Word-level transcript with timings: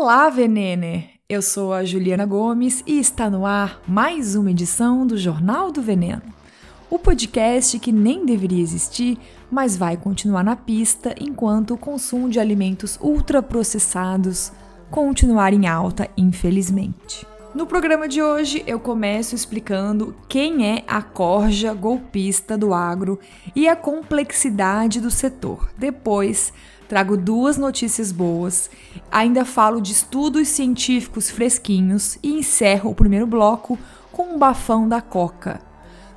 Olá, 0.00 0.30
Venene! 0.30 1.10
Eu 1.28 1.42
sou 1.42 1.72
a 1.72 1.84
Juliana 1.84 2.24
Gomes 2.24 2.84
e 2.86 3.00
está 3.00 3.28
no 3.28 3.44
ar 3.44 3.82
mais 3.84 4.36
uma 4.36 4.52
edição 4.52 5.04
do 5.04 5.18
Jornal 5.18 5.72
do 5.72 5.82
Veneno. 5.82 6.22
O 6.88 7.00
podcast 7.00 7.76
que 7.80 7.90
nem 7.90 8.24
deveria 8.24 8.62
existir, 8.62 9.18
mas 9.50 9.76
vai 9.76 9.96
continuar 9.96 10.44
na 10.44 10.54
pista 10.54 11.16
enquanto 11.18 11.74
o 11.74 11.76
consumo 11.76 12.30
de 12.30 12.38
alimentos 12.38 12.96
ultraprocessados 13.02 14.52
continuar 14.88 15.52
em 15.52 15.66
alta, 15.66 16.08
infelizmente. 16.16 17.26
No 17.52 17.66
programa 17.66 18.06
de 18.06 18.22
hoje, 18.22 18.62
eu 18.68 18.78
começo 18.78 19.34
explicando 19.34 20.14
quem 20.28 20.64
é 20.64 20.84
a 20.86 21.02
corja 21.02 21.74
golpista 21.74 22.56
do 22.56 22.72
agro 22.72 23.18
e 23.52 23.66
a 23.66 23.74
complexidade 23.74 25.00
do 25.00 25.10
setor. 25.10 25.68
Depois, 25.76 26.52
trago 26.88 27.16
duas 27.16 27.58
notícias 27.58 28.10
boas, 28.10 28.70
ainda 29.12 29.44
falo 29.44 29.80
de 29.80 29.92
estudos 29.92 30.48
científicos 30.48 31.30
fresquinhos 31.30 32.18
e 32.22 32.32
encerro 32.32 32.90
o 32.90 32.94
primeiro 32.94 33.26
bloco 33.26 33.78
com 34.10 34.34
um 34.34 34.38
bafão 34.38 34.88
da 34.88 35.00
Coca. 35.00 35.60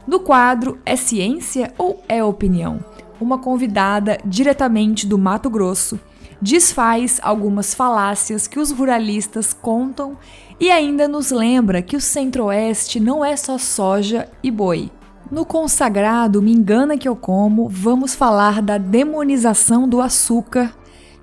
No 0.07 0.21
quadro 0.21 0.79
É 0.85 0.95
Ciência 0.95 1.73
ou 1.77 2.01
é 2.07 2.23
Opinião? 2.23 2.83
Uma 3.19 3.37
convidada 3.37 4.17
diretamente 4.25 5.05
do 5.05 5.17
Mato 5.17 5.49
Grosso 5.49 5.99
desfaz 6.41 7.19
algumas 7.21 7.75
falácias 7.75 8.47
que 8.47 8.59
os 8.59 8.71
ruralistas 8.71 9.53
contam 9.53 10.17
e 10.59 10.71
ainda 10.71 11.07
nos 11.07 11.29
lembra 11.29 11.81
que 11.81 11.95
o 11.95 12.01
Centro-Oeste 12.01 12.99
não 12.99 13.23
é 13.23 13.35
só 13.35 13.57
soja 13.57 14.27
e 14.41 14.49
boi. 14.49 14.89
No 15.31 15.45
consagrado 15.45 16.41
Me 16.41 16.51
Engana 16.51 16.97
Que 16.97 17.07
Eu 17.07 17.15
Como, 17.15 17.69
vamos 17.69 18.13
falar 18.13 18.61
da 18.61 18.77
demonização 18.77 19.87
do 19.87 20.01
açúcar, 20.01 20.75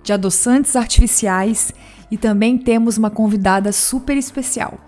de 0.03 0.15
adoçantes 0.15 0.75
artificiais 0.77 1.75
e 2.11 2.17
também 2.17 2.57
temos 2.57 2.97
uma 2.97 3.11
convidada 3.11 3.71
super 3.71 4.17
especial. 4.17 4.79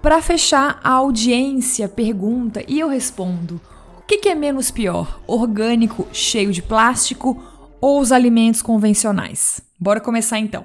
Para 0.00 0.22
fechar, 0.22 0.80
a 0.82 0.92
audiência 0.92 1.86
pergunta 1.90 2.64
e 2.66 2.80
eu 2.80 2.88
respondo: 2.88 3.60
o 3.98 4.02
que, 4.02 4.30
é 4.30 4.34
menos 4.34 4.70
pior, 4.70 5.20
orgânico 5.26 6.08
cheio 6.10 6.50
de 6.50 6.62
plástico 6.62 7.42
ou 7.82 8.00
os 8.00 8.12
alimentos 8.12 8.62
convencionais? 8.62 9.60
Bora 9.78 10.00
começar 10.00 10.38
então. 10.38 10.64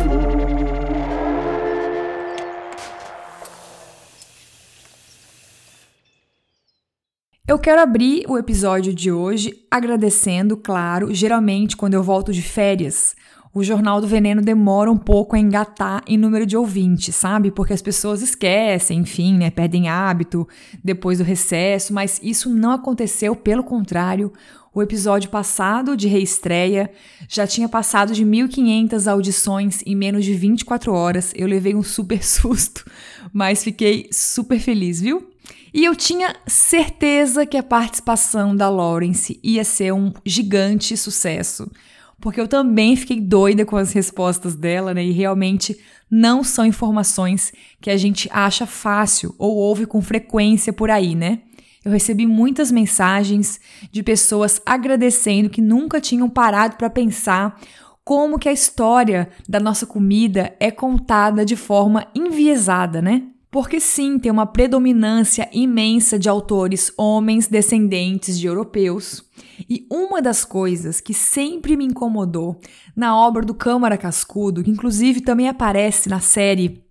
Eu 7.51 7.59
quero 7.59 7.81
abrir 7.81 8.23
o 8.29 8.37
episódio 8.37 8.93
de 8.93 9.11
hoje 9.11 9.65
agradecendo, 9.69 10.55
claro, 10.55 11.13
geralmente 11.13 11.75
quando 11.75 11.95
eu 11.95 12.01
volto 12.01 12.31
de 12.31 12.41
férias, 12.41 13.13
o 13.53 13.61
Jornal 13.61 13.99
do 13.99 14.07
Veneno 14.07 14.41
demora 14.41 14.89
um 14.89 14.97
pouco 14.97 15.35
a 15.35 15.39
engatar 15.39 16.01
em 16.07 16.17
número 16.17 16.45
de 16.45 16.55
ouvintes, 16.55 17.13
sabe? 17.13 17.51
Porque 17.51 17.73
as 17.73 17.81
pessoas 17.81 18.21
esquecem, 18.21 18.99
enfim, 18.99 19.37
né? 19.37 19.51
Perdem 19.51 19.89
hábito 19.89 20.47
depois 20.81 21.17
do 21.17 21.25
recesso, 21.25 21.93
mas 21.93 22.21
isso 22.23 22.49
não 22.49 22.71
aconteceu, 22.71 23.35
pelo 23.35 23.65
contrário. 23.65 24.31
O 24.73 24.81
episódio 24.81 25.29
passado 25.29 25.97
de 25.97 26.07
reestreia 26.07 26.89
já 27.27 27.45
tinha 27.45 27.67
passado 27.67 28.13
de 28.13 28.25
1.500 28.25 29.11
audições 29.11 29.83
em 29.85 29.93
menos 29.93 30.23
de 30.23 30.33
24 30.33 30.93
horas. 30.93 31.33
Eu 31.35 31.49
levei 31.49 31.75
um 31.75 31.83
super 31.83 32.23
susto, 32.23 32.89
mas 33.33 33.61
fiquei 33.61 34.07
super 34.09 34.57
feliz, 34.57 35.01
viu? 35.01 35.30
E 35.73 35.85
eu 35.85 35.95
tinha 35.95 36.35
certeza 36.45 37.45
que 37.45 37.57
a 37.57 37.63
participação 37.63 38.55
da 38.55 38.69
Lawrence 38.69 39.39
ia 39.43 39.63
ser 39.63 39.93
um 39.93 40.11
gigante 40.25 40.97
sucesso, 40.97 41.71
porque 42.19 42.39
eu 42.39 42.47
também 42.47 42.95
fiquei 42.95 43.19
doida 43.19 43.65
com 43.65 43.77
as 43.77 43.91
respostas 43.93 44.55
dela, 44.55 44.93
né? 44.93 45.03
E 45.03 45.11
realmente 45.11 45.79
não 46.09 46.43
são 46.43 46.65
informações 46.65 47.53
que 47.79 47.89
a 47.89 47.97
gente 47.97 48.29
acha 48.31 48.65
fácil 48.65 49.33
ou 49.39 49.55
ouve 49.55 49.85
com 49.85 50.01
frequência 50.01 50.73
por 50.73 50.91
aí, 50.91 51.15
né? 51.15 51.39
Eu 51.83 51.91
recebi 51.91 52.27
muitas 52.27 52.71
mensagens 52.71 53.59
de 53.91 54.03
pessoas 54.03 54.61
agradecendo 54.65 55.49
que 55.49 55.61
nunca 55.61 55.99
tinham 55.99 56.29
parado 56.29 56.75
para 56.75 56.91
pensar 56.91 57.59
como 58.03 58.37
que 58.37 58.49
a 58.49 58.53
história 58.53 59.29
da 59.47 59.59
nossa 59.59 59.85
comida 59.85 60.55
é 60.59 60.69
contada 60.69 61.43
de 61.43 61.55
forma 61.55 62.05
enviesada, 62.13 63.01
né? 63.01 63.23
Porque 63.51 63.81
sim, 63.81 64.17
tem 64.17 64.31
uma 64.31 64.45
predominância 64.45 65.49
imensa 65.51 66.17
de 66.17 66.29
autores 66.29 66.93
homens 66.97 67.47
descendentes 67.47 68.39
de 68.39 68.47
europeus. 68.47 69.25
E 69.69 69.85
uma 69.91 70.21
das 70.21 70.45
coisas 70.45 71.01
que 71.01 71.13
sempre 71.13 71.75
me 71.75 71.83
incomodou 71.83 72.61
na 72.95 73.15
obra 73.15 73.45
do 73.45 73.53
Câmara 73.53 73.97
Cascudo, 73.97 74.63
que 74.63 74.71
inclusive 74.71 75.19
também 75.19 75.49
aparece 75.49 76.07
na 76.07 76.21
série 76.21 76.81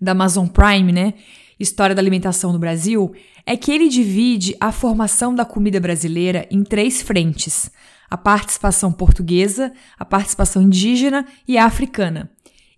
da 0.00 0.12
Amazon 0.12 0.46
Prime, 0.46 0.92
né? 0.92 1.14
História 1.58 1.94
da 1.94 2.00
Alimentação 2.00 2.52
no 2.52 2.58
Brasil, 2.60 3.12
é 3.44 3.56
que 3.56 3.72
ele 3.72 3.88
divide 3.88 4.56
a 4.60 4.70
formação 4.70 5.34
da 5.34 5.44
comida 5.44 5.80
brasileira 5.80 6.46
em 6.48 6.62
três 6.62 7.02
frentes: 7.02 7.70
a 8.08 8.16
participação 8.16 8.92
portuguesa, 8.92 9.72
a 9.98 10.04
participação 10.04 10.62
indígena 10.62 11.26
e 11.46 11.58
a 11.58 11.64
africana. 11.64 12.30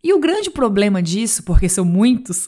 E 0.05 0.13
o 0.13 0.21
grande 0.21 0.51
problema 0.51 1.03
disso, 1.03 1.43
porque 1.45 1.67
são 1.67 1.83
muitos, 1.83 2.47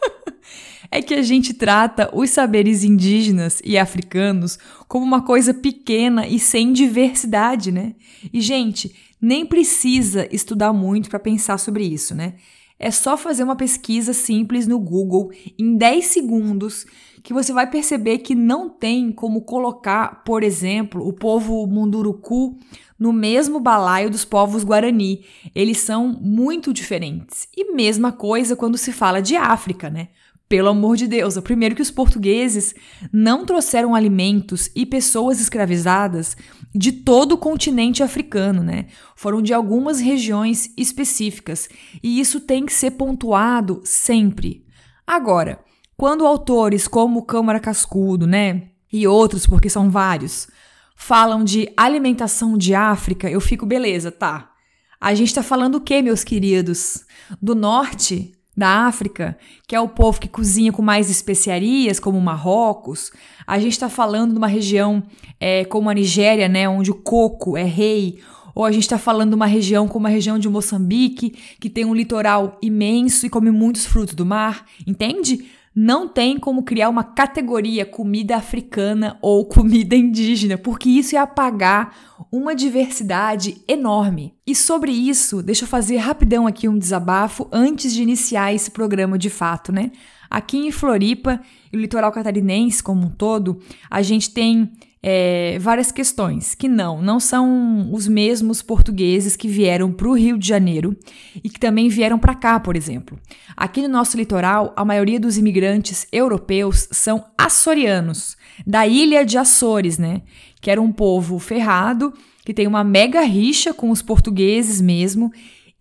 é 0.90 1.02
que 1.02 1.12
a 1.12 1.20
gente 1.20 1.52
trata 1.52 2.08
os 2.10 2.30
saberes 2.30 2.82
indígenas 2.82 3.60
e 3.62 3.76
africanos 3.76 4.58
como 4.88 5.04
uma 5.04 5.20
coisa 5.20 5.52
pequena 5.52 6.26
e 6.26 6.38
sem 6.38 6.72
diversidade, 6.72 7.70
né? 7.70 7.94
E, 8.32 8.40
gente, 8.40 8.94
nem 9.20 9.44
precisa 9.44 10.26
estudar 10.34 10.72
muito 10.72 11.10
para 11.10 11.18
pensar 11.18 11.58
sobre 11.58 11.84
isso, 11.84 12.14
né? 12.14 12.36
É 12.78 12.90
só 12.90 13.14
fazer 13.18 13.44
uma 13.44 13.56
pesquisa 13.56 14.14
simples 14.14 14.66
no 14.66 14.78
Google 14.78 15.30
em 15.58 15.76
10 15.76 16.06
segundos 16.06 16.86
que 17.22 17.34
você 17.34 17.52
vai 17.52 17.68
perceber 17.70 18.18
que 18.18 18.34
não 18.34 18.70
tem 18.70 19.12
como 19.12 19.42
colocar, 19.42 20.24
por 20.24 20.42
exemplo, 20.42 21.06
o 21.06 21.12
povo 21.12 21.66
Munduruku 21.66 22.58
no 23.04 23.12
mesmo 23.12 23.60
balaio 23.60 24.08
dos 24.08 24.24
povos 24.24 24.64
Guarani. 24.64 25.26
Eles 25.54 25.76
são 25.76 26.08
muito 26.08 26.72
diferentes. 26.72 27.46
E 27.54 27.74
mesma 27.74 28.10
coisa 28.10 28.56
quando 28.56 28.78
se 28.78 28.94
fala 28.94 29.20
de 29.20 29.36
África, 29.36 29.90
né? 29.90 30.08
Pelo 30.48 30.70
amor 30.70 30.96
de 30.96 31.06
Deus, 31.06 31.36
o 31.36 31.42
primeiro 31.42 31.74
que 31.74 31.82
os 31.82 31.90
portugueses 31.90 32.74
não 33.12 33.44
trouxeram 33.44 33.94
alimentos 33.94 34.70
e 34.74 34.86
pessoas 34.86 35.38
escravizadas 35.38 36.34
de 36.74 36.92
todo 36.92 37.32
o 37.32 37.38
continente 37.38 38.02
africano, 38.02 38.62
né? 38.62 38.86
Foram 39.14 39.42
de 39.42 39.52
algumas 39.52 40.00
regiões 40.00 40.72
específicas, 40.74 41.68
e 42.02 42.18
isso 42.18 42.40
tem 42.40 42.64
que 42.64 42.72
ser 42.72 42.92
pontuado 42.92 43.82
sempre. 43.84 44.64
Agora, 45.06 45.58
quando 45.94 46.26
autores 46.26 46.88
como 46.88 47.26
Câmara 47.26 47.60
Cascudo, 47.60 48.26
né, 48.26 48.68
e 48.90 49.06
outros, 49.06 49.46
porque 49.46 49.68
são 49.68 49.90
vários, 49.90 50.46
falam 50.94 51.44
de 51.44 51.68
alimentação 51.76 52.56
de 52.56 52.74
África, 52.74 53.30
eu 53.30 53.40
fico, 53.40 53.66
beleza, 53.66 54.10
tá. 54.10 54.50
A 55.00 55.14
gente 55.14 55.34
tá 55.34 55.42
falando 55.42 55.76
o 55.76 55.80
quê, 55.80 56.00
meus 56.00 56.24
queridos? 56.24 57.04
Do 57.42 57.54
norte 57.54 58.32
da 58.56 58.86
África, 58.86 59.36
que 59.66 59.74
é 59.74 59.80
o 59.80 59.88
povo 59.88 60.20
que 60.20 60.28
cozinha 60.28 60.72
com 60.72 60.80
mais 60.80 61.10
especiarias, 61.10 61.98
como 61.98 62.20
Marrocos. 62.20 63.10
A 63.46 63.58
gente 63.58 63.72
está 63.72 63.88
falando 63.88 64.32
de 64.32 64.38
uma 64.38 64.46
região 64.46 65.02
é, 65.40 65.64
como 65.64 65.90
a 65.90 65.94
Nigéria, 65.94 66.48
né, 66.48 66.68
onde 66.68 66.90
o 66.90 66.94
coco 66.94 67.56
é 67.56 67.64
rei. 67.64 68.20
Ou 68.54 68.64
a 68.64 68.70
gente 68.70 68.84
está 68.84 68.98
falando 68.98 69.30
de 69.30 69.34
uma 69.34 69.46
região 69.46 69.88
como 69.88 70.06
a 70.06 70.10
região 70.10 70.38
de 70.38 70.48
Moçambique, 70.48 71.30
que 71.58 71.68
tem 71.68 71.84
um 71.84 71.94
litoral 71.94 72.56
imenso 72.62 73.26
e 73.26 73.28
come 73.28 73.50
muitos 73.50 73.84
frutos 73.84 74.14
do 74.14 74.24
mar, 74.24 74.64
entende? 74.86 75.44
Não 75.74 76.06
tem 76.06 76.38
como 76.38 76.62
criar 76.62 76.88
uma 76.88 77.02
categoria 77.02 77.84
comida 77.84 78.36
africana 78.36 79.18
ou 79.20 79.44
comida 79.48 79.96
indígena, 79.96 80.56
porque 80.56 80.88
isso 80.88 81.14
ia 81.14 81.22
apagar 81.22 81.96
uma 82.30 82.54
diversidade 82.54 83.62
enorme. 83.66 84.34
E 84.46 84.54
sobre 84.54 84.92
isso, 84.92 85.42
deixa 85.42 85.64
eu 85.64 85.68
fazer 85.68 85.96
rapidão 85.96 86.46
aqui 86.46 86.68
um 86.68 86.78
desabafo 86.78 87.48
antes 87.50 87.92
de 87.92 88.02
iniciar 88.02 88.54
esse 88.54 88.70
programa 88.70 89.18
de 89.18 89.30
fato, 89.30 89.72
né? 89.72 89.90
Aqui 90.30 90.58
em 90.58 90.70
Floripa 90.70 91.40
e 91.72 91.76
o 91.76 91.80
litoral 91.80 92.10
catarinense 92.10 92.82
como 92.82 93.06
um 93.06 93.10
todo, 93.10 93.60
a 93.90 94.02
gente 94.02 94.32
tem 94.32 94.72
é, 95.06 95.58
várias 95.58 95.92
questões 95.92 96.54
que 96.54 96.66
não, 96.66 97.02
não 97.02 97.20
são 97.20 97.92
os 97.92 98.08
mesmos 98.08 98.62
portugueses 98.62 99.36
que 99.36 99.46
vieram 99.46 99.92
para 99.92 100.08
o 100.08 100.16
Rio 100.16 100.38
de 100.38 100.48
Janeiro 100.48 100.96
e 101.44 101.50
que 101.50 101.60
também 101.60 101.90
vieram 101.90 102.18
para 102.18 102.34
cá, 102.34 102.58
por 102.58 102.74
exemplo. 102.74 103.18
Aqui 103.54 103.82
no 103.82 103.88
nosso 103.88 104.16
litoral, 104.16 104.72
a 104.74 104.82
maioria 104.82 105.20
dos 105.20 105.36
imigrantes 105.36 106.06
europeus 106.10 106.88
são 106.90 107.22
açorianos, 107.36 108.34
da 108.66 108.86
ilha 108.86 109.26
de 109.26 109.36
Açores, 109.36 109.98
né? 109.98 110.22
Que 110.58 110.70
era 110.70 110.80
um 110.80 110.90
povo 110.90 111.38
ferrado, 111.38 112.10
que 112.42 112.54
tem 112.54 112.66
uma 112.66 112.82
mega 112.82 113.20
rixa 113.20 113.74
com 113.74 113.90
os 113.90 114.00
portugueses 114.00 114.80
mesmo 114.80 115.30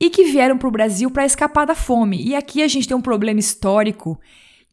e 0.02 0.10
que 0.10 0.26
vieram 0.26 0.58
para 0.58 0.68
o 0.68 0.72
Brasil 0.72 1.10
para 1.10 1.26
escapar 1.26 1.66
da 1.66 1.76
fome. 1.76 2.22
E 2.22 2.36
aqui 2.36 2.62
a 2.62 2.68
gente 2.68 2.90
tem 2.90 2.98
um 2.98 3.02
problema 3.02 3.40
histórico 3.40 4.20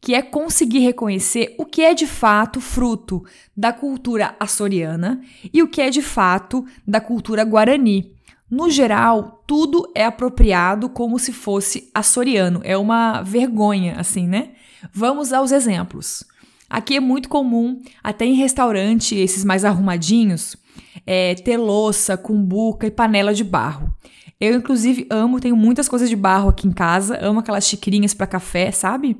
que 0.01 0.15
é 0.15 0.21
conseguir 0.23 0.79
reconhecer 0.79 1.53
o 1.59 1.65
que 1.65 1.83
é 1.83 1.93
de 1.93 2.07
fato 2.07 2.59
fruto 2.59 3.23
da 3.55 3.71
cultura 3.71 4.35
açoriana 4.39 5.21
e 5.53 5.61
o 5.61 5.67
que 5.67 5.79
é 5.79 5.91
de 5.91 6.01
fato 6.01 6.65
da 6.85 6.99
cultura 6.99 7.43
guarani. 7.43 8.11
No 8.49 8.69
geral, 8.69 9.43
tudo 9.45 9.89
é 9.95 10.03
apropriado 10.03 10.89
como 10.89 11.19
se 11.19 11.31
fosse 11.31 11.89
açoriano. 11.93 12.59
É 12.63 12.75
uma 12.75 13.21
vergonha, 13.21 13.95
assim, 13.97 14.27
né? 14.27 14.49
Vamos 14.91 15.31
aos 15.31 15.51
exemplos. 15.51 16.25
Aqui 16.69 16.95
é 16.95 16.99
muito 16.99 17.29
comum, 17.29 17.79
até 18.03 18.25
em 18.25 18.33
restaurante, 18.33 19.15
esses 19.15 19.45
mais 19.45 19.63
arrumadinhos, 19.63 20.57
é, 21.05 21.35
ter 21.35 21.57
louça, 21.57 22.17
cumbuca 22.17 22.87
e 22.87 22.91
panela 22.91 23.33
de 23.33 23.43
barro. 23.43 23.93
Eu, 24.39 24.55
inclusive, 24.55 25.05
amo, 25.09 25.39
tenho 25.39 25.55
muitas 25.55 25.87
coisas 25.87 26.09
de 26.09 26.15
barro 26.15 26.49
aqui 26.49 26.67
em 26.67 26.71
casa, 26.71 27.19
amo 27.21 27.39
aquelas 27.39 27.67
xicrinhas 27.67 28.13
para 28.13 28.25
café, 28.25 28.71
sabe? 28.71 29.17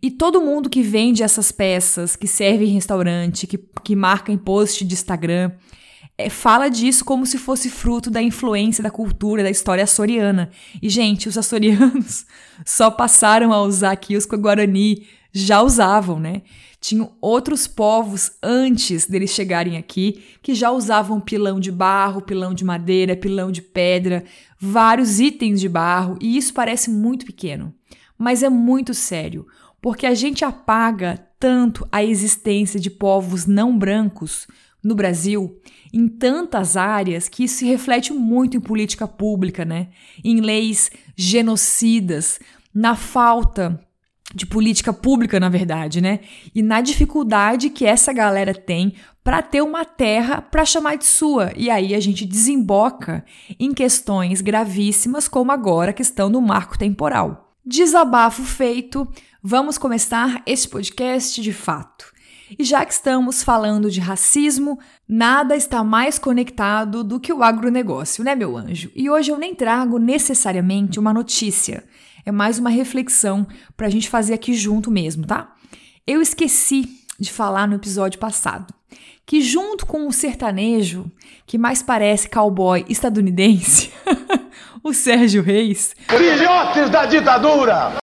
E 0.00 0.10
todo 0.10 0.40
mundo 0.40 0.70
que 0.70 0.82
vende 0.82 1.22
essas 1.22 1.52
peças, 1.52 2.16
que 2.16 2.26
serve 2.26 2.64
em 2.64 2.72
restaurante, 2.72 3.46
que, 3.46 3.58
que 3.82 3.94
marca 3.94 4.32
em 4.32 4.38
post 4.38 4.84
de 4.84 4.94
Instagram, 4.94 5.52
é, 6.16 6.30
fala 6.30 6.68
disso 6.68 7.04
como 7.04 7.26
se 7.26 7.38
fosse 7.38 7.68
fruto 7.68 8.10
da 8.10 8.22
influência 8.22 8.82
da 8.82 8.90
cultura, 8.90 9.42
da 9.42 9.50
história 9.50 9.84
açoriana. 9.84 10.50
E, 10.80 10.88
gente, 10.88 11.28
os 11.28 11.36
açorianos 11.36 12.24
só 12.64 12.90
passaram 12.90 13.52
a 13.52 13.60
usar 13.62 13.92
aqui 13.92 14.16
os 14.16 14.24
Guarani, 14.24 15.06
já 15.32 15.60
usavam, 15.60 16.20
né? 16.20 16.42
Tinham 16.80 17.12
outros 17.20 17.66
povos 17.66 18.32
antes 18.42 19.06
deles 19.06 19.30
chegarem 19.30 19.76
aqui 19.76 20.22
que 20.42 20.54
já 20.54 20.70
usavam 20.70 21.20
pilão 21.20 21.58
de 21.58 21.72
barro, 21.72 22.22
pilão 22.22 22.54
de 22.54 22.64
madeira, 22.64 23.16
pilão 23.16 23.50
de 23.50 23.62
pedra, 23.62 24.22
vários 24.60 25.18
itens 25.18 25.60
de 25.60 25.68
barro, 25.68 26.16
e 26.20 26.36
isso 26.36 26.52
parece 26.52 26.90
muito 26.90 27.24
pequeno, 27.24 27.74
mas 28.18 28.42
é 28.42 28.50
muito 28.50 28.92
sério 28.92 29.46
porque 29.84 30.06
a 30.06 30.14
gente 30.14 30.46
apaga 30.46 31.28
tanto 31.38 31.86
a 31.92 32.02
existência 32.02 32.80
de 32.80 32.88
povos 32.88 33.44
não 33.44 33.76
brancos 33.76 34.46
no 34.82 34.94
Brasil 34.94 35.60
em 35.92 36.08
tantas 36.08 36.74
áreas 36.74 37.28
que 37.28 37.44
isso 37.44 37.56
se 37.56 37.66
reflete 37.66 38.10
muito 38.10 38.56
em 38.56 38.60
política 38.60 39.06
pública, 39.06 39.62
né? 39.62 39.88
Em 40.24 40.40
leis 40.40 40.90
genocidas, 41.14 42.40
na 42.74 42.96
falta 42.96 43.78
de 44.34 44.46
política 44.46 44.90
pública, 44.90 45.38
na 45.38 45.50
verdade, 45.50 46.00
né? 46.00 46.20
E 46.54 46.62
na 46.62 46.80
dificuldade 46.80 47.68
que 47.68 47.84
essa 47.84 48.10
galera 48.10 48.54
tem 48.54 48.94
para 49.22 49.42
ter 49.42 49.60
uma 49.60 49.84
terra 49.84 50.40
para 50.40 50.64
chamar 50.64 50.96
de 50.96 51.04
sua. 51.04 51.52
E 51.54 51.68
aí 51.68 51.94
a 51.94 52.00
gente 52.00 52.24
desemboca 52.24 53.22
em 53.60 53.74
questões 53.74 54.40
gravíssimas, 54.40 55.28
como 55.28 55.52
agora 55.52 55.90
a 55.90 55.94
questão 55.94 56.30
do 56.30 56.40
marco 56.40 56.78
temporal. 56.78 57.52
Desabafo 57.66 58.42
feito, 58.42 59.06
Vamos 59.46 59.76
começar 59.76 60.40
este 60.46 60.66
podcast 60.66 61.38
de 61.42 61.52
fato. 61.52 62.06
E 62.58 62.64
já 62.64 62.82
que 62.82 62.94
estamos 62.94 63.42
falando 63.42 63.90
de 63.90 64.00
racismo, 64.00 64.78
nada 65.06 65.54
está 65.54 65.84
mais 65.84 66.18
conectado 66.18 67.04
do 67.04 67.20
que 67.20 67.30
o 67.30 67.42
agronegócio, 67.42 68.24
né, 68.24 68.34
meu 68.34 68.56
anjo? 68.56 68.90
E 68.96 69.10
hoje 69.10 69.30
eu 69.30 69.36
nem 69.36 69.54
trago 69.54 69.98
necessariamente 69.98 70.98
uma 70.98 71.12
notícia, 71.12 71.84
é 72.24 72.32
mais 72.32 72.58
uma 72.58 72.70
reflexão 72.70 73.46
para 73.76 73.86
a 73.86 73.90
gente 73.90 74.08
fazer 74.08 74.32
aqui 74.32 74.54
junto 74.54 74.90
mesmo, 74.90 75.26
tá? 75.26 75.52
Eu 76.06 76.22
esqueci 76.22 76.88
de 77.20 77.30
falar 77.30 77.68
no 77.68 77.74
episódio 77.74 78.18
passado 78.18 78.72
que, 79.26 79.42
junto 79.42 79.84
com 79.84 80.08
o 80.08 80.12
sertanejo, 80.12 81.04
que 81.46 81.58
mais 81.58 81.82
parece 81.82 82.30
cowboy 82.30 82.82
estadunidense, 82.88 83.92
o 84.82 84.94
Sérgio 84.94 85.42
Reis. 85.42 85.94
Filhotes 86.08 86.88
da 86.88 87.04
ditadura! 87.04 88.03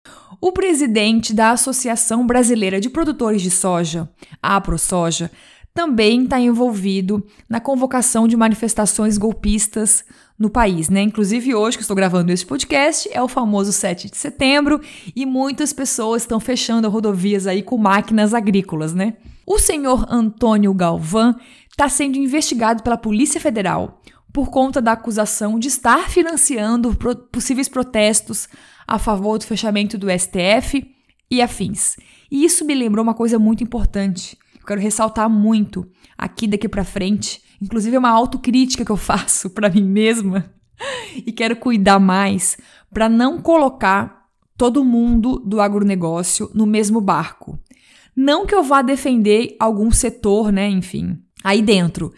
O 0.47 0.53
presidente 0.53 1.35
da 1.35 1.51
Associação 1.51 2.25
Brasileira 2.25 2.81
de 2.81 2.89
Produtores 2.89 3.43
de 3.43 3.51
Soja, 3.51 4.09
a 4.41 4.55
AproSoja, 4.55 5.29
também 5.75 6.23
está 6.23 6.39
envolvido 6.39 7.27
na 7.49 7.59
convocação 7.59 8.29
de 8.29 8.37
manifestações 8.37 9.19
golpistas 9.19 10.05
no 10.39 10.49
país, 10.49 10.89
né? 10.89 11.03
Inclusive 11.03 11.53
hoje 11.53 11.77
que 11.77 11.83
estou 11.83 11.97
gravando 11.97 12.31
esse 12.31 12.47
podcast 12.47 13.09
é 13.13 13.21
o 13.21 13.27
famoso 13.27 13.73
7 13.73 14.09
de 14.09 14.17
setembro 14.17 14.81
e 15.17 15.27
muitas 15.27 15.73
pessoas 15.73 16.23
estão 16.23 16.39
fechando 16.39 16.89
rodovias 16.89 17.49
aí 17.49 17.61
com 17.61 17.77
máquinas 17.77 18.33
agrícolas, 18.33 18.95
né? 18.95 19.15
O 19.45 19.59
senhor 19.59 20.07
Antônio 20.09 20.73
Galvão 20.73 21.35
está 21.69 21.89
sendo 21.89 22.19
investigado 22.19 22.85
pela 22.85 22.97
Polícia 22.97 23.41
Federal 23.41 24.01
por 24.33 24.49
conta 24.49 24.81
da 24.81 24.93
acusação 24.93 25.59
de 25.59 25.67
estar 25.67 26.09
financiando 26.09 26.97
possíveis 27.33 27.69
protestos 27.69 28.49
a 28.87 28.99
favor 28.99 29.39
do 29.39 29.45
fechamento 29.45 29.99
do 29.99 30.07
STF 30.11 30.87
e 31.31 31.43
afins. 31.43 31.97
E 32.31 32.45
isso 32.45 32.65
me 32.65 32.75
lembrou 32.75 33.03
uma 33.03 33.15
coisa 33.15 33.39
muito 33.39 33.63
importante. 33.63 34.39
Eu 34.61 34.67
quero 34.67 34.81
ressaltar 34.81 35.29
muito 35.29 35.89
aqui 36.17 36.47
daqui 36.47 36.69
para 36.69 36.85
frente, 36.85 37.41
inclusive 37.61 37.97
é 37.97 37.99
uma 37.99 38.11
autocrítica 38.11 38.85
que 38.85 38.93
eu 38.93 38.97
faço 38.99 39.51
para 39.51 39.71
mim 39.71 39.85
mesma 39.85 40.53
e 41.15 41.33
quero 41.33 41.57
cuidar 41.57 41.99
mais 41.99 42.57
para 42.93 43.09
não 43.09 43.41
colocar 43.41 44.27
todo 44.57 44.85
mundo 44.85 45.39
do 45.39 45.61
agronegócio 45.61 46.51
no 46.55 46.67
mesmo 46.67 47.01
barco. 47.01 47.59
Não 48.15 48.47
que 48.47 48.55
eu 48.55 48.63
vá 48.63 48.81
defender 48.81 49.55
algum 49.61 49.91
setor, 49.91 50.51
né, 50.51 50.69
enfim, 50.69 51.19
aí 51.45 51.61
dentro, 51.61 52.13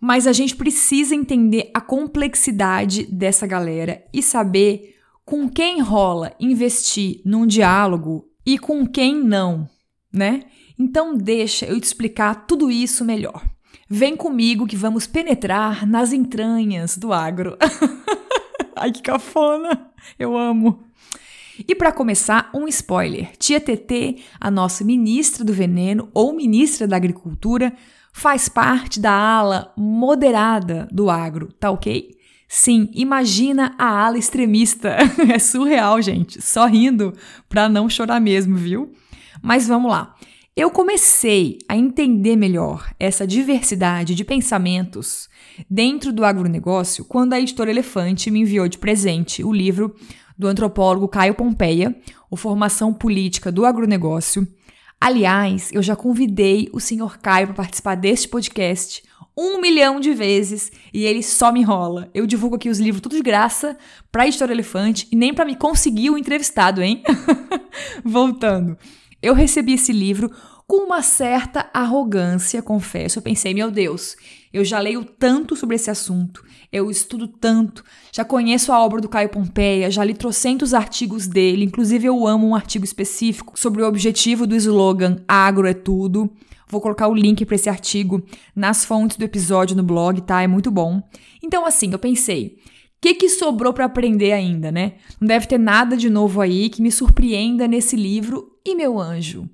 mas 0.00 0.26
a 0.26 0.32
gente 0.32 0.56
precisa 0.56 1.14
entender 1.14 1.70
a 1.74 1.80
complexidade 1.80 3.04
dessa 3.04 3.46
galera 3.46 4.02
e 4.12 4.22
saber 4.22 4.96
com 5.32 5.48
quem 5.48 5.80
rola 5.80 6.36
investir 6.38 7.22
num 7.24 7.46
diálogo 7.46 8.28
e 8.44 8.58
com 8.58 8.86
quem 8.86 9.16
não, 9.16 9.66
né? 10.12 10.42
Então 10.78 11.16
deixa 11.16 11.64
eu 11.64 11.80
te 11.80 11.84
explicar 11.84 12.46
tudo 12.46 12.70
isso 12.70 13.02
melhor. 13.02 13.42
Vem 13.88 14.14
comigo 14.14 14.66
que 14.66 14.76
vamos 14.76 15.06
penetrar 15.06 15.86
nas 15.86 16.12
entranhas 16.12 16.98
do 16.98 17.14
agro. 17.14 17.56
Ai 18.76 18.92
que 18.92 19.00
cafona, 19.00 19.90
eu 20.18 20.36
amo. 20.36 20.84
E 21.66 21.74
para 21.74 21.92
começar, 21.92 22.50
um 22.52 22.68
spoiler. 22.68 23.34
Tia 23.38 23.58
TT, 23.58 24.16
a 24.38 24.50
nossa 24.50 24.84
ministra 24.84 25.42
do 25.42 25.54
veneno 25.54 26.10
ou 26.12 26.34
ministra 26.34 26.86
da 26.86 26.96
agricultura, 26.96 27.72
faz 28.12 28.50
parte 28.50 29.00
da 29.00 29.14
ala 29.14 29.72
moderada 29.78 30.86
do 30.92 31.08
agro, 31.08 31.50
tá 31.54 31.70
ok? 31.70 32.20
Sim, 32.54 32.90
imagina 32.92 33.74
a 33.78 34.04
ala 34.04 34.18
extremista. 34.18 34.98
é 35.32 35.38
surreal, 35.38 36.02
gente. 36.02 36.42
Só 36.42 36.66
rindo 36.66 37.14
pra 37.48 37.66
não 37.66 37.88
chorar 37.88 38.20
mesmo, 38.20 38.58
viu? 38.58 38.92
Mas 39.40 39.66
vamos 39.66 39.90
lá. 39.90 40.14
Eu 40.54 40.70
comecei 40.70 41.56
a 41.66 41.74
entender 41.74 42.36
melhor 42.36 42.92
essa 43.00 43.26
diversidade 43.26 44.14
de 44.14 44.22
pensamentos 44.22 45.30
dentro 45.68 46.12
do 46.12 46.26
agronegócio 46.26 47.06
quando 47.06 47.32
a 47.32 47.40
editora 47.40 47.70
Elefante 47.70 48.30
me 48.30 48.40
enviou 48.40 48.68
de 48.68 48.76
presente 48.76 49.42
o 49.42 49.50
livro 49.50 49.96
do 50.36 50.46
antropólogo 50.46 51.08
Caio 51.08 51.34
Pompeia, 51.34 51.96
O 52.30 52.36
Formação 52.36 52.92
Política 52.92 53.50
do 53.50 53.64
Agronegócio. 53.64 54.46
Aliás, 55.00 55.70
eu 55.72 55.82
já 55.82 55.96
convidei 55.96 56.68
o 56.70 56.78
senhor 56.78 57.16
Caio 57.16 57.46
para 57.46 57.56
participar 57.56 57.94
deste 57.94 58.28
podcast 58.28 59.02
um 59.36 59.60
milhão 59.60 59.98
de 59.98 60.12
vezes 60.12 60.70
e 60.92 61.04
ele 61.04 61.22
só 61.22 61.52
me 61.52 61.60
enrola. 61.60 62.10
Eu 62.14 62.26
divulgo 62.26 62.56
aqui 62.56 62.68
os 62.68 62.78
livros 62.78 63.00
tudo 63.00 63.16
de 63.16 63.22
graça 63.22 63.76
pra 64.10 64.26
Editora 64.26 64.52
Elefante 64.52 65.08
e 65.10 65.16
nem 65.16 65.32
para 65.32 65.44
me 65.44 65.56
conseguir 65.56 66.10
o 66.10 66.18
entrevistado, 66.18 66.82
hein? 66.82 67.02
Voltando. 68.04 68.76
Eu 69.22 69.34
recebi 69.34 69.74
esse 69.74 69.92
livro 69.92 70.30
com 70.66 70.86
uma 70.86 71.02
certa 71.02 71.68
arrogância, 71.72 72.62
confesso. 72.62 73.18
Eu 73.18 73.22
pensei, 73.22 73.52
meu 73.52 73.70
Deus, 73.70 74.16
eu 74.52 74.64
já 74.64 74.78
leio 74.78 75.04
tanto 75.04 75.54
sobre 75.56 75.76
esse 75.76 75.90
assunto, 75.90 76.44
eu 76.72 76.90
estudo 76.90 77.28
tanto, 77.28 77.84
já 78.10 78.24
conheço 78.24 78.72
a 78.72 78.82
obra 78.82 79.00
do 79.00 79.08
Caio 79.08 79.28
Pompeia, 79.28 79.90
já 79.90 80.04
li 80.04 80.14
trocentos 80.14 80.74
artigos 80.74 81.26
dele, 81.26 81.64
inclusive 81.64 82.06
eu 82.06 82.26
amo 82.26 82.48
um 82.48 82.54
artigo 82.54 82.84
específico 82.84 83.58
sobre 83.58 83.82
o 83.82 83.86
objetivo 83.86 84.46
do 84.46 84.56
slogan 84.56 85.16
Agro 85.28 85.66
é 85.66 85.74
Tudo. 85.74 86.30
Vou 86.72 86.80
colocar 86.80 87.06
o 87.06 87.14
link 87.14 87.44
para 87.44 87.54
esse 87.54 87.68
artigo 87.68 88.24
nas 88.56 88.82
fontes 88.82 89.18
do 89.18 89.24
episódio 89.26 89.76
no 89.76 89.82
blog, 89.82 90.22
tá? 90.22 90.40
É 90.40 90.46
muito 90.46 90.70
bom. 90.70 91.02
Então, 91.42 91.66
assim, 91.66 91.92
eu 91.92 91.98
pensei, 91.98 92.56
o 92.56 92.60
que, 92.98 93.12
que 93.12 93.28
sobrou 93.28 93.74
para 93.74 93.84
aprender 93.84 94.32
ainda, 94.32 94.72
né? 94.72 94.94
Não 95.20 95.28
deve 95.28 95.46
ter 95.46 95.58
nada 95.58 95.98
de 95.98 96.08
novo 96.08 96.40
aí 96.40 96.70
que 96.70 96.80
me 96.80 96.90
surpreenda 96.90 97.68
nesse 97.68 97.94
livro. 97.94 98.56
E 98.64 98.74
meu 98.74 98.98
anjo, 98.98 99.46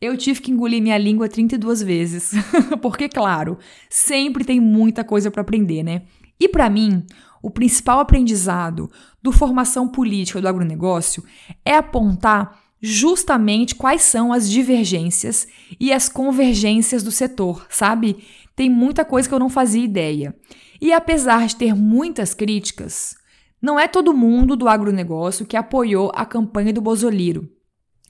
eu 0.00 0.16
tive 0.16 0.40
que 0.40 0.50
engolir 0.50 0.82
minha 0.82 0.98
língua 0.98 1.28
32 1.28 1.80
vezes. 1.80 2.32
Porque, 2.82 3.08
claro, 3.08 3.56
sempre 3.88 4.44
tem 4.44 4.58
muita 4.58 5.04
coisa 5.04 5.30
para 5.30 5.42
aprender, 5.42 5.84
né? 5.84 6.02
E 6.40 6.48
para 6.48 6.68
mim, 6.68 7.06
o 7.40 7.50
principal 7.50 8.00
aprendizado 8.00 8.90
do 9.22 9.30
formação 9.30 9.86
política 9.86 10.40
do 10.40 10.48
agronegócio 10.48 11.22
é 11.64 11.76
apontar 11.76 12.63
justamente 12.86 13.74
quais 13.74 14.02
são 14.02 14.30
as 14.30 14.48
divergências 14.48 15.48
e 15.80 15.90
as 15.90 16.06
convergências 16.06 17.02
do 17.02 17.10
setor, 17.10 17.66
sabe? 17.70 18.22
Tem 18.54 18.68
muita 18.68 19.06
coisa 19.06 19.26
que 19.26 19.34
eu 19.34 19.38
não 19.38 19.48
fazia 19.48 19.82
ideia. 19.82 20.36
E 20.78 20.92
apesar 20.92 21.46
de 21.46 21.56
ter 21.56 21.74
muitas 21.74 22.34
críticas, 22.34 23.16
não 23.60 23.80
é 23.80 23.88
todo 23.88 24.12
mundo 24.12 24.54
do 24.54 24.68
agronegócio 24.68 25.46
que 25.46 25.56
apoiou 25.56 26.12
a 26.14 26.26
campanha 26.26 26.74
do 26.74 26.82
Bozoliro. 26.82 27.48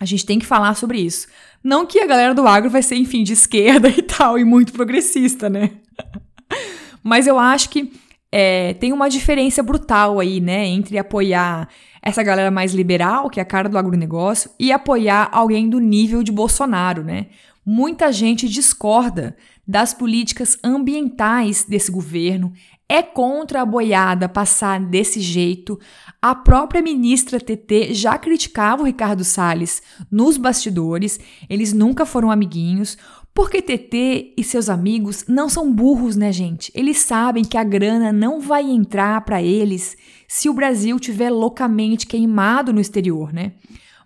A 0.01 0.05
gente 0.05 0.27
tem 0.27 0.41
que 0.41 0.47
falar 0.47 0.75
sobre 0.75 0.99
isso. 0.99 1.29
Não 1.63 1.87
que 1.87 2.01
a 2.01 2.07
galera 2.07 2.35
do 2.35 2.45
agro 2.45 2.69
vai 2.69 2.83
ser, 2.83 2.97
enfim, 2.97 3.23
de 3.23 3.35
esquerda 3.35 3.87
e 3.97 4.03
tal, 4.03 4.37
e 4.37 4.45
muito 4.45 4.73
progressista, 4.73 5.49
né? 5.49 5.71
Mas 7.01 7.29
eu 7.29 7.39
acho 7.39 7.71
que 7.71 7.93
é, 8.33 8.75
tem 8.75 8.93
uma 8.93 9.09
diferença 9.09 9.63
brutal 9.63 10.19
aí, 10.19 10.41
né, 10.41 10.67
entre 10.67 10.99
apoiar 10.99 11.69
essa 12.05 12.23
galera 12.23 12.51
mais 12.51 12.75
liberal, 12.75 13.31
que 13.31 13.41
é 13.41 13.43
a 13.43 13.47
cara 13.47 13.69
do 13.69 13.79
agronegócio, 13.79 14.51
e 14.61 14.71
apoiar 14.71 15.31
alguém 15.33 15.71
do 15.71 15.81
nível 15.81 16.23
de 16.23 16.31
Bolsonaro, 16.31 17.03
né? 17.03 17.29
Muita 17.65 18.13
gente 18.13 18.47
discorda 18.47 19.35
das 19.67 19.95
políticas 19.95 20.59
ambientais 20.63 21.65
desse 21.65 21.91
governo, 21.91 22.53
é 22.87 23.01
contra 23.01 23.63
a 23.63 23.65
boiada 23.65 24.29
passar 24.29 24.79
desse 24.79 25.19
jeito. 25.19 25.81
A 26.21 26.35
própria 26.35 26.83
ministra 26.83 27.41
TT 27.41 27.95
já 27.95 28.19
criticava 28.19 28.83
o 28.83 28.87
Ricardo 28.87 29.25
Salles 29.25 29.83
nos 30.11 30.37
bastidores, 30.37 31.19
eles 31.49 31.73
nunca 31.73 32.05
foram 32.05 32.31
amiguinhos, 32.31 32.99
porque 33.33 33.61
TT 33.61 34.35
e 34.37 34.45
seus 34.45 34.69
amigos 34.69 35.25
não 35.27 35.49
são 35.49 35.73
burros, 35.73 36.15
né, 36.15 36.31
gente? 36.31 36.71
Eles 36.75 36.99
sabem 36.99 37.43
que 37.43 37.57
a 37.57 37.65
grana 37.65 38.13
não 38.13 38.41
vai 38.41 38.63
entrar 38.63 39.21
para 39.23 39.43
eles 39.43 39.97
se 40.35 40.49
o 40.49 40.53
Brasil 40.53 40.99
tiver 40.99 41.31
loucamente 41.31 42.09
queimado 42.09 42.73
no 42.73 42.81
exterior, 42.81 43.33
né? 43.33 43.53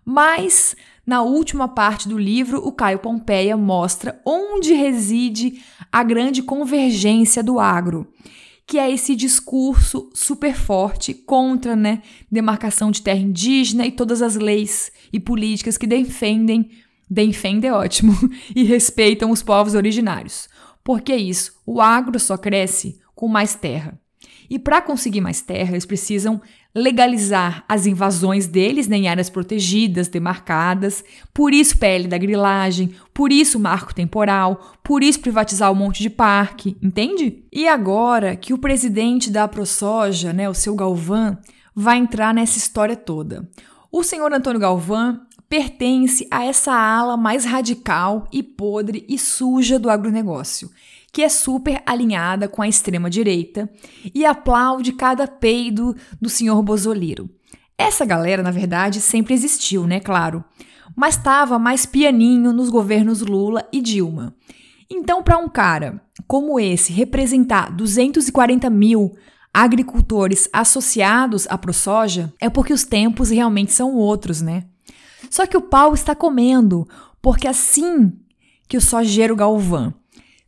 Mas 0.05 0.77
na 1.07 1.23
última 1.23 1.67
parte 1.67 2.07
do 2.07 2.19
livro, 2.19 2.59
o 2.59 2.71
Caio 2.71 2.99
Pompeia 2.99 3.57
mostra 3.57 4.21
onde 4.27 4.75
reside 4.75 5.63
a 5.91 6.03
grande 6.03 6.43
convergência 6.43 7.43
do 7.43 7.59
agro 7.59 8.07
que 8.67 8.79
é 8.79 8.91
esse 8.91 9.17
discurso 9.17 10.11
super 10.13 10.55
forte 10.55 11.15
contra, 11.15 11.75
né, 11.75 12.03
demarcação 12.31 12.91
de 12.91 13.01
terra 13.01 13.21
indígena 13.21 13.87
e 13.87 13.91
todas 13.91 14.21
as 14.21 14.37
leis 14.37 14.93
e 15.11 15.19
políticas 15.19 15.79
que 15.79 15.87
defendem, 15.87 16.69
defendem 17.09 17.71
é 17.71 17.73
ótimo, 17.73 18.13
e 18.55 18.65
respeitam 18.65 19.31
os 19.31 19.43
povos 19.43 19.75
originários. 19.75 20.51
Porque 20.85 21.13
é 21.13 21.17
isso, 21.17 21.59
o 21.65 21.81
agro 21.81 22.21
só 22.21 22.37
cresce 22.37 23.01
com 23.15 23.27
mais 23.27 23.55
terra. 23.55 23.99
E 24.51 24.59
para 24.59 24.81
conseguir 24.81 25.21
mais 25.21 25.43
terra, 25.43 25.73
eles 25.73 25.85
precisam 25.85 26.41
legalizar 26.75 27.65
as 27.69 27.87
invasões 27.87 28.47
deles 28.47 28.87
né, 28.87 28.97
em 28.97 29.09
áreas 29.09 29.29
protegidas, 29.29 30.09
demarcadas, 30.09 31.05
por 31.35 31.53
isso 31.53 31.79
PL 31.79 32.07
da 32.07 32.17
grilagem, 32.17 32.95
por 33.13 33.33
isso 33.33 33.59
marco 33.59 33.95
temporal, 33.95 34.79
por 34.83 35.03
isso 35.03 35.21
privatizar 35.21 35.71
um 35.73 35.75
monte 35.75 36.03
de 36.03 36.11
parque, 36.11 36.77
entende? 36.83 37.45
E 37.53 37.67
agora 37.67 38.37
que 38.37 38.55
o 38.55 38.59
presidente 38.59 39.31
da 39.31 39.49
ProSoja, 39.49 40.33
né, 40.33 40.49
o 40.49 40.55
seu 40.55 40.75
Galvão, 40.75 41.37
vai 41.75 41.99
entrar 41.99 42.33
nessa 42.33 42.59
história 42.59 42.97
toda. 42.97 43.49
O 43.91 44.03
senhor 44.03 44.33
Antônio 44.33 44.61
Galvão 44.61 45.21
pertence 45.49 46.27
a 46.31 46.45
essa 46.45 46.73
ala 46.73 47.17
mais 47.17 47.45
radical 47.45 48.29
e 48.31 48.43
podre 48.43 49.05
e 49.09 49.19
suja 49.19 49.79
do 49.79 49.89
agronegócio 49.89 50.71
que 51.13 51.23
é 51.23 51.29
super 51.29 51.83
alinhada 51.87 52.49
com 52.49 52.63
a 52.63 52.69
extrema-direita 52.69 53.71
e 54.15 54.25
aplaude 54.25 54.93
cada 54.93 55.27
peido 55.27 55.97
do 56.21 56.29
senhor 56.29 56.63
Bozoliro. 56.63 57.31
Essa 57.77 58.05
galera, 58.05 58.43
na 58.43 58.51
verdade, 58.51 59.01
sempre 59.01 59.35
existiu, 59.35 59.87
né? 59.87 60.01
Claro. 60.01 60.45
Mas 60.97 61.17
estava 61.17 61.59
mais 61.59 61.87
pianinho 61.87 62.53
nos 62.53 62.71
governos 62.71 63.21
Lula 63.21 63.67
e 63.73 63.81
Dilma. 63.81 64.35
Então, 64.91 65.23
para 65.23 65.39
um 65.39 65.49
cara 65.49 66.01
como 66.27 66.59
esse 66.59 66.93
representar 66.93 67.71
240 67.71 68.69
mil 68.69 69.15
agricultores 69.53 70.49
associados 70.53 71.47
à 71.49 71.57
ProSoja, 71.57 72.33
é 72.41 72.51
porque 72.51 72.73
os 72.73 72.85
tempos 72.85 73.31
realmente 73.31 73.73
são 73.73 73.95
outros, 73.95 74.41
né? 74.41 74.65
Só 75.31 75.47
que 75.47 75.57
o 75.57 75.63
pau 75.63 75.95
está 75.95 76.15
comendo, 76.15 76.87
porque 77.21 77.47
assim 77.47 78.13
que 78.69 78.77
o 78.77 78.81
sojeiro 78.81 79.37
Galvão 79.37 79.95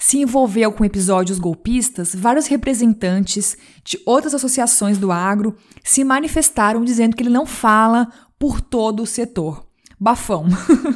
se 0.00 0.16
envolveu 0.16 0.72
com 0.72 0.82
episódios 0.82 1.38
golpistas, 1.38 2.14
vários 2.14 2.46
representantes 2.46 3.56
de 3.84 4.00
outras 4.06 4.34
associações 4.34 4.96
do 4.96 5.12
agro 5.12 5.54
se 5.84 6.02
manifestaram 6.02 6.82
dizendo 6.82 7.14
que 7.14 7.22
ele 7.22 7.28
não 7.28 7.44
fala 7.44 8.08
por 8.38 8.62
todo 8.62 9.02
o 9.02 9.06
setor. 9.06 9.66
Bafão. 10.02 10.46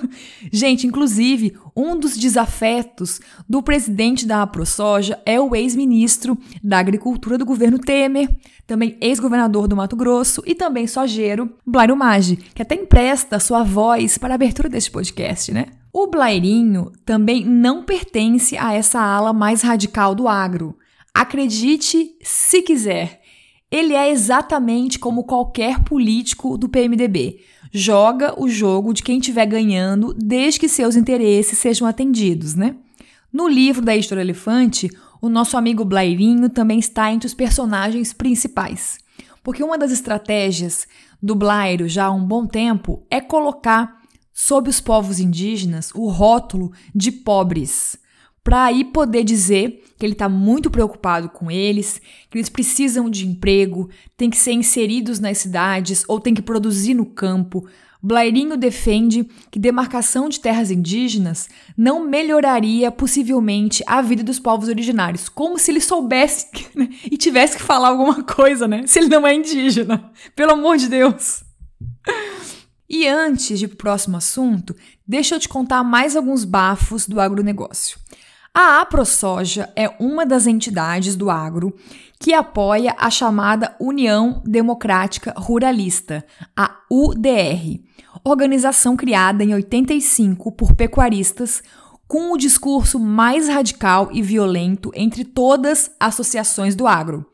Gente, 0.50 0.86
inclusive, 0.86 1.54
um 1.76 1.94
dos 1.94 2.16
desafetos 2.16 3.20
do 3.46 3.62
presidente 3.62 4.24
da 4.24 4.40
AproSoja 4.40 5.20
é 5.26 5.38
o 5.38 5.54
ex-ministro 5.54 6.38
da 6.62 6.78
Agricultura 6.78 7.36
do 7.36 7.44
governo 7.44 7.78
Temer, 7.78 8.34
também 8.66 8.96
ex-governador 9.02 9.68
do 9.68 9.76
Mato 9.76 9.94
Grosso 9.94 10.42
e 10.46 10.54
também 10.54 10.86
sojeiro, 10.86 11.54
Blairo 11.66 11.94
Maggi, 11.94 12.36
que 12.36 12.62
até 12.62 12.74
empresta 12.74 13.38
sua 13.38 13.62
voz 13.62 14.16
para 14.16 14.32
a 14.32 14.36
abertura 14.36 14.70
deste 14.70 14.90
podcast, 14.90 15.52
né? 15.52 15.66
O 15.96 16.08
Blairinho 16.08 16.90
também 17.06 17.44
não 17.44 17.84
pertence 17.84 18.58
a 18.58 18.74
essa 18.74 19.00
ala 19.00 19.32
mais 19.32 19.62
radical 19.62 20.12
do 20.12 20.26
agro. 20.26 20.76
Acredite 21.14 22.16
se 22.20 22.62
quiser. 22.62 23.22
Ele 23.70 23.94
é 23.94 24.10
exatamente 24.10 24.98
como 24.98 25.22
qualquer 25.22 25.84
político 25.84 26.58
do 26.58 26.68
PMDB. 26.68 27.38
Joga 27.70 28.34
o 28.36 28.48
jogo 28.48 28.92
de 28.92 29.04
quem 29.04 29.18
estiver 29.18 29.46
ganhando, 29.46 30.12
desde 30.14 30.58
que 30.58 30.68
seus 30.68 30.96
interesses 30.96 31.58
sejam 31.58 31.86
atendidos, 31.86 32.56
né? 32.56 32.74
No 33.32 33.46
livro 33.46 33.80
da 33.80 33.94
Editora 33.94 34.20
Elefante, 34.20 34.90
o 35.22 35.28
nosso 35.28 35.56
amigo 35.56 35.84
Blairinho 35.84 36.50
também 36.50 36.80
está 36.80 37.12
entre 37.12 37.28
os 37.28 37.34
personagens 37.34 38.12
principais. 38.12 38.98
Porque 39.44 39.62
uma 39.62 39.78
das 39.78 39.92
estratégias 39.92 40.88
do 41.22 41.36
Blairo 41.36 41.88
já 41.88 42.06
há 42.06 42.10
um 42.10 42.24
bom 42.24 42.46
tempo 42.46 43.06
é 43.08 43.20
colocar 43.20 44.02
sob 44.34 44.68
os 44.68 44.80
povos 44.80 45.20
indígenas 45.20 45.92
o 45.94 46.08
rótulo 46.08 46.72
de 46.92 47.12
pobres, 47.12 47.96
para 48.42 48.64
aí 48.64 48.84
poder 48.84 49.24
dizer 49.24 49.82
que 49.96 50.04
ele 50.04 50.12
está 50.12 50.28
muito 50.28 50.70
preocupado 50.70 51.30
com 51.30 51.50
eles, 51.50 52.00
que 52.28 52.36
eles 52.36 52.50
precisam 52.50 53.08
de 53.08 53.26
emprego, 53.26 53.88
têm 54.18 54.28
que 54.28 54.36
ser 54.36 54.52
inseridos 54.52 55.18
nas 55.18 55.38
cidades 55.38 56.04
ou 56.06 56.20
têm 56.20 56.34
que 56.34 56.42
produzir 56.42 56.92
no 56.92 57.06
campo. 57.06 57.66
Blairinho 58.02 58.58
defende 58.58 59.26
que 59.50 59.58
demarcação 59.58 60.28
de 60.28 60.38
terras 60.38 60.70
indígenas 60.70 61.48
não 61.74 62.06
melhoraria 62.06 62.92
possivelmente 62.92 63.82
a 63.86 64.02
vida 64.02 64.22
dos 64.22 64.38
povos 64.38 64.68
originários, 64.68 65.30
como 65.30 65.58
se 65.58 65.70
ele 65.70 65.80
soubesse 65.80 66.48
né, 66.74 66.90
e 67.10 67.16
tivesse 67.16 67.56
que 67.56 67.62
falar 67.62 67.88
alguma 67.88 68.22
coisa, 68.22 68.68
né? 68.68 68.86
Se 68.86 68.98
ele 68.98 69.08
não 69.08 69.26
é 69.26 69.34
indígena. 69.34 70.12
Pelo 70.36 70.52
amor 70.52 70.76
de 70.76 70.88
Deus. 70.88 71.42
E 72.96 73.08
antes 73.08 73.58
de 73.58 73.64
ir 73.64 73.68
para 73.68 73.74
o 73.74 73.78
próximo 73.78 74.16
assunto, 74.16 74.72
deixa 75.04 75.34
eu 75.34 75.40
te 75.40 75.48
contar 75.48 75.82
mais 75.82 76.14
alguns 76.14 76.44
bafos 76.44 77.08
do 77.08 77.20
agronegócio. 77.20 77.98
A 78.54 78.80
AproSoja 78.80 79.68
é 79.74 79.92
uma 79.98 80.24
das 80.24 80.46
entidades 80.46 81.16
do 81.16 81.28
agro 81.28 81.74
que 82.20 82.32
apoia 82.32 82.94
a 82.96 83.10
chamada 83.10 83.74
União 83.80 84.40
Democrática 84.46 85.34
Ruralista, 85.36 86.24
a 86.56 86.76
UDR, 86.88 87.80
organização 88.22 88.96
criada 88.96 89.42
em 89.42 89.52
85 89.52 90.52
por 90.52 90.76
pecuaristas 90.76 91.64
com 92.06 92.32
o 92.32 92.38
discurso 92.38 93.00
mais 93.00 93.48
radical 93.48 94.08
e 94.12 94.22
violento 94.22 94.92
entre 94.94 95.24
todas 95.24 95.90
as 95.98 96.14
associações 96.14 96.76
do 96.76 96.86
agro 96.86 97.26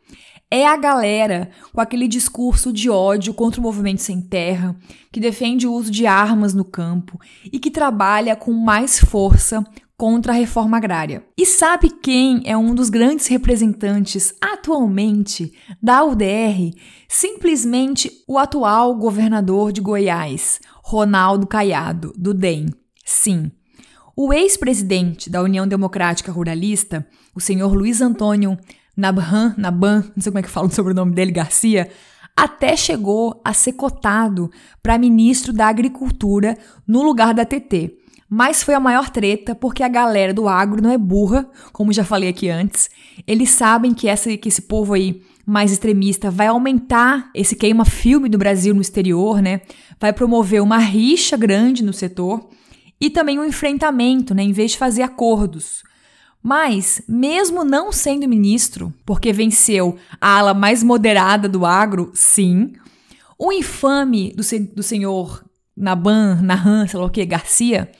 é 0.50 0.66
a 0.66 0.76
galera 0.76 1.50
com 1.72 1.80
aquele 1.80 2.08
discurso 2.08 2.72
de 2.72 2.90
ódio 2.90 3.32
contra 3.32 3.60
o 3.60 3.62
movimento 3.62 4.02
sem 4.02 4.20
terra, 4.20 4.76
que 5.12 5.20
defende 5.20 5.66
o 5.66 5.72
uso 5.72 5.90
de 5.90 6.06
armas 6.06 6.52
no 6.52 6.64
campo 6.64 7.18
e 7.44 7.58
que 7.58 7.70
trabalha 7.70 8.34
com 8.34 8.52
mais 8.52 8.98
força 8.98 9.64
contra 9.96 10.32
a 10.32 10.36
reforma 10.36 10.78
agrária. 10.78 11.22
E 11.36 11.44
sabe 11.44 11.90
quem 11.90 12.40
é 12.46 12.56
um 12.56 12.74
dos 12.74 12.88
grandes 12.88 13.26
representantes 13.26 14.34
atualmente 14.40 15.52
da 15.80 16.02
UDR? 16.02 16.74
Simplesmente 17.06 18.10
o 18.26 18.38
atual 18.38 18.96
governador 18.96 19.70
de 19.70 19.80
Goiás, 19.80 20.58
Ronaldo 20.82 21.46
Caiado, 21.46 22.12
do 22.16 22.32
DEM. 22.32 22.66
Sim. 23.04 23.52
O 24.16 24.32
ex-presidente 24.32 25.30
da 25.30 25.42
União 25.42 25.68
Democrática 25.68 26.32
Ruralista, 26.32 27.06
o 27.34 27.40
senhor 27.40 27.74
Luiz 27.74 28.00
Antônio 28.00 28.58
Nabhan, 29.00 29.54
Naban, 29.56 30.04
não 30.14 30.22
sei 30.22 30.30
como 30.30 30.38
é 30.38 30.42
que 30.42 30.50
fala 30.50 30.68
o 30.68 30.70
sobrenome 30.70 31.12
dele, 31.12 31.32
Garcia, 31.32 31.90
até 32.36 32.76
chegou 32.76 33.40
a 33.44 33.52
ser 33.52 33.72
cotado 33.72 34.50
para 34.82 34.98
ministro 34.98 35.52
da 35.52 35.66
Agricultura 35.66 36.56
no 36.86 37.02
lugar 37.02 37.34
da 37.34 37.44
TT. 37.44 37.96
Mas 38.28 38.62
foi 38.62 38.74
a 38.74 38.80
maior 38.80 39.10
treta 39.10 39.56
porque 39.56 39.82
a 39.82 39.88
galera 39.88 40.32
do 40.32 40.48
agro 40.48 40.80
não 40.80 40.90
é 40.90 40.96
burra, 40.96 41.50
como 41.72 41.92
já 41.92 42.04
falei 42.04 42.28
aqui 42.28 42.48
antes. 42.48 42.88
Eles 43.26 43.50
sabem 43.50 43.92
que, 43.92 44.08
essa, 44.08 44.36
que 44.36 44.48
esse 44.48 44.62
povo 44.62 44.94
aí 44.94 45.20
mais 45.44 45.72
extremista 45.72 46.30
vai 46.30 46.46
aumentar 46.46 47.28
esse 47.34 47.56
queima-filme 47.56 48.28
do 48.28 48.38
Brasil 48.38 48.72
no 48.72 48.80
exterior, 48.80 49.42
né? 49.42 49.62
Vai 49.98 50.12
promover 50.12 50.62
uma 50.62 50.78
rixa 50.78 51.36
grande 51.36 51.82
no 51.82 51.92
setor 51.92 52.48
e 53.00 53.10
também 53.10 53.38
um 53.38 53.44
enfrentamento, 53.44 54.32
né? 54.32 54.44
Em 54.44 54.52
vez 54.52 54.72
de 54.72 54.78
fazer 54.78 55.02
acordos. 55.02 55.82
Mas, 56.42 57.02
mesmo 57.06 57.64
não 57.64 57.92
sendo 57.92 58.28
ministro, 58.28 58.92
porque 59.04 59.32
venceu 59.32 59.98
a 60.20 60.38
ala 60.38 60.54
mais 60.54 60.82
moderada 60.82 61.48
do 61.48 61.66
agro, 61.66 62.10
sim, 62.14 62.72
o 63.38 63.52
infame 63.52 64.32
do, 64.32 64.42
do 64.74 64.82
senhor 64.82 65.44
Naban, 65.76 66.40
Nahan, 66.42 66.86
sei 66.86 66.98
lá 66.98 67.06
o 67.06 67.10
que, 67.10 67.24
Garcia, 67.26 67.90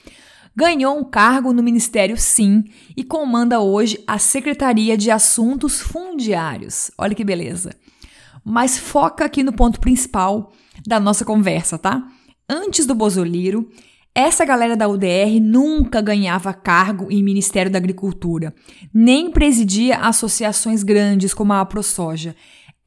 ganhou 0.55 0.99
um 0.99 1.05
cargo 1.05 1.53
no 1.53 1.63
ministério, 1.63 2.17
sim, 2.17 2.65
e 2.97 3.05
comanda 3.05 3.61
hoje 3.61 4.03
a 4.07 4.19
Secretaria 4.19 4.97
de 4.97 5.11
Assuntos 5.11 5.81
Fundiários. 5.81 6.91
Olha 6.99 7.15
que 7.15 7.25
beleza. 7.25 7.75
Mas 8.45 8.79
foca 8.79 9.25
aqui 9.25 9.43
no 9.43 9.53
ponto 9.53 9.81
principal 9.81 10.53
da 10.87 10.99
nossa 10.99 11.25
conversa, 11.25 11.79
tá? 11.79 12.07
Antes 12.49 12.87
do 12.87 12.95
Bozoliro, 12.95 13.71
essa 14.21 14.45
galera 14.45 14.77
da 14.77 14.89
UDR 14.89 15.41
nunca 15.41 16.01
ganhava 16.01 16.53
cargo 16.53 17.11
em 17.11 17.23
Ministério 17.23 17.71
da 17.71 17.79
Agricultura, 17.79 18.55
nem 18.93 19.31
presidia 19.31 19.99
associações 19.99 20.83
grandes 20.83 21.33
como 21.33 21.53
a 21.53 21.61
AproSoja. 21.61 22.37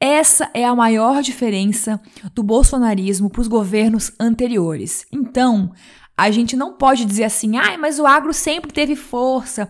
Essa 0.00 0.50
é 0.54 0.64
a 0.64 0.74
maior 0.74 1.22
diferença 1.22 2.00
do 2.34 2.42
bolsonarismo 2.42 3.30
para 3.30 3.40
os 3.40 3.48
governos 3.48 4.12
anteriores. 4.20 5.06
Então, 5.12 5.72
a 6.16 6.30
gente 6.30 6.56
não 6.56 6.76
pode 6.76 7.04
dizer 7.04 7.24
assim, 7.24 7.56
ah, 7.56 7.76
mas 7.78 7.98
o 7.98 8.06
agro 8.06 8.32
sempre 8.32 8.72
teve 8.72 8.94
força, 8.94 9.68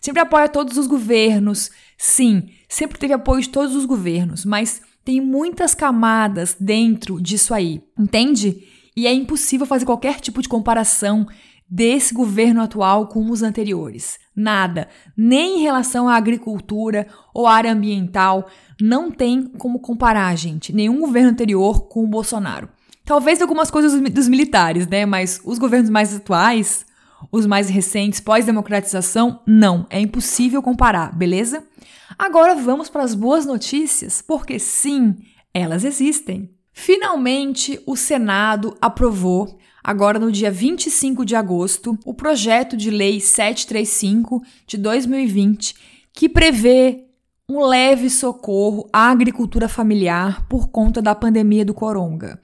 sempre 0.00 0.20
apoia 0.20 0.48
todos 0.48 0.76
os 0.76 0.86
governos. 0.86 1.70
Sim, 1.96 2.48
sempre 2.68 2.98
teve 2.98 3.14
apoio 3.14 3.42
de 3.42 3.48
todos 3.48 3.74
os 3.74 3.84
governos, 3.84 4.44
mas 4.44 4.82
tem 5.04 5.20
muitas 5.20 5.74
camadas 5.74 6.56
dentro 6.58 7.20
disso 7.20 7.54
aí, 7.54 7.80
entende? 7.98 8.64
E 8.96 9.06
é 9.06 9.12
impossível 9.12 9.66
fazer 9.66 9.84
qualquer 9.84 10.20
tipo 10.20 10.40
de 10.40 10.48
comparação 10.48 11.26
desse 11.68 12.14
governo 12.14 12.62
atual 12.62 13.08
com 13.08 13.28
os 13.30 13.42
anteriores. 13.42 14.18
Nada, 14.34 14.88
nem 15.16 15.58
em 15.58 15.62
relação 15.62 16.08
à 16.08 16.14
agricultura 16.14 17.06
ou 17.34 17.46
à 17.46 17.54
área 17.54 17.72
ambiental, 17.72 18.48
não 18.80 19.10
tem 19.10 19.44
como 19.44 19.80
comparar, 19.80 20.34
gente, 20.36 20.72
nenhum 20.72 21.00
governo 21.00 21.30
anterior 21.30 21.88
com 21.88 22.04
o 22.04 22.08
Bolsonaro. 22.08 22.68
Talvez 23.04 23.40
algumas 23.40 23.70
coisas 23.70 24.00
dos 24.10 24.28
militares, 24.28 24.86
né? 24.86 25.06
Mas 25.06 25.40
os 25.44 25.58
governos 25.58 25.90
mais 25.90 26.14
atuais, 26.14 26.84
os 27.30 27.46
mais 27.46 27.68
recentes, 27.68 28.20
pós-democratização, 28.20 29.40
não. 29.46 29.86
É 29.90 30.00
impossível 30.00 30.62
comparar, 30.62 31.14
beleza? 31.14 31.64
Agora 32.18 32.54
vamos 32.54 32.88
para 32.88 33.02
as 33.02 33.14
boas 33.14 33.46
notícias, 33.46 34.22
porque 34.22 34.58
sim, 34.58 35.16
elas 35.54 35.84
existem. 35.84 36.55
Finalmente, 36.78 37.80
o 37.86 37.96
Senado 37.96 38.76
aprovou, 38.82 39.58
agora 39.82 40.18
no 40.18 40.30
dia 40.30 40.50
25 40.50 41.24
de 41.24 41.34
agosto, 41.34 41.98
o 42.04 42.12
projeto 42.12 42.76
de 42.76 42.90
lei 42.90 43.18
735 43.18 44.42
de 44.66 44.76
2020, 44.76 45.74
que 46.12 46.28
prevê 46.28 47.06
um 47.48 47.64
leve 47.64 48.10
socorro 48.10 48.88
à 48.92 49.10
agricultura 49.10 49.70
familiar 49.70 50.46
por 50.48 50.68
conta 50.68 51.00
da 51.00 51.14
pandemia 51.14 51.64
do 51.64 51.72
coronga. 51.72 52.38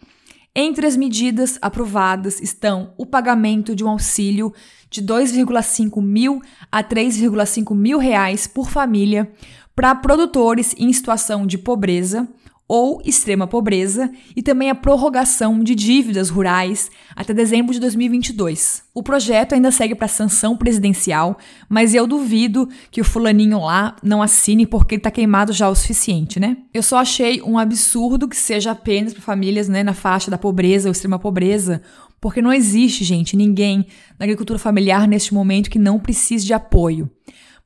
Entre 0.56 0.86
as 0.86 0.96
medidas 0.96 1.58
aprovadas 1.60 2.40
estão 2.40 2.94
o 2.96 3.04
pagamento 3.04 3.76
de 3.76 3.84
um 3.84 3.88
auxílio 3.90 4.52
de 4.90 5.02
2,5 5.02 6.02
mil 6.02 6.40
a 6.70 6.82
3,5 6.82 7.76
mil 7.76 7.98
reais 7.98 8.46
por 8.46 8.70
família 8.70 9.30
para 9.76 9.94
produtores 9.94 10.74
em 10.78 10.90
situação 10.92 11.46
de 11.46 11.58
pobreza, 11.58 12.26
ou 12.74 13.02
extrema 13.04 13.46
pobreza 13.46 14.10
e 14.34 14.42
também 14.42 14.70
a 14.70 14.74
prorrogação 14.74 15.62
de 15.62 15.74
dívidas 15.74 16.30
rurais 16.30 16.90
até 17.14 17.34
dezembro 17.34 17.74
de 17.74 17.78
2022. 17.78 18.84
O 18.94 19.02
projeto 19.02 19.54
ainda 19.54 19.70
segue 19.70 19.94
para 19.94 20.08
sanção 20.08 20.56
presidencial, 20.56 21.36
mas 21.68 21.94
eu 21.94 22.06
duvido 22.06 22.66
que 22.90 23.02
o 23.02 23.04
fulaninho 23.04 23.60
lá 23.60 23.94
não 24.02 24.22
assine 24.22 24.64
porque 24.64 24.94
ele 24.94 25.00
está 25.00 25.10
queimado 25.10 25.52
já 25.52 25.68
o 25.68 25.74
suficiente, 25.74 26.40
né? 26.40 26.56
Eu 26.72 26.82
só 26.82 26.96
achei 26.96 27.42
um 27.42 27.58
absurdo 27.58 28.26
que 28.26 28.36
seja 28.38 28.70
apenas 28.70 29.12
para 29.12 29.20
famílias 29.20 29.68
né, 29.68 29.82
na 29.82 29.92
faixa 29.92 30.30
da 30.30 30.38
pobreza 30.38 30.88
ou 30.88 30.92
extrema 30.92 31.18
pobreza, 31.18 31.82
porque 32.22 32.40
não 32.40 32.54
existe, 32.54 33.04
gente, 33.04 33.36
ninguém 33.36 33.86
na 34.18 34.24
agricultura 34.24 34.58
familiar 34.58 35.06
neste 35.06 35.34
momento 35.34 35.68
que 35.68 35.78
não 35.78 36.00
precise 36.00 36.46
de 36.46 36.54
apoio. 36.54 37.10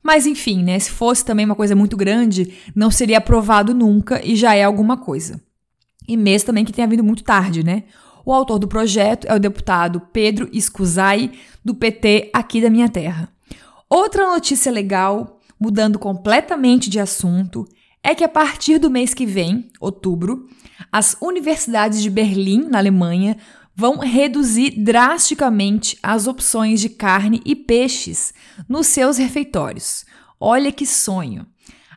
Mas 0.03 0.25
enfim, 0.25 0.63
né? 0.63 0.79
Se 0.79 0.91
fosse 0.91 1.25
também 1.25 1.45
uma 1.45 1.55
coisa 1.55 1.75
muito 1.75 1.97
grande, 1.97 2.53
não 2.75 2.89
seria 2.89 3.17
aprovado 3.17 3.73
nunca 3.73 4.25
e 4.25 4.35
já 4.35 4.55
é 4.55 4.63
alguma 4.63 4.97
coisa. 4.97 5.41
E 6.07 6.15
mesmo 6.15 6.47
também 6.47 6.63
que 6.63 6.71
tenha 6.71 6.87
vindo 6.87 7.03
muito 7.03 7.23
tarde, 7.23 7.63
né? 7.63 7.83
O 8.25 8.33
autor 8.33 8.59
do 8.59 8.67
projeto 8.67 9.25
é 9.25 9.33
o 9.33 9.39
deputado 9.39 10.01
Pedro 10.11 10.49
Escusai, 10.51 11.31
do 11.63 11.73
PT 11.73 12.29
aqui 12.33 12.61
da 12.61 12.69
minha 12.69 12.89
terra. 12.89 13.29
Outra 13.89 14.29
notícia 14.29 14.71
legal, 14.71 15.39
mudando 15.59 15.97
completamente 15.97 16.89
de 16.89 16.99
assunto, 16.99 17.65
é 18.03 18.13
que 18.13 18.23
a 18.23 18.29
partir 18.29 18.79
do 18.79 18.89
mês 18.89 19.13
que 19.13 19.25
vem, 19.25 19.69
outubro, 19.79 20.47
as 20.91 21.17
universidades 21.21 22.01
de 22.01 22.09
Berlim, 22.09 22.67
na 22.69 22.77
Alemanha, 22.77 23.37
vão 23.77 23.99
reduzir 23.99 24.71
drasticamente 24.71 25.99
as 26.01 26.25
opções 26.25 26.81
de 26.81 26.89
carne 26.89 27.41
e 27.45 27.55
peixes 27.55 28.33
nos 28.67 28.87
seus 28.87 29.17
refeitórios. 29.19 30.03
Olha 30.39 30.71
que 30.71 30.85
sonho! 30.85 31.45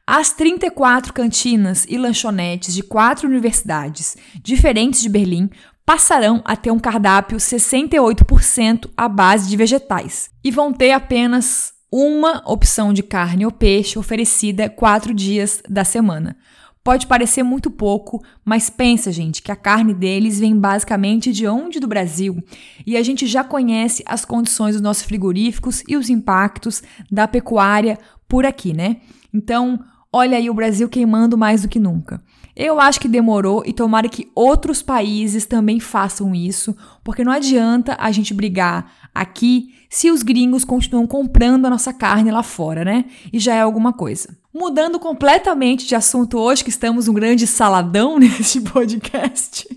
As 0.06 0.30
34 0.30 1.14
cantinas 1.14 1.86
e 1.88 1.96
lanchonetes 1.96 2.74
de 2.74 2.82
quatro 2.82 3.26
universidades 3.26 4.16
diferentes 4.42 5.00
de 5.00 5.08
Berlim 5.08 5.48
passarão 5.86 6.42
a 6.44 6.54
ter 6.54 6.70
um 6.70 6.78
cardápio 6.78 7.38
68% 7.38 8.90
à 8.94 9.08
base 9.08 9.48
de 9.48 9.56
vegetais 9.56 10.28
e 10.44 10.50
vão 10.50 10.72
ter 10.74 10.92
apenas 10.92 11.72
uma 11.90 12.42
opção 12.44 12.92
de 12.92 13.02
carne 13.02 13.46
ou 13.46 13.50
peixe 13.50 13.98
oferecida 13.98 14.68
quatro 14.68 15.14
dias 15.14 15.62
da 15.68 15.84
semana. 15.84 16.36
Pode 16.82 17.06
parecer 17.06 17.42
muito 17.42 17.70
pouco, 17.70 18.24
mas 18.42 18.70
pensa, 18.70 19.12
gente, 19.12 19.42
que 19.42 19.52
a 19.52 19.56
carne 19.56 19.92
deles 19.92 20.40
vem 20.40 20.58
basicamente 20.58 21.30
de 21.30 21.46
onde 21.46 21.78
do 21.78 21.86
Brasil 21.86 22.42
e 22.86 22.96
a 22.96 23.02
gente 23.02 23.26
já 23.26 23.44
conhece 23.44 24.02
as 24.06 24.24
condições 24.24 24.74
dos 24.74 24.82
nossos 24.82 25.02
frigoríficos 25.02 25.82
e 25.86 25.94
os 25.94 26.08
impactos 26.08 26.82
da 27.10 27.28
pecuária 27.28 27.98
por 28.26 28.46
aqui, 28.46 28.72
né? 28.72 28.96
Então, 29.32 29.78
olha 30.10 30.38
aí 30.38 30.48
o 30.48 30.54
Brasil 30.54 30.88
queimando 30.88 31.36
mais 31.36 31.62
do 31.62 31.68
que 31.68 31.78
nunca. 31.78 32.22
Eu 32.56 32.80
acho 32.80 32.98
que 32.98 33.08
demorou 33.08 33.62
e 33.66 33.74
tomara 33.74 34.08
que 34.08 34.30
outros 34.34 34.82
países 34.82 35.44
também 35.44 35.80
façam 35.80 36.34
isso, 36.34 36.74
porque 37.04 37.22
não 37.22 37.30
adianta 37.30 37.94
a 38.00 38.10
gente 38.10 38.32
brigar 38.32 39.10
aqui 39.14 39.74
se 39.90 40.10
os 40.10 40.22
gringos 40.22 40.64
continuam 40.64 41.06
comprando 41.06 41.66
a 41.66 41.70
nossa 41.70 41.92
carne 41.92 42.30
lá 42.30 42.42
fora, 42.42 42.86
né? 42.86 43.04
E 43.30 43.38
já 43.38 43.54
é 43.54 43.60
alguma 43.60 43.92
coisa. 43.92 44.39
Mudando 44.52 44.98
completamente 44.98 45.86
de 45.86 45.94
assunto 45.94 46.36
hoje, 46.36 46.64
que 46.64 46.70
estamos 46.70 47.06
um 47.06 47.14
grande 47.14 47.46
saladão 47.46 48.18
neste 48.20 48.60
podcast. 48.60 49.68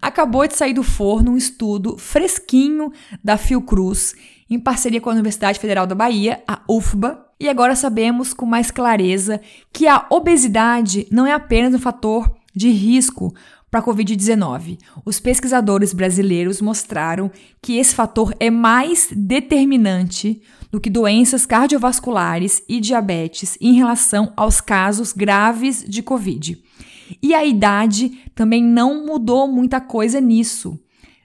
Acabou 0.00 0.46
de 0.48 0.56
sair 0.56 0.72
do 0.72 0.82
forno 0.82 1.32
um 1.32 1.36
estudo 1.36 1.98
fresquinho 1.98 2.90
da 3.22 3.36
Fiocruz, 3.36 4.14
em 4.48 4.58
parceria 4.58 5.02
com 5.02 5.10
a 5.10 5.12
Universidade 5.12 5.58
Federal 5.58 5.86
da 5.86 5.94
Bahia, 5.94 6.42
a 6.48 6.62
UFBA, 6.66 7.26
e 7.38 7.46
agora 7.46 7.76
sabemos 7.76 8.32
com 8.32 8.46
mais 8.46 8.70
clareza 8.70 9.38
que 9.70 9.86
a 9.86 10.06
obesidade 10.08 11.06
não 11.10 11.26
é 11.26 11.32
apenas 11.32 11.74
um 11.74 11.78
fator 11.78 12.34
de 12.54 12.70
risco 12.70 13.34
para 13.70 13.80
a 13.80 13.82
Covid-19. 13.82 14.78
Os 15.04 15.20
pesquisadores 15.20 15.92
brasileiros 15.92 16.62
mostraram 16.62 17.30
que 17.60 17.76
esse 17.76 17.94
fator 17.94 18.34
é 18.40 18.50
mais 18.50 19.10
determinante 19.14 20.40
do 20.70 20.80
que 20.80 20.90
doenças 20.90 21.46
cardiovasculares 21.46 22.62
e 22.68 22.80
diabetes 22.80 23.56
em 23.60 23.74
relação 23.74 24.32
aos 24.36 24.60
casos 24.60 25.12
graves 25.12 25.84
de 25.86 26.02
Covid. 26.02 26.62
E 27.22 27.34
a 27.34 27.44
idade 27.44 28.10
também 28.34 28.62
não 28.62 29.06
mudou 29.06 29.48
muita 29.48 29.80
coisa 29.80 30.20
nisso. 30.20 30.78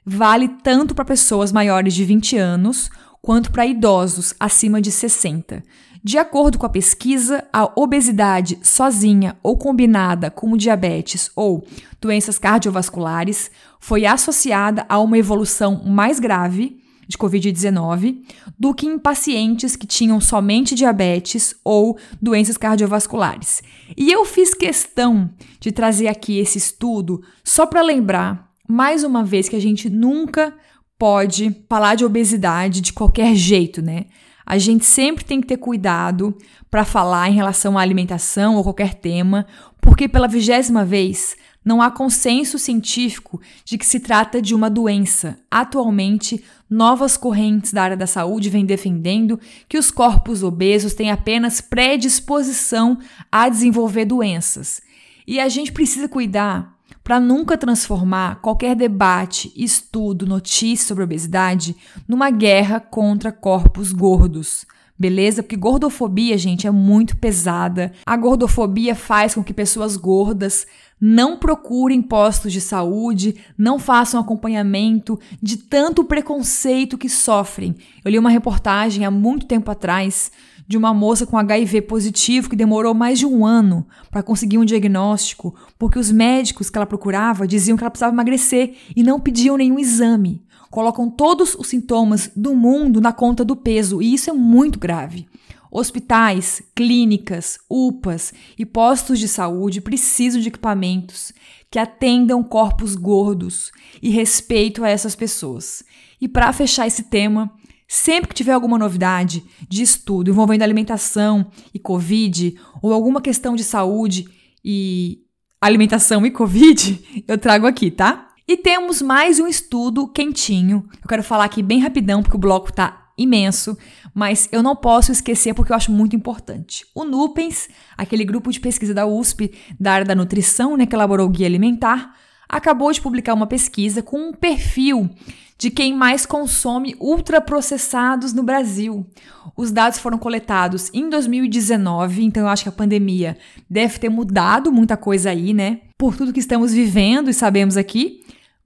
Vale 0.06 0.48
tanto 0.62 0.96
para 0.96 1.06
pessoas 1.06 1.52
maiores 1.52 1.94
de 1.94 2.06
20 2.06 2.38
anos 2.38 2.90
quanto 3.22 3.52
para 3.52 3.66
idosos 3.66 4.34
acima 4.40 4.82
de 4.82 4.92
60. 4.92 5.64
De 6.04 6.18
acordo 6.18 6.58
com 6.58 6.66
a 6.66 6.70
pesquisa, 6.70 7.48
a 7.52 7.72
obesidade 7.80 8.60
sozinha 8.62 9.38
ou 9.42 9.58
combinada 9.58 10.30
com 10.30 10.58
diabetes 10.58 11.32
ou 11.34 11.66
doenças 12.02 12.38
cardiovasculares 12.38 13.50
foi 13.80 14.06
associada 14.06 14.86
a 14.90 15.00
uma 15.00 15.18
evolução 15.18 15.82
mais 15.86 16.20
grave 16.20 16.83
de 17.08 17.18
Covid-19 17.18 18.18
do 18.58 18.74
que 18.74 18.86
em 18.86 18.98
pacientes 18.98 19.76
que 19.76 19.88
tinham 19.88 20.20
somente 20.20 20.76
diabetes 20.76 21.56
ou 21.63 21.98
doenças 22.22 22.58
cardiovasculares. 22.58 23.62
E 23.98 24.12
eu 24.12 24.26
fiz 24.26 24.54
questão 24.54 25.30
de 25.60 25.72
trazer 25.72 26.08
aqui 26.08 26.39
esse 26.39 26.58
estudo 26.58 27.22
só 27.44 27.66
para 27.66 27.82
lembrar, 27.82 28.52
mais 28.68 29.04
uma 29.04 29.24
vez, 29.24 29.50
que 29.50 29.56
a 29.56 29.62
gente 29.62 29.89
nunca 29.89 30.54
pode 30.98 31.56
falar 31.70 31.96
de 31.96 32.06
obesidade 32.06 32.82
de 32.82 32.94
qualquer 32.94 33.36
jeito, 33.36 33.82
né? 33.82 34.06
A 34.46 34.58
gente 34.58 34.86
sempre 34.86 35.24
tem 35.24 35.39
que 35.39 35.48
ter 35.48 35.58
cuidado 35.58 36.38
para 36.70 36.84
falar 36.84 37.30
em 37.30 37.34
relação 37.34 37.78
à 37.78 37.82
alimentação 37.82 38.56
ou 38.56 38.63
qualquer 38.63 38.96
tema, 38.96 39.46
porque 39.82 40.08
pela 40.08 40.28
vigésima 40.28 40.84
vez 40.84 41.36
não 41.63 41.82
há 41.82 41.89
consenso 41.89 42.60
científico 42.60 43.41
de 43.63 43.78
que 43.78 43.86
se 43.86 43.99
trata 43.99 44.41
de 44.41 44.54
uma 44.54 44.69
doença. 44.69 45.38
Atualmente, 45.49 46.43
novas 46.69 47.15
correntes 47.15 47.71
da 47.71 47.84
área 47.84 47.97
da 47.97 48.08
saúde 48.08 48.49
vêm 48.49 48.65
defendendo 48.65 49.39
que 49.69 49.78
os 49.78 49.91
corpos 49.91 50.43
obesos 50.43 50.93
têm 50.93 51.12
apenas 51.12 51.62
predisposição 51.62 52.97
a 53.32 53.47
desenvolver 53.47 54.06
doenças. 54.06 54.82
E 55.26 55.39
a 55.39 55.47
gente 55.47 55.71
precisa 55.71 56.10
cuidar 56.10 56.73
para 57.04 57.19
nunca 57.19 57.58
transformar 57.58 58.39
qualquer 58.41 58.76
debate, 58.76 59.52
estudo, 59.56 60.26
notícia 60.26 60.88
sobre 60.88 61.04
obesidade 61.04 61.76
numa 62.08 62.30
guerra 62.30 62.80
contra 62.80 63.32
corpos 63.32 63.91
gordos 63.91 64.65
beleza? 65.04 65.44
Porque 65.44 65.58
gordofobia, 65.58 66.38
gente, 66.38 66.66
é 66.66 66.72
muito 66.72 67.18
pesada. 67.18 67.92
A 68.06 68.16
gordofobia 68.16 68.96
faz 68.96 69.36
com 69.36 69.44
que 69.44 69.54
pessoas 69.54 69.98
gordas 69.98 70.66
não 71.00 71.38
procurem 71.38 72.02
postos 72.02 72.54
de 72.54 72.62
saúde, 72.62 73.36
não 73.58 73.78
façam 73.78 74.18
acompanhamento 74.18 75.20
de 75.42 75.58
tanto 75.58 76.06
preconceito 76.06 76.98
que 76.98 77.10
sofrem. 77.10 77.76
Eu 78.06 78.12
li 78.12 78.18
uma 78.18 78.30
reportagem 78.30 79.04
há 79.04 79.12
muito 79.12 79.46
tempo 79.46 79.70
atrás 79.70 80.32
de 80.66 80.78
uma 80.78 80.94
moça 80.94 81.26
com 81.26 81.38
HIV 81.38 81.82
positivo 81.82 82.50
que 82.50 82.56
demorou 82.56 82.94
mais 82.94 83.20
de 83.20 83.26
um 83.26 83.46
ano 83.46 83.86
para 84.10 84.24
conseguir 84.24 84.58
um 84.58 84.63
diagnóstico, 84.63 85.54
porque 85.78 86.00
os 86.00 86.10
médicos 86.10 86.70
que 86.70 86.78
ela 86.78 86.86
procurava 86.86 87.46
diziam 87.46 87.76
que 87.76 87.84
ela 87.84 87.92
precisava 87.92 88.16
emagrecer 88.16 88.74
e 88.96 89.04
não 89.04 89.20
pediam 89.20 89.58
nenhum 89.58 89.78
exame 89.78 90.42
colocam 90.74 91.08
todos 91.08 91.54
os 91.54 91.68
sintomas 91.68 92.32
do 92.36 92.56
mundo 92.56 93.00
na 93.00 93.14
conta 93.14 93.46
do 93.46 93.56
peso, 93.56 94.02
e 94.02 94.12
isso 94.12 94.32
é 94.32 94.34
muito 94.34 94.80
grave. 94.80 95.28
Hospitais, 95.70 96.64
clínicas, 96.74 97.60
UPAs 97.70 98.34
e 98.58 98.66
postos 98.66 99.20
de 99.20 99.28
saúde 99.28 99.80
precisam 99.80 100.42
de 100.42 100.48
equipamentos 100.48 101.32
que 101.70 101.78
atendam 101.78 102.44
corpos 102.44 102.96
gordos 102.96 103.72
e 104.02 104.10
respeito 104.10 104.84
a 104.84 104.90
essas 104.90 105.16
pessoas. 105.16 105.84
E 106.20 106.28
para 106.28 106.52
fechar 106.52 106.88
esse 106.88 107.04
tema, 107.04 107.54
sempre 107.88 108.30
que 108.30 108.36
tiver 108.36 108.54
alguma 108.54 108.80
novidade 108.80 109.44
de 109.70 109.84
estudo 109.84 110.32
envolvendo 110.32 110.64
alimentação 110.64 111.52
e 111.72 111.78
Covid, 111.78 112.60
ou 112.82 112.92
alguma 112.92 113.22
questão 113.22 113.56
de 113.56 113.64
saúde 113.64 114.26
e 114.66 115.20
alimentação 115.62 116.26
e 116.26 116.32
Covid, 116.32 117.24
eu 117.30 117.38
trago 117.38 117.68
aqui, 117.68 117.92
tá? 117.92 118.33
E 118.46 118.58
temos 118.58 119.02
mais 119.02 119.40
um 119.40 119.48
estudo 119.48 120.06
quentinho. 120.06 120.86
Eu 121.02 121.08
quero 121.08 121.24
falar 121.24 121.46
aqui 121.46 121.64
bem 121.64 121.80
rapidão, 121.80 122.22
porque 122.22 122.36
o 122.36 122.40
bloco 122.40 122.74
tá 122.74 123.12
imenso, 123.18 123.78
mas 124.14 124.50
eu 124.52 124.62
não 124.62 124.76
posso 124.76 125.14
esquecer 125.14 125.54
porque 125.54 125.72
eu 125.72 125.76
acho 125.78 125.94
muito 125.94 126.14
importante. 126.14 126.86
O 126.94 127.06
Nupens, 127.06 127.70
aquele 127.98 128.26
grupo 128.26 128.52
de 128.52 128.60
pesquisa 128.60 128.94
da 128.94 129.06
USP 129.06 129.54
da 129.80 129.94
área 129.94 130.06
da 130.06 130.14
nutrição, 130.14 130.76
né, 130.76 130.86
que 130.86 130.94
elaborou 130.94 131.28
o 131.28 131.30
guia 131.30 131.48
alimentar, 131.48 132.18
acabou 132.50 132.92
de 132.92 133.00
publicar 133.00 133.34
uma 133.34 133.48
pesquisa 133.48 134.04
com 134.04 134.18
um 134.18 134.34
perfil 134.34 135.10
de 135.58 135.70
quem 135.70 135.96
mais 135.96 136.26
consome 136.26 136.98
ultraprocessados 137.00 138.34
no 138.34 138.44
Brasil. 138.44 139.08
Os 139.56 139.72
dados 139.72 140.00
foram 140.00 140.18
coletados 140.18 140.90
em 140.94 141.10
2019, 141.10 142.26
então 142.26 142.44
eu 142.44 142.50
acho 142.50 142.64
que 142.64 142.70
a 142.70 142.74
pandemia 142.74 143.38
deve 143.70 144.00
ter 144.00 144.10
mudado 144.10 144.70
muita 144.70 144.98
coisa 144.98 145.30
aí, 145.30 145.54
né? 145.54 145.80
Por 145.98 146.18
tudo 146.18 146.34
que 146.34 146.42
estamos 146.42 146.74
vivendo 146.74 147.30
e 147.30 147.34
sabemos 147.34 147.78
aqui. 147.78 148.22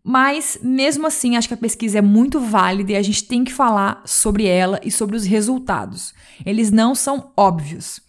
Mas, 0.09 0.57
mesmo 0.63 1.05
assim, 1.05 1.35
acho 1.35 1.49
que 1.49 1.53
a 1.53 1.57
pesquisa 1.57 1.97
é 1.97 2.01
muito 2.01 2.39
válida 2.39 2.93
e 2.93 2.95
a 2.95 3.01
gente 3.01 3.25
tem 3.25 3.43
que 3.43 3.51
falar 3.53 4.01
sobre 4.05 4.45
ela 4.45 4.79
e 4.81 4.89
sobre 4.89 5.17
os 5.17 5.25
resultados. 5.25 6.13
Eles 6.45 6.71
não 6.71 6.95
são 6.95 7.33
óbvios. 7.35 7.99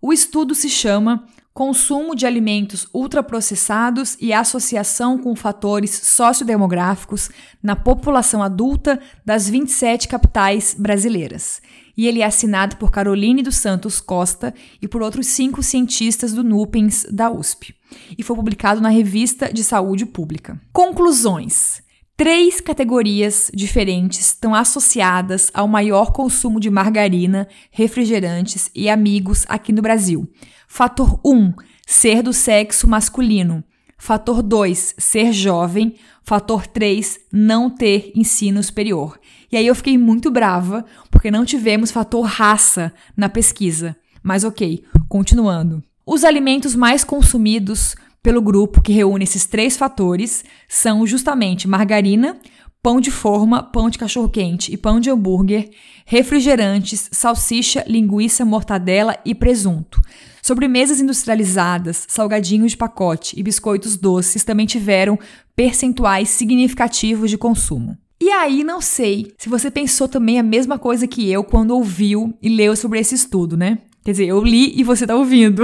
O 0.00 0.12
estudo 0.12 0.54
se 0.54 0.70
chama 0.70 1.24
Consumo 1.52 2.14
de 2.14 2.24
alimentos 2.24 2.86
ultraprocessados 2.94 4.16
e 4.20 4.32
associação 4.32 5.18
com 5.18 5.34
fatores 5.34 5.90
sociodemográficos 5.90 7.28
na 7.60 7.74
população 7.74 8.44
adulta 8.44 9.00
das 9.26 9.50
27 9.50 10.06
capitais 10.06 10.76
brasileiras 10.78 11.60
e 11.96 12.06
ele 12.06 12.20
é 12.20 12.24
assinado 12.24 12.76
por 12.76 12.90
Caroline 12.90 13.42
dos 13.42 13.56
Santos 13.56 14.00
Costa 14.00 14.54
e 14.80 14.88
por 14.88 15.02
outros 15.02 15.26
cinco 15.26 15.62
cientistas 15.62 16.32
do 16.32 16.44
NUPENS 16.44 17.06
da 17.10 17.30
USP. 17.30 17.74
E 18.16 18.22
foi 18.22 18.36
publicado 18.36 18.80
na 18.80 18.88
Revista 18.88 19.52
de 19.52 19.64
Saúde 19.64 20.06
Pública. 20.06 20.60
Conclusões. 20.72 21.82
Três 22.16 22.60
categorias 22.60 23.50
diferentes 23.54 24.20
estão 24.20 24.54
associadas 24.54 25.50
ao 25.54 25.66
maior 25.66 26.12
consumo 26.12 26.60
de 26.60 26.68
margarina, 26.68 27.48
refrigerantes 27.70 28.70
e 28.74 28.90
amigos 28.90 29.46
aqui 29.48 29.72
no 29.72 29.80
Brasil. 29.80 30.30
Fator 30.68 31.18
1: 31.24 31.54
ser 31.86 32.22
do 32.22 32.32
sexo 32.34 32.86
masculino. 32.86 33.64
Fator 33.96 34.42
2: 34.42 34.96
ser 34.98 35.32
jovem. 35.32 35.94
Fator 36.22 36.66
3: 36.66 37.20
não 37.32 37.70
ter 37.70 38.12
ensino 38.14 38.62
superior. 38.62 39.18
E 39.50 39.56
aí 39.56 39.66
eu 39.66 39.74
fiquei 39.74 39.98
muito 39.98 40.30
brava, 40.30 40.84
porque 41.10 41.30
não 41.30 41.44
tivemos 41.44 41.90
fator 41.90 42.24
raça 42.24 42.92
na 43.16 43.28
pesquisa. 43.28 43.96
Mas 44.22 44.44
ok, 44.44 44.84
continuando. 45.08 45.82
Os 46.06 46.24
alimentos 46.24 46.74
mais 46.74 47.04
consumidos 47.04 47.94
pelo 48.22 48.42
grupo 48.42 48.82
que 48.82 48.92
reúne 48.92 49.24
esses 49.24 49.46
três 49.46 49.76
fatores 49.76 50.44
são 50.68 51.06
justamente 51.06 51.66
margarina, 51.66 52.38
pão 52.82 53.00
de 53.00 53.10
forma, 53.10 53.62
pão 53.62 53.90
de 53.90 53.98
cachorro-quente 53.98 54.72
e 54.72 54.76
pão 54.76 55.00
de 55.00 55.10
hambúrguer, 55.10 55.70
refrigerantes, 56.04 57.08
salsicha, 57.12 57.84
linguiça, 57.86 58.44
mortadela 58.44 59.18
e 59.24 59.34
presunto. 59.34 60.00
Sobremesas 60.42 61.00
industrializadas, 61.00 62.06
salgadinhos 62.08 62.72
de 62.72 62.76
pacote 62.76 63.38
e 63.38 63.42
biscoitos 63.42 63.96
doces 63.96 64.44
também 64.44 64.66
tiveram 64.66 65.18
percentuais 65.54 66.30
significativos 66.30 67.30
de 67.30 67.36
consumo. 67.36 67.96
E 68.20 68.30
aí, 68.30 68.62
não 68.62 68.82
sei 68.82 69.32
se 69.38 69.48
você 69.48 69.70
pensou 69.70 70.06
também 70.06 70.38
a 70.38 70.42
mesma 70.42 70.78
coisa 70.78 71.06
que 71.06 71.30
eu 71.30 71.42
quando 71.42 71.70
ouviu 71.70 72.36
e 72.42 72.50
leu 72.50 72.76
sobre 72.76 72.98
esse 72.98 73.14
estudo, 73.14 73.56
né? 73.56 73.78
Quer 74.04 74.10
dizer, 74.10 74.26
eu 74.26 74.44
li 74.44 74.78
e 74.78 74.84
você 74.84 75.06
tá 75.06 75.14
ouvindo. 75.14 75.62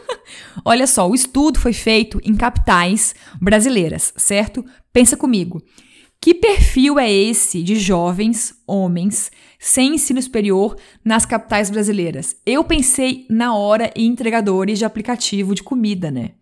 Olha 0.62 0.86
só, 0.86 1.08
o 1.08 1.14
estudo 1.14 1.58
foi 1.58 1.72
feito 1.72 2.20
em 2.22 2.34
capitais 2.34 3.14
brasileiras, 3.40 4.12
certo? 4.16 4.62
Pensa 4.92 5.16
comigo. 5.16 5.62
Que 6.20 6.34
perfil 6.34 6.98
é 6.98 7.10
esse 7.10 7.62
de 7.62 7.76
jovens, 7.76 8.54
homens, 8.66 9.30
sem 9.58 9.94
ensino 9.94 10.20
superior 10.20 10.76
nas 11.04 11.24
capitais 11.24 11.70
brasileiras? 11.70 12.36
Eu 12.44 12.64
pensei 12.64 13.24
na 13.30 13.54
hora 13.54 13.90
em 13.96 14.06
entregadores 14.06 14.78
de 14.78 14.84
aplicativo 14.84 15.54
de 15.54 15.62
comida, 15.62 16.10
né? 16.10 16.32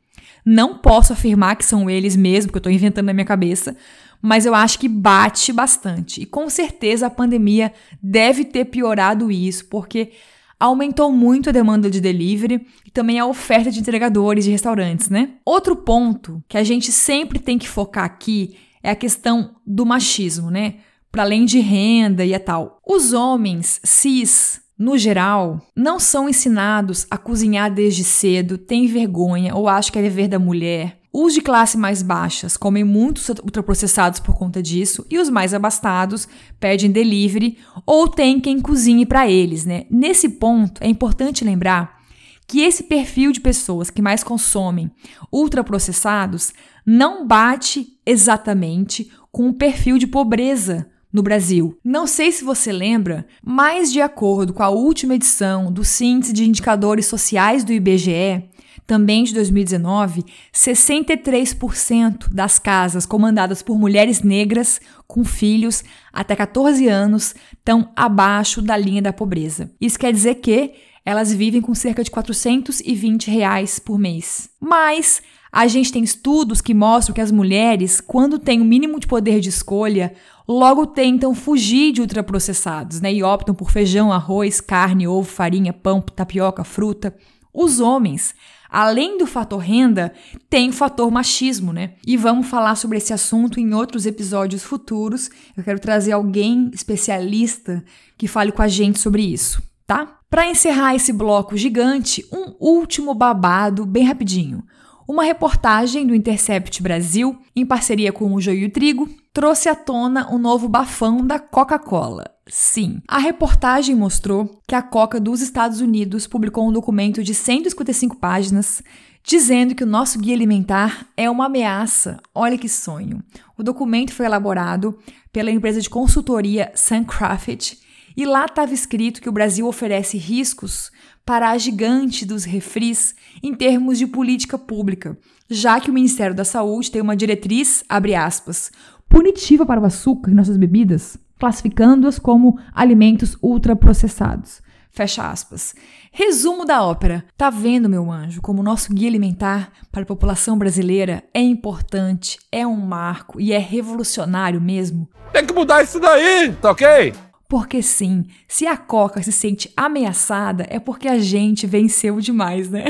Não 0.45 0.79
posso 0.79 1.13
afirmar 1.13 1.57
que 1.57 1.65
são 1.65 1.89
eles 1.89 2.17
mesmo, 2.17 2.51
que 2.51 2.57
eu 2.57 2.61
estou 2.61 2.73
inventando 2.73 3.07
na 3.07 3.15
minha 3.15 3.25
cabeça, 3.25 3.77
mas 4.25 4.47
eu 4.47 4.55
acho 4.55 4.79
que 4.79 4.89
bate 4.89 5.53
bastante. 5.53 6.23
E 6.23 6.25
com 6.25 6.49
certeza 6.49 7.09
a 7.09 7.11
pandemia 7.11 7.71
deve 8.03 8.43
ter 8.43 8.65
piorado 8.65 9.31
isso, 9.31 9.67
porque 9.67 10.13
aumentou 10.59 11.13
muito 11.13 11.51
a 11.51 11.53
demanda 11.53 11.91
de 11.91 12.01
delivery 12.01 12.67
e 12.87 12.91
também 12.91 13.19
a 13.19 13.27
oferta 13.27 13.71
de 13.71 13.81
entregadores 13.81 14.47
de 14.47 14.51
restaurantes, 14.51 15.11
né? 15.11 15.33
Outro 15.45 15.77
ponto 15.77 16.43
que 16.49 16.57
a 16.57 16.65
gente 16.65 16.91
sempre 16.91 17.39
tem 17.39 17.59
que 17.59 17.69
focar 17.69 18.05
aqui 18.05 18.57
é 18.83 18.89
a 18.89 18.97
questão 18.97 19.57
do 19.67 19.85
machismo, 19.85 20.51
né? 20.51 20.77
Para 21.13 21.23
além 21.23 21.45
de 21.45 21.61
renda 21.61 22.25
e 22.25 22.33
a 22.35 22.41
tal. 22.41 22.81
Os 22.87 23.13
homens 23.13 23.79
cis 23.85 24.63
no 24.79 24.97
geral, 24.97 25.61
não 25.77 26.01
são 26.01 26.31
ensinados 26.31 27.07
a 27.11 27.19
cozinhar 27.19 27.73
desde 27.73 28.03
cedo, 28.03 28.57
têm 28.57 28.87
vergonha 28.87 29.55
ou 29.55 29.69
acham 29.69 29.93
que 29.93 29.99
é 29.99 30.03
dever 30.03 30.29
da 30.29 30.39
mulher. 30.39 31.04
Os 31.17 31.33
de 31.33 31.41
classe 31.41 31.79
mais 31.79 32.03
baixas 32.03 32.57
comem 32.57 32.83
muitos 32.83 33.29
ultraprocessados 33.29 34.19
por 34.19 34.35
conta 34.35 34.61
disso 34.61 35.07
e 35.09 35.17
os 35.17 35.31
mais 35.31 35.55
abastados 35.55 36.27
pedem 36.59 36.91
delivery 36.91 37.57
ou 37.87 38.09
tem 38.09 38.41
quem 38.41 38.61
cozinhe 38.61 39.07
para 39.07 39.31
eles, 39.31 39.65
né? 39.65 39.87
Nesse 39.89 40.29
ponto 40.29 40.83
é 40.83 40.89
importante 40.89 41.45
lembrar 41.45 42.03
que 42.49 42.63
esse 42.63 42.83
perfil 42.83 43.31
de 43.31 43.41
pessoas 43.41 43.91
que 43.91 44.03
mais 44.03 44.25
consomem 44.25 44.91
ultraprocessados 45.33 46.53
não 46.85 47.25
bate 47.25 47.97
exatamente 48.05 49.09
com 49.31 49.49
o 49.49 49.55
perfil 49.55 49.99
de 49.99 50.09
pobreza 50.09 50.91
no 51.13 51.23
Brasil. 51.23 51.79
Não 51.85 52.09
sei 52.09 52.33
se 52.33 52.43
você 52.43 52.73
lembra, 52.73 53.25
mas 53.41 53.93
de 53.93 54.01
acordo 54.01 54.53
com 54.53 54.65
a 54.65 54.69
última 54.69 55.15
edição 55.15 55.71
do 55.71 55.85
Síntese 55.85 56.33
de 56.33 56.45
Indicadores 56.45 57.07
Sociais 57.07 57.63
do 57.63 57.73
IBGE, 57.73 58.51
também 58.87 59.25
de 59.25 59.35
2019, 59.35 60.25
63% 60.53 62.29
das 62.31 62.59
casas 62.59 63.07
comandadas 63.07 63.63
por 63.63 63.79
mulheres 63.79 64.23
negras 64.23 64.81
com 65.07 65.25
filhos 65.25 65.85
até 66.13 66.35
14 66.35 66.89
anos 66.89 67.35
estão 67.53 67.91
abaixo 67.95 68.61
da 68.61 68.77
linha 68.77 69.03
da 69.03 69.13
pobreza. 69.13 69.71
Isso 69.81 69.99
quer 69.99 70.13
dizer 70.13 70.37
que 70.37 70.73
elas 71.05 71.33
vivem 71.33 71.61
com 71.61 71.75
cerca 71.75 72.03
de 72.03 72.11
420 72.11 73.31
reais 73.31 73.79
por 73.79 73.99
mês. 73.99 74.49
Mas 74.61 75.23
a 75.53 75.69
gente 75.69 75.93
tem 75.93 76.03
estudos 76.03 76.61
que 76.61 76.75
mostram 76.75 77.15
que 77.15 77.21
as 77.21 77.31
mulheres, 77.31 78.01
quando 78.01 78.39
têm 78.39 78.61
o 78.61 78.65
mínimo 78.65 78.99
de 78.99 79.07
poder 79.07 79.39
de 79.39 79.51
escolha, 79.51 80.15
logo 80.49 80.87
tentam 80.87 81.35
fugir 81.35 81.93
de 81.93 82.01
ultraprocessados, 82.01 83.01
né? 83.01 83.13
E 83.13 83.23
optam 83.23 83.55
por 83.55 83.71
feijão, 83.71 84.13
arroz, 84.13 84.61
carne, 84.61 85.07
ovo, 85.07 85.31
farinha, 85.31 85.73
pão, 85.73 86.01
tapioca, 86.01 86.65
fruta. 86.65 87.15
Os 87.53 87.79
homens, 87.79 88.35
além 88.75 89.17
do 89.17 89.25
fator 89.25 89.61
renda, 89.61 90.13
tem 90.51 90.71
o 90.71 90.73
fator 90.73 91.09
machismo, 91.09 91.73
né? 91.73 91.93
E 92.05 92.17
vamos 92.17 92.49
falar 92.49 92.75
sobre 92.75 92.99
esse 92.99 93.13
assunto 93.13 93.61
em 93.61 93.73
outros 93.73 94.05
episódios 94.05 94.65
futuros. 94.65 95.31
Eu 95.57 95.63
quero 95.63 95.79
trazer 95.79 96.11
alguém 96.11 96.73
especialista 96.75 97.85
que 98.19 98.27
fale 98.27 98.51
com 98.51 98.63
a 98.63 98.67
gente 98.67 98.99
sobre 98.99 99.23
isso, 99.23 99.63
tá? 99.87 100.19
Para 100.29 100.51
encerrar 100.51 100.97
esse 100.97 101.13
bloco 101.13 101.57
gigante, 101.57 102.27
um 102.33 102.57
último 102.59 103.15
babado 103.15 103.87
bem 103.87 104.03
rapidinho. 104.03 104.65
Uma 105.07 105.23
reportagem 105.23 106.05
do 106.05 106.15
Intercept 106.15 106.83
Brasil, 106.83 107.39
em 107.55 107.65
parceria 107.65 108.13
com 108.13 108.35
o 108.35 108.41
Joio 108.41 108.71
Trigo, 108.73 109.09
trouxe 109.33 109.69
à 109.69 109.77
tona 109.77 110.29
o 110.33 110.39
novo 110.39 110.67
bafão 110.67 111.25
da 111.25 111.39
Coca-Cola. 111.39 112.34
Sim, 112.47 113.01
a 113.09 113.19
reportagem 113.19 113.95
mostrou 113.95 114.61
que 114.69 114.75
a 114.75 114.83
Coca 114.83 115.19
dos 115.19 115.41
Estados 115.41 115.81
Unidos 115.81 116.27
publicou 116.27 116.69
um 116.69 116.73
documento 116.73 117.23
de 117.23 117.35
155 117.35 118.17
páginas 118.17 118.83
dizendo 119.23 119.75
que 119.75 119.83
o 119.83 119.87
nosso 119.87 120.19
guia 120.19 120.35
alimentar 120.35 121.07
é 121.17 121.31
uma 121.31 121.47
ameaça. 121.47 122.21
Olha 122.35 122.59
que 122.59 122.69
sonho. 122.69 123.23
O 123.57 123.63
documento 123.63 124.13
foi 124.13 124.27
elaborado 124.27 124.99
pela 125.33 125.51
empresa 125.51 125.81
de 125.81 125.89
consultoria 125.89 126.71
Suncraft 126.75 127.79
e 128.15 128.27
lá 128.27 128.45
estava 128.45 128.75
escrito 128.75 129.23
que 129.23 129.29
o 129.29 129.33
Brasil 129.33 129.67
oferece 129.67 130.19
riscos 130.19 130.93
para 131.25 131.51
a 131.51 131.59
gigante 131.59 132.27
dos 132.27 132.45
refris 132.45 133.15
em 133.43 133.55
termos 133.55 133.99
de 133.99 134.07
política 134.07 134.59
pública, 134.59 135.19
já 135.49 135.81
que 135.81 135.91
o 135.91 135.95
Ministério 135.95 136.37
da 136.37 136.45
Saúde 136.45 136.91
tem 136.91 137.01
uma 137.01 137.17
diretriz, 137.17 137.83
abre 137.89 138.15
aspas, 138.15 138.71
punitiva 139.09 139.65
para 139.65 139.81
o 139.81 139.87
açúcar 139.87 140.31
em 140.31 140.35
nossas 140.35 140.59
bebidas, 140.59 141.17
classificando-as 141.45 142.19
como 142.19 142.59
alimentos 142.75 143.37
ultraprocessados. 143.43 144.63
Fecha 144.91 145.29
aspas. 145.29 145.75
Resumo 146.11 146.65
da 146.65 146.83
ópera. 146.83 147.23
Tá 147.37 147.51
vendo, 147.51 147.87
meu 147.87 148.11
anjo, 148.11 148.41
como 148.41 148.61
o 148.61 148.65
nosso 148.65 148.95
guia 148.95 149.11
alimentar 149.11 149.71
para 149.93 150.05
a 150.05 150.07
população 150.07 150.57
brasileira 150.57 151.23
é 151.35 151.43
importante, 151.43 152.39
é 152.51 152.67
um 152.67 152.77
marco 152.77 153.39
e 153.39 153.53
é 153.53 153.59
revolucionário 153.59 154.59
mesmo? 154.59 155.07
Tem 155.35 155.45
que 155.45 155.53
mudar 155.53 155.83
isso 155.83 156.01
daí, 156.01 156.51
tá 156.63 156.71
ok? 156.71 157.13
Porque 157.47 157.83
sim, 157.83 158.25
se 158.49 158.67
a 158.67 158.79
Coca 158.79 159.23
se 159.23 159.31
sente 159.31 159.71
ameaçada, 159.77 160.67
é 160.71 160.79
porque 160.79 161.09
a 161.09 161.19
gente 161.19 161.67
venceu 161.67 162.21
demais, 162.21 162.71
né? 162.71 162.87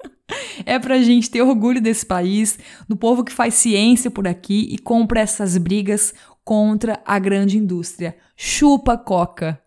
é 0.66 0.78
pra 0.78 1.00
gente 1.00 1.30
ter 1.30 1.40
orgulho 1.40 1.80
desse 1.80 2.04
país, 2.04 2.58
do 2.86 2.94
povo 2.94 3.24
que 3.24 3.32
faz 3.32 3.54
ciência 3.54 4.10
por 4.10 4.28
aqui 4.28 4.68
e 4.70 4.76
compra 4.76 5.20
essas 5.20 5.56
brigas 5.56 6.12
contra 6.46 7.02
a 7.04 7.18
grande 7.18 7.58
indústria. 7.58 8.16
Chupa 8.36 8.96
Coca! 8.96 9.60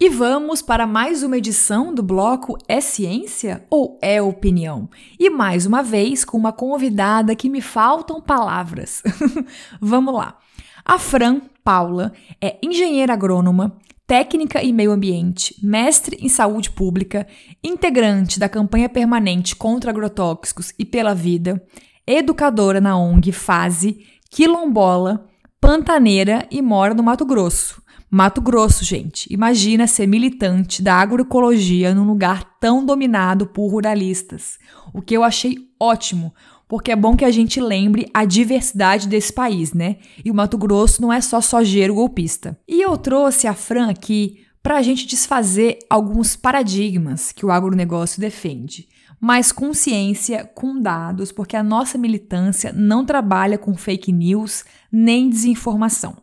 E 0.00 0.08
vamos 0.08 0.62
para 0.62 0.86
mais 0.86 1.22
uma 1.22 1.36
edição 1.36 1.92
do 1.92 2.02
bloco 2.02 2.56
É 2.66 2.80
Ciência 2.80 3.66
ou 3.68 3.98
É 4.00 4.22
Opinião? 4.22 4.88
E 5.18 5.28
mais 5.28 5.66
uma 5.66 5.82
vez 5.82 6.24
com 6.24 6.38
uma 6.38 6.52
convidada 6.52 7.36
que 7.36 7.50
me 7.50 7.60
faltam 7.60 8.18
palavras. 8.18 9.02
vamos 9.78 10.14
lá. 10.14 10.38
A 10.82 10.98
Fran 10.98 11.42
Paula 11.62 12.14
é 12.40 12.56
engenheira 12.62 13.12
agrônoma, 13.12 13.76
técnica 14.08 14.64
em 14.64 14.72
meio 14.72 14.90
ambiente, 14.90 15.54
mestre 15.62 16.16
em 16.18 16.30
saúde 16.30 16.70
pública, 16.70 17.26
integrante 17.62 18.40
da 18.40 18.48
campanha 18.48 18.88
permanente 18.88 19.54
contra 19.54 19.90
agrotóxicos 19.90 20.72
e 20.78 20.84
pela 20.86 21.14
vida, 21.14 21.62
educadora 22.06 22.80
na 22.80 22.96
ONG 22.96 23.30
Fase, 23.32 23.98
quilombola, 24.30 25.28
pantaneira 25.60 26.48
e 26.50 26.62
mora 26.62 26.94
no 26.94 27.02
Mato 27.02 27.26
Grosso. 27.26 27.82
Mato 28.10 28.40
Grosso, 28.40 28.82
gente. 28.82 29.30
Imagina 29.30 29.86
ser 29.86 30.06
militante 30.06 30.80
da 30.80 30.94
agroecologia 30.94 31.94
num 31.94 32.06
lugar 32.06 32.56
tão 32.58 32.86
dominado 32.86 33.46
por 33.48 33.68
ruralistas. 33.68 34.58
O 34.94 35.02
que 35.02 35.14
eu 35.14 35.22
achei 35.22 35.68
ótimo, 35.78 36.32
porque 36.68 36.92
é 36.92 36.96
bom 36.96 37.16
que 37.16 37.24
a 37.24 37.30
gente 37.30 37.60
lembre 37.60 38.08
a 38.12 38.26
diversidade 38.26 39.08
desse 39.08 39.32
país, 39.32 39.72
né? 39.72 39.96
E 40.22 40.30
o 40.30 40.34
Mato 40.34 40.58
Grosso 40.58 41.00
não 41.00 41.10
é 41.10 41.20
só 41.20 41.40
sojeiro 41.40 41.94
golpista. 41.94 42.58
E 42.68 42.82
eu 42.82 42.96
trouxe 42.98 43.46
a 43.46 43.54
Fran 43.54 43.88
aqui 43.88 44.44
para 44.62 44.76
a 44.76 44.82
gente 44.82 45.06
desfazer 45.06 45.78
alguns 45.88 46.36
paradigmas 46.36 47.32
que 47.32 47.46
o 47.46 47.50
agronegócio 47.50 48.20
defende. 48.20 48.86
Mas 49.20 49.50
com 49.50 49.72
ciência, 49.72 50.44
com 50.44 50.78
dados, 50.78 51.32
porque 51.32 51.56
a 51.56 51.62
nossa 51.62 51.96
militância 51.96 52.72
não 52.72 53.04
trabalha 53.04 53.58
com 53.58 53.74
fake 53.74 54.12
news 54.12 54.64
nem 54.92 55.28
desinformação. 55.28 56.16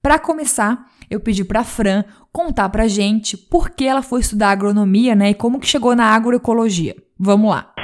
Para 0.00 0.18
começar, 0.18 0.86
eu 1.10 1.18
pedi 1.18 1.44
para 1.44 1.60
a 1.60 1.64
Fran 1.64 2.04
contar 2.32 2.68
para 2.68 2.86
gente 2.86 3.36
por 3.36 3.70
que 3.70 3.84
ela 3.84 4.02
foi 4.02 4.20
estudar 4.20 4.50
agronomia, 4.50 5.14
né, 5.14 5.30
e 5.30 5.34
como 5.34 5.58
que 5.58 5.66
chegou 5.66 5.96
na 5.96 6.04
agroecologia. 6.04 6.94
Vamos 7.18 7.50
lá. 7.50 7.77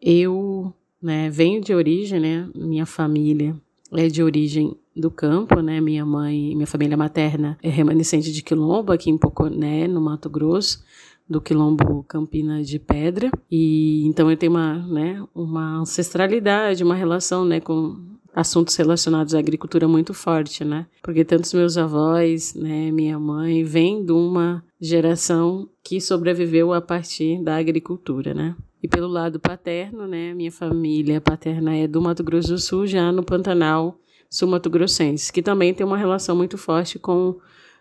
Eu, 0.00 0.72
né, 1.02 1.28
venho 1.30 1.60
de 1.60 1.74
origem, 1.74 2.20
né, 2.20 2.48
minha 2.54 2.86
família 2.86 3.54
é 3.92 4.08
de 4.08 4.22
origem 4.22 4.76
do 4.94 5.10
campo, 5.10 5.60
né, 5.60 5.80
minha 5.80 6.04
mãe, 6.04 6.54
minha 6.54 6.66
família 6.66 6.96
materna 6.96 7.58
é 7.62 7.68
remanescente 7.68 8.32
de 8.32 8.42
quilombo 8.42 8.92
aqui 8.92 9.10
em 9.10 9.18
Poconé, 9.18 9.86
no 9.86 10.00
Mato 10.00 10.28
Grosso 10.28 10.84
do 11.28 11.40
quilombo 11.40 12.02
Campina 12.04 12.62
de 12.62 12.78
Pedra 12.78 13.30
e 13.48 14.04
então 14.06 14.28
eu 14.28 14.36
tenho 14.36 14.52
uma, 14.52 14.74
né, 14.88 15.24
uma 15.32 15.78
ancestralidade, 15.78 16.82
uma 16.82 16.96
relação, 16.96 17.44
né, 17.44 17.60
com 17.60 18.10
assuntos 18.34 18.74
relacionados 18.76 19.34
à 19.34 19.38
agricultura 19.38 19.86
muito 19.88 20.14
forte, 20.14 20.64
né? 20.64 20.86
Porque 21.02 21.24
tantos 21.24 21.52
meus 21.52 21.76
avós, 21.76 22.54
né, 22.54 22.90
minha 22.90 23.18
mãe, 23.18 23.64
vêm 23.64 24.04
de 24.04 24.12
uma 24.12 24.64
geração 24.80 25.68
que 25.82 26.00
sobreviveu 26.00 26.72
a 26.72 26.80
partir 26.80 27.42
da 27.42 27.56
agricultura, 27.56 28.32
né? 28.32 28.56
E 28.82 28.88
pelo 28.88 29.08
lado 29.08 29.38
paterno, 29.38 30.06
né, 30.06 30.32
minha 30.32 30.50
família 30.50 31.20
paterna 31.20 31.76
é 31.76 31.86
do 31.86 32.00
Mato 32.00 32.24
Grosso 32.24 32.48
do 32.52 32.58
Sul, 32.58 32.86
já 32.86 33.12
no 33.12 33.22
Pantanal 33.22 33.98
sul-mato-grossense, 34.30 35.32
que 35.32 35.42
também 35.42 35.74
tem 35.74 35.84
uma 35.84 35.98
relação 35.98 36.36
muito 36.36 36.56
forte 36.56 36.98
com 36.98 37.36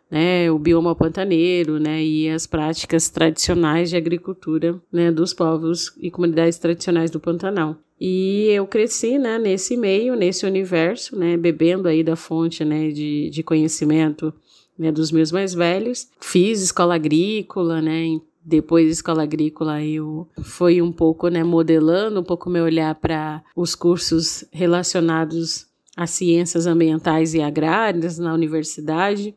né, 0.09 0.49
o 0.51 0.57
bioma 0.57 0.95
pantaneiro, 0.95 1.79
né, 1.79 2.03
e 2.03 2.27
as 2.27 2.47
práticas 2.47 3.09
tradicionais 3.09 3.91
de 3.91 3.95
agricultura, 3.95 4.81
né, 4.91 5.11
dos 5.11 5.33
povos 5.33 5.93
e 5.99 6.09
comunidades 6.09 6.57
tradicionais 6.57 7.11
do 7.11 7.19
Pantanal. 7.19 7.77
E 8.01 8.47
eu 8.49 8.65
cresci, 8.65 9.19
né, 9.19 9.37
nesse 9.37 9.77
meio, 9.77 10.15
nesse 10.15 10.45
universo, 10.45 11.15
né, 11.15 11.37
bebendo 11.37 11.87
aí 11.87 12.03
da 12.03 12.15
fonte, 12.15 12.65
né, 12.65 12.89
de, 12.89 13.29
de 13.29 13.43
conhecimento, 13.43 14.33
né, 14.77 14.91
dos 14.91 15.11
meus 15.11 15.31
mais 15.31 15.53
velhos. 15.53 16.07
Fiz 16.19 16.61
escola 16.61 16.95
agrícola, 16.95 17.79
né, 17.79 18.19
depois 18.43 18.85
da 18.85 18.91
escola 18.91 19.23
agrícola 19.23 19.83
eu 19.83 20.27
fui 20.41 20.81
um 20.81 20.91
pouco, 20.91 21.27
né, 21.27 21.43
modelando 21.43 22.19
um 22.19 22.23
pouco 22.23 22.49
meu 22.49 22.63
olhar 22.63 22.95
para 22.95 23.43
os 23.55 23.75
cursos 23.75 24.43
relacionados 24.51 25.67
às 25.95 26.11
ciências 26.11 26.65
ambientais 26.65 27.33
e 27.33 27.41
agrárias 27.41 28.17
na 28.17 28.33
universidade. 28.33 29.35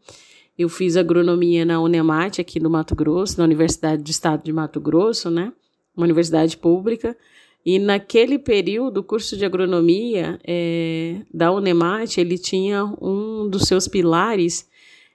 Eu 0.57 0.69
fiz 0.69 0.97
agronomia 0.97 1.65
na 1.65 1.81
Unemate 1.81 2.41
aqui 2.41 2.61
do 2.61 2.71
Mato 2.71 2.95
Grosso, 2.95 3.39
na 3.39 3.45
Universidade 3.45 4.03
do 4.03 4.11
Estado 4.11 4.45
de 4.45 4.53
Mato 4.53 4.81
Grosso, 4.81 5.31
né, 5.31 5.53
uma 5.97 6.05
universidade 6.05 6.57
pública. 6.57 7.17
E 7.65 7.79
naquele 7.79 8.39
período, 8.39 8.99
o 8.99 9.05
curso 9.05 9.37
de 9.37 9.45
agronomia 9.45 10.39
é, 10.45 11.21
da 11.33 11.53
Unemate, 11.53 12.21
ele 12.21 12.37
tinha 12.37 12.85
um 13.01 13.49
dos 13.49 13.63
seus 13.63 13.87
pilares, 13.87 14.69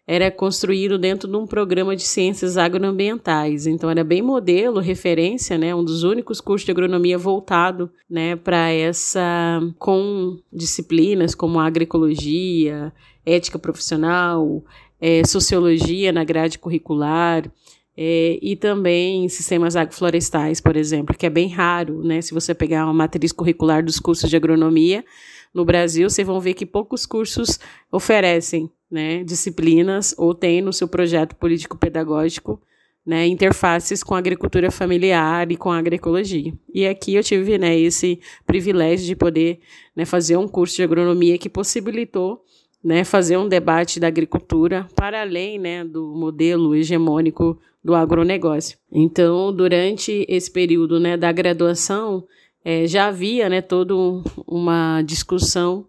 era 0.08 0.32
construído 0.32 0.98
dentro 0.98 1.28
de 1.28 1.36
um 1.36 1.46
programa 1.46 1.94
de 1.94 2.04
ciências 2.04 2.56
agroambientais. 2.58 3.68
Então, 3.68 3.90
era 3.90 4.06
bem 4.06 4.22
modelo, 4.22 4.80
referência, 4.80 5.58
né? 5.58 5.76
Um 5.76 5.84
dos 5.84 6.04
únicos 6.04 6.40
cursos 6.40 6.66
de 6.66 6.72
agronomia 6.72 7.18
voltado 7.18 7.92
né, 8.10 8.38
para 8.38 8.72
essa, 8.72 9.60
com 9.78 10.40
disciplinas 10.52 11.36
como 11.36 11.60
agroecologia, 11.60 12.94
ética 13.26 13.60
profissional, 13.60 14.64
é, 15.02 15.26
sociologia 15.26 16.14
na 16.14 16.24
grade 16.24 16.58
curricular, 16.58 17.44
é, 18.00 18.40
e 18.42 18.56
também 18.56 19.28
sistemas 19.28 19.76
agroflorestais, 19.76 20.62
por 20.62 20.78
exemplo, 20.78 21.18
que 21.18 21.26
é 21.26 21.30
bem 21.30 21.50
raro, 21.50 22.04
né? 22.04 22.22
Se 22.22 22.34
você 22.34 22.54
pegar 22.54 22.86
uma 22.86 22.94
matriz 22.94 23.32
curricular 23.34 23.84
dos 23.84 24.00
cursos 24.00 24.30
de 24.30 24.38
agronomia 24.38 25.04
no 25.58 25.66
Brasil, 25.66 26.08
vocês 26.08 26.26
vão 26.26 26.40
ver 26.40 26.54
que 26.54 26.68
poucos 26.68 27.04
cursos 27.04 27.60
oferecem 27.92 28.70
né, 28.92 29.24
disciplinas 29.24 30.14
ou 30.16 30.36
têm 30.36 30.62
no 30.62 30.72
seu 30.72 30.88
projeto 30.88 31.36
político-pedagógico 31.36 32.62
né, 33.04 33.26
interfaces 33.26 34.04
com 34.04 34.14
a 34.14 34.20
agricultura 34.20 34.70
familiar 34.70 35.52
e 35.52 35.58
com 35.58 35.72
a 35.72 35.80
agroecologia. 35.80 36.54
E 36.72 36.86
aqui 36.86 37.16
eu 37.16 37.24
tive 37.24 37.58
né, 37.58 37.76
esse 37.76 38.20
privilégio 38.46 39.08
de 39.08 39.16
poder 39.16 39.60
né, 39.96 40.06
fazer 40.06 40.38
um 40.38 40.48
curso 40.48 40.76
de 40.76 40.84
agronomia 40.84 41.40
que 41.40 41.50
possibilitou 41.50 42.44
né, 42.84 43.04
fazer 43.04 43.38
um 43.38 43.48
debate 43.48 44.00
da 44.00 44.06
agricultura 44.06 44.88
para 44.94 45.22
além 45.22 45.58
né, 45.58 45.84
do 45.84 46.14
modelo 46.16 46.76
hegemônico 46.76 47.58
do 47.84 47.96
agronegócio. 47.96 48.78
Então, 48.92 49.52
durante 49.52 50.24
esse 50.30 50.52
período 50.52 51.00
né, 51.00 51.18
da 51.18 51.32
graduação, 51.32 52.28
é, 52.70 52.86
já 52.86 53.08
havia 53.08 53.48
né, 53.48 53.62
toda 53.62 53.94
uma 54.46 55.02
discussão 55.02 55.86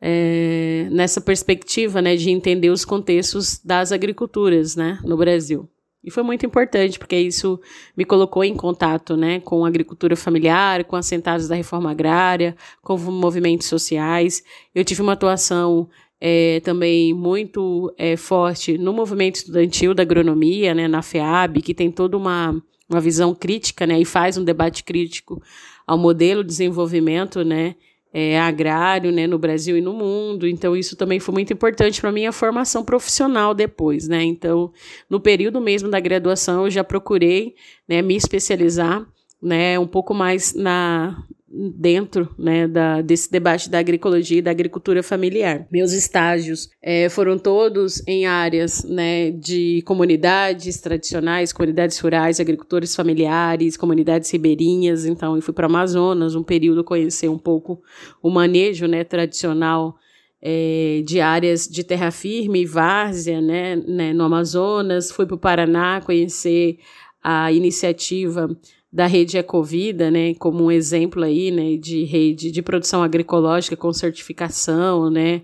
é, 0.00 0.88
nessa 0.90 1.20
perspectiva 1.20 2.00
né, 2.00 2.16
de 2.16 2.30
entender 2.30 2.70
os 2.70 2.86
contextos 2.86 3.60
das 3.62 3.92
agriculturas 3.92 4.76
né, 4.76 4.98
no 5.04 5.14
Brasil. 5.14 5.68
E 6.02 6.10
foi 6.10 6.22
muito 6.22 6.46
importante, 6.46 6.98
porque 6.98 7.18
isso 7.18 7.60
me 7.94 8.02
colocou 8.02 8.42
em 8.42 8.54
contato 8.54 9.14
né, 9.14 9.40
com 9.40 9.62
a 9.66 9.68
agricultura 9.68 10.16
familiar, 10.16 10.84
com 10.84 10.96
assentados 10.96 11.48
da 11.48 11.54
reforma 11.54 11.90
agrária, 11.90 12.56
com 12.80 12.96
movimentos 12.96 13.66
sociais. 13.66 14.42
Eu 14.74 14.86
tive 14.86 15.02
uma 15.02 15.12
atuação 15.12 15.86
é, 16.18 16.60
também 16.60 17.12
muito 17.12 17.92
é, 17.98 18.16
forte 18.16 18.78
no 18.78 18.94
movimento 18.94 19.34
estudantil 19.34 19.92
da 19.92 20.02
agronomia, 20.02 20.74
né, 20.74 20.88
na 20.88 21.02
FEAB, 21.02 21.60
que 21.60 21.74
tem 21.74 21.90
toda 21.90 22.16
uma, 22.16 22.58
uma 22.88 23.02
visão 23.02 23.34
crítica 23.34 23.86
né, 23.86 24.00
e 24.00 24.06
faz 24.06 24.38
um 24.38 24.44
debate 24.44 24.82
crítico 24.82 25.42
ao 25.86 25.96
modelo 25.96 26.42
de 26.42 26.48
desenvolvimento 26.48 27.44
né, 27.44 27.76
é, 28.12 28.40
agrário 28.40 29.12
né, 29.12 29.26
no 29.26 29.38
Brasil 29.38 29.76
e 29.76 29.80
no 29.80 29.92
mundo. 29.92 30.46
Então, 30.46 30.76
isso 30.76 30.96
também 30.96 31.20
foi 31.20 31.34
muito 31.34 31.52
importante 31.52 32.00
para 32.00 32.10
a 32.10 32.12
minha 32.12 32.32
formação 32.32 32.84
profissional 32.84 33.54
depois. 33.54 34.08
Né? 34.08 34.24
Então, 34.24 34.72
no 35.08 35.20
período 35.20 35.60
mesmo 35.60 35.90
da 35.90 36.00
graduação, 36.00 36.64
eu 36.64 36.70
já 36.70 36.82
procurei 36.82 37.54
né, 37.88 38.02
me 38.02 38.16
especializar 38.16 39.06
né, 39.42 39.78
um 39.78 39.86
pouco 39.86 40.14
mais 40.14 40.54
na, 40.54 41.16
dentro 41.48 42.28
né, 42.38 42.66
da, 42.68 43.00
desse 43.00 43.30
debate 43.30 43.70
da 43.70 43.78
agroecologia 43.78 44.38
e 44.38 44.42
da 44.42 44.50
agricultura 44.50 45.02
familiar. 45.02 45.66
Meus 45.70 45.92
estágios 45.92 46.68
é, 46.82 47.08
foram 47.08 47.38
todos 47.38 48.06
em 48.06 48.26
áreas 48.26 48.84
né, 48.84 49.30
de 49.30 49.82
comunidades 49.86 50.80
tradicionais, 50.80 51.52
comunidades 51.52 51.98
rurais, 51.98 52.40
agricultores 52.40 52.94
familiares, 52.94 53.76
comunidades 53.76 54.30
ribeirinhas. 54.30 55.06
Então, 55.06 55.36
eu 55.36 55.42
fui 55.42 55.54
para 55.54 55.66
Amazonas 55.66 56.34
um 56.34 56.42
período 56.42 56.84
conhecer 56.84 57.28
um 57.28 57.38
pouco 57.38 57.80
o 58.22 58.30
manejo 58.30 58.86
né, 58.86 59.04
tradicional 59.04 59.96
é, 60.42 61.02
de 61.06 61.20
áreas 61.20 61.66
de 61.66 61.82
terra 61.82 62.10
firme 62.10 62.62
e 62.62 62.66
várzea 62.66 63.40
né, 63.40 63.76
né, 63.76 64.12
no 64.12 64.24
Amazonas. 64.24 65.10
Fui 65.10 65.26
para 65.26 65.36
o 65.36 65.38
Paraná 65.38 66.00
conhecer 66.04 66.78
a 67.22 67.50
iniciativa 67.50 68.48
da 68.96 69.04
rede 69.04 69.36
Ecovida, 69.36 70.10
né, 70.10 70.32
como 70.36 70.64
um 70.64 70.70
exemplo 70.70 71.22
aí, 71.22 71.50
né, 71.50 71.76
de 71.76 72.04
rede 72.04 72.50
de 72.50 72.62
produção 72.62 73.02
agroecológica 73.02 73.76
com 73.76 73.92
certificação, 73.92 75.10
né, 75.10 75.42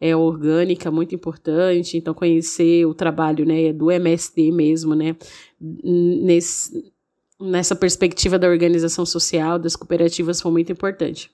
é 0.00 0.16
orgânica, 0.16 0.90
muito 0.90 1.14
importante. 1.14 1.98
Então, 1.98 2.14
conhecer 2.14 2.86
o 2.86 2.94
trabalho, 2.94 3.44
né, 3.44 3.74
do 3.74 3.90
MSD 3.90 4.50
mesmo, 4.50 4.94
né, 4.94 5.14
nesse, 5.60 6.90
nessa 7.38 7.76
perspectiva 7.76 8.38
da 8.38 8.48
organização 8.48 9.04
social, 9.04 9.58
das 9.58 9.76
cooperativas, 9.76 10.40
foi 10.40 10.50
muito 10.50 10.72
importante. 10.72 11.30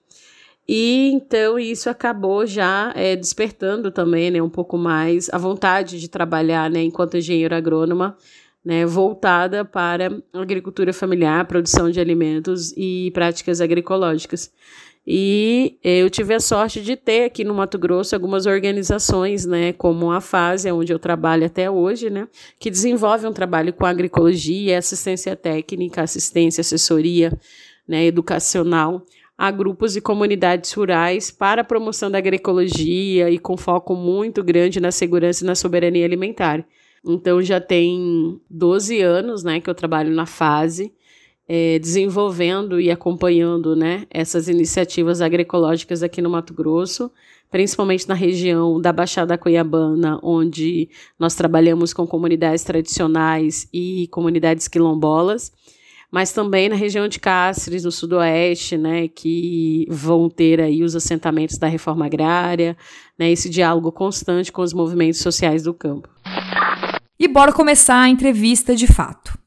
E 0.68 1.12
então 1.12 1.56
isso 1.56 1.88
acabou 1.88 2.46
já 2.46 2.92
é, 2.96 3.14
despertando 3.14 3.92
também, 3.92 4.28
né, 4.32 4.42
um 4.42 4.50
pouco 4.50 4.76
mais 4.76 5.28
a 5.32 5.38
vontade 5.38 6.00
de 6.00 6.08
trabalhar, 6.08 6.68
né, 6.68 6.82
enquanto 6.82 7.16
engenheiro 7.16 7.54
agrônoma 7.54 8.16
né, 8.64 8.84
voltada 8.84 9.64
para 9.64 10.10
agricultura 10.32 10.92
familiar, 10.92 11.46
produção 11.46 11.90
de 11.90 12.00
alimentos 12.00 12.72
e 12.76 13.10
práticas 13.12 13.60
agroecológicas. 13.60 14.52
E 15.06 15.78
eu 15.82 16.10
tive 16.10 16.34
a 16.34 16.40
sorte 16.40 16.82
de 16.82 16.94
ter 16.94 17.24
aqui 17.24 17.42
no 17.42 17.54
Mato 17.54 17.78
Grosso 17.78 18.14
algumas 18.14 18.44
organizações, 18.44 19.46
né, 19.46 19.72
como 19.72 20.12
a 20.12 20.20
FASE, 20.20 20.70
onde 20.70 20.92
eu 20.92 20.98
trabalho 20.98 21.46
até 21.46 21.70
hoje, 21.70 22.10
né, 22.10 22.28
que 22.58 22.70
desenvolve 22.70 23.26
um 23.26 23.32
trabalho 23.32 23.72
com 23.72 23.86
agroecologia, 23.86 24.78
assistência 24.78 25.34
técnica, 25.34 26.02
assistência, 26.02 26.60
assessoria, 26.60 27.32
né, 27.88 28.04
educacional 28.04 29.04
a 29.40 29.50
grupos 29.50 29.96
e 29.96 30.02
comunidades 30.02 30.70
rurais 30.74 31.30
para 31.30 31.62
a 31.62 31.64
promoção 31.64 32.10
da 32.10 32.18
agroecologia 32.18 33.30
e 33.30 33.38
com 33.38 33.56
foco 33.56 33.96
muito 33.96 34.44
grande 34.44 34.78
na 34.80 34.92
segurança 34.92 35.42
e 35.42 35.46
na 35.46 35.54
soberania 35.54 36.04
alimentar. 36.04 36.62
Então 37.04 37.40
já 37.42 37.60
tem 37.60 38.40
12 38.50 39.00
anos 39.00 39.42
né, 39.42 39.60
que 39.60 39.70
eu 39.70 39.74
trabalho 39.74 40.12
na 40.12 40.26
fase, 40.26 40.92
é, 41.48 41.78
desenvolvendo 41.78 42.80
e 42.80 42.90
acompanhando 42.90 43.74
né, 43.74 44.06
essas 44.10 44.48
iniciativas 44.48 45.20
agroecológicas 45.20 46.02
aqui 46.02 46.22
no 46.22 46.30
Mato 46.30 46.54
Grosso, 46.54 47.10
principalmente 47.50 48.08
na 48.08 48.14
região 48.14 48.80
da 48.80 48.92
Baixada 48.92 49.36
Cuiabana, 49.36 50.20
onde 50.22 50.88
nós 51.18 51.34
trabalhamos 51.34 51.92
com 51.92 52.06
comunidades 52.06 52.62
tradicionais 52.62 53.68
e 53.72 54.06
comunidades 54.12 54.68
quilombolas, 54.68 55.52
mas 56.10 56.32
também 56.32 56.68
na 56.68 56.76
região 56.76 57.08
de 57.08 57.18
Cáceres, 57.18 57.84
no 57.84 57.90
sudoeste, 57.90 58.76
né, 58.76 59.08
que 59.08 59.86
vão 59.88 60.28
ter 60.28 60.60
aí 60.60 60.82
os 60.82 60.94
assentamentos 60.94 61.58
da 61.58 61.66
reforma 61.66 62.06
agrária, 62.06 62.76
né, 63.18 63.30
esse 63.30 63.48
diálogo 63.48 63.90
constante 63.90 64.52
com 64.52 64.62
os 64.62 64.72
movimentos 64.72 65.20
sociais 65.20 65.62
do 65.62 65.74
campo. 65.74 66.08
E 67.20 67.28
bora 67.28 67.52
começar 67.52 68.00
a 68.00 68.08
entrevista 68.08 68.74
de 68.74 68.86
fato. 68.86 69.38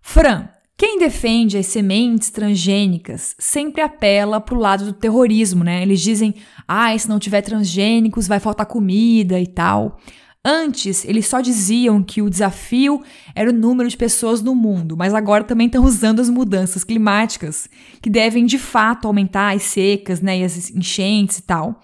Fran, 0.00 0.48
quem 0.76 0.98
defende 0.98 1.56
as 1.56 1.66
sementes 1.66 2.30
transgênicas 2.30 3.36
sempre 3.38 3.80
apela 3.80 4.40
para 4.40 4.56
o 4.56 4.58
lado 4.58 4.86
do 4.86 4.92
terrorismo, 4.92 5.62
né? 5.62 5.82
Eles 5.82 6.00
dizem, 6.00 6.34
ah, 6.66 6.98
se 6.98 7.08
não 7.08 7.20
tiver 7.20 7.40
transgênicos 7.40 8.26
vai 8.26 8.40
faltar 8.40 8.66
comida 8.66 9.38
e 9.38 9.46
tal. 9.46 10.00
Antes, 10.44 11.04
eles 11.04 11.28
só 11.28 11.40
diziam 11.40 12.02
que 12.02 12.20
o 12.20 12.28
desafio 12.28 13.00
era 13.36 13.50
o 13.50 13.54
número 13.54 13.88
de 13.88 13.96
pessoas 13.96 14.42
no 14.42 14.56
mundo, 14.56 14.96
mas 14.96 15.14
agora 15.14 15.44
também 15.44 15.68
estão 15.68 15.84
usando 15.86 16.18
as 16.18 16.28
mudanças 16.28 16.82
climáticas, 16.82 17.68
que 18.02 18.10
devem 18.10 18.44
de 18.44 18.58
fato 18.58 19.06
aumentar 19.06 19.54
as 19.54 19.62
secas 19.62 20.20
né, 20.20 20.40
e 20.40 20.42
as 20.42 20.70
enchentes 20.70 21.38
e 21.38 21.42
tal 21.42 21.80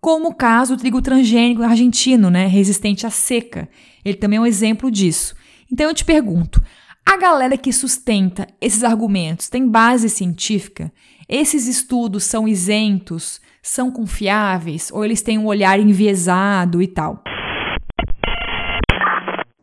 como 0.00 0.28
o 0.28 0.34
caso 0.34 0.74
do 0.74 0.80
trigo 0.80 1.02
transgênico 1.02 1.62
argentino, 1.62 2.30
né, 2.30 2.46
resistente 2.46 3.06
à 3.06 3.10
seca. 3.10 3.68
Ele 4.04 4.16
também 4.16 4.38
é 4.38 4.40
um 4.40 4.46
exemplo 4.46 4.90
disso. 4.90 5.34
Então 5.72 5.88
eu 5.88 5.94
te 5.94 6.04
pergunto, 6.04 6.62
a 7.04 7.16
galera 7.16 7.56
que 7.56 7.72
sustenta 7.72 8.46
esses 8.60 8.84
argumentos 8.84 9.48
tem 9.48 9.68
base 9.68 10.08
científica? 10.08 10.92
Esses 11.28 11.66
estudos 11.66 12.24
são 12.24 12.46
isentos, 12.46 13.40
são 13.62 13.90
confiáveis 13.90 14.90
ou 14.92 15.04
eles 15.04 15.22
têm 15.22 15.38
um 15.38 15.46
olhar 15.46 15.78
enviesado 15.78 16.82
e 16.82 16.86
tal? 16.86 17.22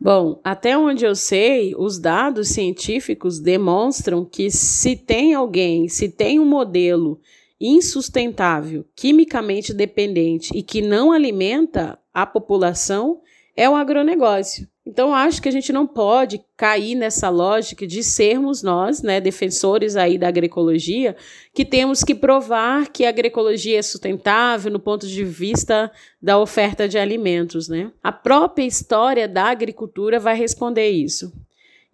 Bom, 0.00 0.40
até 0.44 0.78
onde 0.78 1.04
eu 1.04 1.14
sei, 1.14 1.74
os 1.76 1.98
dados 1.98 2.48
científicos 2.48 3.40
demonstram 3.40 4.24
que 4.24 4.50
se 4.50 4.96
tem 4.96 5.34
alguém, 5.34 5.88
se 5.88 6.08
tem 6.08 6.38
um 6.38 6.46
modelo 6.46 7.20
insustentável, 7.60 8.86
quimicamente 8.94 9.74
dependente 9.74 10.56
e 10.56 10.62
que 10.62 10.80
não 10.80 11.10
alimenta 11.10 11.98
a 12.14 12.24
população 12.24 13.20
é 13.58 13.68
o 13.68 13.74
agronegócio. 13.74 14.68
Então, 14.86 15.12
acho 15.12 15.42
que 15.42 15.48
a 15.48 15.52
gente 15.52 15.72
não 15.72 15.84
pode 15.84 16.40
cair 16.56 16.94
nessa 16.94 17.28
lógica 17.28 17.84
de 17.88 18.04
sermos 18.04 18.62
nós, 18.62 19.02
né, 19.02 19.20
defensores 19.20 19.96
aí 19.96 20.16
da 20.16 20.28
agroecologia, 20.28 21.16
que 21.52 21.64
temos 21.64 22.04
que 22.04 22.14
provar 22.14 22.86
que 22.88 23.04
a 23.04 23.08
agroecologia 23.08 23.76
é 23.76 23.82
sustentável 23.82 24.70
no 24.70 24.78
ponto 24.78 25.08
de 25.08 25.24
vista 25.24 25.90
da 26.22 26.38
oferta 26.38 26.88
de 26.88 26.96
alimentos, 26.98 27.68
né? 27.68 27.90
A 28.00 28.12
própria 28.12 28.64
história 28.64 29.26
da 29.26 29.46
agricultura 29.46 30.20
vai 30.20 30.36
responder 30.36 30.88
isso. 30.90 31.32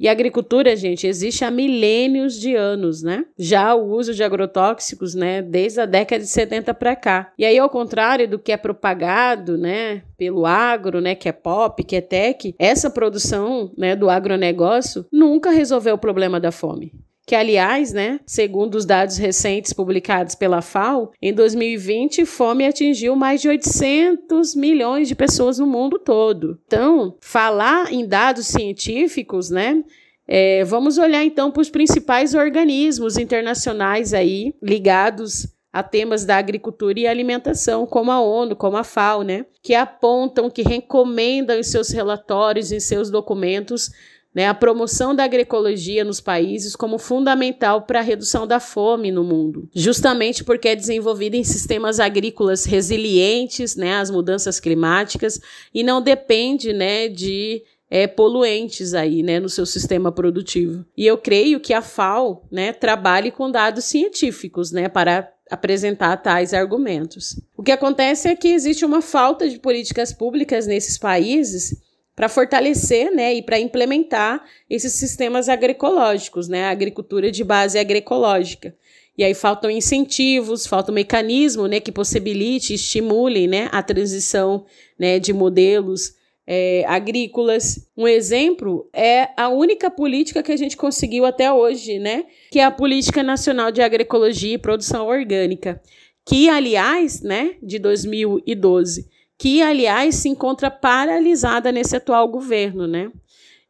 E 0.05 0.09
a 0.09 0.13
agricultura, 0.13 0.77
gente, 0.77 1.07
existe 1.07 1.47
há 1.47 1.51
milênios 1.51 2.39
de 2.39 2.55
anos, 2.55 3.03
né? 3.03 3.25
Já 3.39 3.75
o 3.75 3.89
uso 3.89 4.13
de 4.13 4.23
agrotóxicos, 4.23 5.15
né, 5.15 5.41
desde 5.41 5.81
a 5.81 5.87
década 5.87 6.23
de 6.23 6.29
70 6.29 6.75
para 6.75 6.95
cá. 6.95 7.33
E 7.39 7.45
aí, 7.47 7.59
ao 7.59 7.71
contrário 7.71 8.29
do 8.29 8.39
que 8.39 8.53
é 8.53 8.57
propagado, 8.59 9.57
né, 9.57 10.03
pelo 10.19 10.45
agro, 10.45 11.01
né, 11.01 11.15
que 11.15 11.27
é 11.27 11.33
pop, 11.33 11.83
que 11.83 11.97
é 11.97 12.03
tech, 12.03 12.55
essa 12.59 12.91
produção, 12.91 13.73
né, 13.79 13.97
do 13.97 14.11
agronegócio 14.11 15.07
nunca 15.11 15.51
resolveu 15.51 15.95
o 15.95 15.99
problema 15.99 16.39
da 16.39 16.53
fome 16.53 16.93
que 17.27 17.35
aliás, 17.35 17.93
né, 17.93 18.21
segundo 18.27 18.75
os 18.75 18.85
dados 18.85 19.17
recentes 19.17 19.73
publicados 19.73 20.35
pela 20.35 20.61
FAO, 20.61 21.13
em 21.21 21.33
2020 21.33 22.25
fome 22.27 22.67
atingiu 22.67 23.17
mais 23.17 23.41
de 23.41 23.49
800 23.49 24.55
milhões 24.55 25.09
de 25.09 25.15
pessoas 25.15 25.59
no 25.59 25.67
mundo 25.67 25.99
todo. 25.99 26.59
Então, 26.67 27.17
falar 27.21 27.93
em 27.93 28.07
dados 28.07 28.47
científicos, 28.47 29.49
né, 29.49 29.83
é, 30.27 30.65
vamos 30.65 30.99
olhar 30.99 31.25
então 31.25 31.51
para 31.51 31.63
os 31.63 31.71
principais 31.71 32.35
organismos 32.35 33.17
internacionais 33.17 34.15
aí 34.15 34.55
ligados 34.63 35.47
a 35.73 35.83
temas 35.83 36.25
da 36.25 36.37
agricultura 36.37 37.01
e 37.01 37.07
alimentação, 37.07 37.85
como 37.85 38.13
a 38.13 38.21
ONU, 38.21 38.55
como 38.55 38.77
a 38.77 38.85
FAO, 38.85 39.23
né, 39.23 39.45
que 39.61 39.75
apontam, 39.75 40.49
que 40.49 40.63
recomendam 40.63 41.59
em 41.59 41.65
seus 41.65 41.91
relatórios, 41.91 42.71
em 42.71 42.79
seus 42.79 43.11
documentos 43.11 43.91
né, 44.35 44.49
a 44.49 44.55
promoção 44.55 45.15
da 45.15 45.25
agroecologia 45.25 46.05
nos 46.05 46.21
países 46.21 46.75
como 46.75 46.99
fundamental 46.99 47.83
para 47.83 48.01
a 48.01 48.03
redução 48.03 48.47
da 48.47 48.59
fome 48.59 49.13
no 49.13 49.23
mundo, 49.23 49.69
justamente 49.75 50.43
porque 50.43 50.69
é 50.69 50.77
desenvolvida 50.77 51.37
em 51.37 51.45
sistemas 51.45 52.01
agrícolas 52.01 52.65
resilientes 52.65 53.77
né, 53.77 53.95
às 53.95 54.11
mudanças 54.11 54.59
climáticas 54.59 55.41
e 55.73 55.83
não 55.83 56.03
depende 56.03 56.73
né, 56.73 57.09
de 57.09 57.63
é, 57.89 58.09
poluentes 58.09 58.93
aí, 58.93 59.23
né, 59.23 59.39
no 59.39 59.49
seu 59.49 59.65
sistema 59.65 60.11
produtivo. 60.11 60.85
E 60.97 61.07
eu 61.07 61.17
creio 61.17 61.61
que 61.61 61.73
a 61.73 61.81
FAO, 61.81 62.45
né, 62.51 62.73
trabalhe 62.73 63.31
com 63.31 63.51
dados 63.51 63.85
científicos, 63.85 64.73
né, 64.73 64.89
para 64.89 65.31
apresentar 65.51 66.17
tais 66.17 66.55
argumentos. 66.55 67.39
O 67.57 67.63
que 67.63 67.71
acontece 67.71 68.29
é 68.29 68.35
que 68.35 68.49
existe 68.49 68.85
uma 68.85 69.03
falta 69.03 69.49
de 69.49 69.59
políticas 69.59 70.13
públicas 70.13 70.67
nesses 70.67 70.99
países 70.99 71.84
para 72.15 72.29
fortalecer 72.29 73.11
né, 73.13 73.35
e 73.35 73.43
para 73.43 73.59
implementar 73.59 74.45
esses 74.71 74.93
sistemas 74.93 75.49
agroecológicos, 75.49 76.49
né, 76.49 76.65
a 76.65 76.71
agricultura 76.71 77.31
de 77.31 77.43
base 77.43 77.79
agroecológica. 77.79 78.75
E 79.17 79.23
aí 79.23 79.35
faltam 79.35 79.71
incentivos, 79.71 80.67
falta 80.67 80.91
um 80.91 80.95
mecanismo 80.95 81.67
né, 81.67 81.81
que 81.81 81.93
possibilite, 81.93 82.75
estimule 82.75 83.47
né, 83.47 83.69
a 83.73 83.83
transição 83.83 84.65
né, 84.99 85.19
de 85.19 85.33
modelos 85.33 86.15
é, 86.47 86.85
agrícolas. 86.87 87.89
Um 87.97 88.07
exemplo 88.07 88.89
é 88.93 89.29
a 89.37 89.49
única 89.49 89.91
política 89.91 90.43
que 90.43 90.53
a 90.53 90.57
gente 90.57 90.77
conseguiu 90.77 91.25
até 91.25 91.53
hoje, 91.53 91.99
né, 91.99 92.27
que 92.51 92.59
é 92.59 92.65
a 92.65 92.71
Política 92.71 93.23
Nacional 93.23 93.71
de 93.71 93.83
Agroecologia 93.83 94.55
e 94.55 94.59
Produção 94.59 95.07
Orgânica, 95.07 95.81
que, 96.27 96.49
aliás, 96.49 97.23
né, 97.23 97.55
de 97.63 97.79
2012 97.79 99.14
que, 99.39 99.63
aliás, 99.63 100.17
se 100.17 100.29
encontra 100.29 100.71
paralisada 100.71 101.73
nesse 101.73 101.97
atual 101.97 102.29
governo, 102.29 102.87
né? 102.87 103.11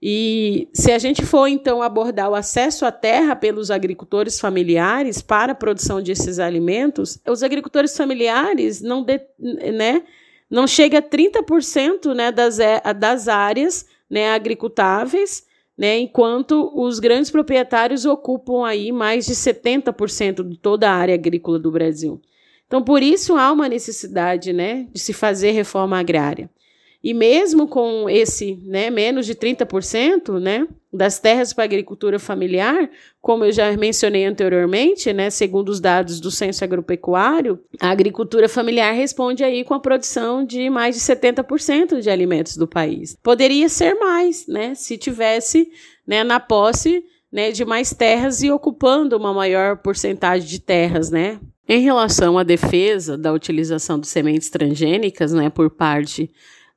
E 0.07 0.69
se 0.75 0.93
a 0.93 0.99
gente 0.99 1.25
for 1.25 1.47
então 1.47 1.81
abordar 1.81 2.29
o 2.31 2.35
acesso 2.35 2.85
à 2.85 2.93
terra 2.93 3.35
pelos 3.35 3.71
agricultores 3.71 4.39
familiares 4.39 5.23
para 5.23 5.53
a 5.53 5.55
produção 5.55 6.03
desses 6.03 6.39
alimentos, 6.39 7.19
os 7.27 7.43
agricultores 7.43 7.97
familiares 7.97 8.83
não, 8.83 9.03
de, 9.03 9.19
né, 9.39 10.03
não 10.51 10.67
chega 10.67 10.99
a 10.99 11.03
30% 11.03 12.15
né, 12.15 12.31
das, 12.31 12.59
é, 12.59 12.83
das 12.93 13.29
áreas 13.29 13.87
né, 14.11 14.31
agricultáveis, 14.35 15.47
né, 15.77 15.99
enquanto 15.99 16.71
os 16.75 17.01
grandes 17.01 17.31
proprietários 17.31 18.05
ocupam 18.05 18.67
aí 18.67 18.93
mais 18.93 19.25
de 19.25 19.33
70% 19.35 20.47
de 20.47 20.59
toda 20.59 20.91
a 20.91 20.95
área 20.95 21.15
agrícola 21.15 21.59
do 21.59 21.71
Brasil. 21.71 22.21
Então, 22.75 22.83
por 22.83 23.05
isso 23.05 23.37
há 23.37 23.53
uma 23.53 23.69
necessidade 23.69 24.53
né, 24.53 24.89
de 24.93 24.99
se 24.99 25.13
fazer 25.13 25.53
reforma 25.53 25.97
agrária. 25.97 26.51
E 27.05 27.15
mesmo 27.15 27.69
com 27.69 28.11
esse 28.11 28.57
né, 28.67 28.91
menos 28.91 29.27
de 29.27 29.35
30% 29.37 30.41
né, 30.41 30.67
das 30.93 31.21
terras 31.21 31.53
para 31.53 31.63
agricultura 31.63 32.19
familiar, 32.19 32.91
como 33.23 33.45
eu 33.45 33.53
já 33.53 33.71
mencionei 33.77 34.25
anteriormente, 34.25 35.13
né, 35.13 35.31
segundo 35.31 35.69
os 35.69 35.79
dados 35.79 36.19
do 36.19 36.33
Censo 36.33 36.65
Agropecuário, 36.65 37.61
a 37.79 37.91
agricultura 37.91 38.49
familiar 38.49 38.93
responde 38.93 39.45
aí 39.45 39.63
com 39.63 39.75
a 39.75 39.79
produção 39.79 40.45
de 40.45 40.69
mais 40.69 40.97
de 40.97 41.01
70% 41.01 42.01
de 42.01 42.11
alimentos 42.11 42.57
do 42.57 42.67
país. 42.67 43.17
Poderia 43.23 43.69
ser 43.69 43.95
mais, 43.95 44.49
né, 44.49 44.75
se 44.75 44.99
tivesse 44.99 45.71
né, 46.05 46.25
na 46.25 46.41
posse 46.41 47.05
né, 47.31 47.53
de 47.53 47.65
mais 47.65 47.95
terras 47.95 48.43
e 48.43 48.51
ocupando 48.51 49.17
uma 49.17 49.33
maior 49.33 49.77
porcentagem 49.77 50.49
de 50.49 50.59
terras, 50.59 51.09
né, 51.09 51.39
em 51.69 51.83
relação 51.83 52.37
à 52.37 52.43
defesa 52.43 53.17
da 53.17 53.33
utilização 53.33 53.99
de 53.99 54.07
sementes 54.07 54.51
transgênicas 54.51 55.33
né, 55.33 55.49
por 55.49 55.71
parte 55.71 56.31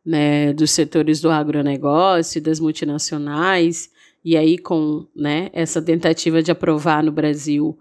né, 0.06 0.54
dos 0.54 0.72
setores 0.72 1.20
do 1.20 1.30
agronegócio, 1.30 2.42
das 2.42 2.60
multinacionais, 2.60 3.90
e 4.24 4.38
aí 4.38 4.58
com 4.58 5.06
né, 5.16 5.50
essa 5.54 5.82
tentativa 5.82 6.42
de 6.42 6.52
aprovar 6.52 7.04
no 7.04 7.12
Brasil 7.12 7.78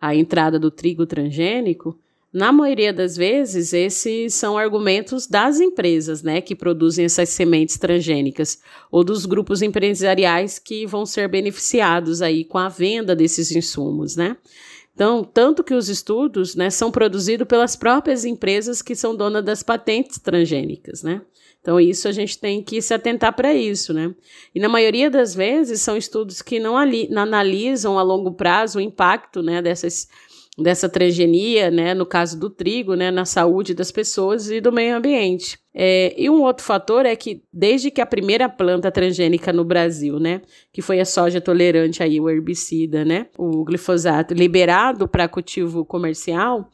a 0.00 0.14
entrada 0.14 0.58
do 0.58 0.70
trigo 0.70 1.06
transgênico, 1.06 1.98
na 2.34 2.50
maioria 2.50 2.92
das 2.92 3.16
vezes, 3.16 3.72
esses 3.72 4.34
são 4.34 4.58
argumentos 4.58 5.28
das 5.28 5.60
empresas 5.60 6.20
né, 6.20 6.40
que 6.40 6.56
produzem 6.56 7.04
essas 7.04 7.28
sementes 7.28 7.78
transgênicas 7.78 8.60
ou 8.90 9.04
dos 9.04 9.24
grupos 9.24 9.62
empresariais 9.62 10.58
que 10.58 10.84
vão 10.84 11.06
ser 11.06 11.28
beneficiados 11.28 12.20
aí 12.20 12.44
com 12.44 12.58
a 12.58 12.68
venda 12.68 13.14
desses 13.14 13.52
insumos, 13.52 14.16
né? 14.16 14.36
Então, 14.94 15.24
tanto 15.24 15.64
que 15.64 15.74
os 15.74 15.88
estudos 15.88 16.54
né, 16.54 16.70
são 16.70 16.90
produzidos 16.90 17.48
pelas 17.48 17.74
próprias 17.74 18.24
empresas 18.24 18.80
que 18.80 18.94
são 18.94 19.14
donas 19.14 19.44
das 19.44 19.62
patentes 19.62 20.18
transgênicas, 20.18 21.02
né? 21.02 21.20
Então, 21.60 21.80
isso 21.80 22.06
a 22.06 22.12
gente 22.12 22.38
tem 22.38 22.62
que 22.62 22.80
se 22.82 22.92
atentar 22.92 23.34
para 23.34 23.54
isso, 23.54 23.92
né? 23.94 24.14
E 24.54 24.60
na 24.60 24.68
maioria 24.68 25.10
das 25.10 25.34
vezes 25.34 25.80
são 25.80 25.96
estudos 25.96 26.42
que 26.42 26.60
não, 26.60 26.76
ali, 26.76 27.08
não 27.10 27.22
analisam 27.22 27.98
a 27.98 28.02
longo 28.02 28.32
prazo 28.34 28.78
o 28.78 28.82
impacto 28.82 29.42
né, 29.42 29.62
dessas 29.62 30.06
dessa 30.56 30.88
transgenia, 30.88 31.70
né, 31.70 31.94
no 31.94 32.06
caso 32.06 32.38
do 32.38 32.48
trigo, 32.48 32.94
né, 32.94 33.10
na 33.10 33.24
saúde 33.24 33.74
das 33.74 33.90
pessoas 33.90 34.50
e 34.50 34.60
do 34.60 34.70
meio 34.70 34.96
ambiente. 34.96 35.58
É, 35.74 36.14
e 36.16 36.30
um 36.30 36.42
outro 36.42 36.64
fator 36.64 37.04
é 37.04 37.16
que 37.16 37.42
desde 37.52 37.90
que 37.90 38.00
a 38.00 38.06
primeira 38.06 38.48
planta 38.48 38.90
transgênica 38.92 39.52
no 39.52 39.64
Brasil, 39.64 40.20
né, 40.20 40.42
que 40.72 40.80
foi 40.80 41.00
a 41.00 41.04
soja 41.04 41.40
tolerante 41.40 42.02
aí 42.02 42.20
o 42.20 42.30
herbicida, 42.30 43.04
né, 43.04 43.26
o 43.36 43.64
glifosato, 43.64 44.32
liberado 44.32 45.08
para 45.08 45.28
cultivo 45.28 45.84
comercial, 45.84 46.70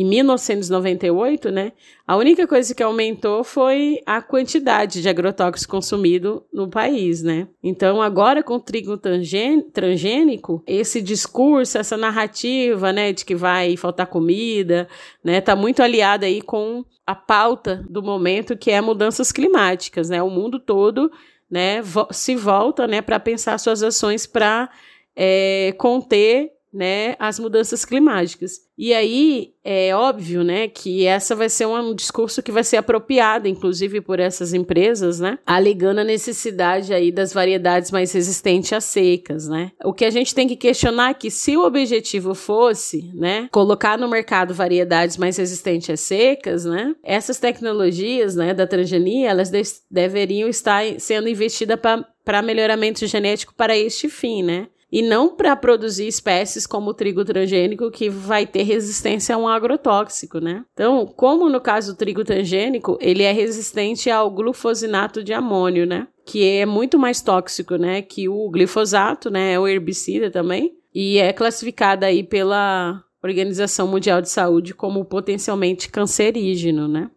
em 0.00 0.04
1998, 0.04 1.50
né, 1.50 1.72
a 2.06 2.16
única 2.16 2.46
coisa 2.46 2.74
que 2.74 2.82
aumentou 2.82 3.42
foi 3.42 3.98
a 4.04 4.20
quantidade 4.20 5.00
de 5.00 5.08
agrotóxicos 5.08 5.64
consumido 5.64 6.44
no 6.52 6.68
país, 6.68 7.22
né? 7.22 7.48
Então, 7.62 8.02
agora 8.02 8.42
com 8.42 8.56
o 8.56 8.60
trigo 8.60 8.98
transgênico, 8.98 10.62
esse 10.66 11.00
discurso, 11.00 11.78
essa 11.78 11.96
narrativa, 11.96 12.92
né, 12.92 13.12
de 13.12 13.24
que 13.24 13.34
vai 13.34 13.74
faltar 13.78 14.06
comida, 14.06 14.86
né, 15.24 15.40
tá 15.40 15.56
muito 15.56 15.82
aliada 15.82 16.26
aí 16.26 16.42
com 16.42 16.84
a 17.06 17.14
pauta 17.14 17.82
do 17.88 18.02
momento 18.02 18.54
que 18.54 18.70
é 18.70 18.80
mudanças 18.82 19.32
climáticas, 19.32 20.10
né? 20.10 20.22
O 20.22 20.28
mundo 20.28 20.58
todo, 20.58 21.10
né, 21.50 21.80
vo 21.80 22.06
se 22.10 22.36
volta, 22.36 22.86
né, 22.86 23.00
para 23.00 23.18
pensar 23.18 23.56
suas 23.58 23.82
ações 23.82 24.26
para 24.26 24.68
é, 25.16 25.74
conter 25.78 26.55
né, 26.76 27.16
as 27.18 27.38
mudanças 27.38 27.84
climáticas. 27.84 28.66
E 28.76 28.92
aí 28.92 29.54
é 29.64 29.96
óbvio, 29.96 30.44
né, 30.44 30.68
que 30.68 31.06
essa 31.06 31.34
vai 31.34 31.48
ser 31.48 31.66
um 31.66 31.94
discurso 31.94 32.42
que 32.42 32.52
vai 32.52 32.62
ser 32.62 32.76
apropriado, 32.76 33.48
inclusive 33.48 34.02
por 34.02 34.20
essas 34.20 34.52
empresas, 34.52 35.18
né, 35.18 35.38
alegando 35.46 36.00
a 36.00 36.04
necessidade 36.04 36.92
aí 36.92 37.10
das 37.10 37.32
variedades 37.32 37.90
mais 37.90 38.12
resistentes 38.12 38.72
às 38.74 38.84
secas, 38.84 39.48
né. 39.48 39.72
O 39.82 39.94
que 39.94 40.04
a 40.04 40.10
gente 40.10 40.34
tem 40.34 40.46
que 40.46 40.56
questionar 40.56 41.10
é 41.10 41.14
que 41.14 41.30
se 41.30 41.56
o 41.56 41.64
objetivo 41.64 42.34
fosse, 42.34 43.10
né, 43.14 43.48
colocar 43.50 43.96
no 43.96 44.08
mercado 44.08 44.52
variedades 44.52 45.16
mais 45.16 45.38
resistentes 45.38 45.88
às 45.88 46.00
secas, 46.00 46.66
né, 46.66 46.94
essas 47.02 47.38
tecnologias, 47.38 48.36
né, 48.36 48.52
da 48.52 48.66
transgenia, 48.66 49.30
elas 49.30 49.50
de 49.50 49.62
deveriam 49.90 50.48
estar 50.48 50.82
sendo 50.98 51.28
investidas 51.28 51.80
para 52.24 52.42
melhoramento 52.42 53.06
genético 53.06 53.54
para 53.54 53.76
este 53.76 54.08
fim, 54.08 54.42
né? 54.42 54.68
E 54.90 55.02
não 55.02 55.34
para 55.34 55.56
produzir 55.56 56.06
espécies 56.06 56.66
como 56.66 56.90
o 56.90 56.94
trigo 56.94 57.24
transgênico 57.24 57.90
que 57.90 58.08
vai 58.08 58.46
ter 58.46 58.62
resistência 58.62 59.34
a 59.34 59.38
um 59.38 59.48
agrotóxico, 59.48 60.38
né? 60.38 60.64
Então, 60.72 61.06
como 61.06 61.48
no 61.48 61.60
caso 61.60 61.92
do 61.92 61.98
trigo 61.98 62.24
transgênico, 62.24 62.96
ele 63.00 63.22
é 63.22 63.32
resistente 63.32 64.10
ao 64.10 64.30
glufosinato 64.30 65.24
de 65.24 65.32
amônio, 65.32 65.86
né? 65.86 66.06
Que 66.24 66.58
é 66.58 66.66
muito 66.66 66.98
mais 66.98 67.20
tóxico, 67.20 67.76
né? 67.76 68.00
Que 68.00 68.28
o 68.28 68.48
glifosato, 68.48 69.28
né? 69.28 69.54
É 69.54 69.58
o 69.58 69.66
herbicida 69.66 70.30
também. 70.30 70.76
E 70.94 71.18
é 71.18 71.32
classificado 71.32 72.04
aí 72.04 72.22
pela 72.22 73.02
Organização 73.22 73.88
Mundial 73.88 74.22
de 74.22 74.30
Saúde 74.30 74.72
como 74.72 75.04
potencialmente 75.04 75.88
cancerígeno, 75.90 76.86
né? 76.86 77.10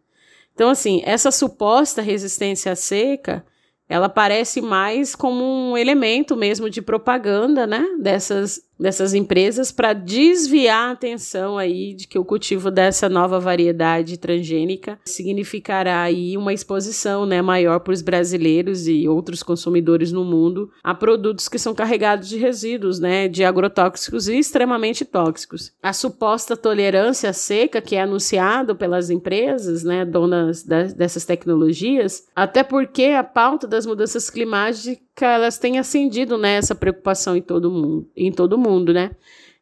Então, 0.53 0.70
assim, 0.70 1.01
essa 1.05 1.32
suposta 1.32 2.01
resistência 2.01 2.72
à 2.72 2.76
seca 2.76 3.45
ela 3.89 4.07
parece 4.07 4.61
mais 4.61 5.15
como 5.15 5.43
um 5.43 5.75
elemento 5.75 6.37
mesmo 6.37 6.69
de 6.69 6.81
propaganda, 6.81 7.65
né, 7.65 7.83
dessas 7.99 8.61
dessas 8.80 9.13
empresas 9.13 9.71
para 9.71 9.93
desviar 9.93 10.89
a 10.89 10.91
atenção 10.91 11.57
aí 11.57 11.93
de 11.93 12.07
que 12.07 12.17
o 12.17 12.23
cultivo 12.23 12.71
dessa 12.71 13.09
nova 13.09 13.39
variedade 13.39 14.17
transgênica 14.17 14.99
significará 15.05 16.01
aí 16.01 16.38
uma 16.38 16.53
exposição, 16.53 17.25
né, 17.25 17.41
maior 17.41 17.80
para 17.80 17.93
os 17.93 18.01
brasileiros 18.01 18.88
e 18.88 19.07
outros 19.07 19.43
consumidores 19.43 20.11
no 20.11 20.23
mundo 20.23 20.71
a 20.84 20.93
produtos 20.93 21.49
que 21.49 21.59
são 21.59 21.75
carregados 21.75 22.30
de 22.30 22.38
resíduos, 22.38 22.99
né, 22.99 23.27
de 23.27 23.43
agrotóxicos 23.43 24.27
e 24.27 24.38
extremamente 24.38 25.03
tóxicos. 25.03 25.71
A 25.84 25.91
suposta 25.91 26.55
tolerância 26.55 27.34
seca 27.34 27.82
que 27.82 27.95
é 27.95 28.01
anunciado 28.01 28.75
pelas 28.75 29.09
empresas, 29.09 29.84
né, 29.84 30.05
donas 30.05 30.63
dessas 30.63 31.25
tecnologias, 31.25 32.27
até 32.36 32.63
porque 32.63 33.05
a 33.05 33.23
pauta 33.23 33.67
das 33.67 33.86
mudanças 33.86 34.30
climáticas 34.30 35.09
elas 35.26 35.57
têm 35.57 35.80
acendido 35.80 36.38
né, 36.38 36.55
essa 36.55 36.76
preocupação 36.76 37.36
em 37.36 37.41
todo 37.41 37.72
mundo, 37.72 38.09
em 38.15 38.32
todo 38.32 38.57
mundo, 38.57 38.93
né? 38.93 39.11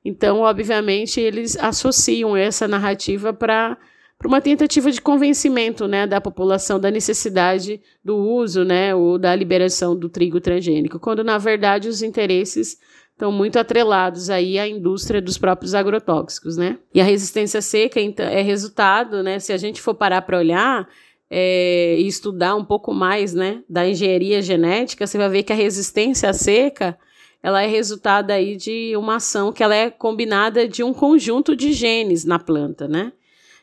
Então, 0.04 0.40
obviamente, 0.40 1.20
eles 1.20 1.58
associam 1.58 2.36
essa 2.36 2.68
narrativa 2.68 3.34
para 3.34 3.78
para 4.18 4.28
uma 4.28 4.42
tentativa 4.42 4.92
de 4.92 5.00
convencimento 5.00 5.88
né, 5.88 6.08
da 6.08 6.20
população 6.20 6.80
da 6.80 6.90
necessidade 6.90 7.80
do 8.04 8.18
uso 8.18 8.64
né, 8.64 8.96
ou 8.96 9.20
da 9.20 9.36
liberação 9.36 9.96
do 9.96 10.10
trigo 10.10 10.42
transgênico, 10.42 11.00
quando 11.00 11.24
na 11.24 11.38
verdade 11.38 11.88
os 11.88 12.02
interesses 12.02 12.80
estão 13.12 13.32
muito 13.32 13.58
atrelados 13.58 14.30
aí 14.30 14.58
à 14.58 14.68
indústria 14.68 15.22
dos 15.22 15.38
próprios 15.38 15.74
agrotóxicos, 15.74 16.56
né? 16.56 16.78
E 16.94 17.02
a 17.02 17.04
resistência 17.04 17.62
seca 17.62 18.00
então, 18.00 18.26
é 18.26 18.42
resultado, 18.42 19.24
né? 19.24 19.40
Se 19.40 19.52
a 19.52 19.58
gente 19.58 19.82
for 19.82 19.96
parar 19.96 20.22
para 20.22 20.38
olhar 20.38 20.88
é, 21.30 21.96
e 21.98 22.08
estudar 22.08 22.56
um 22.56 22.64
pouco 22.64 22.94
mais, 22.94 23.34
né, 23.34 23.64
da 23.70 23.88
engenharia 23.88 24.42
genética, 24.42 25.06
você 25.06 25.18
vai 25.18 25.30
ver 25.30 25.44
que 25.44 25.54
a 25.54 25.56
resistência 25.56 26.32
seca 26.34 26.98
ela 27.42 27.62
é 27.62 27.68
resultado 27.68 28.32
aí 28.32 28.56
de 28.56 28.96
uma 28.98 29.18
ação 29.18 29.54
que 29.54 29.64
ela 29.64 29.76
é 29.76 29.90
combinada 29.90 30.68
de 30.68 30.84
um 30.84 30.94
conjunto 30.94 31.56
de 31.56 31.72
genes 31.72 32.26
na 32.26 32.40
planta, 32.40 32.88
né? 32.88 33.14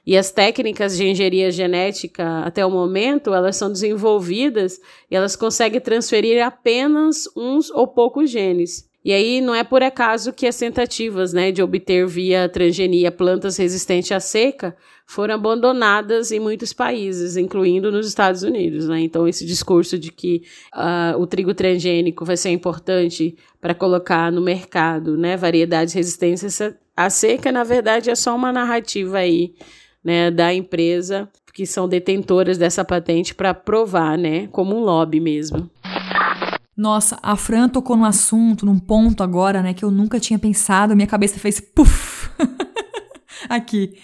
E 0.06 0.16
as 0.16 0.30
técnicas 0.30 0.96
de 0.96 1.06
engenharia 1.06 1.50
genética, 1.50 2.40
até 2.40 2.64
o 2.64 2.70
momento, 2.70 3.32
elas 3.32 3.56
são 3.56 3.72
desenvolvidas 3.72 4.78
e 5.10 5.16
elas 5.16 5.34
conseguem 5.34 5.80
transferir 5.80 6.44
apenas 6.44 7.24
uns 7.34 7.70
ou 7.70 7.86
poucos 7.86 8.30
genes. 8.30 8.88
E 9.04 9.12
aí 9.12 9.42
não 9.42 9.54
é 9.54 9.62
por 9.62 9.82
acaso 9.82 10.32
que 10.32 10.46
as 10.46 10.56
tentativas 10.56 11.34
né, 11.34 11.52
de 11.52 11.62
obter 11.62 12.06
via 12.06 12.48
transgenia 12.48 13.12
plantas 13.12 13.58
resistentes 13.58 14.10
à 14.10 14.18
seca 14.18 14.74
foram 15.06 15.34
abandonadas 15.34 16.32
em 16.32 16.40
muitos 16.40 16.72
países, 16.72 17.36
incluindo 17.36 17.92
nos 17.92 18.08
Estados 18.08 18.42
Unidos. 18.42 18.88
Né? 18.88 19.00
Então, 19.00 19.28
esse 19.28 19.44
discurso 19.44 19.98
de 19.98 20.10
que 20.10 20.42
uh, 20.74 21.20
o 21.20 21.26
trigo 21.26 21.52
transgênico 21.52 22.24
vai 22.24 22.38
ser 22.38 22.48
importante 22.48 23.36
para 23.60 23.74
colocar 23.74 24.32
no 24.32 24.40
mercado 24.40 25.18
né, 25.18 25.36
variedades 25.36 25.92
resistentes 25.92 26.58
à 26.96 27.10
seca, 27.10 27.52
na 27.52 27.62
verdade, 27.62 28.08
é 28.08 28.14
só 28.14 28.34
uma 28.34 28.50
narrativa 28.50 29.18
aí 29.18 29.54
né, 30.02 30.30
da 30.30 30.54
empresa 30.54 31.28
que 31.52 31.66
são 31.66 31.86
detentoras 31.86 32.56
dessa 32.56 32.84
patente 32.84 33.34
para 33.34 33.52
provar, 33.52 34.16
né, 34.16 34.48
como 34.48 34.74
um 34.74 34.80
lobby 34.80 35.20
mesmo. 35.20 35.70
Nossa, 36.76 37.18
a 37.22 37.36
Fran 37.36 37.68
tocou 37.68 37.96
no 37.96 38.04
assunto, 38.04 38.66
num 38.66 38.78
ponto 38.78 39.22
agora, 39.22 39.62
né, 39.62 39.72
que 39.72 39.84
eu 39.84 39.90
nunca 39.90 40.18
tinha 40.18 40.38
pensado, 40.38 40.96
minha 40.96 41.06
cabeça 41.06 41.38
fez 41.38 41.60
puff. 41.60 42.30
Aqui. 43.48 43.96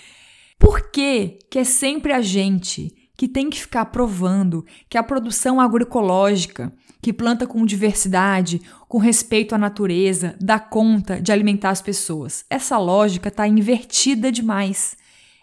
Por 0.58 0.90
que 0.90 1.38
que 1.50 1.58
é 1.58 1.64
sempre 1.64 2.12
a 2.12 2.20
gente 2.20 2.94
que 3.16 3.26
tem 3.26 3.50
que 3.50 3.60
ficar 3.60 3.86
provando 3.86 4.64
que 4.88 4.96
a 4.96 5.02
produção 5.02 5.60
agroecológica, 5.60 6.72
que 7.02 7.12
planta 7.12 7.46
com 7.46 7.64
diversidade, 7.64 8.60
com 8.86 8.98
respeito 8.98 9.54
à 9.54 9.58
natureza, 9.58 10.36
dá 10.40 10.58
conta 10.58 11.20
de 11.20 11.32
alimentar 11.32 11.70
as 11.70 11.82
pessoas? 11.82 12.44
Essa 12.48 12.78
lógica 12.78 13.28
está 13.28 13.48
invertida 13.48 14.30
demais. 14.30 14.96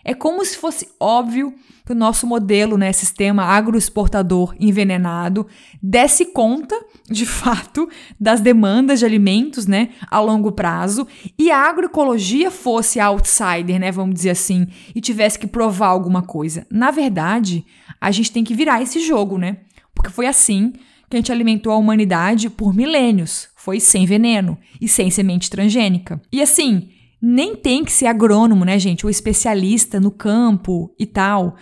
É 0.04 0.14
como 0.14 0.46
se 0.46 0.58
fosse 0.58 0.88
óbvio 1.00 1.54
que 1.88 1.94
o 1.94 1.96
nosso 1.96 2.28
modelo, 2.28 2.78
né, 2.78 2.92
sistema 2.92 3.46
agroexportador 3.46 4.54
envenenado, 4.60 5.48
desse 5.82 6.26
conta, 6.26 6.76
de 7.10 7.26
fato, 7.26 7.88
das 8.20 8.42
demandas 8.42 9.00
de 9.00 9.06
alimentos, 9.06 9.66
né, 9.66 9.92
a 10.12 10.20
longo 10.20 10.52
prazo, 10.52 11.08
e 11.40 11.50
a 11.50 11.58
agroecologia 11.58 12.52
fosse 12.52 13.00
outsider, 13.00 13.80
né, 13.80 13.90
vamos 13.90 14.16
dizer 14.16 14.32
assim, 14.32 14.68
e 14.94 15.00
tivesse 15.00 15.40
que 15.40 15.48
provar 15.48 15.88
alguma 15.88 16.22
coisa. 16.22 16.68
Na 16.70 16.92
verdade, 16.92 17.66
a 18.02 18.12
gente 18.12 18.34
tem 18.34 18.44
que 18.44 18.54
virar 18.54 18.82
esse 18.82 19.00
jogo, 19.00 19.38
né? 19.38 19.60
Porque 19.96 20.12
foi 20.12 20.28
assim 20.28 20.74
que 21.10 21.16
a 21.16 21.20
gente 21.20 21.32
alimentou 21.32 21.72
a 21.72 21.78
humanidade 21.78 22.50
por 22.50 22.76
milênios. 22.76 23.48
Foi 23.56 23.80
sem 23.80 24.06
veneno 24.06 24.58
e 24.82 24.90
sem 24.90 25.10
semente 25.10 25.50
transgênica. 25.50 26.22
E 26.32 26.42
assim, 26.42 26.90
nem 27.22 27.56
tem 27.56 27.86
que 27.86 27.94
ser 27.94 28.08
agrônomo, 28.08 28.66
né, 28.66 28.78
gente, 28.78 29.06
ou 29.06 29.10
especialista 29.10 30.02
no 30.02 30.12
campo 30.12 30.94
e 31.00 31.06
tal, 31.06 31.56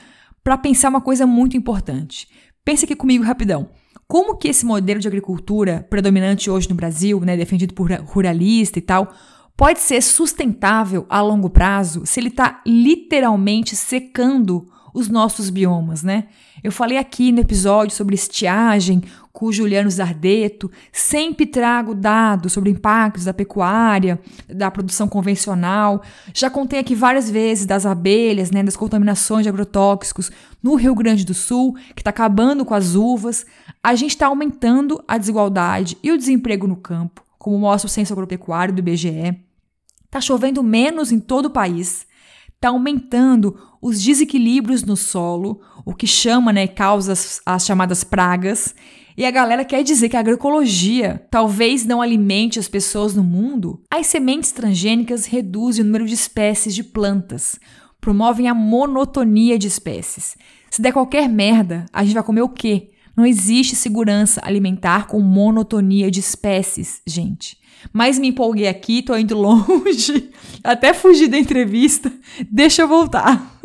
para 0.46 0.60
pensar 0.60 0.90
uma 0.90 1.02
coisa 1.02 1.26
muito 1.26 1.58
importante. 1.58 2.28
Pensa 2.64 2.86
aqui 2.86 2.96
comigo 2.96 3.24
rapidão. 3.24 3.72
Como 4.08 4.38
que 4.38 4.48
esse 4.48 4.64
modelo 4.64 5.00
de 5.00 5.08
agricultura 5.08 5.88
predominante 5.90 6.52
hoje 6.52 6.70
no 6.70 6.76
Brasil, 6.76 7.20
né, 7.22 7.36
defendido 7.36 7.74
por 7.74 7.92
ruralista 7.92 8.78
e 8.78 8.82
tal, 8.84 9.12
pode 9.58 9.80
ser 9.80 10.04
sustentável 10.04 11.08
a 11.10 11.20
longo 11.20 11.50
prazo 11.50 12.06
se 12.06 12.20
ele 12.20 12.28
está 12.28 12.62
literalmente 12.64 13.76
secando 13.76 14.68
os 14.94 15.10
nossos 15.10 15.50
biomas, 15.50 16.04
né? 16.04 16.28
Eu 16.64 16.72
falei 16.72 17.00
aqui 17.00 17.32
no 17.32 17.42
episódio 17.42 17.96
sobre 17.96 18.14
estiagem 18.14 19.02
com 19.36 19.48
o 19.48 19.52
Juliano 19.52 19.92
Zardeto, 19.92 20.72
sempre 20.94 21.46
trago 21.46 21.94
dados 21.94 22.54
sobre 22.54 22.70
impactos 22.72 23.26
da 23.26 23.34
pecuária, 23.34 24.18
da 24.48 24.72
produção 24.72 25.10
convencional. 25.10 26.02
Já 26.34 26.50
contei 26.50 26.80
aqui 26.80 26.96
várias 26.96 27.30
vezes 27.30 27.66
das 27.66 27.86
abelhas, 27.86 28.50
né, 28.50 28.64
das 28.64 28.78
contaminações 28.78 29.44
de 29.44 29.50
agrotóxicos 29.50 30.32
no 30.64 30.76
Rio 30.76 30.96
Grande 30.96 31.26
do 31.26 31.34
Sul, 31.34 31.74
que 31.94 32.02
está 32.02 32.12
acabando 32.12 32.64
com 32.64 32.74
as 32.74 32.96
uvas. 32.96 33.46
A 33.84 33.94
gente 33.94 34.12
está 34.12 34.28
aumentando 34.28 35.04
a 35.06 35.18
desigualdade 35.18 35.98
e 36.02 36.14
o 36.14 36.18
desemprego 36.18 36.66
no 36.66 36.78
campo, 36.78 37.22
como 37.38 37.60
mostra 37.60 37.88
o 37.88 37.92
censo 37.92 38.14
agropecuário 38.14 38.74
do 38.74 38.80
IBGE. 38.80 39.38
Está 40.06 40.22
chovendo 40.22 40.64
menos 40.64 41.12
em 41.12 41.20
todo 41.20 41.48
o 41.48 41.52
país 41.52 42.08
está 42.66 42.70
aumentando 42.70 43.60
os 43.82 44.02
desequilíbrios 44.02 44.84
no 44.84 44.96
solo, 44.96 45.62
o 45.86 45.94
que 45.94 46.08
chama, 46.08 46.52
né, 46.52 46.68
causa 46.68 47.12
as, 47.14 47.42
as 47.46 47.66
chamadas 47.66 48.04
pragas. 48.04 48.74
E 49.18 49.26
a 49.26 49.32
galera 49.32 49.64
quer 49.64 49.82
dizer 49.82 50.10
que 50.10 50.18
a 50.18 50.20
agroecologia 50.20 51.26
talvez 51.32 51.86
não 51.86 52.02
alimente 52.02 52.60
as 52.60 52.68
pessoas 52.68 53.16
no 53.16 53.24
mundo. 53.24 53.82
As 53.90 54.08
sementes 54.08 54.52
transgênicas 54.52 55.26
reduzem 55.26 55.84
o 55.84 55.86
número 55.86 56.06
de 56.06 56.14
espécies 56.14 56.76
de 56.76 56.84
plantas, 56.84 57.58
promovem 58.02 58.50
a 58.50 58.54
monotonia 58.54 59.58
de 59.58 59.68
espécies. 59.68 60.36
Se 60.70 60.82
der 60.82 60.92
qualquer 60.92 61.30
merda, 61.30 61.86
a 61.94 62.04
gente 62.04 62.14
vai 62.14 62.24
comer 62.24 62.42
o 62.42 62.50
quê? 62.50 62.92
Não 63.16 63.26
existe 63.26 63.78
segurança 63.78 64.42
alimentar 64.44 65.08
com 65.08 65.22
monotonia 65.22 66.12
de 66.12 66.20
espécies, 66.20 67.02
gente. 67.08 67.58
Mas 67.94 68.20
me 68.20 68.28
empolguei 68.28 68.68
aqui, 68.68 69.02
tô 69.02 69.16
indo 69.16 69.38
longe, 69.40 70.30
até 70.62 70.94
fugir 70.94 71.30
da 71.30 71.38
entrevista. 71.38 72.12
Deixa 72.52 72.82
eu 72.82 72.88
voltar. 72.90 73.58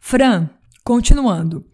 Fran, 0.00 0.50
continuando. 0.82 1.69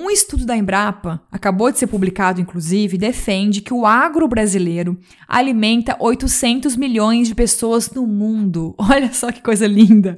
Um 0.00 0.08
estudo 0.08 0.46
da 0.46 0.56
Embrapa, 0.56 1.20
acabou 1.28 1.72
de 1.72 1.78
ser 1.80 1.88
publicado 1.88 2.40
inclusive, 2.40 2.96
defende 2.96 3.60
que 3.60 3.74
o 3.74 3.84
agro 3.84 4.28
brasileiro 4.28 4.96
alimenta 5.26 5.96
800 5.98 6.76
milhões 6.76 7.26
de 7.26 7.34
pessoas 7.34 7.90
no 7.90 8.06
mundo. 8.06 8.76
Olha 8.78 9.12
só 9.12 9.32
que 9.32 9.42
coisa 9.42 9.66
linda. 9.66 10.16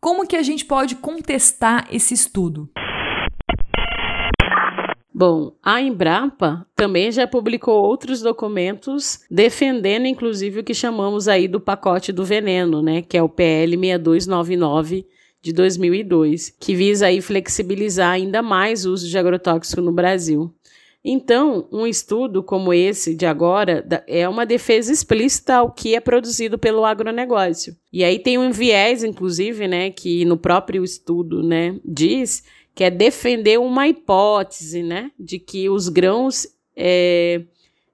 Como 0.00 0.26
que 0.26 0.34
a 0.34 0.42
gente 0.42 0.64
pode 0.64 0.94
contestar 0.94 1.86
esse 1.92 2.14
estudo? 2.14 2.70
Bom, 5.14 5.52
a 5.62 5.82
Embrapa 5.82 6.66
também 6.74 7.12
já 7.12 7.26
publicou 7.26 7.82
outros 7.82 8.22
documentos 8.22 9.20
defendendo, 9.30 10.06
inclusive, 10.06 10.60
o 10.60 10.64
que 10.64 10.72
chamamos 10.72 11.28
aí 11.28 11.46
do 11.46 11.60
pacote 11.60 12.12
do 12.12 12.24
veneno, 12.24 12.80
né? 12.80 13.02
Que 13.02 13.18
é 13.18 13.22
o 13.22 13.28
PL 13.28 13.76
6299 13.76 15.04
de 15.40 15.52
2002, 15.52 16.54
que 16.58 16.74
visa 16.74 17.06
aí 17.06 17.20
flexibilizar 17.20 18.10
ainda 18.10 18.42
mais 18.42 18.84
o 18.84 18.92
uso 18.92 19.08
de 19.08 19.16
agrotóxico 19.16 19.80
no 19.80 19.92
Brasil. 19.92 20.52
Então, 21.04 21.68
um 21.72 21.86
estudo 21.86 22.42
como 22.42 22.74
esse 22.74 23.14
de 23.14 23.24
agora 23.24 23.86
é 24.06 24.28
uma 24.28 24.44
defesa 24.44 24.92
explícita 24.92 25.56
ao 25.56 25.70
que 25.70 25.94
é 25.94 26.00
produzido 26.00 26.58
pelo 26.58 26.84
agronegócio. 26.84 27.76
E 27.92 28.02
aí 28.02 28.18
tem 28.18 28.36
um 28.36 28.50
viés, 28.50 29.04
inclusive, 29.04 29.68
né, 29.68 29.90
que 29.90 30.24
no 30.24 30.36
próprio 30.36 30.82
estudo, 30.82 31.42
né, 31.42 31.78
diz 31.84 32.42
que 32.74 32.84
é 32.84 32.90
defender 32.90 33.58
uma 33.58 33.88
hipótese, 33.88 34.82
né, 34.82 35.10
de 35.18 35.38
que 35.38 35.68
os 35.68 35.88
grãos 35.88 36.46
é, 36.76 37.42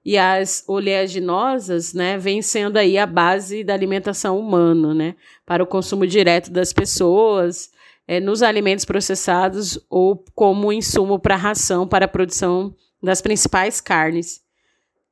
e 0.05 0.17
as 0.17 0.63
oleaginosas, 0.67 1.93
né, 1.93 2.17
vêm 2.17 2.41
sendo 2.41 2.77
aí 2.77 2.97
a 2.97 3.07
base 3.07 3.63
da 3.63 3.73
alimentação 3.73 4.39
humana, 4.39 4.93
né, 4.93 5.15
para 5.45 5.63
o 5.63 5.67
consumo 5.67 6.05
direto 6.05 6.51
das 6.51 6.71
pessoas, 6.71 7.71
é, 8.07 8.19
nos 8.19 8.43
alimentos 8.43 8.85
processados 8.85 9.79
ou 9.89 10.23
como 10.35 10.71
insumo 10.71 11.17
para 11.17 11.35
ração 11.35 11.87
para 11.87 12.05
a 12.05 12.07
produção 12.09 12.75
das 13.01 13.19
principais 13.19 13.81
carnes 13.81 14.44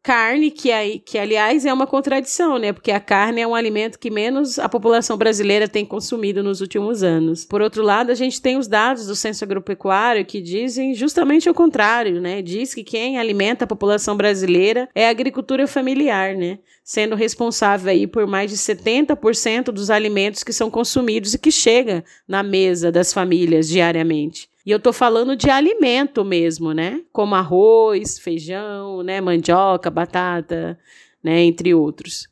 carne, 0.04 0.52
que, 0.52 0.70
aí, 0.70 1.00
que 1.00 1.18
aliás 1.18 1.66
é 1.66 1.72
uma 1.74 1.88
contradição, 1.88 2.60
né? 2.60 2.74
Porque 2.74 2.92
a 2.92 3.00
carne 3.00 3.40
é 3.40 3.48
um 3.48 3.56
alimento 3.56 3.98
que 3.98 4.12
menos 4.12 4.60
a 4.60 4.68
população 4.68 5.18
brasileira 5.18 5.66
tem 5.66 5.86
consumido 5.86 6.44
nos 6.44 6.60
últimos 6.60 7.02
anos. 7.02 7.46
Por 7.46 7.62
outro 7.62 7.82
lado, 7.82 8.12
a 8.12 8.16
gente 8.16 8.42
tem 8.42 8.58
os 8.58 8.68
dados 8.68 9.08
do 9.08 9.16
Censo 9.16 9.46
Agropecuário 9.46 10.26
que 10.26 10.42
dizem 10.42 10.94
justamente 10.94 11.50
o 11.50 11.54
contrário, 11.54 12.20
né? 12.20 12.42
Diz 12.42 12.74
que 12.74 12.84
quem 12.84 13.18
alimenta 13.18 13.64
a 13.64 13.68
população 13.68 14.18
brasileira 14.18 14.90
é 14.94 15.08
a 15.08 15.10
agricultura 15.10 15.66
familiar, 15.66 16.36
né? 16.36 16.60
Sendo 16.84 17.16
responsável 17.16 17.90
aí 17.90 18.06
por 18.06 18.28
mais 18.28 18.52
de 18.52 18.58
70% 18.58 19.72
dos 19.72 19.90
alimentos 19.90 20.44
que 20.44 20.52
são 20.52 20.70
consumidos 20.70 21.34
e 21.34 21.40
que 21.40 21.50
chega 21.52 22.04
na 22.28 22.44
mesa 22.44 22.92
das 22.92 23.14
famílias 23.14 23.70
diariamente. 23.70 24.52
E 24.66 24.72
eu 24.72 24.80
tô 24.80 24.94
falando 24.94 25.36
de 25.36 25.50
alimento 25.50 26.24
mesmo, 26.24 26.72
né? 26.72 27.02
Como 27.12 27.36
arroz, 27.36 28.18
feijão, 28.18 29.04
né, 29.04 29.20
mandioca, 29.20 29.90
batata, 29.92 30.80
né, 31.24 31.42
entre 31.44 31.74
outros. 31.74 32.28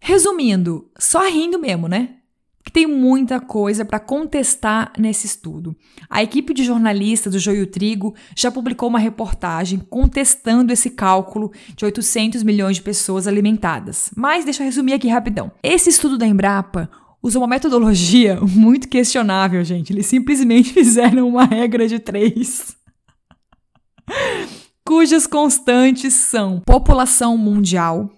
Resumindo, 0.00 0.90
só 0.98 1.28
rindo 1.28 1.58
mesmo, 1.58 1.88
né? 1.88 2.16
que 2.70 2.72
tem 2.72 2.86
muita 2.86 3.40
coisa 3.40 3.84
para 3.84 3.98
contestar 3.98 4.92
nesse 4.96 5.26
estudo. 5.26 5.74
A 6.08 6.22
equipe 6.22 6.54
de 6.54 6.62
jornalistas 6.62 7.32
do 7.32 7.38
Joio 7.38 7.66
Trigo 7.66 8.14
já 8.36 8.50
publicou 8.50 8.88
uma 8.88 8.98
reportagem 8.98 9.78
contestando 9.78 10.72
esse 10.72 10.90
cálculo 10.90 11.50
de 11.74 11.84
800 11.84 12.42
milhões 12.42 12.76
de 12.76 12.82
pessoas 12.82 13.26
alimentadas. 13.26 14.10
Mas 14.14 14.44
deixa 14.44 14.62
eu 14.62 14.66
resumir 14.66 14.92
aqui 14.92 15.08
rapidão. 15.08 15.50
Esse 15.62 15.90
estudo 15.90 16.16
da 16.16 16.26
Embrapa 16.26 16.88
usa 17.22 17.38
uma 17.38 17.46
metodologia 17.46 18.38
muito 18.42 18.88
questionável, 18.88 19.62
gente. 19.64 19.92
Eles 19.92 20.06
simplesmente 20.06 20.72
fizeram 20.74 21.28
uma 21.28 21.44
regra 21.44 21.86
de 21.86 21.98
três. 21.98 22.76
cujas 24.84 25.26
constantes 25.26 26.14
são 26.14 26.60
população 26.60 27.36
mundial, 27.36 28.10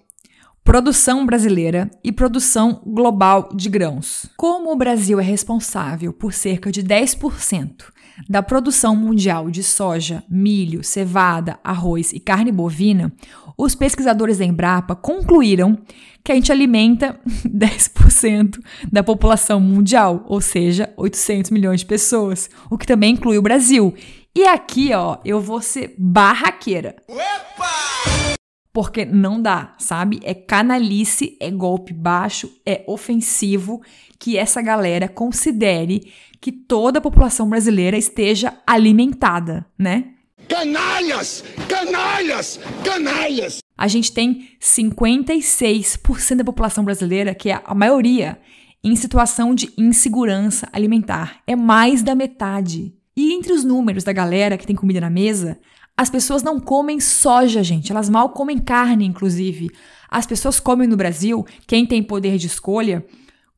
produção 0.63 1.25
brasileira 1.25 1.91
e 2.03 2.11
produção 2.11 2.81
global 2.85 3.49
de 3.53 3.69
grãos. 3.69 4.25
Como 4.37 4.71
o 4.71 4.75
Brasil 4.75 5.19
é 5.19 5.23
responsável 5.23 6.13
por 6.13 6.33
cerca 6.33 6.71
de 6.71 6.81
10% 6.81 7.92
da 8.29 8.41
produção 8.41 8.95
mundial 8.95 9.49
de 9.49 9.63
soja, 9.63 10.23
milho, 10.29 10.83
cevada, 10.83 11.59
arroz 11.63 12.13
e 12.13 12.19
carne 12.19 12.51
bovina, 12.51 13.11
os 13.57 13.75
pesquisadores 13.75 14.37
da 14.37 14.45
Embrapa 14.45 14.95
concluíram 14.95 15.77
que 16.23 16.31
a 16.31 16.35
gente 16.35 16.51
alimenta 16.51 17.19
10% 17.45 18.59
da 18.91 19.03
população 19.03 19.59
mundial, 19.59 20.23
ou 20.27 20.41
seja, 20.41 20.93
800 20.97 21.51
milhões 21.51 21.81
de 21.81 21.85
pessoas, 21.85 22.49
o 22.69 22.77
que 22.77 22.87
também 22.87 23.13
inclui 23.13 23.37
o 23.37 23.41
Brasil. 23.41 23.93
E 24.35 24.45
aqui, 24.47 24.93
ó, 24.93 25.17
eu 25.23 25.39
vou 25.39 25.61
ser 25.61 25.93
barraqueira. 25.97 26.95
Opa! 27.07 28.42
Porque 28.73 29.05
não 29.05 29.39
dá, 29.39 29.75
sabe? 29.77 30.19
É 30.23 30.33
canalice, 30.33 31.37
é 31.39 31.51
golpe 31.51 31.93
baixo, 31.93 32.51
é 32.65 32.83
ofensivo 32.87 33.81
que 34.17 34.35
essa 34.35 34.61
galera 34.63 35.07
considere 35.07 36.11
que 36.41 36.51
toda 36.51 36.97
a 36.97 37.01
população 37.01 37.47
brasileira 37.47 37.95
esteja 37.97 38.57
alimentada, 38.65 39.65
né? 39.77 40.13
Canalhas! 40.49 41.43
Canalhas! 41.69 42.59
Canalhas! 42.83 43.59
A 43.77 43.87
gente 43.87 44.11
tem 44.11 44.49
56% 44.59 46.35
da 46.35 46.43
população 46.43 46.83
brasileira, 46.83 47.33
que 47.33 47.49
é 47.49 47.61
a 47.63 47.75
maioria, 47.75 48.39
em 48.83 48.95
situação 48.95 49.55
de 49.55 49.71
insegurança 49.77 50.67
alimentar. 50.73 51.41
É 51.47 51.55
mais 51.55 52.03
da 52.03 52.13
metade. 52.13 52.93
E 53.15 53.33
entre 53.33 53.53
os 53.53 53.63
números 53.63 54.03
da 54.03 54.11
galera 54.11 54.57
que 54.57 54.65
tem 54.65 54.75
comida 54.75 54.99
na 54.99 55.09
mesa, 55.09 55.59
as 55.95 56.09
pessoas 56.09 56.41
não 56.41 56.59
comem 56.59 56.99
soja, 56.99 57.63
gente. 57.63 57.91
Elas 57.91 58.09
mal 58.09 58.29
comem 58.29 58.57
carne, 58.57 59.05
inclusive. 59.05 59.69
As 60.09 60.25
pessoas 60.25 60.59
comem 60.59 60.87
no 60.87 60.97
Brasil, 60.97 61.45
quem 61.67 61.85
tem 61.85 62.01
poder 62.03 62.37
de 62.37 62.47
escolha, 62.47 63.05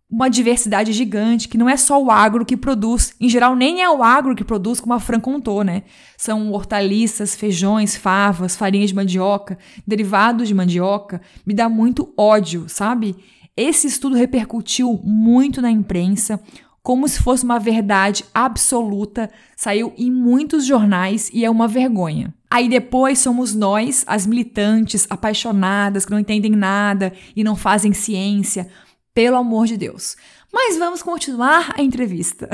uma 0.09 0.29
diversidade 0.29 0.93
gigante, 0.93 1.47
que 1.47 1.57
não 1.57 1.69
é 1.69 1.75
só 1.75 2.01
o 2.01 2.11
agro 2.11 2.45
que 2.45 2.55
produz. 2.55 3.15
Em 3.19 3.27
geral, 3.27 3.55
nem 3.55 3.81
é 3.81 3.89
o 3.89 4.03
agro 4.03 4.36
que 4.36 4.43
produz, 4.43 4.79
como 4.79 4.93
a 4.93 4.99
Fran 4.99 5.19
contou, 5.19 5.63
né? 5.63 5.83
São 6.17 6.51
hortaliças, 6.51 7.36
feijões, 7.36 7.95
favas, 7.95 8.55
farinha 8.55 8.86
de 8.86 8.93
mandioca, 8.93 9.57
derivados 9.86 10.47
de 10.47 10.53
mandioca. 10.53 11.21
Me 11.45 11.53
dá 11.53 11.67
muito 11.67 12.13
ódio, 12.17 12.65
sabe? 12.67 13.15
Esse 13.57 13.88
estudo 13.88 14.15
repercutiu 14.15 14.99
muito 15.03 15.61
na 15.61 15.71
imprensa 15.71 16.39
como 16.86 17.07
se 17.07 17.23
fosse 17.23 17.43
uma 17.43 17.57
verdade 17.57 18.23
absoluta, 18.31 19.31
saiu 19.57 19.91
em 19.97 20.11
muitos 20.11 20.67
jornais 20.67 21.31
e 21.33 21.43
é 21.43 21.49
uma 21.49 21.67
vergonha. 21.67 22.31
Aí 22.47 22.69
depois 22.69 23.17
somos 23.17 23.55
nós, 23.55 24.03
as 24.05 24.27
militantes 24.27 25.07
apaixonadas 25.09 26.05
que 26.05 26.11
não 26.11 26.19
entendem 26.19 26.51
nada 26.51 27.11
e 27.36 27.43
não 27.43 27.55
fazem 27.55 27.91
ciência, 27.91 28.69
pelo 29.15 29.36
amor 29.36 29.65
de 29.65 29.77
Deus. 29.77 30.15
Mas 30.53 30.77
vamos 30.77 31.01
continuar 31.01 31.73
a 31.75 31.81
entrevista. 31.81 32.47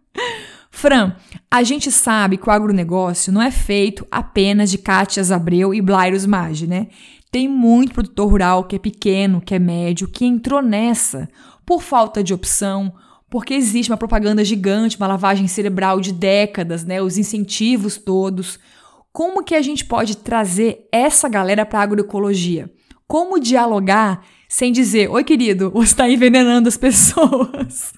Fran, 0.70 1.16
a 1.50 1.62
gente 1.62 1.90
sabe 1.90 2.36
que 2.36 2.50
o 2.50 2.52
agronegócio 2.52 3.32
não 3.32 3.40
é 3.40 3.50
feito 3.50 4.06
apenas 4.10 4.70
de 4.70 4.76
Cátias 4.76 5.32
Abreu 5.32 5.72
e 5.72 5.80
Blairus 5.80 6.26
Maggi, 6.26 6.66
né? 6.66 6.88
Tem 7.32 7.48
muito 7.48 7.94
produtor 7.94 8.30
rural 8.30 8.64
que 8.64 8.76
é 8.76 8.78
pequeno, 8.78 9.40
que 9.40 9.54
é 9.54 9.58
médio, 9.58 10.08
que 10.08 10.26
entrou 10.26 10.60
nessa 10.60 11.26
por 11.64 11.82
falta 11.82 12.22
de 12.22 12.34
opção, 12.34 12.92
porque 13.36 13.52
existe 13.52 13.92
uma 13.92 13.98
propaganda 13.98 14.42
gigante, 14.42 14.96
uma 14.96 15.06
lavagem 15.06 15.46
cerebral 15.46 16.00
de 16.00 16.10
décadas, 16.10 16.86
né? 16.86 17.02
Os 17.02 17.18
incentivos 17.18 17.98
todos. 17.98 18.58
Como 19.12 19.44
que 19.44 19.54
a 19.54 19.60
gente 19.60 19.84
pode 19.84 20.16
trazer 20.16 20.88
essa 20.90 21.28
galera 21.28 21.66
para 21.66 21.80
a 21.80 21.82
agroecologia? 21.82 22.72
Como 23.06 23.38
dialogar 23.38 24.24
sem 24.48 24.72
dizer, 24.72 25.10
oi 25.10 25.22
querido, 25.22 25.70
você 25.76 25.92
está 25.92 26.08
envenenando 26.08 26.66
as 26.66 26.78
pessoas? 26.78 27.92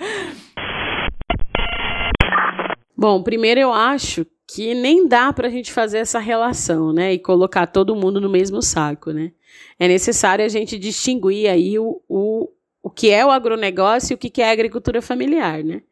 Bom, 2.96 3.22
primeiro 3.22 3.60
eu 3.60 3.74
acho 3.74 4.24
que 4.54 4.74
nem 4.74 5.06
dá 5.06 5.34
para 5.34 5.48
a 5.48 5.50
gente 5.50 5.70
fazer 5.70 5.98
essa 5.98 6.18
relação, 6.18 6.94
né? 6.94 7.12
E 7.12 7.18
colocar 7.18 7.66
todo 7.66 7.94
mundo 7.94 8.22
no 8.22 8.30
mesmo 8.30 8.62
saco, 8.62 9.12
né? 9.12 9.32
É 9.78 9.86
necessário 9.86 10.42
a 10.42 10.48
gente 10.48 10.78
distinguir 10.78 11.50
aí 11.50 11.78
o, 11.78 12.00
o 12.08 12.48
o 12.82 12.90
que 12.90 13.10
é 13.10 13.24
o 13.24 13.30
agronegócio 13.30 14.12
e 14.12 14.14
o 14.14 14.18
que 14.18 14.42
é 14.42 14.48
a 14.48 14.52
agricultura 14.52 15.00
familiar, 15.00 15.62
né? 15.62 15.82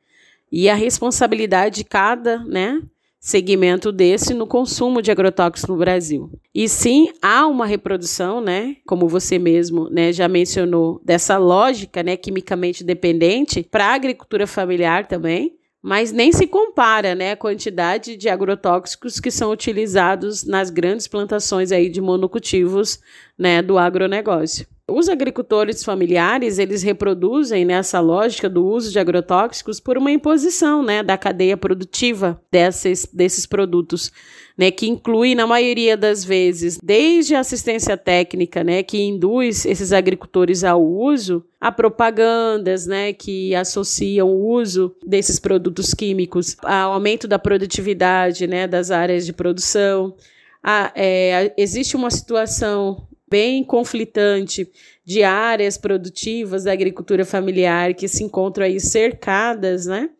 E 0.51 0.68
a 0.68 0.74
responsabilidade 0.74 1.76
de 1.76 1.84
cada, 1.84 2.38
né, 2.45 2.82
segmento 3.20 3.93
desse 3.93 4.32
no 4.32 4.47
consumo 4.47 5.03
de 5.03 5.11
agrotóxicos 5.11 5.68
no 5.68 5.76
Brasil. 5.76 6.30
E 6.55 6.66
sim, 6.68 7.12
há 7.20 7.47
uma 7.47 7.66
reprodução, 7.66 8.41
né, 8.41 8.76
como 8.86 9.07
você 9.07 9.38
mesmo, 9.38 9.91
né, 9.91 10.11
já 10.11 10.26
mencionou, 10.26 11.01
dessa 11.05 11.36
lógica, 11.36 12.03
né, 12.03 12.16
quimicamente 12.16 12.82
dependente 12.82 13.62
para 13.62 13.88
a 13.88 13.95
agricultura 13.95 14.47
familiar 14.47 15.07
também, 15.07 15.55
mas 15.82 16.12
nem 16.12 16.32
se 16.32 16.47
compara, 16.47 17.14
né, 17.14 17.32
a 17.32 17.36
quantidade 17.36 18.16
de 18.16 18.28
agrotóxicos 18.28 19.20
que 19.20 19.30
são 19.30 19.51
utilizados 19.51 20.45
nas 20.45 20.70
grandes 20.70 21.07
plantações 21.07 21.70
aí 21.72 21.91
de 21.91 22.01
monocultivos, 22.01 23.01
né, 23.38 23.61
do 23.62 23.78
agronegócio. 23.78 24.66
Os 24.91 25.09
agricultores 25.09 25.84
familiares, 25.84 26.59
eles 26.59 26.82
reproduzem 26.82 27.64
nessa 27.64 28.01
lógica 28.01 28.49
do 28.49 28.66
uso 28.66 28.91
de 28.91 28.99
agrotóxicos 28.99 29.78
por 29.78 29.97
uma 29.97 30.11
imposição, 30.11 30.82
né, 30.82 31.03
da 31.03 31.16
cadeia 31.16 31.57
produtiva 31.57 32.41
desses, 32.51 33.07
desses 33.12 33.47
produtos, 33.47 34.11
né, 34.59 34.70
que 34.70 34.88
inclui 34.88 35.34
na 35.34 35.47
maioria 35.47 35.97
das 35.97 36.24
vezes, 36.24 36.78
desde 36.82 37.34
a 37.34 37.41
assistência 37.41 37.97
técnica, 37.97 38.64
né, 38.64 38.82
que 38.82 39.01
induz 39.01 39.64
esses 39.64 39.93
agricultores 39.93 40.64
ao 40.64 40.84
uso, 40.84 41.45
a 41.61 41.70
propagandas, 41.70 42.86
né, 42.86 43.12
que 43.12 43.55
associam 43.55 44.28
o 44.28 44.49
uso 44.55 44.95
desses 45.07 45.38
produtos 45.38 45.95
químicos 45.95 46.57
ao 46.62 46.95
aumento 46.95 47.28
da 47.28 47.38
produtividade, 47.38 48.47
né, 48.47 48.66
das 48.66 48.91
áreas 48.91 49.24
de 49.24 49.32
produção. 49.32 50.14
A, 50.62 50.93
é, 50.95 51.55
existe 51.57 51.97
uma 51.97 52.11
situação 52.11 53.07
bem 53.30 53.62
conflitante 53.62 54.68
de 55.04 55.22
áreas 55.22 55.78
produtivas 55.78 56.64
da 56.64 56.72
agricultura 56.72 57.24
familiar 57.24 57.94
que 57.94 58.08
se 58.08 58.24
encontram 58.24 58.66
aí 58.66 58.80
cercadas, 58.80 59.86
né? 59.86 60.10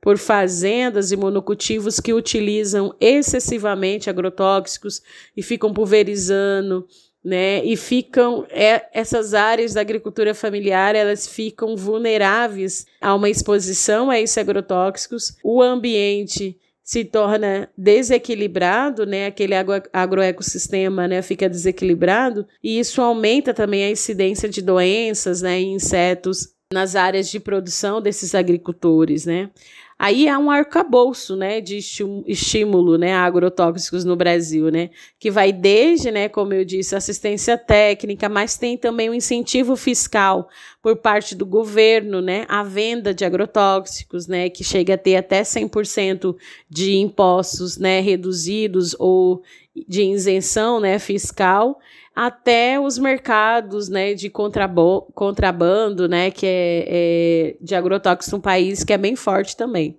Por 0.00 0.18
fazendas 0.18 1.10
e 1.10 1.16
monocultivos 1.16 1.98
que 1.98 2.12
utilizam 2.12 2.94
excessivamente 3.00 4.08
agrotóxicos 4.08 5.02
e 5.36 5.42
ficam 5.42 5.72
pulverizando, 5.72 6.86
né? 7.24 7.64
E 7.64 7.76
ficam 7.76 8.46
é, 8.50 8.86
essas 8.92 9.34
áreas 9.34 9.74
da 9.74 9.80
agricultura 9.80 10.34
familiar 10.34 10.94
elas 10.94 11.26
ficam 11.26 11.76
vulneráveis 11.76 12.86
a 13.00 13.14
uma 13.14 13.28
exposição 13.28 14.10
a 14.10 14.20
esses 14.20 14.38
agrotóxicos. 14.38 15.36
O 15.42 15.60
ambiente 15.60 16.56
se 16.88 17.04
torna 17.04 17.68
desequilibrado, 17.76 19.04
né? 19.04 19.26
Aquele 19.26 19.52
agroecossistema, 19.92 21.06
né, 21.06 21.20
fica 21.20 21.46
desequilibrado 21.46 22.46
e 22.64 22.78
isso 22.78 23.02
aumenta 23.02 23.52
também 23.52 23.84
a 23.84 23.90
incidência 23.90 24.48
de 24.48 24.62
doenças, 24.62 25.42
né, 25.42 25.60
em 25.60 25.74
insetos 25.74 26.54
nas 26.72 26.96
áreas 26.96 27.28
de 27.28 27.38
produção 27.38 28.00
desses 28.00 28.34
agricultores, 28.34 29.26
né? 29.26 29.50
Aí 29.98 30.28
há 30.28 30.38
um 30.38 30.48
arcabouço, 30.48 31.34
né, 31.34 31.60
de 31.60 31.76
estímulo, 31.76 32.96
né, 32.96 33.14
a 33.14 33.24
agrotóxicos 33.24 34.04
no 34.04 34.14
Brasil, 34.14 34.70
né, 34.70 34.90
que 35.18 35.28
vai 35.28 35.52
desde, 35.52 36.12
né, 36.12 36.28
como 36.28 36.54
eu 36.54 36.64
disse, 36.64 36.94
assistência 36.94 37.58
técnica, 37.58 38.28
mas 38.28 38.56
tem 38.56 38.78
também 38.78 39.10
um 39.10 39.14
incentivo 39.14 39.74
fiscal 39.74 40.48
por 40.80 40.96
parte 40.98 41.34
do 41.34 41.44
governo, 41.44 42.20
né, 42.20 42.44
a 42.48 42.62
venda 42.62 43.12
de 43.12 43.24
agrotóxicos, 43.24 44.28
né, 44.28 44.48
que 44.48 44.62
chega 44.62 44.94
a 44.94 44.98
ter 44.98 45.16
até 45.16 45.42
100% 45.42 46.36
de 46.70 46.96
impostos, 46.98 47.76
né, 47.76 47.98
reduzidos 48.00 48.94
ou 49.00 49.42
de 49.88 50.02
isenção, 50.02 50.78
né, 50.78 51.00
fiscal 51.00 51.78
até 52.20 52.80
os 52.80 52.98
mercados 52.98 53.88
né, 53.88 54.12
de 54.12 54.28
contrabando, 54.28 56.08
né, 56.08 56.32
que 56.32 56.44
é, 56.44 56.84
é 56.88 57.56
de 57.60 57.76
agrotóxicos 57.76 58.32
no 58.32 58.40
país, 58.40 58.82
que 58.82 58.92
é 58.92 58.98
bem 58.98 59.14
forte 59.14 59.56
também. 59.56 59.96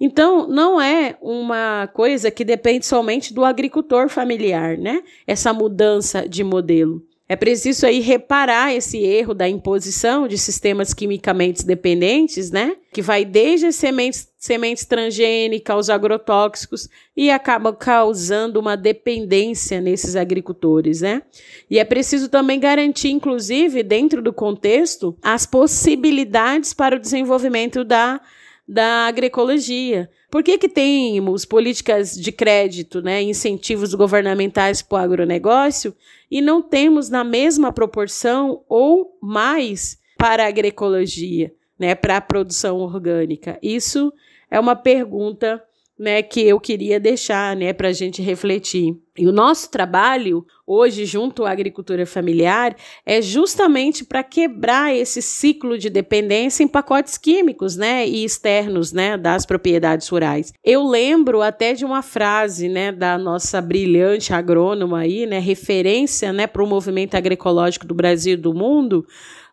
Então, 0.00 0.48
não 0.48 0.80
é 0.80 1.16
uma 1.22 1.86
coisa 1.94 2.28
que 2.28 2.44
depende 2.44 2.84
somente 2.84 3.32
do 3.32 3.44
agricultor 3.44 4.08
familiar, 4.08 4.76
né? 4.76 5.04
Essa 5.24 5.52
mudança 5.52 6.28
de 6.28 6.42
modelo. 6.42 7.00
É 7.26 7.34
preciso 7.34 7.86
aí 7.86 8.00
reparar 8.00 8.74
esse 8.74 8.98
erro 8.98 9.32
da 9.32 9.48
imposição 9.48 10.28
de 10.28 10.36
sistemas 10.36 10.92
quimicamente 10.92 11.64
dependentes, 11.64 12.50
né? 12.50 12.76
Que 12.92 13.00
vai 13.00 13.24
desde 13.24 13.66
as 13.66 13.76
sementes, 13.76 14.28
sementes 14.36 14.84
transgênicas 14.84 15.74
aos 15.74 15.88
agrotóxicos 15.88 16.86
e 17.16 17.30
acaba 17.30 17.72
causando 17.72 18.60
uma 18.60 18.76
dependência 18.76 19.80
nesses 19.80 20.16
agricultores, 20.16 21.00
né? 21.00 21.22
E 21.70 21.78
é 21.78 21.84
preciso 21.84 22.28
também 22.28 22.60
garantir, 22.60 23.10
inclusive, 23.10 23.82
dentro 23.82 24.20
do 24.20 24.32
contexto, 24.32 25.16
as 25.22 25.46
possibilidades 25.46 26.74
para 26.74 26.96
o 26.96 27.00
desenvolvimento 27.00 27.84
da 27.84 28.20
da 28.66 29.06
agroecologia. 29.06 30.08
Por 30.34 30.42
que, 30.42 30.58
que 30.58 30.68
temos 30.68 31.44
políticas 31.44 32.16
de 32.16 32.32
crédito, 32.32 33.00
né, 33.00 33.22
incentivos 33.22 33.94
governamentais 33.94 34.82
para 34.82 34.96
o 34.96 35.00
agronegócio 35.00 35.94
e 36.28 36.42
não 36.42 36.60
temos 36.60 37.08
na 37.08 37.22
mesma 37.22 37.72
proporção 37.72 38.64
ou 38.68 39.16
mais 39.22 39.96
para 40.18 40.42
a 40.42 40.48
agroecologia, 40.48 41.54
né, 41.78 41.94
para 41.94 42.16
a 42.16 42.20
produção 42.20 42.78
orgânica? 42.78 43.60
Isso 43.62 44.12
é 44.50 44.58
uma 44.58 44.74
pergunta 44.74 45.62
né, 46.04 46.22
que 46.22 46.42
eu 46.42 46.60
queria 46.60 47.00
deixar 47.00 47.56
né, 47.56 47.72
para 47.72 47.88
a 47.88 47.92
gente 47.92 48.20
refletir. 48.20 48.94
E 49.16 49.26
o 49.26 49.32
nosso 49.32 49.70
trabalho 49.70 50.44
hoje, 50.66 51.06
junto 51.06 51.44
à 51.44 51.50
agricultura 51.50 52.04
familiar, 52.04 52.76
é 53.06 53.22
justamente 53.22 54.04
para 54.04 54.22
quebrar 54.22 54.94
esse 54.94 55.22
ciclo 55.22 55.78
de 55.78 55.88
dependência 55.88 56.62
em 56.62 56.68
pacotes 56.68 57.16
químicos 57.16 57.74
né, 57.76 58.06
e 58.06 58.22
externos 58.22 58.92
né, 58.92 59.16
das 59.16 59.46
propriedades 59.46 60.06
rurais. 60.08 60.52
Eu 60.62 60.86
lembro 60.86 61.40
até 61.40 61.72
de 61.72 61.84
uma 61.84 62.02
frase 62.02 62.68
né, 62.68 62.92
da 62.92 63.16
nossa 63.16 63.62
brilhante 63.62 64.34
agrônoma 64.34 64.98
aí, 64.98 65.24
né, 65.24 65.38
referência 65.38 66.32
né, 66.32 66.46
para 66.46 66.62
o 66.62 66.66
movimento 66.66 67.14
agroecológico 67.14 67.86
do 67.86 67.94
Brasil 67.94 68.34
e 68.34 68.36
do 68.36 68.52
mundo, 68.52 69.06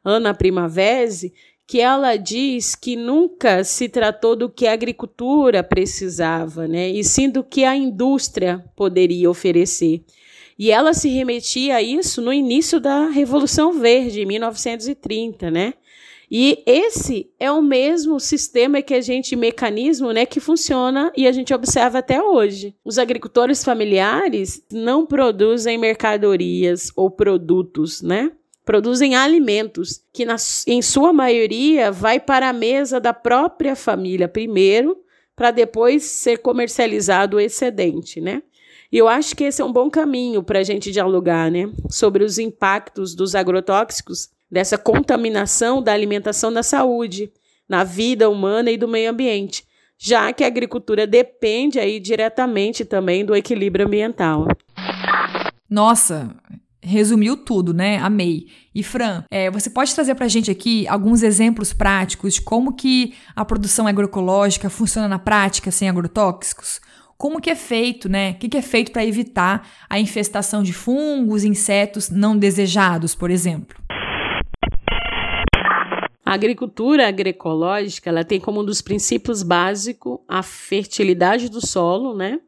Ana 0.04 0.34
Primavesi, 0.34 1.32
que 1.72 1.80
ela 1.80 2.18
diz 2.18 2.76
que 2.76 2.98
nunca 2.98 3.64
se 3.64 3.88
tratou 3.88 4.36
do 4.36 4.50
que 4.50 4.68
a 4.68 4.74
agricultura 4.74 5.64
precisava, 5.64 6.68
né, 6.68 6.90
e 6.90 7.02
sim 7.02 7.30
do 7.30 7.46
que 7.46 7.64
a 7.64 7.74
indústria 7.74 8.62
poderia 8.76 9.30
oferecer. 9.30 10.04
E 10.60 10.70
ela 10.70 10.94
se 10.94 11.08
remetia 11.08 11.78
a 11.78 11.82
isso 11.82 12.22
no 12.22 12.34
início 12.34 12.78
da 12.78 13.06
Revolução 13.08 13.72
Verde, 13.80 14.20
em 14.20 14.26
1930, 14.26 15.50
né? 15.50 15.74
E 16.30 16.62
esse 16.66 17.32
é 17.40 17.50
o 17.50 17.62
mesmo 17.62 18.20
sistema 18.20 18.82
que 18.82 18.94
a 18.94 19.00
gente, 19.00 19.34
mecanismo, 19.38 20.12
né, 20.12 20.26
que 20.26 20.42
funciona 20.42 21.10
e 21.16 21.26
a 21.26 21.32
gente 21.32 21.54
observa 21.54 22.00
até 22.00 22.22
hoje. 22.22 22.76
Os 22.84 23.00
agricultores 23.00 23.64
familiares 23.64 24.62
não 24.70 25.06
produzem 25.06 25.78
mercadorias 25.78 26.92
ou 26.98 27.10
produtos, 27.10 28.02
né? 28.02 28.34
Produzem 28.66 29.16
alimentos 29.16 30.04
que, 30.14 30.26
na, 30.26 30.36
em 30.68 30.82
sua 30.82 31.12
maioria, 31.12 31.92
vai 31.92 32.20
para 32.20 32.50
a 32.50 32.54
mesa 32.54 33.00
da 33.00 33.14
própria 33.14 33.76
família 33.76 34.28
primeiro, 34.28 34.98
para 35.36 35.52
depois 35.52 36.04
ser 36.04 36.38
comercializado 36.38 37.38
o 37.38 37.40
excedente, 37.40 38.22
né? 38.22 38.44
E 38.92 38.98
eu 38.98 39.08
acho 39.08 39.36
que 39.36 39.46
esse 39.46 39.62
é 39.62 39.66
um 39.66 39.72
bom 39.72 39.90
caminho 39.90 40.44
para 40.44 40.60
a 40.60 40.64
gente 40.64 40.92
dialogar, 40.92 41.50
né? 41.50 41.72
Sobre 41.90 42.24
os 42.24 42.38
impactos 42.38 43.16
dos 43.16 43.34
agrotóxicos, 43.36 44.30
dessa 44.52 44.78
contaminação 44.78 45.82
da 45.82 45.94
alimentação 45.94 46.52
da 46.52 46.62
saúde, 46.62 47.32
na 47.68 47.86
vida 47.86 48.30
humana 48.30 48.70
e 48.70 48.78
do 48.78 48.88
meio 48.88 49.10
ambiente, 49.10 49.66
já 49.98 50.34
que 50.34 50.44
a 50.44 50.48
agricultura 50.48 51.08
depende 51.08 51.80
aí 51.80 52.02
diretamente 52.02 52.84
também 52.84 53.24
do 53.24 53.34
equilíbrio 53.34 53.86
ambiental. 53.86 54.46
Nossa, 55.70 56.36
resumiu 56.82 57.38
tudo, 57.38 57.74
né? 57.74 57.98
Amei. 57.98 58.48
E 58.74 58.84
Fran, 58.84 59.24
é, 59.30 59.50
você 59.52 59.70
pode 59.70 59.94
trazer 59.94 60.16
para 60.16 60.26
a 60.26 60.30
gente 60.30 60.50
aqui 60.50 60.88
alguns 60.88 61.24
exemplos 61.24 61.74
práticos 61.74 62.36
de 62.36 62.42
como 62.42 62.74
que 62.74 63.14
a 63.36 63.46
produção 63.46 63.88
agroecológica 63.88 64.70
funciona 64.70 65.08
na 65.08 65.20
prática 65.20 65.72
sem 65.72 65.88
agrotóxicos? 65.90 66.82
Como 67.18 67.40
que 67.40 67.52
é 67.52 67.56
feito, 67.56 68.10
né? 68.10 68.32
O 68.32 68.36
que, 68.36 68.50
que 68.50 68.58
é 68.58 68.62
feito 68.62 68.92
para 68.92 69.06
evitar 69.06 69.68
a 69.88 70.00
infestação 70.00 70.64
de 70.64 70.74
fungos, 70.74 71.44
insetos 71.44 72.10
não 72.10 72.36
desejados, 72.36 73.14
por 73.14 73.30
exemplo? 73.30 73.78
A 76.26 76.34
agricultura 76.34 77.08
agroecológica 77.08 78.10
ela 78.10 78.24
tem 78.24 78.40
como 78.40 78.62
um 78.62 78.66
dos 78.66 78.82
princípios 78.82 79.44
básicos 79.44 80.20
a 80.28 80.42
fertilidade 80.42 81.50
do 81.50 81.66
solo, 81.66 82.16
né? 82.16 82.40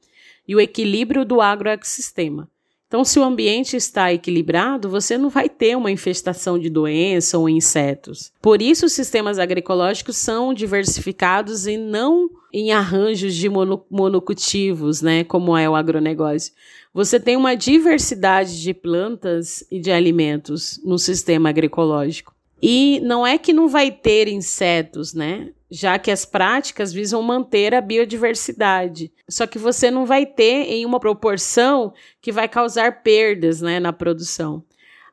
E 0.47 0.55
o 0.55 0.61
equilíbrio 0.61 1.23
do 1.25 1.41
agroecossistema. 1.41 2.49
Então, 2.93 3.03
se 3.03 3.17
o 3.17 3.23
ambiente 3.23 3.75
está 3.75 4.13
equilibrado, 4.13 4.87
você 4.87 5.17
não 5.17 5.27
vai 5.27 5.49
ter 5.49 5.75
uma 5.75 5.89
infestação 5.89 6.59
de 6.59 6.69
doença 6.69 7.39
ou 7.39 7.49
insetos. 7.49 8.31
Por 8.39 8.61
isso, 8.61 8.85
os 8.85 8.93
sistemas 8.93 9.39
agroecológicos 9.39 10.15
são 10.15 10.53
diversificados 10.53 11.65
e 11.65 11.75
não 11.75 12.29
em 12.53 12.71
arranjos 12.71 13.33
de 13.33 13.49
mono, 13.49 13.83
monocultivos, 13.89 15.01
né, 15.01 15.23
como 15.23 15.57
é 15.57 15.67
o 15.67 15.73
agronegócio. 15.73 16.53
Você 16.93 17.19
tem 17.19 17.35
uma 17.35 17.55
diversidade 17.55 18.61
de 18.61 18.75
plantas 18.75 19.65
e 19.71 19.79
de 19.79 19.91
alimentos 19.91 20.79
no 20.85 20.99
sistema 20.99 21.49
agroecológico. 21.49 22.31
E 22.65 23.01
não 23.01 23.27
é 23.27 23.37
que 23.37 23.51
não 23.51 23.67
vai 23.67 23.91
ter 23.91 24.29
insetos, 24.29 25.13
né? 25.13 25.49
Já 25.69 25.99
que 25.99 26.09
as 26.09 26.23
práticas 26.23 26.93
visam 26.93 27.21
manter 27.21 27.75
a 27.75 27.81
biodiversidade. 27.81 29.11
Só 29.29 29.45
que 29.45 29.59
você 29.59 29.91
não 29.91 30.05
vai 30.05 30.25
ter 30.25 30.71
em 30.71 30.85
uma 30.85 30.97
proporção 30.97 31.93
que 32.21 32.31
vai 32.31 32.47
causar 32.47 33.03
perdas 33.03 33.59
né, 33.59 33.81
na 33.81 33.91
produção. 33.91 34.63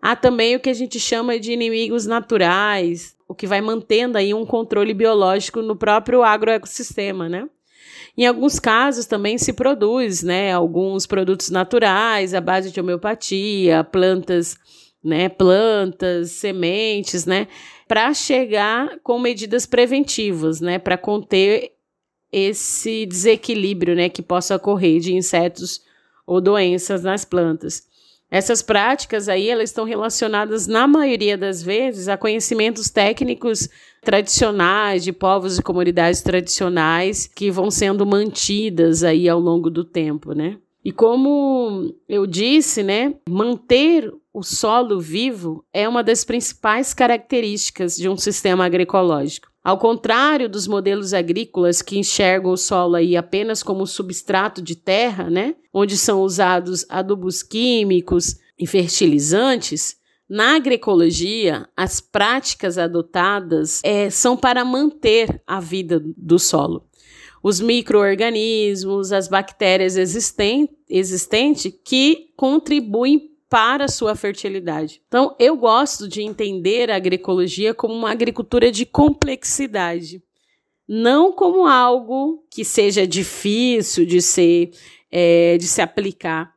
Há 0.00 0.14
também 0.14 0.54
o 0.54 0.60
que 0.60 0.70
a 0.70 0.74
gente 0.74 1.00
chama 1.00 1.40
de 1.40 1.50
inimigos 1.50 2.06
naturais, 2.06 3.16
o 3.26 3.34
que 3.34 3.48
vai 3.48 3.60
mantendo 3.60 4.16
aí 4.16 4.32
um 4.32 4.46
controle 4.46 4.94
biológico 4.94 5.60
no 5.60 5.74
próprio 5.74 6.22
agroecossistema, 6.22 7.28
né? 7.28 7.48
Em 8.16 8.26
alguns 8.26 8.60
casos 8.60 9.06
também 9.06 9.38
se 9.38 9.52
produz, 9.52 10.22
né, 10.22 10.52
alguns 10.52 11.04
produtos 11.04 11.50
naturais 11.50 12.32
à 12.32 12.40
base 12.40 12.70
de 12.70 12.78
homeopatia, 12.78 13.82
plantas 13.82 14.56
né, 15.02 15.28
plantas, 15.28 16.32
sementes, 16.32 17.24
né, 17.24 17.46
para 17.88 18.12
chegar 18.14 18.98
com 19.02 19.18
medidas 19.18 19.66
preventivas, 19.66 20.60
né, 20.60 20.78
para 20.78 20.98
conter 20.98 21.72
esse 22.32 23.06
desequilíbrio, 23.06 23.96
né, 23.96 24.08
que 24.08 24.22
possa 24.22 24.56
ocorrer 24.56 25.00
de 25.00 25.14
insetos 25.14 25.82
ou 26.26 26.40
doenças 26.40 27.02
nas 27.02 27.24
plantas. 27.24 27.88
Essas 28.30 28.62
práticas 28.62 29.28
aí, 29.28 29.50
elas 29.50 29.70
estão 29.70 29.84
relacionadas 29.84 30.68
na 30.68 30.86
maioria 30.86 31.36
das 31.36 31.60
vezes 31.60 32.06
a 32.06 32.16
conhecimentos 32.16 32.88
técnicos 32.88 33.68
tradicionais 34.02 35.02
de 35.02 35.12
povos 35.12 35.58
e 35.58 35.62
comunidades 35.62 36.22
tradicionais 36.22 37.26
que 37.26 37.50
vão 37.50 37.70
sendo 37.72 38.06
mantidas 38.06 39.02
aí 39.02 39.28
ao 39.28 39.40
longo 39.40 39.68
do 39.68 39.84
tempo, 39.84 40.32
né? 40.32 40.58
E 40.84 40.92
como 40.92 41.94
eu 42.08 42.26
disse, 42.26 42.82
né, 42.82 43.14
manter 43.28 44.10
o 44.32 44.42
solo 44.42 45.00
vivo 45.00 45.64
é 45.72 45.88
uma 45.88 46.02
das 46.02 46.24
principais 46.24 46.94
características 46.94 47.96
de 47.96 48.08
um 48.08 48.16
sistema 48.16 48.64
agroecológico. 48.64 49.50
Ao 49.62 49.76
contrário 49.76 50.48
dos 50.48 50.66
modelos 50.66 51.12
agrícolas 51.12 51.82
que 51.82 51.98
enxergam 51.98 52.52
o 52.52 52.56
solo 52.56 52.94
aí 52.96 53.14
apenas 53.14 53.62
como 53.62 53.86
substrato 53.86 54.62
de 54.62 54.74
terra, 54.74 55.28
né, 55.28 55.54
onde 55.72 55.98
são 55.98 56.22
usados 56.22 56.86
adubos 56.88 57.42
químicos 57.42 58.36
e 58.58 58.66
fertilizantes, 58.66 60.00
na 60.28 60.54
agroecologia, 60.54 61.68
as 61.76 62.00
práticas 62.00 62.78
adotadas 62.78 63.80
é, 63.82 64.08
são 64.08 64.36
para 64.36 64.64
manter 64.64 65.42
a 65.44 65.58
vida 65.58 66.00
do 66.16 66.38
solo 66.38 66.88
os 67.42 67.60
micro-organismos, 67.60 69.12
as 69.12 69.28
bactérias 69.28 69.96
existentes 69.96 70.76
existente, 70.88 71.70
que 71.70 72.32
contribuem 72.36 73.30
para 73.48 73.84
a 73.84 73.88
sua 73.88 74.14
fertilidade. 74.14 75.02
Então, 75.08 75.34
eu 75.38 75.56
gosto 75.56 76.08
de 76.08 76.22
entender 76.22 76.90
a 76.90 76.96
agroecologia 76.96 77.72
como 77.74 77.94
uma 77.94 78.10
agricultura 78.10 78.70
de 78.70 78.84
complexidade, 78.84 80.22
não 80.88 81.32
como 81.32 81.66
algo 81.66 82.44
que 82.50 82.64
seja 82.64 83.06
difícil 83.06 84.04
de 84.04 84.20
ser 84.20 84.70
é, 85.10 85.56
de 85.58 85.66
se 85.66 85.80
aplicar, 85.82 86.52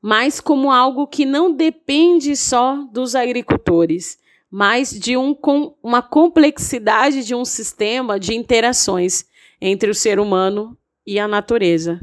mas 0.00 0.40
como 0.40 0.70
algo 0.70 1.06
que 1.06 1.26
não 1.26 1.52
depende 1.52 2.34
só 2.34 2.76
dos 2.90 3.14
agricultores, 3.14 4.18
mas 4.50 4.90
de 4.90 5.16
um, 5.16 5.34
com 5.34 5.76
uma 5.82 6.00
complexidade 6.00 7.22
de 7.24 7.34
um 7.34 7.44
sistema 7.44 8.18
de 8.18 8.34
interações 8.34 9.26
entre 9.60 9.90
o 9.90 9.94
ser 9.94 10.18
humano 10.18 10.76
e 11.06 11.18
a 11.18 11.28
natureza. 11.28 12.00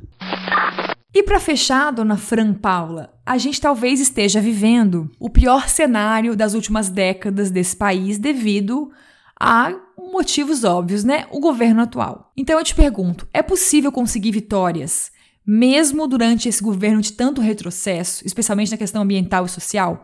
E 1.14 1.24
para 1.24 1.40
fechar, 1.40 1.92
dona 1.92 2.18
Fran 2.18 2.54
Paula, 2.54 3.14
a 3.26 3.38
gente 3.38 3.60
talvez 3.60 4.00
esteja 4.00 4.40
vivendo 4.40 5.10
o 5.20 5.30
pior 5.30 5.68
cenário 5.68 6.36
das 6.36 6.54
últimas 6.54 6.90
décadas 6.90 7.50
desse 7.50 7.76
país 7.76 8.18
devido 8.20 8.92
a 9.40 9.74
motivos 9.98 10.64
óbvios, 10.64 11.04
né? 11.04 11.26
O 11.32 11.40
governo 11.40 11.82
atual. 11.82 12.32
Então 12.38 12.60
eu 12.60 12.64
te 12.64 12.76
pergunto: 12.76 13.28
é 13.34 13.42
possível 13.42 13.92
conseguir 13.92 14.32
vitórias, 14.32 15.12
mesmo 15.46 16.08
durante 16.08 16.48
esse 16.48 16.62
governo 16.62 17.02
de 17.02 17.14
tanto 17.14 17.42
retrocesso, 17.42 18.26
especialmente 18.26 18.72
na 18.72 18.78
questão 18.78 19.02
ambiental 19.02 19.46
e 19.46 19.50
social? 19.50 20.04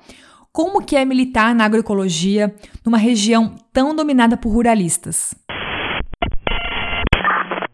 como 0.53 0.85
que 0.85 0.95
é 0.95 1.03
militar 1.03 1.55
na 1.55 1.65
agroecologia 1.65 2.55
numa 2.85 2.97
região 2.97 3.55
tão 3.73 3.95
dominada 3.95 4.37
por 4.37 4.51
ruralistas. 4.51 5.33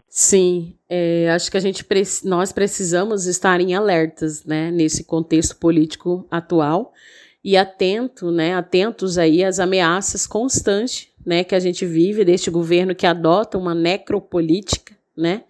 Sim, 0.09 0.73
é, 0.89 1.29
acho 1.29 1.51
que 1.51 1.57
a 1.57 1.59
gente 1.59 1.85
nós 2.23 2.51
precisamos 2.51 3.27
estar 3.27 3.61
em 3.61 3.75
alertas, 3.75 4.43
né, 4.43 4.71
nesse 4.71 5.03
contexto 5.03 5.55
político 5.57 6.25
atual 6.31 6.91
e 7.43 7.55
atento, 7.55 8.31
né, 8.31 8.55
atentos 8.55 9.19
aí 9.19 9.43
às 9.43 9.59
ameaças 9.59 10.25
constantes, 10.25 11.09
né, 11.23 11.43
que 11.43 11.53
a 11.53 11.59
gente 11.59 11.85
vive 11.85 12.25
deste 12.25 12.49
governo 12.49 12.95
que 12.95 13.05
adota 13.05 13.57
uma 13.57 13.75
necropolítica, 13.75 14.97
né, 15.15 15.43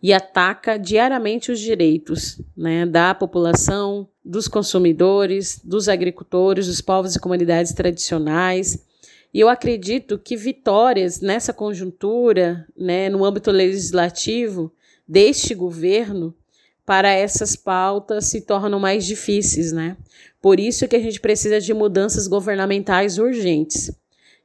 e 0.00 0.12
ataca 0.12 0.78
diariamente 0.78 1.50
os 1.50 1.58
direitos, 1.58 2.40
né, 2.56 2.86
da 2.86 3.14
população, 3.14 4.08
dos 4.24 4.46
consumidores, 4.46 5.60
dos 5.64 5.88
agricultores, 5.88 6.68
dos 6.68 6.80
povos 6.80 7.16
e 7.16 7.20
comunidades 7.20 7.72
tradicionais 7.72 8.78
e 9.34 9.40
eu 9.40 9.48
acredito 9.48 10.16
que 10.16 10.36
vitórias 10.36 11.20
nessa 11.20 11.52
conjuntura, 11.52 12.64
né, 12.76 13.08
no 13.08 13.24
âmbito 13.24 13.50
legislativo 13.50 14.72
deste 15.08 15.56
governo, 15.56 16.32
para 16.86 17.10
essas 17.10 17.56
pautas 17.56 18.26
se 18.26 18.42
tornam 18.42 18.78
mais 18.78 19.04
difíceis, 19.04 19.72
né? 19.72 19.96
Por 20.40 20.60
isso 20.60 20.86
que 20.86 20.94
a 20.94 21.00
gente 21.00 21.18
precisa 21.18 21.60
de 21.60 21.74
mudanças 21.74 22.28
governamentais 22.28 23.18
urgentes. 23.18 23.90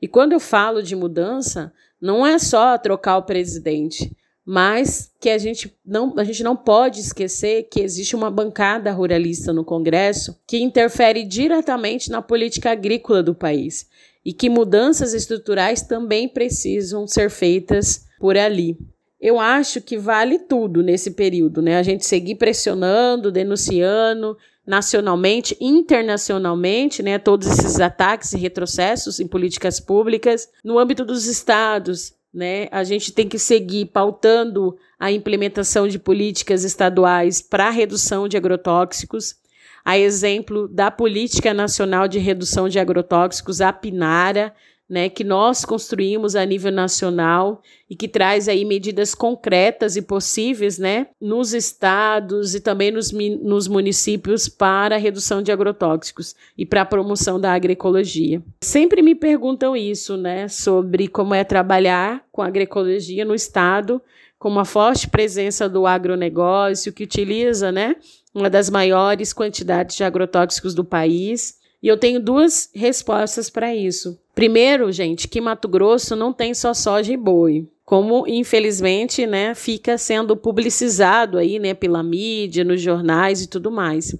E 0.01 0.07
quando 0.07 0.33
eu 0.33 0.39
falo 0.39 0.81
de 0.81 0.95
mudança, 0.95 1.71
não 2.01 2.25
é 2.25 2.39
só 2.39 2.75
trocar 2.77 3.17
o 3.17 3.23
presidente, 3.23 4.15
mas 4.43 5.11
que 5.19 5.29
a 5.29 5.37
gente 5.37 5.77
não, 5.85 6.17
a 6.17 6.23
gente 6.23 6.41
não 6.41 6.55
pode 6.55 7.01
esquecer 7.01 7.67
que 7.69 7.81
existe 7.81 8.15
uma 8.15 8.31
bancada 8.31 8.91
ruralista 8.91 9.53
no 9.53 9.63
Congresso 9.63 10.35
que 10.47 10.57
interfere 10.57 11.23
diretamente 11.25 12.09
na 12.09 12.21
política 12.21 12.71
agrícola 12.71 13.21
do 13.21 13.35
país 13.35 13.87
e 14.25 14.33
que 14.33 14.49
mudanças 14.49 15.13
estruturais 15.13 15.81
também 15.81 16.27
precisam 16.27 17.07
ser 17.07 17.29
feitas 17.29 18.05
por 18.19 18.37
ali. 18.37 18.77
Eu 19.19 19.39
acho 19.39 19.81
que 19.81 19.97
vale 19.97 20.39
tudo 20.39 20.81
nesse 20.81 21.11
período, 21.11 21.61
né? 21.61 21.77
A 21.77 21.83
gente 21.83 22.05
seguir 22.05 22.35
pressionando, 22.35 23.31
denunciando 23.31 24.37
nacionalmente, 24.65 25.57
internacionalmente, 25.59 27.01
né, 27.01 27.17
todos 27.17 27.47
esses 27.47 27.79
ataques 27.79 28.33
e 28.33 28.37
retrocessos 28.37 29.19
em 29.19 29.27
políticas 29.27 29.79
públicas 29.79 30.47
no 30.63 30.77
âmbito 30.77 31.03
dos 31.03 31.25
estados, 31.25 32.13
né? 32.31 32.67
A 32.71 32.83
gente 32.83 33.11
tem 33.11 33.27
que 33.27 33.39
seguir 33.39 33.87
pautando 33.87 34.77
a 34.99 35.11
implementação 35.11 35.87
de 35.87 35.97
políticas 35.97 36.63
estaduais 36.63 37.41
para 37.41 37.71
redução 37.71 38.27
de 38.27 38.37
agrotóxicos 38.37 39.35
a 39.83 39.97
exemplo 39.97 40.67
da 40.67 40.91
Política 40.91 41.53
Nacional 41.53 42.07
de 42.07 42.19
Redução 42.19 42.69
de 42.69 42.79
Agrotóxicos, 42.79 43.61
a 43.61 43.71
PINARA, 43.71 44.53
né, 44.89 45.07
que 45.07 45.23
nós 45.23 45.63
construímos 45.63 46.35
a 46.35 46.43
nível 46.43 46.71
nacional 46.71 47.61
e 47.87 47.95
que 47.95 48.07
traz 48.07 48.49
aí 48.49 48.65
medidas 48.65 49.13
concretas 49.13 49.95
e 49.95 50.01
possíveis, 50.01 50.79
né, 50.79 51.07
nos 51.21 51.53
estados 51.53 52.55
e 52.55 52.59
também 52.59 52.89
nos, 52.89 53.11
nos 53.11 53.67
municípios 53.67 54.49
para 54.49 54.95
a 54.95 54.97
redução 54.97 55.43
de 55.43 55.51
agrotóxicos 55.51 56.35
e 56.57 56.65
para 56.65 56.81
a 56.81 56.85
promoção 56.85 57.39
da 57.39 57.53
agroecologia. 57.53 58.41
Sempre 58.61 59.03
me 59.03 59.13
perguntam 59.13 59.77
isso, 59.77 60.17
né, 60.17 60.47
sobre 60.47 61.07
como 61.07 61.35
é 61.35 61.43
trabalhar 61.43 62.25
com 62.31 62.41
agroecologia 62.41 63.23
no 63.23 63.35
estado, 63.35 64.01
com 64.39 64.49
uma 64.49 64.65
forte 64.65 65.07
presença 65.07 65.69
do 65.69 65.85
agronegócio 65.85 66.93
que 66.93 67.03
utiliza, 67.03 67.71
né, 67.71 67.95
uma 68.33 68.49
das 68.49 68.69
maiores 68.69 69.33
quantidades 69.33 69.95
de 69.95 70.03
agrotóxicos 70.03 70.73
do 70.73 70.83
país. 70.83 71.57
E 71.81 71.87
eu 71.87 71.97
tenho 71.97 72.19
duas 72.19 72.69
respostas 72.73 73.49
para 73.49 73.75
isso. 73.75 74.19
Primeiro, 74.35 74.91
gente, 74.91 75.27
que 75.27 75.41
Mato 75.41 75.67
Grosso 75.67 76.15
não 76.15 76.31
tem 76.31 76.53
só 76.53 76.73
soja 76.73 77.11
e 77.13 77.17
boi, 77.17 77.67
como 77.85 78.27
infelizmente, 78.27 79.25
né, 79.25 79.55
fica 79.55 79.97
sendo 79.97 80.37
publicizado 80.37 81.37
aí, 81.37 81.57
né, 81.59 81.73
pela 81.73 82.03
mídia, 82.03 82.63
nos 82.63 82.81
jornais 82.81 83.41
e 83.41 83.47
tudo 83.47 83.71
mais. 83.71 84.15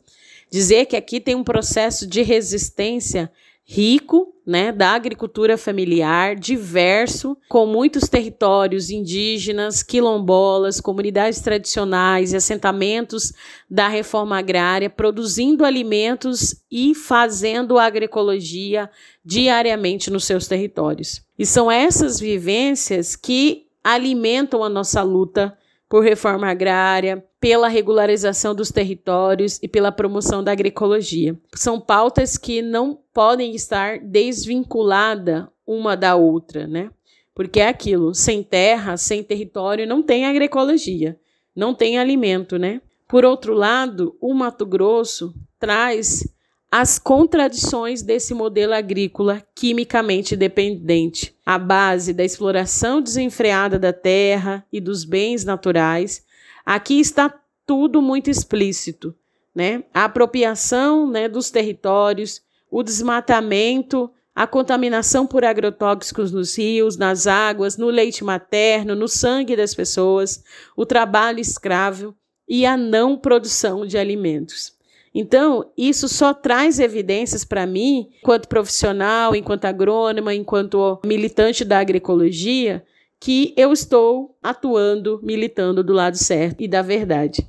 Dizer 0.49 0.88
que 0.88 0.95
aqui 0.95 1.20
tem 1.20 1.36
um 1.36 1.43
processo 1.43 2.07
de 2.07 2.22
resistência 2.22 3.32
rico, 3.72 4.34
né, 4.43 4.72
da 4.72 4.93
agricultura 4.95 5.55
familiar, 5.55 6.36
diverso, 6.36 7.38
com 7.47 7.67
muitos 7.67 8.09
territórios 8.09 8.89
indígenas, 8.89 9.84
quilombolas, 9.84 10.82
comunidades 10.82 11.39
tradicionais 11.39 12.34
e 12.34 12.36
assentamentos 12.36 13.32
da 13.70 13.88
reforma 13.88 14.39
agrária, 14.39 14.89
produzindo 14.89 15.63
alimentos 15.63 16.55
e 16.72 16.95
fazendo 16.95 17.78
agroecologia 17.78 18.89
diariamente 19.24 20.09
nos 20.09 20.26
seus 20.26 20.47
territórios. 20.47 21.22
E 21.38 21.45
são 21.45 21.70
essas 21.70 22.20
vivências 22.20 23.15
que 23.15 23.67
alimentam 23.84 24.63
a 24.63 24.70
nossa 24.70 25.03
luta 25.03 25.55
por 25.89 26.03
reforma 26.03 26.47
agrária, 26.47 27.25
pela 27.39 27.67
regularização 27.67 28.53
dos 28.53 28.71
territórios 28.71 29.59
e 29.63 29.67
pela 29.67 29.91
promoção 29.91 30.43
da 30.43 30.51
agroecologia. 30.51 31.35
São 31.55 31.81
pautas 31.81 32.37
que 32.37 32.61
não 32.61 32.99
podem 33.11 33.55
estar 33.55 33.99
desvinculadas 33.99 35.47
uma 35.65 35.97
da 35.97 36.15
outra, 36.15 36.67
né? 36.67 36.91
Porque 37.33 37.59
é 37.59 37.67
aquilo, 37.67 38.13
sem 38.13 38.43
terra, 38.43 38.97
sem 38.97 39.23
território, 39.23 39.87
não 39.87 40.03
tem 40.03 40.25
agroecologia, 40.25 41.17
não 41.55 41.73
tem 41.73 41.97
alimento, 41.97 42.59
né? 42.59 42.81
Por 43.07 43.25
outro 43.25 43.55
lado, 43.55 44.15
o 44.21 44.33
Mato 44.35 44.65
Grosso 44.65 45.33
traz 45.57 46.23
as 46.72 46.99
contradições 46.99 48.03
desse 48.03 48.34
modelo 48.34 48.74
agrícola 48.74 49.43
quimicamente 49.55 50.36
dependente, 50.36 51.36
a 51.43 51.57
base 51.57 52.13
da 52.13 52.24
exploração 52.24 53.01
desenfreada 53.01 53.80
da 53.80 53.91
terra 53.91 54.63
e 54.72 54.80
dos 54.80 55.03
bens 55.03 55.43
naturais. 55.43 56.24
Aqui 56.63 56.99
está 56.99 57.34
tudo 57.65 58.01
muito 58.01 58.30
explícito, 58.30 59.15
né? 59.53 59.84
A 59.91 60.05
apropriação, 60.05 61.09
né, 61.09 61.28
dos 61.28 61.49
territórios, 61.49 62.41
o 62.70 62.84
desmatamento, 62.84 64.11
a 64.36 64.45
contaminação 64.45 65.26
por 65.26 65.43
agrotóxicos 65.43 66.32
nos 66.32 66.55
rios, 66.55 66.97
nas 66.97 67.26
águas, 67.26 67.78
no 67.78 67.88
leite 67.88 68.24
materno, 68.24 68.95
no 68.95 69.07
sangue 69.07 69.55
das 69.55 69.74
pessoas, 69.74 70.43
o 70.78 70.86
trabalho 70.86 71.39
escravo 71.39 72.15
e 72.47 72.65
a 72.65 72.78
não 72.78 73.17
produção 73.17 73.86
de 73.88 73.97
alimentos. 73.97 74.78
Então, 75.14 75.66
isso 75.78 76.07
só 76.07 76.34
traz 76.34 76.80
evidências 76.80 77.43
para 77.43 77.66
mim, 77.66 78.10
enquanto 78.22 78.47
profissional, 78.47 79.36
enquanto 79.36 79.66
agrônoma, 79.66 80.34
enquanto 80.34 80.99
militante 81.03 81.66
da 81.66 81.80
agroecologia, 81.80 82.84
que 83.20 83.53
eu 83.57 83.74
estou 83.74 84.38
atuando, 84.41 85.20
militando 85.24 85.84
do 85.84 85.93
lado 85.93 86.18
certo 86.18 86.62
e 86.62 86.68
da 86.68 86.82
verdade. 86.82 87.45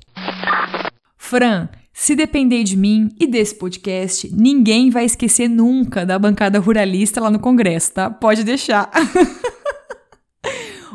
Fran, 1.17 1.69
se 1.93 2.15
depender 2.15 2.63
de 2.63 2.75
mim 2.75 3.09
e 3.19 3.27
desse 3.27 3.55
podcast, 3.55 4.29
ninguém 4.33 4.89
vai 4.89 5.05
esquecer 5.05 5.47
nunca 5.47 6.05
da 6.05 6.17
bancada 6.17 6.59
ruralista 6.59 7.21
lá 7.21 7.29
no 7.29 7.39
Congresso, 7.39 7.93
tá? 7.93 8.09
Pode 8.09 8.43
deixar. 8.43 8.89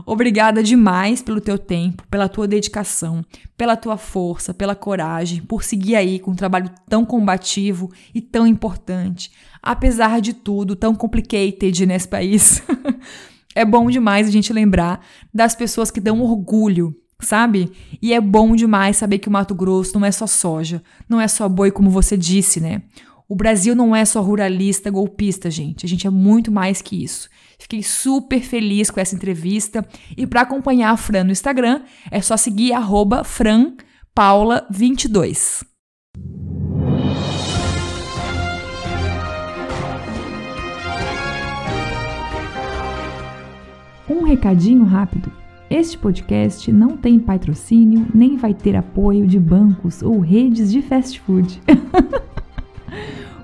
Obrigada 0.05 0.63
demais 0.63 1.23
pelo 1.23 1.41
teu 1.41 1.59
tempo, 1.59 2.05
pela 2.11 2.29
tua 2.29 2.47
dedicação, 2.47 3.25
pela 3.57 3.77
tua 3.77 3.97
força, 3.97 4.53
pela 4.53 4.75
coragem, 4.75 5.41
por 5.43 5.63
seguir 5.63 5.97
aí 5.97 6.19
com 6.19 6.33
um 6.33 6.37
trabalho 6.37 6.71
tão 6.89 7.05
combativo 7.05 7.91
e 8.15 8.21
tão 8.21 8.47
importante, 8.47 9.31
apesar 9.63 10.21
de 10.21 10.33
tudo 10.35 10.77
tão 10.77 10.95
complicated 10.95 11.87
nesse 11.87 12.09
país. 12.09 12.63
é 13.55 13.65
bom 13.65 13.89
demais 13.89 14.29
a 14.29 14.31
gente 14.31 14.53
lembrar 14.53 15.01
das 15.33 15.55
pessoas 15.55 15.91
que 15.91 16.01
dão 16.01 16.21
orgulho 16.21 16.95
sabe? 17.19 17.73
E 18.01 18.13
é 18.13 18.21
bom 18.21 18.55
demais 18.55 18.99
saber 18.99 19.19
que 19.19 19.29
o 19.29 19.33
Mato 19.33 19.55
Grosso 19.55 19.99
não 19.99 20.07
é 20.07 20.13
só 20.13 20.27
soja, 20.27 20.83
não 21.09 21.19
é 21.19 21.27
só 21.27 21.49
boi, 21.49 21.71
como 21.71 21.89
você 21.89 22.15
disse, 22.15 22.61
né? 22.61 22.83
O 23.29 23.35
Brasil 23.35 23.75
não 23.75 23.95
é 23.95 24.05
só 24.05 24.21
ruralista, 24.21 24.91
golpista, 24.91 25.51
gente. 25.51 25.85
A 25.85 25.89
gente 25.89 26.07
é 26.07 26.11
muito 26.11 26.53
mais 26.53 26.81
que 26.81 27.03
isso. 27.03 27.29
Fiquei 27.67 27.83
super 27.83 28.41
feliz 28.41 28.91
com 28.93 29.01
essa 29.01 29.17
entrevista. 29.17 29.85
E 30.17 30.25
para 30.25 30.43
acompanhar 30.43 30.93
a 30.93 30.97
Fran 30.97 31.25
no 31.25 31.33
Instagram, 31.33 31.81
é 32.13 32.21
só 32.21 32.37
seguir 32.37 32.73
franpaula22. 34.15 35.67
Um 44.09 44.23
recadinho 44.23 44.85
rápido. 44.85 45.33
Este 45.69 45.99
podcast 45.99 46.71
não 46.71 46.97
tem 46.97 47.19
patrocínio 47.19 48.07
nem 48.15 48.37
vai 48.37 48.55
ter 48.55 48.77
apoio 48.77 49.27
de 49.27 49.41
bancos 49.41 50.05
ou 50.05 50.21
redes 50.21 50.71
de 50.71 50.81
fast 50.83 51.19
food. 51.19 51.61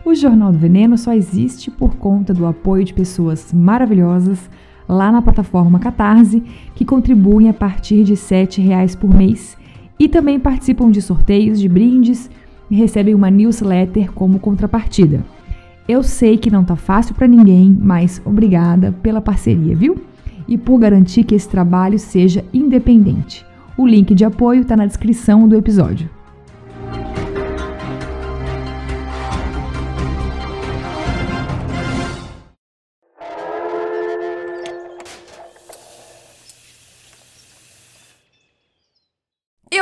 O 0.05 0.15
Jornal 0.15 0.51
do 0.51 0.59
Veneno 0.59 0.99
só 0.99 1.13
existe 1.13 1.71
por 1.71 1.95
conta 1.95 2.35
do 2.35 2.45
apoio 2.45 2.85
de 2.85 2.93
pessoas 2.93 3.53
maravilhosas 3.53 4.51
lá 4.89 5.13
na 5.13 5.23
plataforma 5.23 5.79
Catarse, 5.79 6.43
que 6.75 6.85
contribuem 6.85 7.49
a 7.49 7.55
partir 7.55 8.03
de 8.03 8.15
R$ 8.15 8.49
reais 8.59 8.97
por 8.97 9.15
mês 9.15 9.57
e 9.99 10.09
também 10.09 10.41
participam 10.41 10.91
de 10.91 11.01
sorteios 11.01 11.61
de 11.61 11.69
brindes 11.69 12.29
e 12.69 12.75
recebem 12.75 13.15
uma 13.15 13.31
newsletter 13.31 14.11
como 14.11 14.41
contrapartida. 14.41 15.25
Eu 15.89 16.03
sei 16.03 16.37
que 16.37 16.51
não 16.51 16.65
tá 16.65 16.75
fácil 16.75 17.15
para 17.15 17.29
ninguém, 17.29 17.77
mas 17.81 18.21
obrigada 18.25 18.91
pela 19.03 19.21
parceria, 19.21 19.77
viu? 19.77 19.97
E 20.49 20.59
por 20.59 20.79
garantir 20.79 21.23
que 21.23 21.35
esse 21.37 21.49
trabalho 21.49 21.99
seja 21.99 22.45
independente. 22.53 23.47
O 23.77 23.87
link 23.87 24.15
de 24.15 24.25
apoio 24.25 24.63
está 24.63 24.77
na 24.77 24.87
descrição 24.87 25.47
do 25.47 25.57
episódio. 25.57 26.11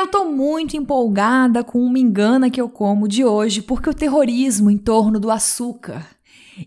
Eu 0.00 0.06
tô 0.06 0.24
muito 0.24 0.78
empolgada 0.78 1.62
com 1.62 1.78
uma 1.78 1.98
engana 1.98 2.48
que 2.48 2.58
eu 2.58 2.70
como 2.70 3.06
de 3.06 3.22
hoje, 3.22 3.60
porque 3.60 3.90
o 3.90 3.92
terrorismo 3.92 4.70
em 4.70 4.78
torno 4.78 5.20
do 5.20 5.30
açúcar 5.30 6.06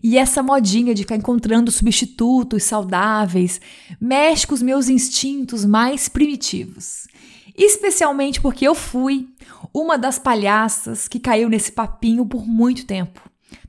e 0.00 0.16
essa 0.16 0.40
modinha 0.40 0.94
de 0.94 1.02
ficar 1.02 1.16
encontrando 1.16 1.72
substitutos 1.72 2.62
saudáveis 2.62 3.60
mexe 4.00 4.46
com 4.46 4.54
os 4.54 4.62
meus 4.62 4.88
instintos 4.88 5.64
mais 5.64 6.08
primitivos. 6.08 7.08
Especialmente 7.56 8.40
porque 8.40 8.68
eu 8.68 8.74
fui 8.74 9.28
uma 9.74 9.98
das 9.98 10.16
palhaças 10.16 11.08
que 11.08 11.18
caiu 11.18 11.48
nesse 11.48 11.72
papinho 11.72 12.24
por 12.24 12.46
muito 12.46 12.86
tempo. 12.86 13.20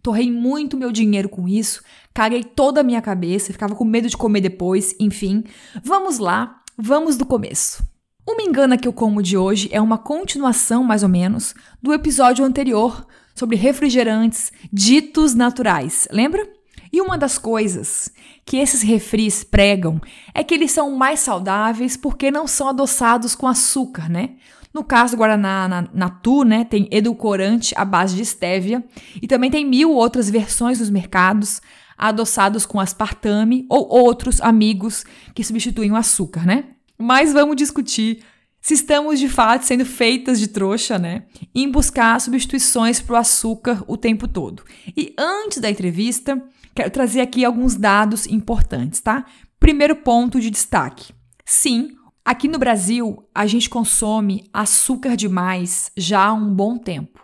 Torrei 0.04 0.32
muito 0.32 0.78
meu 0.78 0.92
dinheiro 0.92 1.28
com 1.28 1.48
isso, 1.48 1.82
caguei 2.14 2.44
toda 2.44 2.82
a 2.82 2.84
minha 2.84 3.02
cabeça, 3.02 3.52
ficava 3.52 3.74
com 3.74 3.84
medo 3.84 4.08
de 4.08 4.16
comer 4.16 4.42
depois, 4.42 4.96
enfim. 5.00 5.44
Vamos 5.84 6.20
lá, 6.20 6.62
vamos 6.78 7.18
do 7.18 7.26
começo. 7.26 7.95
Uma 8.28 8.42
engana 8.42 8.76
que 8.76 8.88
eu 8.88 8.94
como 8.94 9.22
de 9.22 9.38
hoje 9.38 9.70
é 9.72 9.80
uma 9.80 10.00
continuação, 10.00 10.84
mais 10.84 11.04
ou 11.04 11.10
menos, 11.10 11.54
do 11.80 11.94
episódio 11.94 12.44
anterior 12.44 13.06
sobre 13.36 13.56
refrigerantes 13.56 14.52
ditos 14.74 15.36
naturais, 15.36 16.08
lembra? 16.10 16.44
E 16.92 17.00
uma 17.02 17.20
das 17.20 17.38
coisas 17.38 18.10
que 18.44 18.58
esses 18.58 18.82
refris 18.82 19.44
pregam 19.44 20.02
é 20.34 20.44
que 20.44 20.56
eles 20.56 20.72
são 20.72 20.96
mais 20.96 21.20
saudáveis 21.20 21.96
porque 21.96 22.32
não 22.32 22.48
são 22.48 22.70
adoçados 22.70 23.36
com 23.36 23.46
açúcar, 23.46 24.10
né? 24.10 24.32
No 24.74 24.84
caso 24.84 25.16
do 25.16 25.20
Guaraná 25.20 25.88
Natu, 25.94 26.44
né, 26.44 26.66
tem 26.66 26.88
edulcorante 26.92 27.76
à 27.78 27.86
base 27.86 28.16
de 28.16 28.26
stevia 28.26 28.84
e 29.22 29.28
também 29.28 29.52
tem 29.52 29.64
mil 29.64 29.92
outras 29.92 30.32
versões 30.32 30.80
nos 30.80 30.90
mercados 30.90 31.62
adoçados 31.96 32.66
com 32.66 32.80
aspartame 32.80 33.68
ou 33.70 33.88
outros 33.88 34.42
amigos 34.42 35.06
que 35.36 35.44
substituem 35.44 35.92
o 35.92 35.96
açúcar, 35.96 36.44
né? 36.46 36.75
Mas 36.98 37.34
vamos 37.34 37.56
discutir 37.56 38.24
se 38.66 38.74
estamos 38.74 39.20
de 39.20 39.30
fato 39.30 39.64
sendo 39.64 39.86
feitas 39.86 40.40
de 40.40 40.48
trouxa, 40.48 40.98
né? 40.98 41.26
Em 41.54 41.70
buscar 41.70 42.20
substituições 42.20 43.00
para 43.00 43.14
o 43.14 43.18
açúcar 43.18 43.84
o 43.88 43.96
tempo 43.96 44.28
todo. 44.28 44.64
E 44.98 45.14
antes 45.20 45.60
da 45.60 45.70
entrevista, 45.70 46.42
quero 46.74 46.90
trazer 46.90 47.22
aqui 47.22 47.46
alguns 47.46 47.76
dados 47.76 48.26
importantes, 48.26 49.02
tá? 49.02 49.24
Primeiro 49.60 49.98
ponto 49.98 50.40
de 50.40 50.50
destaque. 50.50 51.14
Sim, 51.46 51.90
aqui 52.24 52.48
no 52.48 52.58
Brasil 52.58 53.24
a 53.36 53.46
gente 53.46 53.70
consome 53.70 54.50
açúcar 54.52 55.16
demais 55.16 55.92
já 55.96 56.26
há 56.26 56.34
um 56.34 56.52
bom 56.52 56.76
tempo. 56.76 57.24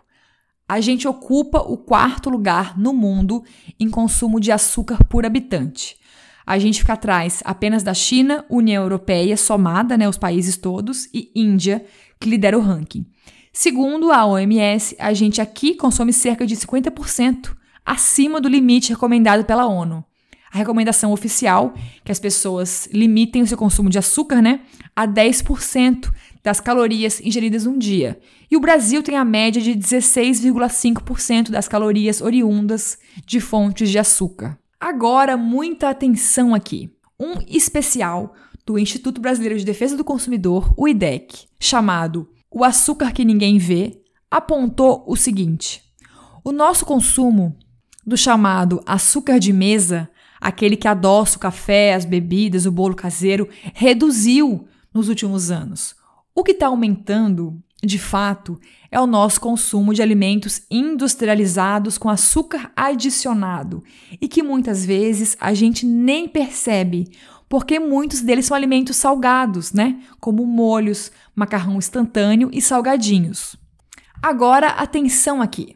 A 0.70 0.80
gente 0.80 1.08
ocupa 1.08 1.60
o 1.60 1.76
quarto 1.76 2.30
lugar 2.30 2.78
no 2.78 2.94
mundo 2.94 3.44
em 3.80 3.90
consumo 3.90 4.40
de 4.40 4.52
açúcar 4.52 5.04
por 5.06 5.26
habitante 5.26 6.00
a 6.46 6.58
gente 6.58 6.80
fica 6.80 6.94
atrás 6.94 7.42
apenas 7.46 7.84
da 7.84 7.94
China, 7.94 8.46
União 8.50 8.84
Europeia, 8.84 9.38
somada, 9.38 9.98
né, 9.98 10.08
os 10.08 10.18
países 10.18 10.58
todos, 10.58 11.08
e 11.14 11.32
Índia, 11.36 11.86
que 12.20 12.30
lidera 12.30 12.58
o 12.58 12.62
ranking. 12.62 13.06
Segundo 13.54 14.12
a 14.12 14.26
OMS, 14.26 14.96
a 14.98 15.14
gente 15.14 15.42
aqui 15.42 15.76
consome 15.76 16.14
cerca 16.14 16.46
de 16.46 16.56
50% 16.56 17.54
acima 17.86 18.40
do 18.40 18.48
limite 18.48 18.92
recomendado 18.92 19.44
pela 19.44 19.66
ONU. 19.66 20.04
A 20.54 20.58
recomendação 20.58 21.12
oficial 21.14 21.74
que 22.04 22.12
as 22.12 22.20
pessoas 22.20 22.88
limitem 22.92 23.42
o 23.42 23.48
seu 23.48 23.58
consumo 23.58 23.90
de 23.90 23.98
açúcar, 23.98 24.42
né, 24.42 24.62
a 24.96 25.08
10% 25.08 26.12
das 26.44 26.60
calorias 26.60 27.22
ingeridas 27.22 27.66
um 27.66 27.78
dia. 27.78 28.20
E 28.50 28.58
o 28.58 28.60
Brasil 28.60 29.02
tem 29.04 29.16
a 29.16 29.24
média 29.24 29.62
de 29.62 29.72
16,5% 29.72 31.50
das 31.52 31.68
calorias 31.68 32.22
oriundas 32.22 32.98
de 33.26 33.40
fontes 33.40 33.90
de 33.90 34.00
açúcar. 34.00 34.58
Agora, 34.82 35.38
muita 35.38 35.92
atenção 35.92 36.56
aqui. 36.56 36.90
Um 37.20 37.36
especial 37.48 38.34
do 38.66 38.80
Instituto 38.80 39.22
Brasileiro 39.22 39.60
de 39.60 39.64
Defesa 39.64 39.96
do 39.96 40.04
Consumidor, 40.04 40.74
o 40.76 40.88
IDEC, 40.88 41.46
chamado 41.60 42.28
O 42.50 42.64
Açúcar 42.64 43.12
que 43.12 43.24
Ninguém 43.24 43.60
Vê, 43.60 44.02
apontou 44.30 45.04
o 45.06 45.16
seguinte: 45.16 45.84
o 46.44 46.52
nosso 46.52 46.84
consumo 46.84 47.56
do 48.04 48.18
chamado 48.18 48.82
açúcar 48.84 49.38
de 49.38 49.54
mesa, 49.54 50.10
aquele 50.40 50.76
que 50.76 50.88
adoça 50.88 51.38
o 51.38 51.40
café, 51.40 51.94
as 51.94 52.04
bebidas, 52.04 52.66
o 52.66 52.72
bolo 52.72 52.96
caseiro, 52.96 53.48
reduziu 53.76 54.68
nos 54.92 55.10
últimos 55.10 55.52
anos. 55.52 55.94
O 56.34 56.44
que 56.44 56.54
está 56.54 56.66
aumentando, 56.66 57.62
de 57.84 57.98
fato, 57.98 58.60
é 58.92 59.00
o 59.00 59.08
nosso 59.08 59.42
consumo 59.42 59.94
de 59.94 60.02
alimentos 60.02 60.62
industrializados 60.70 61.98
com 61.98 62.10
açúcar 62.10 62.72
adicionado 62.76 63.84
e 64.22 64.28
que 64.28 64.44
muitas 64.44 64.86
vezes 64.86 65.36
a 65.40 65.54
gente 65.54 65.86
nem 65.86 66.28
percebe, 66.28 67.10
porque 67.50 67.80
muitos 67.80 68.22
deles 68.22 68.46
são 68.46 68.56
alimentos 68.56 68.98
salgados, 68.98 69.74
né? 69.74 70.00
Como 70.20 70.46
molhos, 70.46 71.12
macarrão 71.36 71.78
instantâneo 71.78 72.50
e 72.54 72.62
salgadinhos. 72.62 73.56
Agora, 74.22 74.68
atenção 74.68 75.42
aqui. 75.42 75.76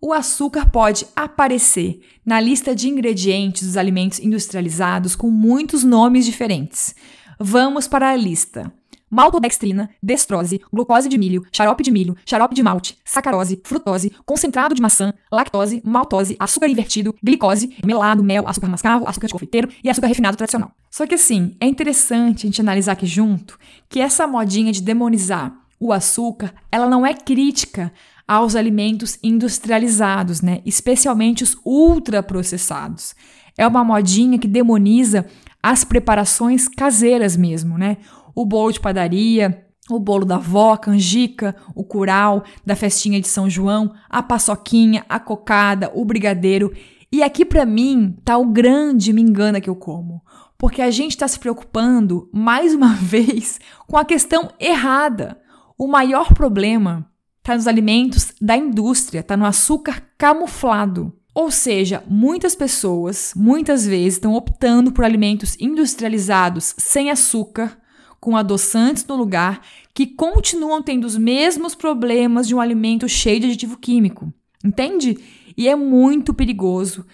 O 0.00 0.12
açúcar 0.12 0.68
pode 0.70 1.06
aparecer 1.14 2.00
na 2.24 2.40
lista 2.40 2.74
de 2.74 2.88
ingredientes 2.88 3.66
dos 3.66 3.76
alimentos 3.76 4.18
industrializados 4.18 5.14
com 5.14 5.30
muitos 5.30 5.84
nomes 5.84 6.26
diferentes. 6.26 6.94
Vamos 7.38 7.86
para 7.86 8.10
a 8.10 8.16
lista 8.16 8.72
maltodextrina, 9.10 9.90
destrose, 10.02 10.60
glucose 10.72 11.08
de 11.08 11.18
milho, 11.18 11.44
xarope 11.52 11.82
de 11.82 11.90
milho, 11.90 12.16
xarope 12.24 12.54
de 12.54 12.62
malte, 12.62 12.98
sacarose, 13.04 13.60
frutose, 13.64 14.12
concentrado 14.24 14.74
de 14.74 14.82
maçã, 14.82 15.12
lactose, 15.30 15.82
maltose, 15.84 16.36
açúcar 16.38 16.68
invertido, 16.68 17.14
glicose, 17.22 17.76
melado, 17.84 18.22
mel, 18.22 18.48
açúcar 18.48 18.68
mascavo, 18.68 19.08
açúcar 19.08 19.26
de 19.26 19.32
confeiteiro 19.32 19.68
e 19.82 19.88
açúcar 19.88 20.08
refinado 20.08 20.36
tradicional. 20.36 20.72
Só 20.90 21.06
que 21.06 21.14
assim, 21.14 21.56
é 21.60 21.66
interessante 21.66 22.46
a 22.46 22.48
gente 22.48 22.60
analisar 22.60 22.92
aqui 22.92 23.06
junto 23.06 23.58
que 23.88 24.00
essa 24.00 24.26
modinha 24.26 24.72
de 24.72 24.82
demonizar 24.82 25.54
o 25.78 25.92
açúcar, 25.92 26.54
ela 26.72 26.88
não 26.88 27.04
é 27.04 27.12
crítica 27.12 27.92
aos 28.26 28.56
alimentos 28.56 29.18
industrializados, 29.22 30.40
né? 30.40 30.60
Especialmente 30.64 31.44
os 31.44 31.56
ultraprocessados. 31.64 33.14
É 33.56 33.66
uma 33.66 33.84
modinha 33.84 34.38
que 34.38 34.48
demoniza 34.48 35.26
as 35.62 35.84
preparações 35.84 36.68
caseiras 36.68 37.36
mesmo, 37.36 37.78
né? 37.78 37.98
O 38.36 38.44
bolo 38.44 38.70
de 38.70 38.78
padaria, 38.78 39.66
o 39.88 39.98
bolo 39.98 40.26
da 40.26 40.36
avó, 40.36 40.76
canjica, 40.76 41.56
o 41.74 41.82
curau, 41.82 42.44
da 42.64 42.76
festinha 42.76 43.18
de 43.18 43.28
São 43.28 43.48
João, 43.48 43.94
a 44.10 44.22
paçoquinha, 44.22 45.06
a 45.08 45.18
cocada, 45.18 45.90
o 45.94 46.04
brigadeiro. 46.04 46.70
E 47.10 47.22
aqui 47.22 47.46
para 47.46 47.64
mim 47.64 48.14
tá 48.22 48.36
o 48.36 48.44
grande 48.44 49.12
me 49.12 49.22
engana 49.22 49.60
que 49.60 49.70
eu 49.70 49.76
como. 49.76 50.22
Porque 50.58 50.82
a 50.82 50.90
gente 50.90 51.12
está 51.12 51.26
se 51.26 51.38
preocupando, 51.38 52.28
mais 52.32 52.74
uma 52.74 52.94
vez, 53.00 53.58
com 53.86 53.96
a 53.96 54.04
questão 54.04 54.50
errada. 54.60 55.40
O 55.78 55.86
maior 55.86 56.34
problema 56.34 57.06
está 57.38 57.54
nos 57.54 57.66
alimentos 57.66 58.32
da 58.40 58.56
indústria, 58.56 59.20
está 59.20 59.36
no 59.36 59.46
açúcar 59.46 60.02
camuflado. 60.18 61.12
Ou 61.34 61.50
seja, 61.50 62.02
muitas 62.08 62.54
pessoas, 62.54 63.32
muitas 63.36 63.86
vezes, 63.86 64.14
estão 64.14 64.34
optando 64.34 64.90
por 64.90 65.04
alimentos 65.04 65.56
industrializados 65.60 66.74
sem 66.78 67.10
açúcar 67.10 67.78
com 68.20 68.36
adoçantes 68.36 69.06
no 69.06 69.16
lugar 69.16 69.60
que 69.94 70.06
continuam 70.06 70.82
tendo 70.82 71.04
os 71.04 71.16
mesmos 71.16 71.74
problemas 71.74 72.46
de 72.46 72.54
um 72.54 72.60
alimento 72.60 73.08
cheio 73.08 73.40
de 73.40 73.46
aditivo 73.46 73.76
químico. 73.76 74.32
Entende? 74.64 75.18
E 75.56 75.68
é 75.68 75.76
muito 75.76 76.34
perigoso 76.34 77.06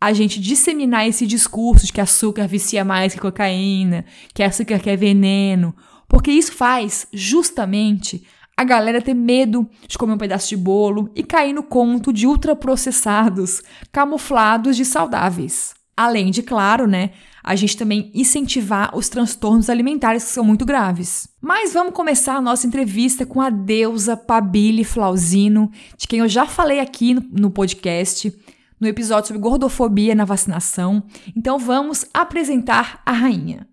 a 0.00 0.12
gente 0.12 0.40
disseminar 0.40 1.06
esse 1.06 1.26
discurso 1.26 1.86
de 1.86 1.92
que 1.92 2.00
açúcar 2.00 2.46
vicia 2.46 2.84
mais 2.84 3.12
que 3.12 3.20
cocaína, 3.20 4.04
que 4.32 4.42
açúcar 4.42 4.78
que 4.78 4.88
é 4.88 4.96
veneno, 4.96 5.74
porque 6.08 6.30
isso 6.30 6.52
faz 6.52 7.06
justamente 7.12 8.26
a 8.56 8.64
galera 8.64 9.00
ter 9.00 9.14
medo 9.14 9.68
de 9.86 9.96
comer 9.96 10.14
um 10.14 10.18
pedaço 10.18 10.48
de 10.48 10.56
bolo 10.56 11.10
e 11.14 11.22
cair 11.22 11.52
no 11.52 11.62
conto 11.62 12.12
de 12.12 12.26
ultraprocessados 12.26 13.62
camuflados 13.92 14.76
de 14.76 14.84
saudáveis. 14.84 15.74
Além 15.96 16.30
de, 16.30 16.42
claro, 16.42 16.86
né, 16.86 17.10
a 17.42 17.56
gente 17.56 17.76
também 17.76 18.10
incentivar 18.14 18.96
os 18.96 19.08
transtornos 19.08 19.70
alimentares 19.70 20.24
que 20.24 20.30
são 20.30 20.44
muito 20.44 20.64
graves. 20.64 21.28
Mas 21.40 21.72
vamos 21.72 21.94
começar 21.94 22.34
a 22.36 22.40
nossa 22.40 22.66
entrevista 22.66 23.24
com 23.24 23.40
a 23.40 23.50
deusa 23.50 24.16
Pabile 24.16 24.84
Flausino, 24.84 25.70
de 25.96 26.06
quem 26.06 26.20
eu 26.20 26.28
já 26.28 26.46
falei 26.46 26.80
aqui 26.80 27.14
no, 27.14 27.22
no 27.32 27.50
podcast, 27.50 28.32
no 28.80 28.86
episódio 28.86 29.28
sobre 29.28 29.42
gordofobia 29.42 30.14
na 30.14 30.24
vacinação. 30.24 31.02
Então 31.36 31.58
vamos 31.58 32.06
apresentar 32.12 33.02
a 33.04 33.12
rainha. 33.12 33.66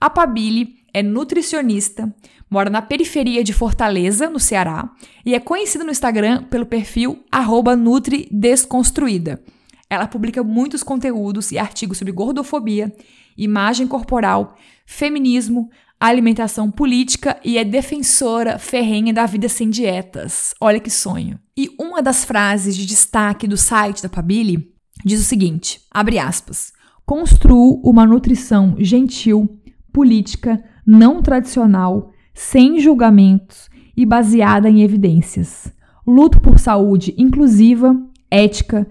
A 0.00 0.10
Pabile 0.10 0.76
é 0.92 1.02
nutricionista, 1.02 2.14
mora 2.50 2.68
na 2.68 2.82
periferia 2.82 3.42
de 3.42 3.52
Fortaleza, 3.52 4.28
no 4.28 4.38
Ceará, 4.38 4.90
e 5.24 5.34
é 5.34 5.40
conhecida 5.40 5.84
no 5.84 5.90
Instagram 5.90 6.44
pelo 6.44 6.66
perfil 6.66 7.24
@nutridesconstruída. 7.78 9.42
Ela 9.92 10.08
publica 10.08 10.42
muitos 10.42 10.82
conteúdos 10.82 11.52
e 11.52 11.58
artigos 11.58 11.98
sobre 11.98 12.14
gordofobia, 12.14 12.90
imagem 13.36 13.86
corporal, 13.86 14.56
feminismo, 14.86 15.68
alimentação 16.00 16.70
política 16.70 17.38
e 17.44 17.58
é 17.58 17.64
defensora 17.64 18.58
ferrenha 18.58 19.12
da 19.12 19.26
vida 19.26 19.50
sem 19.50 19.68
dietas. 19.68 20.54
Olha 20.58 20.80
que 20.80 20.88
sonho. 20.88 21.38
E 21.54 21.68
uma 21.78 22.00
das 22.00 22.24
frases 22.24 22.74
de 22.74 22.86
destaque 22.86 23.46
do 23.46 23.58
site 23.58 24.02
da 24.02 24.08
Pabili 24.08 24.72
diz 25.04 25.20
o 25.20 25.24
seguinte: 25.24 25.82
abre 25.90 26.18
aspas. 26.18 26.72
Construo 27.04 27.78
uma 27.84 28.06
nutrição 28.06 28.76
gentil, 28.78 29.60
política, 29.92 30.64
não 30.86 31.20
tradicional, 31.20 32.10
sem 32.32 32.80
julgamentos 32.80 33.68
e 33.94 34.06
baseada 34.06 34.70
em 34.70 34.80
evidências. 34.80 35.70
Luto 36.06 36.40
por 36.40 36.58
saúde 36.58 37.14
inclusiva, 37.18 37.94
ética, 38.30 38.88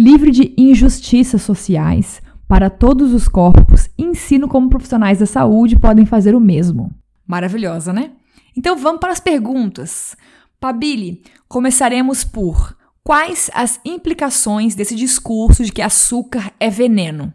livre 0.00 0.30
de 0.30 0.54
injustiças 0.56 1.42
sociais 1.42 2.22
para 2.48 2.70
todos 2.70 3.12
os 3.12 3.28
corpos 3.28 3.90
ensino 3.98 4.48
como 4.48 4.70
profissionais 4.70 5.18
da 5.18 5.26
saúde 5.26 5.78
podem 5.78 6.06
fazer 6.06 6.34
o 6.34 6.40
mesmo. 6.40 6.90
Maravilhosa, 7.26 7.92
né? 7.92 8.12
Então 8.56 8.78
vamos 8.78 8.98
para 8.98 9.12
as 9.12 9.20
perguntas. 9.20 10.16
Pabili, 10.58 11.22
começaremos 11.46 12.24
por 12.24 12.74
quais 13.04 13.50
as 13.52 13.78
implicações 13.84 14.74
desse 14.74 14.94
discurso 14.96 15.62
de 15.62 15.70
que 15.70 15.82
açúcar 15.82 16.50
é 16.58 16.70
veneno? 16.70 17.34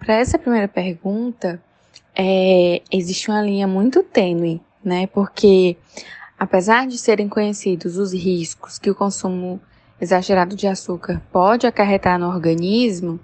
Para 0.00 0.14
essa 0.14 0.40
primeira 0.40 0.66
pergunta, 0.66 1.62
é, 2.16 2.82
existe 2.90 3.30
uma 3.30 3.42
linha 3.42 3.68
muito 3.68 4.02
tênue, 4.02 4.60
né? 4.84 5.06
Porque 5.06 5.76
apesar 6.36 6.88
de 6.88 6.98
serem 6.98 7.28
conhecidos 7.28 7.96
os 7.96 8.12
riscos 8.12 8.76
que 8.76 8.90
o 8.90 8.94
consumo 8.94 9.60
exagerado 10.00 10.56
de 10.56 10.66
açúcar 10.66 11.20
pode 11.32 11.66
acarretar 11.66 12.18
no 12.18 12.28
organismo, 12.28 13.20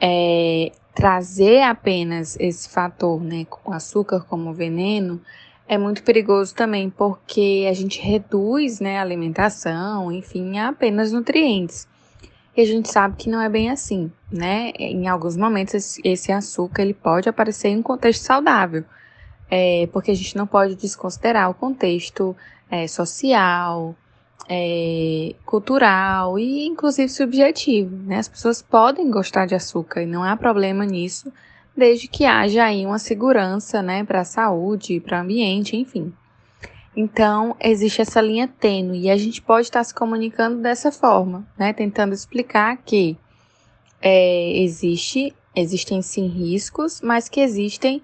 é, 0.00 0.70
trazer 0.94 1.62
apenas 1.62 2.36
esse 2.38 2.68
fator, 2.68 3.20
né, 3.22 3.46
o 3.64 3.72
açúcar 3.72 4.24
como 4.28 4.52
veneno, 4.52 5.20
é 5.66 5.78
muito 5.78 6.02
perigoso 6.02 6.54
também, 6.54 6.90
porque 6.90 7.66
a 7.68 7.72
gente 7.72 8.00
reduz, 8.00 8.80
né, 8.80 8.98
a 8.98 9.02
alimentação, 9.02 10.12
enfim, 10.12 10.58
a 10.58 10.68
apenas 10.68 11.10
nutrientes. 11.10 11.88
E 12.56 12.60
a 12.60 12.64
gente 12.64 12.88
sabe 12.88 13.16
que 13.16 13.28
não 13.28 13.40
é 13.40 13.48
bem 13.48 13.68
assim, 13.68 14.12
né? 14.30 14.70
Em 14.78 15.08
alguns 15.08 15.36
momentos 15.36 15.98
esse 16.04 16.30
açúcar 16.30 16.82
ele 16.82 16.94
pode 16.94 17.28
aparecer 17.28 17.68
em 17.68 17.78
um 17.78 17.82
contexto 17.82 18.22
saudável, 18.22 18.84
é, 19.50 19.88
porque 19.92 20.12
a 20.12 20.14
gente 20.14 20.36
não 20.36 20.46
pode 20.46 20.76
desconsiderar 20.76 21.50
o 21.50 21.54
contexto 21.54 22.36
é, 22.70 22.86
social, 22.86 23.96
é, 24.48 25.34
cultural 25.44 26.38
e 26.38 26.66
inclusive 26.66 27.08
subjetivo. 27.08 27.96
Né? 28.04 28.18
As 28.18 28.28
pessoas 28.28 28.62
podem 28.62 29.10
gostar 29.10 29.46
de 29.46 29.54
açúcar 29.54 30.02
e 30.02 30.06
não 30.06 30.22
há 30.22 30.36
problema 30.36 30.84
nisso, 30.84 31.32
desde 31.76 32.08
que 32.08 32.24
haja 32.24 32.64
aí 32.64 32.86
uma 32.86 32.98
segurança 32.98 33.82
né, 33.82 34.04
para 34.04 34.20
a 34.20 34.24
saúde, 34.24 35.00
para 35.00 35.18
o 35.18 35.22
ambiente, 35.22 35.76
enfim. 35.76 36.12
Então, 36.96 37.56
existe 37.60 38.00
essa 38.00 38.20
linha 38.20 38.46
tênue 38.46 39.00
e 39.00 39.10
a 39.10 39.16
gente 39.16 39.42
pode 39.42 39.66
estar 39.66 39.82
se 39.82 39.92
comunicando 39.92 40.62
dessa 40.62 40.92
forma, 40.92 41.44
né? 41.58 41.72
Tentando 41.72 42.14
explicar 42.14 42.76
que 42.76 43.18
é, 44.00 44.62
existe, 44.62 45.34
existem 45.56 46.00
sim 46.02 46.28
riscos, 46.28 47.00
mas 47.00 47.28
que 47.28 47.40
existem 47.40 48.00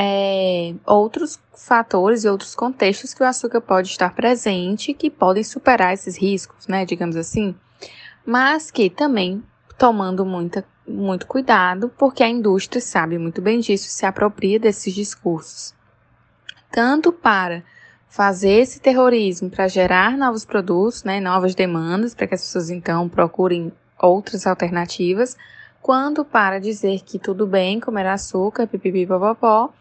é, 0.00 0.74
outros 0.86 1.40
fatores 1.52 2.22
e 2.22 2.28
outros 2.28 2.54
contextos 2.54 3.12
que 3.12 3.22
o 3.22 3.26
açúcar 3.26 3.60
pode 3.60 3.88
estar 3.88 4.14
presente 4.14 4.94
que 4.94 5.10
podem 5.10 5.42
superar 5.42 5.92
esses 5.92 6.16
riscos, 6.16 6.68
né? 6.68 6.84
Digamos 6.84 7.16
assim. 7.16 7.52
Mas 8.24 8.70
que 8.70 8.88
também 8.88 9.42
tomando 9.76 10.24
muita, 10.24 10.64
muito 10.86 11.26
cuidado, 11.26 11.88
porque 11.98 12.22
a 12.22 12.28
indústria 12.28 12.80
sabe 12.80 13.18
muito 13.18 13.42
bem 13.42 13.58
disso, 13.58 13.90
se 13.90 14.06
apropria 14.06 14.60
desses 14.60 14.94
discursos. 14.94 15.74
Tanto 16.70 17.12
para 17.12 17.64
fazer 18.08 18.60
esse 18.60 18.80
terrorismo 18.80 19.50
para 19.50 19.66
gerar 19.66 20.16
novos 20.16 20.44
produtos, 20.44 21.02
né, 21.02 21.20
novas 21.20 21.54
demandas, 21.54 22.14
para 22.14 22.26
que 22.26 22.34
as 22.34 22.42
pessoas 22.42 22.70
então 22.70 23.08
procurem 23.08 23.72
outras 23.98 24.46
alternativas, 24.46 25.36
quanto 25.82 26.24
para 26.24 26.60
dizer 26.60 27.00
que 27.04 27.18
tudo 27.18 27.46
bem 27.46 27.80
comer 27.80 28.06
açúcar, 28.06 28.66
pipipi, 28.66 29.06
popopó, 29.06 29.72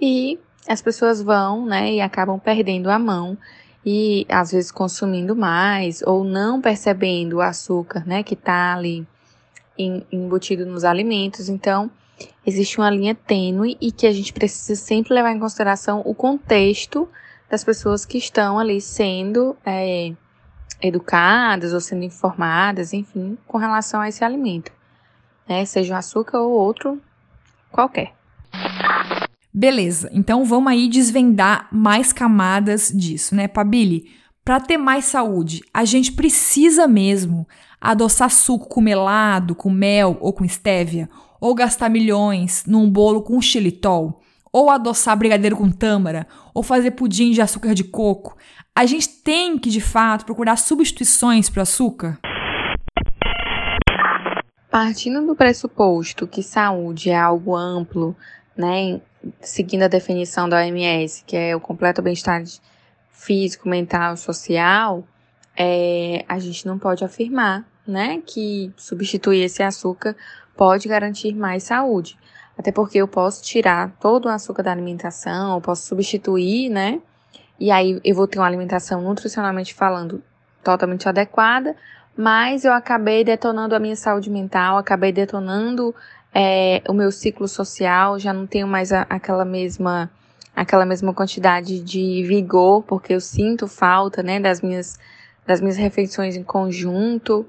e 0.00 0.38
as 0.68 0.82
pessoas 0.82 1.22
vão, 1.22 1.64
né, 1.64 1.92
e 1.92 2.00
acabam 2.00 2.38
perdendo 2.38 2.90
a 2.90 2.98
mão 2.98 3.38
e 3.84 4.26
às 4.28 4.50
vezes 4.50 4.72
consumindo 4.72 5.36
mais 5.36 6.02
ou 6.02 6.24
não 6.24 6.60
percebendo 6.60 7.36
o 7.36 7.40
açúcar, 7.40 8.04
né, 8.06 8.22
que 8.22 8.34
está 8.34 8.74
ali 8.74 9.06
embutido 9.78 10.66
nos 10.66 10.84
alimentos. 10.84 11.48
Então, 11.48 11.90
existe 12.44 12.78
uma 12.78 12.90
linha 12.90 13.14
tênue 13.14 13.76
e 13.80 13.92
que 13.92 14.06
a 14.06 14.12
gente 14.12 14.32
precisa 14.32 14.74
sempre 14.80 15.14
levar 15.14 15.32
em 15.32 15.38
consideração 15.38 16.02
o 16.04 16.14
contexto 16.14 17.08
das 17.48 17.62
pessoas 17.62 18.04
que 18.04 18.18
estão 18.18 18.58
ali 18.58 18.80
sendo 18.80 19.56
é, 19.64 20.12
educadas 20.82 21.72
ou 21.72 21.80
sendo 21.80 22.02
informadas, 22.04 22.92
enfim, 22.92 23.38
com 23.46 23.58
relação 23.58 24.00
a 24.00 24.08
esse 24.08 24.24
alimento, 24.24 24.72
né? 25.48 25.64
Seja 25.64 25.94
o 25.94 25.96
açúcar 25.96 26.40
ou 26.40 26.50
outro 26.50 27.00
qualquer. 27.70 28.12
Beleza, 29.58 30.10
então 30.12 30.44
vamos 30.44 30.70
aí 30.70 30.86
desvendar 30.86 31.66
mais 31.72 32.12
camadas 32.12 32.92
disso, 32.94 33.34
né, 33.34 33.48
Pabili? 33.48 34.04
Para 34.44 34.60
ter 34.60 34.76
mais 34.76 35.06
saúde, 35.06 35.62
a 35.72 35.82
gente 35.82 36.12
precisa 36.12 36.86
mesmo 36.86 37.48
adoçar 37.80 38.30
suco 38.30 38.68
com 38.68 38.82
melado, 38.82 39.54
com 39.54 39.70
mel 39.70 40.18
ou 40.20 40.30
com 40.34 40.44
estévia, 40.44 41.08
ou 41.40 41.54
gastar 41.54 41.88
milhões 41.88 42.64
num 42.66 42.90
bolo 42.90 43.22
com 43.22 43.40
xilitol, 43.40 44.20
ou 44.52 44.68
adoçar 44.68 45.16
brigadeiro 45.16 45.56
com 45.56 45.70
tâmara, 45.70 46.26
ou 46.52 46.62
fazer 46.62 46.90
pudim 46.90 47.30
de 47.30 47.40
açúcar 47.40 47.72
de 47.72 47.84
coco. 47.84 48.36
A 48.74 48.84
gente 48.84 49.08
tem 49.08 49.56
que, 49.56 49.70
de 49.70 49.80
fato, 49.80 50.26
procurar 50.26 50.56
substituições 50.56 51.48
para 51.48 51.60
o 51.60 51.62
açúcar? 51.62 52.18
Partindo 54.70 55.26
do 55.26 55.34
pressuposto 55.34 56.26
que 56.26 56.42
saúde 56.42 57.08
é 57.08 57.18
algo 57.18 57.56
amplo, 57.56 58.14
né, 58.54 59.00
seguindo 59.40 59.82
a 59.82 59.88
definição 59.88 60.48
da 60.48 60.58
OMS, 60.58 61.24
que 61.24 61.36
é 61.36 61.54
o 61.56 61.60
completo 61.60 62.02
bem-estar 62.02 62.42
físico, 63.10 63.68
mental, 63.68 64.16
social, 64.16 65.04
é, 65.56 66.24
a 66.28 66.38
gente 66.38 66.66
não 66.66 66.78
pode 66.78 67.04
afirmar, 67.04 67.64
né, 67.86 68.20
que 68.26 68.72
substituir 68.76 69.42
esse 69.42 69.62
açúcar 69.62 70.16
pode 70.56 70.88
garantir 70.88 71.34
mais 71.34 71.64
saúde. 71.64 72.18
Até 72.58 72.72
porque 72.72 72.98
eu 72.98 73.06
posso 73.06 73.42
tirar 73.42 73.92
todo 74.00 74.26
o 74.26 74.28
açúcar 74.28 74.62
da 74.62 74.72
alimentação, 74.72 75.54
eu 75.54 75.60
posso 75.60 75.86
substituir, 75.86 76.70
né? 76.70 77.00
E 77.60 77.70
aí 77.70 78.00
eu 78.02 78.14
vou 78.14 78.26
ter 78.26 78.38
uma 78.38 78.46
alimentação 78.46 79.02
nutricionalmente 79.02 79.74
falando 79.74 80.22
totalmente 80.64 81.08
adequada, 81.08 81.76
mas 82.16 82.64
eu 82.64 82.72
acabei 82.72 83.22
detonando 83.22 83.74
a 83.74 83.78
minha 83.78 83.94
saúde 83.94 84.30
mental, 84.30 84.78
acabei 84.78 85.12
detonando 85.12 85.94
é, 86.38 86.82
o 86.86 86.92
meu 86.92 87.10
ciclo 87.10 87.48
social, 87.48 88.18
já 88.18 88.30
não 88.30 88.46
tenho 88.46 88.68
mais 88.68 88.92
a, 88.92 89.06
aquela 89.08 89.42
mesma 89.42 90.10
aquela 90.54 90.84
mesma 90.84 91.14
quantidade 91.14 91.80
de 91.80 92.22
vigor, 92.24 92.82
porque 92.82 93.14
eu 93.14 93.20
sinto 93.20 93.66
falta, 93.66 94.22
né, 94.22 94.38
das 94.38 94.60
minhas 94.60 94.98
das 95.46 95.62
minhas 95.62 95.78
refeições 95.78 96.36
em 96.36 96.42
conjunto. 96.42 97.46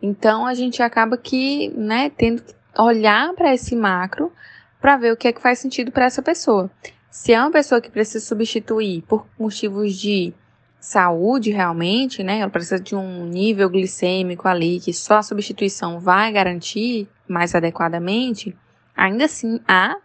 Então 0.00 0.46
a 0.46 0.54
gente 0.54 0.82
acaba 0.82 1.18
que, 1.18 1.68
né, 1.76 2.10
tendo 2.16 2.40
que 2.42 2.54
olhar 2.78 3.34
para 3.34 3.52
esse 3.52 3.76
macro 3.76 4.32
para 4.80 4.96
ver 4.96 5.12
o 5.12 5.16
que 5.18 5.28
é 5.28 5.32
que 5.32 5.42
faz 5.42 5.58
sentido 5.58 5.92
para 5.92 6.06
essa 6.06 6.22
pessoa. 6.22 6.70
Se 7.10 7.34
é 7.34 7.40
uma 7.40 7.50
pessoa 7.50 7.78
que 7.78 7.90
precisa 7.90 8.24
substituir 8.24 9.02
por 9.02 9.26
motivos 9.38 9.94
de 9.94 10.32
saúde 10.80 11.50
realmente, 11.50 12.22
né? 12.22 12.38
Ela 12.38 12.50
precisa 12.50 12.80
de 12.80 12.96
um 12.96 13.26
nível 13.26 13.68
glicêmico 13.68 14.48
ali 14.48 14.80
que 14.80 14.94
só 14.94 15.18
a 15.18 15.22
substituição 15.22 16.00
vai 16.00 16.32
garantir 16.32 17.06
mais 17.30 17.54
adequadamente, 17.54 18.56
ainda 18.96 19.24
assim 19.24 19.60
há 19.66 19.96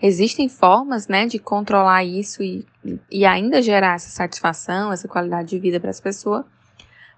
existem 0.00 0.48
formas, 0.48 1.06
né, 1.06 1.26
de 1.26 1.38
controlar 1.38 2.02
isso 2.02 2.42
e, 2.42 2.66
e 3.08 3.24
ainda 3.24 3.62
gerar 3.62 3.94
essa 3.94 4.10
satisfação, 4.10 4.92
essa 4.92 5.06
qualidade 5.06 5.50
de 5.50 5.60
vida 5.60 5.78
para 5.78 5.90
essa 5.90 6.02
pessoa. 6.02 6.44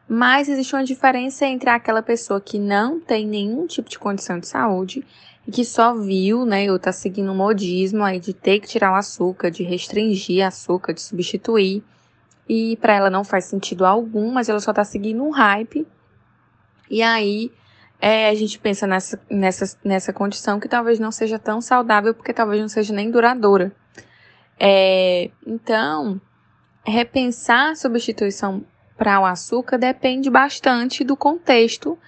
Mas 0.06 0.50
existe 0.50 0.74
uma 0.74 0.84
diferença 0.84 1.46
entre 1.46 1.70
aquela 1.70 2.02
pessoa 2.02 2.38
que 2.38 2.58
não 2.58 3.00
tem 3.00 3.26
nenhum 3.26 3.66
tipo 3.66 3.88
de 3.88 3.98
condição 3.98 4.38
de 4.38 4.46
saúde 4.46 5.02
e 5.48 5.50
que 5.50 5.64
só 5.64 5.94
viu, 5.94 6.44
né, 6.44 6.70
ou 6.70 6.78
tá 6.78 6.92
seguindo 6.92 7.32
um 7.32 7.36
modismo 7.36 8.04
aí 8.04 8.20
de 8.20 8.34
ter 8.34 8.60
que 8.60 8.68
tirar 8.68 8.92
o 8.92 8.96
açúcar, 8.96 9.50
de 9.50 9.62
restringir 9.62 10.46
açúcar, 10.46 10.92
de 10.92 11.00
substituir. 11.00 11.82
E 12.46 12.76
para 12.76 12.94
ela 12.94 13.08
não 13.08 13.24
faz 13.24 13.46
sentido 13.46 13.86
algum, 13.86 14.30
mas 14.30 14.50
ela 14.50 14.60
só 14.60 14.74
tá 14.74 14.84
seguindo 14.84 15.24
um 15.24 15.30
hype. 15.30 15.86
E 16.90 17.02
aí 17.02 17.50
é, 18.00 18.28
a 18.28 18.34
gente 18.34 18.58
pensa 18.58 18.86
nessa, 18.86 19.20
nessa, 19.30 19.78
nessa 19.84 20.12
condição 20.12 20.60
que 20.60 20.68
talvez 20.68 20.98
não 20.98 21.10
seja 21.10 21.38
tão 21.38 21.60
saudável, 21.60 22.14
porque 22.14 22.32
talvez 22.32 22.60
não 22.60 22.68
seja 22.68 22.92
nem 22.92 23.10
duradoura. 23.10 23.72
É, 24.58 25.30
então, 25.46 26.20
repensar 26.86 27.70
a 27.70 27.76
substituição 27.76 28.64
para 28.96 29.20
o 29.20 29.24
açúcar 29.24 29.78
depende 29.78 30.30
bastante 30.30 31.02
do 31.02 31.16
contexto 31.16 31.98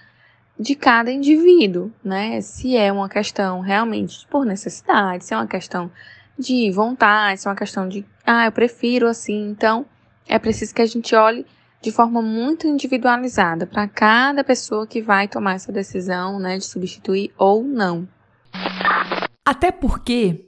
de 0.59 0.75
cada 0.75 1.11
indivíduo, 1.11 1.91
né? 2.03 2.41
Se 2.41 2.75
é 2.75 2.91
uma 2.91 3.09
questão 3.09 3.59
realmente 3.59 4.25
por 4.27 4.45
necessidade, 4.45 5.25
se 5.25 5.33
é 5.33 5.37
uma 5.37 5.47
questão 5.47 5.91
de 6.37 6.71
vontade, 6.71 7.41
se 7.41 7.47
é 7.47 7.51
uma 7.51 7.57
questão 7.57 7.87
de, 7.87 8.05
ah, 8.25 8.45
eu 8.45 8.51
prefiro 8.51 9.07
assim. 9.07 9.49
Então, 9.49 9.85
é 10.27 10.39
preciso 10.39 10.73
que 10.73 10.81
a 10.81 10.85
gente 10.85 11.15
olhe 11.15 11.45
de 11.81 11.91
forma 11.91 12.21
muito 12.21 12.67
individualizada 12.67 13.65
para 13.67 13.87
cada 13.87 14.43
pessoa 14.43 14.87
que 14.87 15.01
vai 15.01 15.27
tomar 15.27 15.53
essa 15.53 15.71
decisão, 15.71 16.39
né, 16.39 16.57
de 16.57 16.65
substituir 16.65 17.31
ou 17.37 17.63
não. 17.63 18.07
Até 19.45 19.71
porque, 19.71 20.45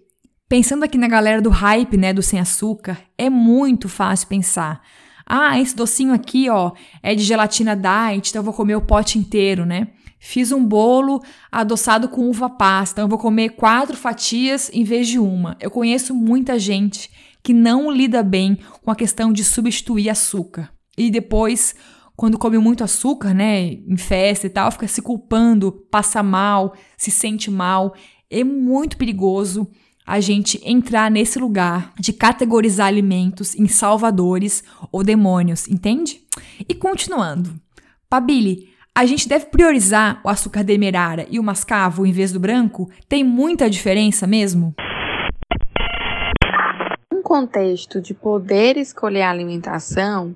pensando 0.48 0.84
aqui 0.84 0.98
na 0.98 1.08
galera 1.08 1.42
do 1.42 1.50
hype, 1.50 1.98
né, 1.98 2.12
do 2.12 2.22
sem 2.22 2.40
açúcar, 2.40 2.98
é 3.18 3.30
muito 3.30 3.88
fácil 3.88 4.28
pensar. 4.28 4.82
Ah, 5.26 5.60
esse 5.60 5.76
docinho 5.76 6.14
aqui, 6.14 6.50
ó, 6.50 6.72
é 7.04 7.14
de 7.14 7.24
gelatina 7.24 7.76
diet, 7.76 8.30
então 8.30 8.40
eu 8.40 8.44
vou 8.44 8.54
comer 8.54 8.76
o 8.76 8.82
pote 8.82 9.20
inteiro, 9.20 9.66
né? 9.66 9.90
Fiz 10.20 10.52
um 10.52 10.66
bolo 10.66 11.22
adoçado 11.52 12.10
com 12.10 12.28
uva 12.28 12.50
passa, 12.50 12.94
então 12.94 13.06
eu 13.06 13.10
vou 13.10 13.18
comer 13.18 13.50
quatro 13.50 13.96
fatias 13.96 14.70
em 14.74 14.84
vez 14.84 15.08
de 15.08 15.18
uma. 15.18 15.56
Eu 15.62 15.72
conheço 15.72 16.14
muita 16.14 16.60
gente 16.60 17.10
que 17.42 17.54
não 17.54 17.90
lida 17.90 18.22
bem 18.22 18.58
com 18.84 18.92
a 18.92 18.96
questão 18.96 19.32
de 19.32 19.44
substituir 19.46 20.10
açúcar. 20.10 20.70
E 21.00 21.10
depois, 21.10 21.74
quando 22.14 22.38
come 22.38 22.58
muito 22.58 22.84
açúcar, 22.84 23.34
né, 23.34 23.62
em 23.62 23.96
festa 23.96 24.48
e 24.48 24.50
tal, 24.50 24.70
fica 24.70 24.86
se 24.86 25.02
culpando, 25.02 25.72
passa 25.90 26.22
mal, 26.22 26.74
se 26.98 27.10
sente 27.10 27.50
mal. 27.50 27.96
É 28.30 28.44
muito 28.44 28.98
perigoso 28.98 29.66
a 30.06 30.20
gente 30.20 30.60
entrar 30.62 31.10
nesse 31.10 31.40
lugar 31.40 31.94
de 31.98 32.12
categorizar 32.12 32.88
alimentos 32.88 33.56
em 33.56 33.66
salvadores 33.70 34.62
ou 34.92 35.06
demônios, 35.06 35.70
entende? 35.70 36.20
E 36.68 36.76
continuando. 36.76 37.56
Pabili, 38.10 38.68
a 38.94 39.06
gente 39.06 39.30
deve 39.30 39.46
priorizar 39.46 40.20
o 40.26 40.28
açúcar 40.28 40.66
demerara 40.66 41.26
e 41.30 41.40
o 41.40 41.44
mascavo 41.44 42.06
em 42.06 42.12
vez 42.12 42.34
do 42.34 42.42
branco? 42.42 42.92
Tem 43.08 43.24
muita 43.24 43.70
diferença 43.70 44.28
mesmo? 44.28 44.76
Um 47.14 47.22
contexto 47.22 48.02
de 48.02 48.14
poder 48.14 48.76
escolher 48.76 49.22
a 49.22 49.30
alimentação, 49.30 50.36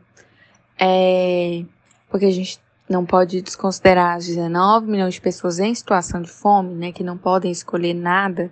é, 0.80 1.64
porque 2.10 2.26
a 2.26 2.32
gente 2.32 2.60
não 2.90 3.06
pode 3.06 3.42
desconsiderar 3.42 4.18
as 4.18 4.26
19 4.26 4.88
milhões 4.88 5.16
de 5.16 5.22
pessoas 5.22 5.60
em 5.60 5.74
situação 5.74 6.22
de 6.22 6.30
fome, 6.30 6.74
né, 6.76 6.92
que 6.92 7.04
não 7.04 7.18
podem 7.18 7.52
escolher 7.52 7.94
nada 7.94 8.52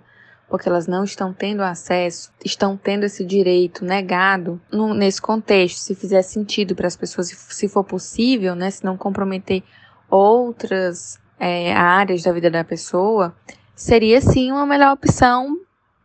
porque 0.52 0.68
elas 0.68 0.86
não 0.86 1.02
estão 1.02 1.32
tendo 1.32 1.62
acesso, 1.62 2.30
estão 2.44 2.76
tendo 2.76 3.04
esse 3.04 3.24
direito 3.24 3.86
negado 3.86 4.60
no, 4.70 4.92
nesse 4.92 5.20
contexto, 5.20 5.78
se 5.78 5.94
fizer 5.94 6.20
sentido 6.20 6.74
para 6.74 6.86
as 6.86 6.94
pessoas, 6.94 7.28
se 7.28 7.68
for 7.70 7.82
possível, 7.82 8.54
né, 8.54 8.70
se 8.70 8.84
não 8.84 8.94
comprometer 8.94 9.62
outras 10.10 11.18
é, 11.40 11.74
áreas 11.74 12.22
da 12.22 12.32
vida 12.32 12.50
da 12.50 12.62
pessoa, 12.62 13.34
seria 13.74 14.20
sim 14.20 14.52
uma 14.52 14.66
melhor 14.66 14.92
opção 14.92 15.58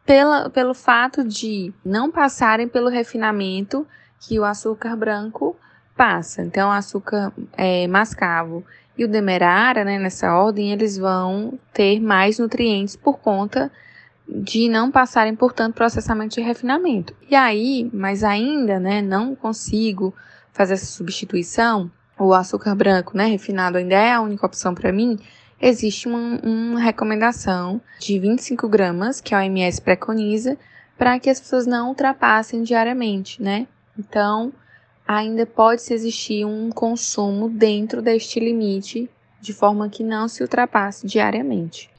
pela, 0.05 0.49
pelo 0.49 0.73
fato 0.73 1.25
de 1.25 1.73
não 1.83 2.09
passarem 2.09 2.69
pelo 2.69 2.87
refinamento 2.87 3.85
que 4.17 4.39
o 4.39 4.45
açúcar 4.45 4.95
branco 4.95 5.56
passa. 5.97 6.43
Então, 6.43 6.69
o 6.69 6.71
açúcar 6.71 7.33
é, 7.57 7.87
mascavo 7.87 8.63
e 8.97 9.03
o 9.03 9.07
demerara, 9.07 9.83
né, 9.83 9.97
nessa 9.97 10.33
ordem, 10.33 10.71
eles 10.71 10.97
vão 10.97 11.59
ter 11.73 11.99
mais 11.99 12.39
nutrientes 12.39 12.95
por 12.95 13.19
conta 13.19 13.71
de 14.27 14.69
não 14.69 14.91
passarem 14.91 15.35
por 15.35 15.53
tanto 15.53 15.75
processamento 15.75 16.35
de 16.35 16.41
refinamento. 16.41 17.15
E 17.29 17.35
aí, 17.35 17.89
mas 17.93 18.23
ainda, 18.23 18.79
né, 18.79 19.01
não 19.01 19.35
consigo 19.35 20.13
fazer 20.51 20.73
essa 20.73 20.85
substituição, 20.85 21.89
o 22.19 22.33
açúcar 22.33 22.75
branco, 22.75 23.15
né, 23.15 23.25
refinado 23.25 23.77
ainda 23.77 23.95
é 23.95 24.13
a 24.13 24.21
única 24.21 24.45
opção 24.45 24.73
para 24.73 24.91
mim, 24.91 25.17
existe 25.61 26.07
uma, 26.07 26.39
uma 26.43 26.79
recomendação 26.79 27.79
de 27.99 28.19
25 28.19 28.67
gramas, 28.67 29.21
que 29.21 29.33
a 29.33 29.39
OMS 29.39 29.81
preconiza, 29.81 30.57
para 30.97 31.19
que 31.19 31.29
as 31.29 31.39
pessoas 31.39 31.67
não 31.67 31.89
ultrapassem 31.89 32.63
diariamente, 32.63 33.41
né? 33.41 33.67
Então, 33.97 34.51
ainda 35.07 35.45
pode-se 35.45 35.93
existir 35.93 36.45
um 36.45 36.69
consumo 36.69 37.49
dentro 37.49 38.01
deste 38.01 38.39
limite, 38.39 39.09
de 39.39 39.53
forma 39.53 39.89
que 39.89 40.03
não 40.03 40.27
se 40.27 40.41
ultrapasse 40.43 41.07
diariamente. 41.07 41.89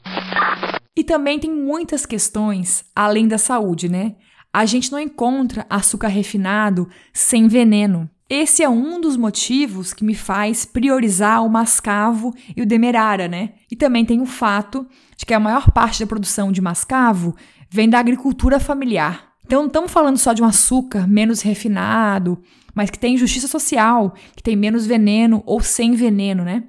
E 0.97 1.03
também 1.03 1.39
tem 1.39 1.51
muitas 1.51 2.05
questões 2.05 2.85
além 2.95 3.27
da 3.27 3.39
saúde, 3.39 3.89
né? 3.89 4.17
A 4.53 4.65
gente 4.65 4.91
não 4.91 4.99
encontra 4.99 5.65
açúcar 5.71 6.09
refinado 6.09 6.89
sem 7.13 7.49
veneno. 7.49 8.11
Esse 8.29 8.63
é 8.63 8.69
um 8.69 9.01
dos 9.01 9.17
motivos 9.17 9.95
que 9.95 10.05
me 10.05 10.15
faz 10.15 10.67
priorizar 10.67 11.43
o 11.45 11.49
mascavo 11.49 12.35
e 12.55 12.61
o 12.61 12.67
demerara, 12.67 13.27
né? 13.27 13.55
E 13.71 13.77
também 13.77 14.05
tem 14.05 14.21
o 14.21 14.27
fato 14.27 14.87
de 15.17 15.25
que 15.25 15.33
a 15.33 15.41
maior 15.41 15.71
parte 15.71 16.01
da 16.01 16.07
produção 16.07 16.53
de 16.53 16.61
mascavo 16.61 17.35
vem 17.71 17.89
da 17.89 17.99
agricultura 17.99 18.61
familiar. 18.61 19.29
Então 19.47 19.61
não 19.61 19.69
estamos 19.69 19.91
falando 19.91 20.19
só 20.19 20.35
de 20.35 20.43
um 20.43 20.47
açúcar 20.47 21.09
menos 21.09 21.41
refinado, 21.41 22.39
mas 22.79 22.91
que 22.91 22.99
tem 22.99 23.17
justiça 23.17 23.49
social, 23.49 24.15
que 24.37 24.43
tem 24.43 24.55
menos 24.55 24.87
veneno 24.87 25.43
ou 25.45 25.61
sem 25.61 25.97
veneno, 25.97 26.45
né? 26.45 26.63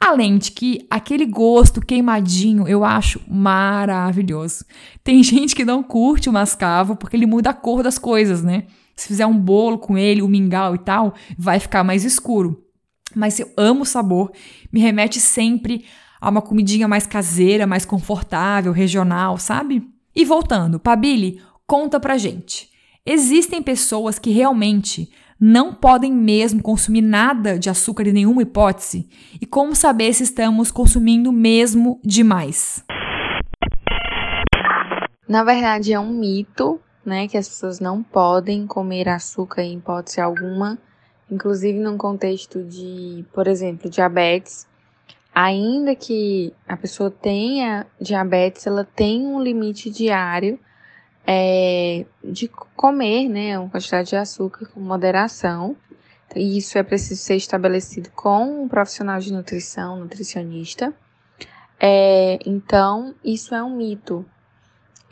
Além 0.00 0.38
de 0.38 0.52
que 0.52 0.86
aquele 0.88 1.26
gosto 1.26 1.80
queimadinho 1.80 2.68
eu 2.68 2.84
acho 2.84 3.20
maravilhoso. 3.26 4.64
Tem 5.02 5.20
gente 5.24 5.56
que 5.56 5.64
não 5.64 5.82
curte 5.82 6.28
o 6.28 6.32
mascavo 6.32 6.94
porque 6.94 7.16
ele 7.16 7.26
muda 7.26 7.50
a 7.50 7.52
cor 7.52 7.82
das 7.82 7.98
coisas, 7.98 8.40
né? 8.40 8.66
Se 8.94 9.08
fizer 9.08 9.26
um 9.26 9.36
bolo 9.36 9.78
com 9.78 9.98
ele, 9.98 10.22
o 10.22 10.28
mingau 10.28 10.76
e 10.76 10.78
tal, 10.78 11.12
vai 11.36 11.58
ficar 11.58 11.82
mais 11.82 12.04
escuro. 12.04 12.62
Mas 13.12 13.40
eu 13.40 13.50
amo 13.56 13.82
o 13.82 13.84
sabor, 13.84 14.30
me 14.72 14.78
remete 14.78 15.18
sempre 15.18 15.86
a 16.20 16.30
uma 16.30 16.40
comidinha 16.40 16.86
mais 16.86 17.04
caseira, 17.04 17.66
mais 17.66 17.84
confortável, 17.84 18.70
regional, 18.70 19.38
sabe? 19.38 19.82
E 20.14 20.24
voltando, 20.24 20.78
Pabili, 20.78 21.42
conta 21.66 21.98
pra 21.98 22.16
gente. 22.16 22.68
Existem 23.04 23.60
pessoas 23.60 24.20
que 24.20 24.30
realmente 24.30 25.10
não 25.40 25.72
podem 25.72 26.12
mesmo 26.12 26.62
consumir 26.62 27.02
nada 27.02 27.58
de 27.58 27.70
açúcar 27.70 28.08
em 28.08 28.12
nenhuma 28.12 28.42
hipótese? 28.42 29.08
E 29.40 29.46
como 29.46 29.74
saber 29.74 30.12
se 30.12 30.24
estamos 30.24 30.70
consumindo 30.70 31.32
mesmo 31.32 32.00
demais? 32.04 32.84
Na 35.28 35.44
verdade, 35.44 35.92
é 35.92 36.00
um 36.00 36.10
mito, 36.10 36.80
né, 37.04 37.28
que 37.28 37.36
as 37.36 37.48
pessoas 37.48 37.78
não 37.78 38.02
podem 38.02 38.66
comer 38.66 39.08
açúcar 39.08 39.62
em 39.62 39.76
hipótese 39.76 40.20
alguma, 40.20 40.78
inclusive 41.30 41.78
num 41.78 41.98
contexto 41.98 42.62
de, 42.64 43.24
por 43.32 43.46
exemplo, 43.46 43.90
diabetes. 43.90 44.66
Ainda 45.34 45.94
que 45.94 46.52
a 46.66 46.76
pessoa 46.76 47.10
tenha 47.10 47.86
diabetes, 48.00 48.66
ela 48.66 48.84
tem 48.84 49.24
um 49.26 49.40
limite 49.40 49.90
diário 49.90 50.58
é, 51.26 52.06
de 52.24 52.50
comer, 52.78 53.28
né, 53.28 53.58
uma 53.58 53.68
quantidade 53.68 54.10
de 54.10 54.16
açúcar 54.16 54.66
com 54.66 54.80
moderação. 54.80 55.76
E 56.34 56.56
isso 56.56 56.78
é 56.78 56.82
preciso 56.82 57.20
ser 57.20 57.34
estabelecido 57.34 58.10
com 58.14 58.62
um 58.62 58.68
profissional 58.68 59.18
de 59.18 59.32
nutrição, 59.32 59.98
nutricionista. 59.98 60.94
É, 61.80 62.38
então, 62.46 63.14
isso 63.24 63.54
é 63.54 63.62
um 63.62 63.76
mito. 63.76 64.24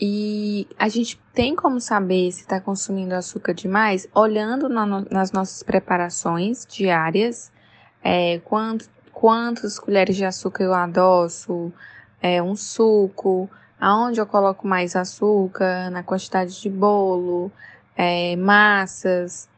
E 0.00 0.68
a 0.78 0.88
gente 0.88 1.18
tem 1.32 1.56
como 1.56 1.80
saber 1.80 2.30
se 2.30 2.42
está 2.42 2.60
consumindo 2.60 3.14
açúcar 3.14 3.54
demais 3.54 4.06
olhando 4.14 4.68
na, 4.68 4.86
nas 5.10 5.32
nossas 5.32 5.62
preparações 5.62 6.66
diárias, 6.66 7.50
é, 8.04 8.38
quanto, 8.44 8.88
quantas 9.10 9.78
colheres 9.78 10.14
de 10.14 10.24
açúcar 10.24 10.64
eu 10.64 10.74
adoço, 10.74 11.72
é, 12.20 12.42
um 12.42 12.54
suco, 12.54 13.50
aonde 13.80 14.20
eu 14.20 14.26
coloco 14.26 14.66
mais 14.66 14.96
açúcar, 14.96 15.90
na 15.90 16.02
quantidade 16.02 16.60
de 16.60 16.70
bolo, 16.70 17.50
é, 17.96 18.36
massas 18.36 19.48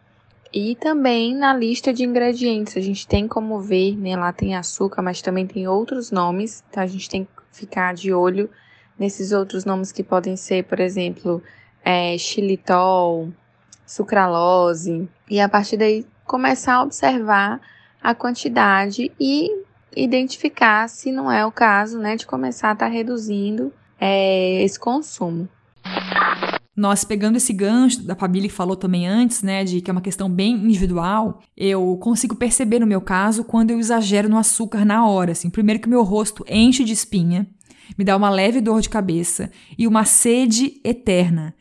e 0.52 0.74
também 0.76 1.34
na 1.34 1.54
lista 1.54 1.92
de 1.92 2.04
ingredientes. 2.04 2.76
A 2.76 2.80
gente 2.80 3.06
tem 3.06 3.28
como 3.28 3.60
ver, 3.60 3.96
né? 3.96 4.16
Lá 4.16 4.32
tem 4.32 4.56
açúcar, 4.56 5.02
mas 5.02 5.22
também 5.22 5.46
tem 5.46 5.68
outros 5.68 6.10
nomes, 6.10 6.64
então 6.70 6.82
a 6.82 6.86
gente 6.86 7.08
tem 7.08 7.24
que 7.24 7.30
ficar 7.52 7.94
de 7.94 8.12
olho 8.12 8.50
nesses 8.98 9.32
outros 9.32 9.64
nomes 9.64 9.92
que 9.92 10.02
podem 10.02 10.36
ser, 10.36 10.64
por 10.64 10.80
exemplo, 10.80 11.42
é, 11.84 12.16
xilitol, 12.18 13.28
sucralose, 13.86 15.08
e 15.30 15.40
a 15.40 15.48
partir 15.48 15.76
daí 15.76 16.06
começar 16.24 16.74
a 16.74 16.82
observar 16.82 17.60
a 18.02 18.14
quantidade 18.14 19.12
e 19.18 19.64
identificar 19.96 20.88
se 20.88 21.10
não 21.10 21.30
é 21.30 21.44
o 21.46 21.52
caso, 21.52 21.98
né, 21.98 22.16
de 22.16 22.26
começar 22.26 22.70
a 22.70 22.72
estar 22.72 22.86
tá 22.86 22.92
reduzindo 22.92 23.72
é, 24.00 24.62
esse 24.62 24.78
consumo. 24.78 25.48
Nós 26.76 27.02
pegando 27.02 27.36
esse 27.36 27.52
gancho 27.52 28.02
da 28.02 28.14
Fabília 28.14 28.48
que 28.48 28.54
falou 28.54 28.76
também 28.76 29.08
antes, 29.08 29.42
né, 29.42 29.64
de 29.64 29.80
que 29.80 29.90
é 29.90 29.92
uma 29.92 30.00
questão 30.00 30.30
bem 30.30 30.54
individual, 30.54 31.40
eu 31.56 31.96
consigo 31.96 32.36
perceber 32.36 32.78
no 32.78 32.86
meu 32.86 33.00
caso 33.00 33.42
quando 33.42 33.72
eu 33.72 33.80
exagero 33.80 34.28
no 34.28 34.38
açúcar 34.38 34.84
na 34.84 35.04
hora, 35.04 35.32
assim. 35.32 35.50
Primeiro 35.50 35.80
que 35.80 35.88
meu 35.88 36.04
rosto 36.04 36.44
enche 36.48 36.84
de 36.84 36.92
espinha, 36.92 37.48
me 37.98 38.04
dá 38.04 38.16
uma 38.16 38.30
leve 38.30 38.60
dor 38.60 38.80
de 38.80 38.88
cabeça 38.88 39.50
e 39.76 39.88
uma 39.88 40.04
sede 40.04 40.80
eterna. 40.84 41.54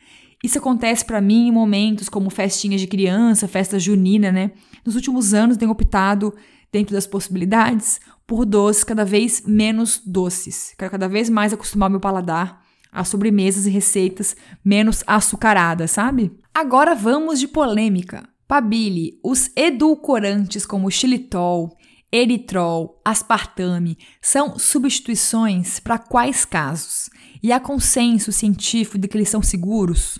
Isso 0.44 0.60
acontece 0.60 1.04
para 1.04 1.20
mim 1.20 1.48
em 1.48 1.52
momentos 1.52 2.10
como 2.10 2.30
festinhas 2.30 2.80
de 2.80 2.86
criança, 2.86 3.48
festa 3.48 3.80
junina, 3.80 4.32
né? 4.32 4.52
Nos 4.86 4.96
últimos 4.96 5.34
anos 5.34 5.58
tenho 5.58 5.72
optado 5.72 6.32
dentro 6.72 6.94
das 6.94 7.08
possibilidades, 7.08 8.00
por 8.28 8.46
doces 8.46 8.84
cada 8.84 9.06
vez 9.06 9.42
menos 9.48 10.02
doces. 10.06 10.76
Quero 10.78 10.92
cada 10.92 11.08
vez 11.08 11.30
mais 11.30 11.54
acostumar 11.54 11.90
meu 11.90 12.02
paladar 12.02 12.62
a 12.92 13.04
sobremesas 13.04 13.66
e 13.66 13.70
receitas 13.70 14.36
menos 14.64 15.04
açucaradas, 15.08 15.92
sabe? 15.92 16.38
Agora 16.54 16.94
vamos 16.94 17.40
de 17.40 17.48
polêmica. 17.48 18.28
Pabili, 18.48 19.20
os 19.24 19.50
edulcorantes 19.56 20.66
como 20.66 20.90
xilitol, 20.90 21.76
eritrol, 22.12 23.02
aspartame 23.04 23.98
são 24.22 24.58
substituições 24.58 25.80
para 25.80 25.98
quais 25.98 26.46
casos? 26.46 27.10
E 27.44 27.52
há 27.52 27.60
consenso 27.60 28.32
científico 28.32 28.98
de 28.98 29.08
que 29.08 29.18
eles 29.18 29.30
são 29.30 29.42
seguros? 29.42 30.20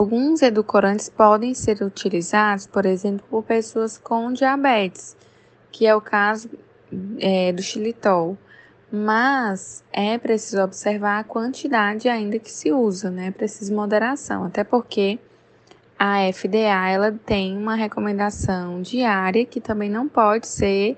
Alguns 0.00 0.42
edulcorantes 0.42 1.08
podem 1.08 1.54
ser 1.54 1.82
utilizados, 1.82 2.66
por 2.66 2.86
exemplo, 2.86 3.26
por 3.28 3.42
pessoas 3.42 3.98
com 3.98 4.32
diabetes, 4.32 5.16
que 5.70 5.86
é 5.86 5.94
o 5.94 6.00
caso 6.00 6.50
é, 7.20 7.52
do 7.52 7.62
xilitol. 7.62 8.36
Mas 8.90 9.84
é 9.92 10.16
preciso 10.16 10.62
observar 10.62 11.18
a 11.18 11.24
quantidade 11.24 12.08
ainda 12.08 12.38
que 12.38 12.50
se 12.50 12.72
usa, 12.72 13.10
né? 13.10 13.26
É 13.26 13.30
preciso 13.30 13.74
moderação, 13.74 14.44
até 14.44 14.64
porque 14.64 15.18
a 15.98 16.32
FDA 16.32 16.88
ela 16.88 17.12
tem 17.26 17.56
uma 17.56 17.74
recomendação 17.74 18.80
diária 18.80 19.44
que 19.44 19.60
também 19.60 19.90
não 19.90 20.08
pode 20.08 20.46
ser 20.46 20.96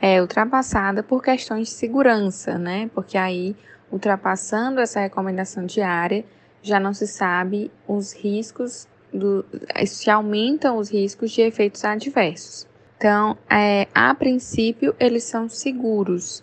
é, 0.00 0.20
ultrapassada 0.20 1.02
por 1.02 1.22
questões 1.22 1.68
de 1.68 1.74
segurança, 1.74 2.56
né? 2.56 2.90
Porque 2.94 3.18
aí, 3.18 3.56
ultrapassando 3.90 4.80
essa 4.80 5.00
recomendação 5.00 5.66
diária, 5.66 6.24
já 6.62 6.78
não 6.80 6.94
se 6.94 7.06
sabe 7.06 7.70
os 7.86 8.12
riscos, 8.12 8.88
do, 9.12 9.44
se 9.86 10.10
aumentam 10.10 10.78
os 10.78 10.90
riscos 10.90 11.30
de 11.32 11.42
efeitos 11.42 11.84
adversos. 11.84 12.65
Então, 12.96 13.36
é, 13.50 13.86
a 13.94 14.14
princípio, 14.14 14.94
eles 14.98 15.24
são 15.24 15.48
seguros. 15.48 16.42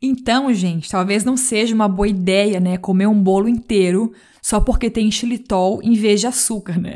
Então, 0.00 0.52
gente, 0.54 0.88
talvez 0.88 1.24
não 1.24 1.36
seja 1.36 1.74
uma 1.74 1.88
boa 1.88 2.08
ideia, 2.08 2.60
né, 2.60 2.78
comer 2.78 3.06
um 3.06 3.20
bolo 3.22 3.48
inteiro 3.48 4.12
só 4.40 4.60
porque 4.60 4.88
tem 4.88 5.10
xilitol 5.10 5.80
em 5.82 5.94
vez 5.94 6.20
de 6.20 6.26
açúcar, 6.26 6.78
né? 6.78 6.94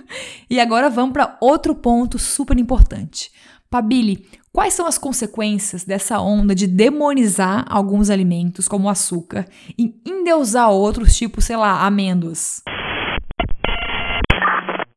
e 0.50 0.58
agora 0.58 0.90
vamos 0.90 1.12
para 1.12 1.36
outro 1.40 1.74
ponto 1.74 2.18
super 2.18 2.58
importante. 2.58 3.30
Pabili, 3.70 4.26
quais 4.52 4.74
são 4.74 4.86
as 4.86 4.98
consequências 4.98 5.84
dessa 5.84 6.18
onda 6.20 6.54
de 6.54 6.66
demonizar 6.66 7.64
alguns 7.68 8.10
alimentos, 8.10 8.66
como 8.66 8.88
o 8.88 8.90
açúcar, 8.90 9.46
e 9.78 9.94
endeusar 10.04 10.70
outros, 10.70 11.16
tipo, 11.16 11.40
sei 11.40 11.56
lá, 11.56 11.86
amêndoas? 11.86 12.62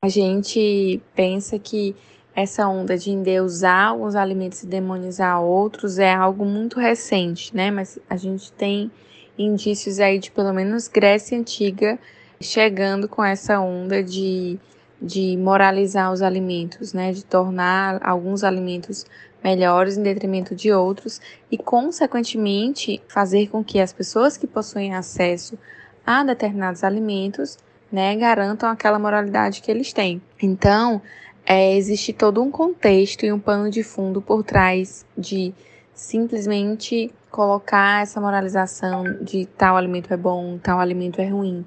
A 0.01 0.09
gente 0.09 0.99
pensa 1.15 1.59
que 1.59 1.95
essa 2.35 2.68
onda 2.68 2.97
de 2.97 3.11
endeusar 3.11 3.89
alguns 3.89 4.15
alimentos 4.15 4.64
e 4.64 4.68
demonizar 4.68 5.41
outros 5.41 5.99
é 5.99 6.14
algo 6.14 6.45
muito 6.45 6.80
recente, 6.80 7.55
né? 7.55 7.69
Mas 7.69 7.99
a 8.10 8.18
gente 8.18 8.51
tem 8.53 8.91
indícios 9.38 9.99
aí 9.99 10.19
de 10.19 10.31
pelo 10.31 10.53
menos 10.53 10.88
Grécia 10.88 11.38
Antiga 11.38 11.99
chegando 12.41 13.07
com 13.07 13.23
essa 13.23 13.60
onda 13.60 14.03
de, 14.03 14.60
de 15.01 15.38
moralizar 15.38 16.11
os 16.11 16.22
alimentos, 16.22 16.93
né? 16.93 17.11
De 17.11 17.23
tornar 17.23 17.99
alguns 18.03 18.43
alimentos 18.43 19.05
melhores 19.43 19.97
em 19.97 20.03
detrimento 20.03 20.55
de 20.55 20.72
outros 20.72 21.19
e, 21.51 21.57
consequentemente, 21.57 23.01
fazer 23.07 23.47
com 23.49 23.64
que 23.64 23.80
as 23.80 23.91
pessoas 23.91 24.38
que 24.38 24.47
possuem 24.47 24.95
acesso 24.95 25.57
a 26.05 26.23
determinados 26.23 26.84
alimentos, 26.84 27.57
né, 27.91 28.15
garantam 28.15 28.69
aquela 28.69 28.97
moralidade 28.97 29.61
que 29.61 29.69
eles 29.69 29.93
têm. 29.93 30.22
Então, 30.41 31.01
é, 31.45 31.75
existe 31.75 32.13
todo 32.13 32.41
um 32.41 32.49
contexto 32.49 33.25
e 33.25 33.31
um 33.31 33.39
pano 33.39 33.69
de 33.69 33.83
fundo 33.83 34.21
por 34.21 34.43
trás 34.43 35.05
de 35.17 35.53
simplesmente 35.93 37.11
colocar 37.29 38.01
essa 38.01 38.21
moralização 38.21 39.03
de 39.21 39.45
tal 39.45 39.75
alimento 39.75 40.13
é 40.13 40.17
bom, 40.17 40.57
tal 40.57 40.79
alimento 40.79 41.19
é 41.19 41.27
ruim. 41.27 41.65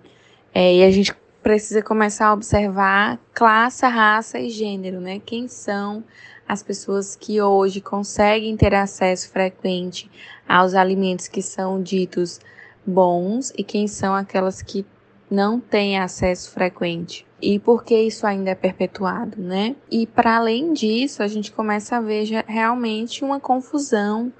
É, 0.54 0.76
e 0.76 0.84
a 0.84 0.90
gente 0.90 1.14
precisa 1.42 1.82
começar 1.82 2.28
a 2.28 2.32
observar 2.32 3.20
classe, 3.34 3.86
raça 3.86 4.38
e 4.38 4.48
gênero, 4.48 5.00
né? 5.00 5.20
Quem 5.24 5.46
são 5.46 6.02
as 6.48 6.62
pessoas 6.62 7.14
que 7.14 7.40
hoje 7.40 7.80
conseguem 7.80 8.56
ter 8.56 8.74
acesso 8.74 9.28
frequente 9.30 10.10
aos 10.48 10.74
alimentos 10.74 11.28
que 11.28 11.42
são 11.42 11.82
ditos 11.82 12.40
bons 12.86 13.52
e 13.56 13.64
quem 13.64 13.86
são 13.88 14.14
aquelas 14.14 14.62
que 14.62 14.86
não 15.30 15.60
têm 15.60 15.98
acesso 15.98 16.50
frequente 16.50 17.26
e 17.40 17.58
por 17.58 17.84
que 17.84 17.96
isso 17.96 18.26
ainda 18.26 18.50
é 18.50 18.54
perpetuado, 18.54 19.40
né? 19.40 19.76
E 19.90 20.06
para 20.06 20.36
além 20.36 20.72
disso, 20.72 21.22
a 21.22 21.28
gente 21.28 21.52
começa 21.52 21.96
a 21.96 22.00
ver 22.00 22.44
realmente 22.46 23.24
uma 23.24 23.38
confusão 23.38 24.32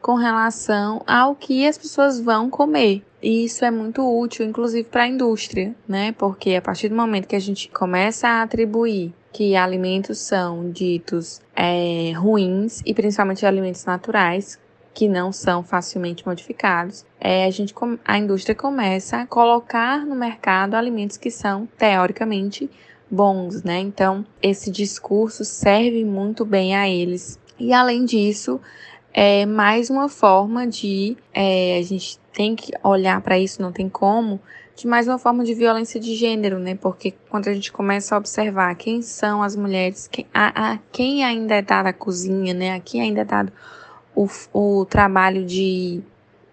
com 0.00 0.14
relação 0.14 1.02
ao 1.06 1.34
que 1.34 1.66
as 1.66 1.78
pessoas 1.78 2.20
vão 2.20 2.50
comer. 2.50 3.02
E 3.22 3.44
isso 3.44 3.64
é 3.64 3.70
muito 3.70 4.02
útil, 4.02 4.44
inclusive 4.44 4.88
para 4.88 5.04
a 5.04 5.08
indústria, 5.08 5.74
né? 5.88 6.12
Porque 6.12 6.54
a 6.54 6.62
partir 6.62 6.88
do 6.88 6.96
momento 6.96 7.28
que 7.28 7.36
a 7.36 7.40
gente 7.40 7.68
começa 7.68 8.26
a 8.26 8.42
atribuir 8.42 9.14
que 9.32 9.56
alimentos 9.56 10.18
são 10.18 10.70
ditos 10.70 11.40
é, 11.56 12.12
ruins, 12.12 12.82
e 12.84 12.92
principalmente 12.92 13.46
alimentos 13.46 13.84
naturais, 13.84 14.58
que 14.94 15.08
não 15.08 15.32
são 15.32 15.62
facilmente 15.62 16.26
modificados, 16.26 17.04
é, 17.20 17.46
a, 17.46 17.50
gente, 17.50 17.74
a 18.04 18.18
indústria 18.18 18.54
começa 18.54 19.18
a 19.18 19.26
colocar 19.26 20.04
no 20.04 20.14
mercado 20.14 20.74
alimentos 20.74 21.16
que 21.16 21.30
são 21.30 21.66
teoricamente 21.78 22.70
bons, 23.10 23.62
né? 23.62 23.78
Então, 23.78 24.24
esse 24.42 24.70
discurso 24.70 25.44
serve 25.44 26.04
muito 26.04 26.44
bem 26.44 26.76
a 26.76 26.88
eles. 26.88 27.38
E 27.58 27.72
além 27.72 28.04
disso, 28.04 28.60
é 29.12 29.44
mais 29.44 29.90
uma 29.90 30.08
forma 30.08 30.66
de 30.66 31.16
é, 31.32 31.78
a 31.78 31.82
gente 31.82 32.18
tem 32.32 32.56
que 32.56 32.72
olhar 32.82 33.20
para 33.20 33.38
isso, 33.38 33.60
não 33.60 33.70
tem 33.70 33.88
como, 33.88 34.40
de 34.74 34.86
mais 34.86 35.06
uma 35.06 35.18
forma 35.18 35.44
de 35.44 35.52
violência 35.54 36.00
de 36.00 36.14
gênero, 36.14 36.58
né? 36.58 36.74
Porque 36.74 37.12
quando 37.28 37.48
a 37.48 37.54
gente 37.54 37.70
começa 37.70 38.14
a 38.14 38.18
observar 38.18 38.74
quem 38.74 39.02
são 39.02 39.42
as 39.42 39.54
mulheres, 39.54 40.08
quem, 40.08 40.26
a, 40.32 40.72
a 40.72 40.78
quem 40.90 41.24
ainda 41.24 41.56
é 41.56 41.62
dada 41.62 41.90
a 41.90 41.92
cozinha, 41.92 42.54
né? 42.54 42.74
A 42.74 42.80
quem 42.80 43.02
ainda 43.02 43.20
é 43.20 43.24
dado 43.24 43.52
o, 44.14 44.28
o 44.52 44.84
trabalho 44.84 45.44
de 45.44 46.02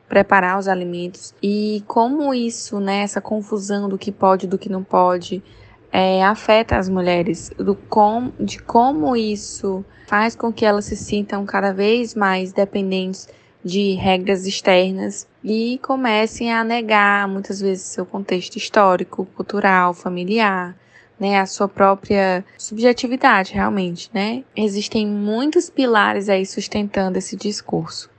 preparar 0.08 0.58
os 0.58 0.68
alimentos 0.68 1.36
e 1.42 1.84
como 1.88 2.34
isso, 2.34 2.80
né, 2.80 3.02
essa 3.02 3.22
confusão 3.22 3.88
do 3.88 3.98
que 3.98 4.12
pode 4.12 4.46
e 4.46 4.50
do 4.50 4.58
que 4.58 4.68
não 4.68 4.84
pode, 4.84 5.44
é, 5.92 6.24
afeta 6.24 6.78
as 6.78 6.90
mulheres, 6.90 7.52
do 7.58 7.76
com, 7.76 8.32
de 8.40 8.60
como 8.60 9.16
isso 9.16 9.86
faz 10.08 10.36
com 10.36 10.52
que 10.52 10.66
elas 10.66 10.86
se 10.86 10.96
sintam 10.96 11.46
cada 11.46 11.72
vez 11.72 12.16
mais 12.16 12.52
dependentes 12.52 13.28
de 13.64 13.94
regras 13.94 14.46
externas 14.46 15.28
e 15.44 15.80
comecem 15.84 16.52
a 16.52 16.64
negar 16.64 17.28
muitas 17.28 17.60
vezes 17.60 17.84
seu 17.84 18.06
contexto 18.06 18.56
histórico, 18.56 19.28
cultural, 19.36 19.94
familiar, 19.94 20.76
né, 21.20 21.40
a 21.40 21.46
sua 21.46 21.68
própria 21.68 22.46
subjetividade, 22.58 23.54
realmente, 23.54 24.10
né? 24.14 24.44
Existem 24.56 25.06
muitos 25.06 25.70
pilares 25.70 26.30
aí 26.30 26.46
sustentando 26.46 27.18
esse 27.18 27.36
discurso. 27.36 28.10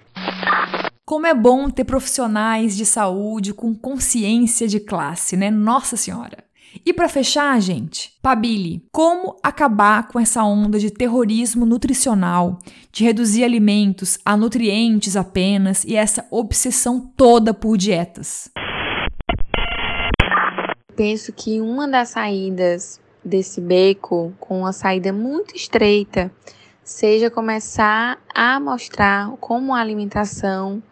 Como 1.05 1.27
é 1.27 1.35
bom 1.35 1.69
ter 1.71 1.85
profissionais 1.85 2.77
de 2.77 2.87
saúde 2.87 3.53
com 3.53 3.75
consciência 3.75 4.69
de 4.69 4.79
classe, 4.79 5.37
né? 5.37 5.51
Nossa 5.51 5.97
Senhora. 5.97 6.45
E 6.87 6.93
para 6.93 7.09
fechar, 7.09 7.61
gente, 7.61 8.13
Pabili, 8.23 8.85
como 8.93 9.37
acabar 9.43 10.07
com 10.07 10.21
essa 10.21 10.45
onda 10.45 10.79
de 10.79 10.91
terrorismo 10.91 11.67
nutricional, 11.67 12.59
de 12.93 13.05
reduzir 13.05 13.43
alimentos 13.43 14.19
a 14.25 14.37
nutrientes 14.37 15.17
apenas 15.17 15.85
e 15.85 15.97
essa 15.97 16.27
obsessão 16.31 17.13
toda 17.17 17.53
por 17.53 17.77
dietas? 17.77 18.51
Penso 21.01 21.33
que 21.33 21.63
uma 21.63 21.89
das 21.89 22.11
saídas 22.11 23.01
desse 23.25 23.59
beco, 23.59 24.35
com 24.39 24.61
uma 24.61 24.73
saída 24.75 25.15
muito 25.15 25.57
estreita, 25.57 26.31
seja 26.85 27.31
começar 27.31 28.23
a 28.35 28.61
mostrar 28.61 29.31
como 29.41 29.75
a 29.75 29.81
alimentação 29.81 30.83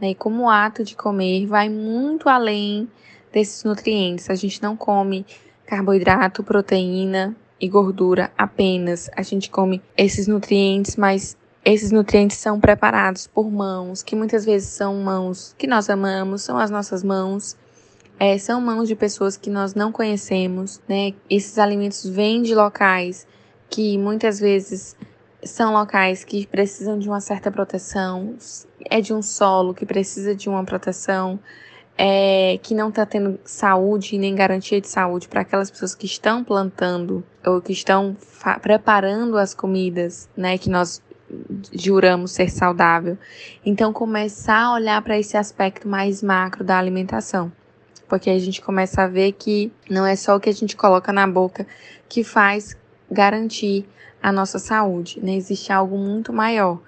né, 0.00 0.12
e 0.12 0.14
como 0.14 0.44
o 0.44 0.48
ato 0.48 0.82
de 0.82 0.96
comer 0.96 1.44
vai 1.44 1.68
muito 1.68 2.30
além 2.30 2.88
desses 3.30 3.62
nutrientes. 3.62 4.30
A 4.30 4.34
gente 4.34 4.62
não 4.62 4.74
come 4.74 5.26
carboidrato, 5.66 6.42
proteína 6.42 7.36
e 7.60 7.68
gordura 7.68 8.32
apenas. 8.38 9.10
A 9.14 9.20
gente 9.20 9.50
come 9.50 9.82
esses 9.98 10.26
nutrientes, 10.26 10.96
mas 10.96 11.36
esses 11.62 11.92
nutrientes 11.92 12.38
são 12.38 12.58
preparados 12.58 13.26
por 13.26 13.50
mãos, 13.50 14.02
que 14.02 14.16
muitas 14.16 14.46
vezes 14.46 14.70
são 14.70 14.94
mãos 14.94 15.54
que 15.58 15.66
nós 15.66 15.90
amamos, 15.90 16.40
são 16.40 16.56
as 16.56 16.70
nossas 16.70 17.04
mãos 17.04 17.54
é, 18.18 18.36
são 18.38 18.60
mãos 18.60 18.88
de 18.88 18.96
pessoas 18.96 19.36
que 19.36 19.48
nós 19.48 19.74
não 19.74 19.92
conhecemos, 19.92 20.80
né? 20.88 21.14
Esses 21.30 21.58
alimentos 21.58 22.04
vêm 22.08 22.42
de 22.42 22.54
locais 22.54 23.26
que 23.70 23.96
muitas 23.98 24.40
vezes 24.40 24.96
são 25.44 25.72
locais 25.72 26.24
que 26.24 26.46
precisam 26.46 26.98
de 26.98 27.08
uma 27.08 27.20
certa 27.20 27.50
proteção, 27.50 28.36
é 28.90 29.00
de 29.00 29.14
um 29.14 29.22
solo 29.22 29.72
que 29.72 29.86
precisa 29.86 30.34
de 30.34 30.48
uma 30.48 30.64
proteção, 30.64 31.38
é, 31.96 32.58
que 32.62 32.74
não 32.74 32.88
está 32.88 33.04
tendo 33.04 33.38
saúde 33.44 34.18
nem 34.18 34.34
garantia 34.34 34.80
de 34.80 34.88
saúde 34.88 35.28
para 35.28 35.42
aquelas 35.42 35.70
pessoas 35.70 35.94
que 35.94 36.06
estão 36.06 36.44
plantando 36.44 37.24
ou 37.44 37.60
que 37.60 37.72
estão 37.72 38.16
preparando 38.62 39.36
as 39.36 39.54
comidas, 39.54 40.28
né, 40.36 40.58
que 40.58 40.70
nós 40.70 41.02
juramos 41.72 42.32
ser 42.32 42.50
saudável. 42.50 43.18
Então 43.64 43.92
começar 43.92 44.62
a 44.62 44.74
olhar 44.74 45.02
para 45.02 45.18
esse 45.18 45.36
aspecto 45.36 45.86
mais 45.86 46.22
macro 46.22 46.64
da 46.64 46.78
alimentação, 46.78 47.52
porque 48.08 48.30
a 48.30 48.38
gente 48.38 48.60
começa 48.62 49.02
a 49.02 49.06
ver 49.06 49.32
que 49.32 49.70
não 49.88 50.06
é 50.06 50.16
só 50.16 50.36
o 50.36 50.40
que 50.40 50.48
a 50.48 50.54
gente 50.54 50.76
coloca 50.76 51.12
na 51.12 51.26
boca 51.26 51.66
que 52.08 52.24
faz 52.24 52.76
garantir 53.10 53.86
a 54.22 54.32
nossa 54.32 54.58
saúde, 54.58 55.20
né? 55.22 55.34
Existe 55.36 55.72
algo 55.72 55.96
muito 55.96 56.32
maior. 56.32 56.80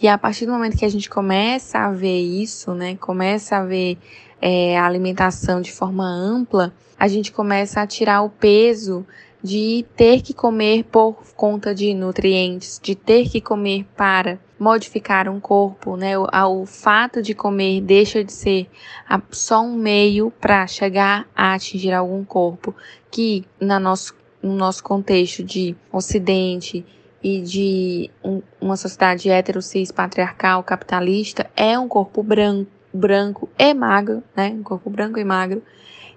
E 0.00 0.06
a 0.06 0.18
partir 0.18 0.46
do 0.46 0.52
momento 0.52 0.76
que 0.76 0.84
a 0.84 0.90
gente 0.90 1.08
começa 1.08 1.78
a 1.78 1.90
ver 1.90 2.20
isso, 2.20 2.74
né, 2.74 2.96
começa 2.96 3.56
a 3.56 3.64
ver 3.64 3.98
é, 4.40 4.78
a 4.78 4.84
alimentação 4.84 5.60
de 5.60 5.72
forma 5.72 6.04
ampla, 6.04 6.72
a 6.98 7.08
gente 7.08 7.32
começa 7.32 7.80
a 7.80 7.86
tirar 7.86 8.22
o 8.22 8.28
peso 8.28 9.06
de 9.42 9.86
ter 9.96 10.22
que 10.22 10.34
comer 10.34 10.84
por 10.84 11.16
conta 11.34 11.74
de 11.74 11.94
nutrientes, 11.94 12.80
de 12.82 12.94
ter 12.94 13.28
que 13.28 13.40
comer 13.40 13.86
para 13.96 14.38
modificar 14.58 15.28
um 15.28 15.38
corpo, 15.38 15.96
né? 15.96 16.18
O, 16.18 16.26
o 16.62 16.66
fato 16.66 17.22
de 17.22 17.34
comer 17.34 17.80
deixa 17.80 18.24
de 18.24 18.32
ser 18.32 18.68
a, 19.08 19.20
só 19.30 19.62
um 19.62 19.74
meio 19.74 20.30
para 20.40 20.66
chegar 20.66 21.26
a 21.34 21.54
atingir 21.54 21.92
algum 21.92 22.24
corpo 22.24 22.74
que 23.10 23.44
na 23.60 23.78
nosso, 23.78 24.14
no 24.42 24.54
nosso 24.54 24.82
contexto 24.82 25.42
de 25.42 25.76
Ocidente 25.92 26.84
e 27.22 27.40
de 27.40 28.10
um, 28.22 28.42
uma 28.60 28.76
sociedade 28.76 29.28
hetero 29.28 29.60
cis 29.60 29.90
patriarcal 29.90 30.62
capitalista 30.62 31.50
é 31.56 31.78
um 31.78 31.88
corpo 31.88 32.22
branco 32.22 32.70
branco 32.96 33.48
e 33.58 33.74
magro, 33.74 34.22
né? 34.34 34.48
Um 34.48 34.62
corpo 34.62 34.88
branco 34.88 35.18
e 35.18 35.24
magro. 35.24 35.62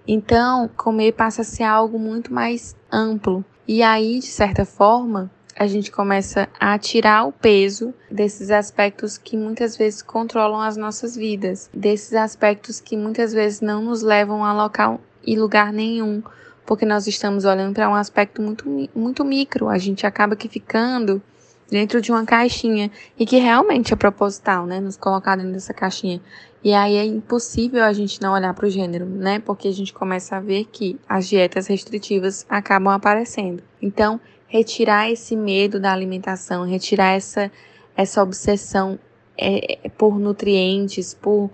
Então, 0.07 0.69
comer 0.75 1.11
passa 1.11 1.41
a 1.41 1.45
ser 1.45 1.63
algo 1.63 1.99
muito 1.99 2.33
mais 2.33 2.75
amplo. 2.91 3.43
E 3.67 3.83
aí, 3.83 4.19
de 4.19 4.25
certa 4.25 4.65
forma, 4.65 5.29
a 5.60 5.68
gente 5.68 5.91
começa 5.91 6.48
a 6.57 6.80
tirar 6.80 7.26
o 7.26 7.34
peso 7.34 7.94
desses 8.10 8.49
aspectos 8.49 9.18
que 9.18 9.36
muitas 9.36 9.76
vezes 9.76 10.02
controlam 10.02 10.61
as 10.61 10.77
nossas 10.77 11.18
vidas, 11.18 11.69
desses 11.73 12.14
aspectos 12.14 12.80
que 12.80 12.95
muitas 12.95 13.34
vezes 13.34 13.60
não 13.60 13.81
nos 13.81 14.02
levam 14.02 14.45
a 14.45 14.53
local 14.53 15.02
e 15.22 15.38
lugar 15.38 15.73
nenhum, 15.73 16.23
porque 16.65 16.86
nós 16.86 17.07
estamos 17.07 17.44
olhando 17.44 17.73
para 17.73 17.90
um 17.90 17.94
aspecto 17.94 18.41
muito, 18.41 18.65
muito 18.95 19.26
micro. 19.26 19.68
A 19.68 19.77
gente 19.77 20.07
acaba 20.07 20.34
que 20.34 20.48
ficando 20.48 21.22
dentro 21.69 21.99
de 22.02 22.10
uma 22.10 22.23
caixinha 22.26 22.90
e 23.18 23.26
que 23.26 23.38
realmente 23.38 23.94
é 23.94 23.98
proposital, 23.98 24.65
né? 24.65 24.80
Nos 24.80 24.95
colocar 24.95 25.36
dentro 25.36 25.52
dessa 25.52 25.73
caixinha. 25.73 26.22
E 26.64 26.73
aí 26.73 26.95
é 26.95 27.03
impossível 27.03 27.84
a 27.84 27.91
gente 27.91 28.22
não 28.22 28.31
olhar 28.34 28.53
para 28.53 28.65
o 28.65 28.69
gênero, 28.69 29.06
né? 29.06 29.40
Porque 29.40 29.68
a 29.68 29.73
gente 29.73 29.91
começa 29.91 30.38
a 30.38 30.40
ver 30.40 30.69
que 30.72 30.98
as 31.07 31.27
dietas 31.27 31.68
restritivas 31.68 32.45
acabam 32.49 32.94
aparecendo. 32.94 33.61
Então, 33.81 34.22
retirar 34.49 35.09
esse 35.09 35.35
medo 35.35 35.80
da 35.80 35.93
alimentação, 35.93 36.65
retirar 36.65 37.13
essa, 37.13 37.51
essa 37.95 38.21
obsessão 38.21 38.99
é, 39.38 39.80
é 39.85 39.89
por 39.89 40.19
nutrientes, 40.19 41.13
por, 41.13 41.49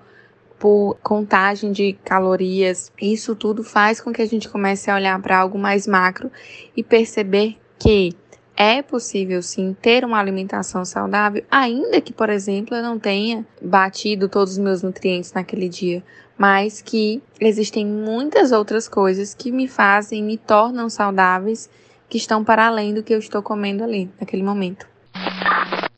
por 0.58 0.98
contagem 1.04 1.72
de 1.72 1.94
calorias, 2.04 2.92
isso 3.00 3.36
tudo 3.36 3.64
faz 3.64 4.00
com 4.02 4.12
que 4.12 4.22
a 4.22 4.26
gente 4.26 4.50
comece 4.50 4.90
a 4.90 4.96
olhar 4.96 5.22
para 5.22 5.38
algo 5.38 5.60
mais 5.60 5.86
macro 5.86 6.32
e 6.76 6.82
perceber 6.82 7.58
que 7.78 8.16
é 8.58 8.82
possível 8.82 9.42
sim 9.42 9.76
ter 9.82 10.06
uma 10.06 10.18
alimentação 10.18 10.86
saudável, 10.86 11.44
ainda 11.52 12.00
que, 12.00 12.14
por 12.14 12.30
exemplo, 12.30 12.74
eu 12.74 12.82
não 12.82 12.98
tenha 12.98 13.46
batido 13.62 14.30
todos 14.30 14.54
os 14.54 14.58
meus 14.58 14.82
nutrientes 14.82 15.34
naquele 15.34 15.68
dia, 15.68 16.02
mas 16.38 16.82
que 16.82 17.22
existem 17.40 17.86
muitas 17.86 18.54
outras 18.54 18.88
coisas 18.88 19.34
que 19.34 19.52
me 19.52 19.68
fazem, 19.68 20.24
me 20.24 20.38
tornam 20.38 20.90
saudáveis, 20.90 21.70
que 22.10 22.18
estão 22.18 22.44
para 22.44 22.68
além 22.68 22.94
do 22.94 23.04
que 23.04 23.14
eu 23.14 23.20
estou 23.20 23.42
comendo 23.42 23.84
ali 23.84 24.10
naquele 24.20 24.44
momento. 24.44 24.86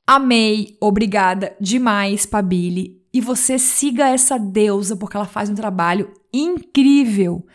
Amei, 0.05 0.77
obrigada 0.79 1.55
demais, 1.59 2.25
Pabili. 2.25 3.01
E 3.13 3.19
você 3.19 3.59
siga 3.59 4.07
essa 4.07 4.37
deusa 4.37 4.95
porque 4.95 5.17
ela 5.17 5.25
faz 5.25 5.49
um 5.49 5.55
trabalho 5.55 6.13
incrível, 6.33 7.45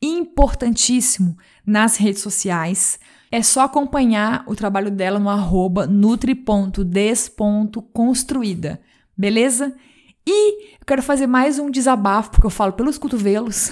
importantíssimo 0.00 1.36
nas 1.66 1.96
redes 1.96 2.22
sociais. 2.22 2.98
É 3.30 3.42
só 3.42 3.60
acompanhar 3.62 4.42
o 4.46 4.54
trabalho 4.54 4.90
dela 4.90 5.18
no 5.18 5.28
arroba 5.28 5.86
nutri.des.construída, 5.86 8.80
beleza? 9.16 9.74
E 10.26 10.74
eu 10.74 10.86
quero 10.86 11.02
fazer 11.02 11.26
mais 11.26 11.58
um 11.58 11.70
desabafo, 11.70 12.30
porque 12.30 12.46
eu 12.46 12.50
falo 12.50 12.72
pelos 12.72 12.96
cotovelos, 12.96 13.70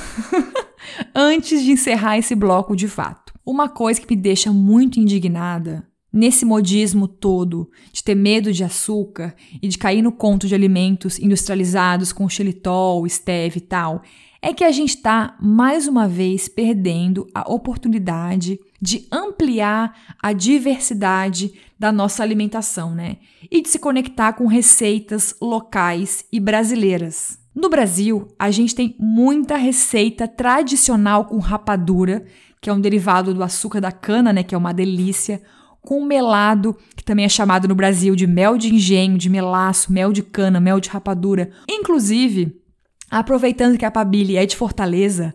antes 1.15 1.63
de 1.63 1.71
encerrar 1.71 2.19
esse 2.19 2.35
bloco 2.35 2.75
de 2.75 2.89
fato. 2.89 3.26
Uma 3.47 3.69
coisa 3.69 4.01
que 4.01 4.13
me 4.13 4.21
deixa 4.21 4.53
muito 4.53 4.99
indignada 4.99 5.87
nesse 6.13 6.45
modismo 6.45 7.07
todo 7.07 7.71
de 7.93 8.03
ter 8.03 8.17
medo 8.17 8.53
de 8.53 8.65
açúcar 8.65 9.37
e 9.63 9.69
de 9.69 9.79
cair 9.79 10.03
no 10.03 10.11
conto 10.11 10.49
de 10.49 10.55
alimentos 10.55 11.17
industrializados 11.17 12.13
com 12.13 12.29
xilitol, 12.29 13.09
stevia 13.09 13.59
e 13.59 13.61
tal, 13.61 14.03
é 14.43 14.53
que 14.53 14.65
a 14.65 14.73
gente 14.73 14.97
está 14.97 15.37
mais 15.41 15.87
uma 15.87 16.09
vez 16.09 16.49
perdendo 16.49 17.29
a 17.33 17.49
oportunidade 17.49 18.59
de 18.83 19.07
ampliar 19.13 19.97
a 20.21 20.33
diversidade 20.33 21.53
da 21.79 21.93
nossa 21.93 22.25
alimentação, 22.25 22.97
né? 22.97 23.19
E 23.49 23.63
de 23.63 23.69
se 23.69 23.79
conectar 23.79 24.33
com 24.33 24.47
receitas 24.47 25.37
locais 25.41 26.25
e 26.33 26.41
brasileiras. 26.41 27.39
No 27.57 27.71
Brasil, 27.71 28.29
a 28.39 28.51
gente 28.51 28.75
tem 28.75 28.95
muita 28.99 29.57
receita 29.57 30.29
tradicional 30.29 31.25
com 31.25 31.39
rapadura, 31.39 32.27
que 32.67 32.71
é 32.71 32.73
um 32.73 32.81
derivado 32.81 33.33
do 33.33 33.45
açúcar 33.45 33.81
da 33.81 33.93
cana, 33.93 34.33
né, 34.33 34.43
que 34.43 34.53
é 34.53 34.59
uma 34.59 34.75
delícia, 34.75 35.41
com 35.81 36.05
melado, 36.05 36.77
que 36.97 37.05
também 37.05 37.25
é 37.25 37.29
chamado 37.29 37.69
no 37.69 37.77
Brasil 37.77 38.17
de 38.17 38.27
mel 38.27 38.59
de 38.59 38.75
engenho, 38.75 39.17
de 39.17 39.31
melaço, 39.31 39.93
mel 39.93 40.13
de 40.13 40.21
cana, 40.21 40.59
mel 40.59 40.81
de 40.81 40.89
rapadura. 40.89 41.53
Inclusive, 41.71 42.61
aproveitando 43.09 43.79
que 43.79 43.85
a 43.85 43.91
Pabili 43.93 44.37
é 44.37 44.45
de 44.45 44.57
Fortaleza, 44.57 45.33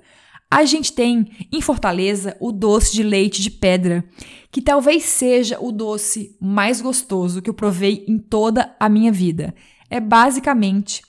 a 0.52 0.66
gente 0.66 0.92
tem 0.92 1.48
em 1.50 1.62
Fortaleza 1.62 2.36
o 2.42 2.52
doce 2.52 2.92
de 2.92 3.02
leite 3.02 3.42
de 3.42 3.50
pedra, 3.50 4.04
que 4.52 4.62
talvez 4.62 5.04
seja 5.04 5.58
o 5.58 5.72
doce 5.72 6.36
mais 6.38 6.82
gostoso 6.82 7.42
que 7.42 7.50
eu 7.50 7.54
provei 7.54 8.04
em 8.10 8.20
toda 8.20 8.76
a 8.78 8.90
minha 8.90 9.10
vida. 9.10 9.56
É 9.90 10.02
basicamente 10.02 11.02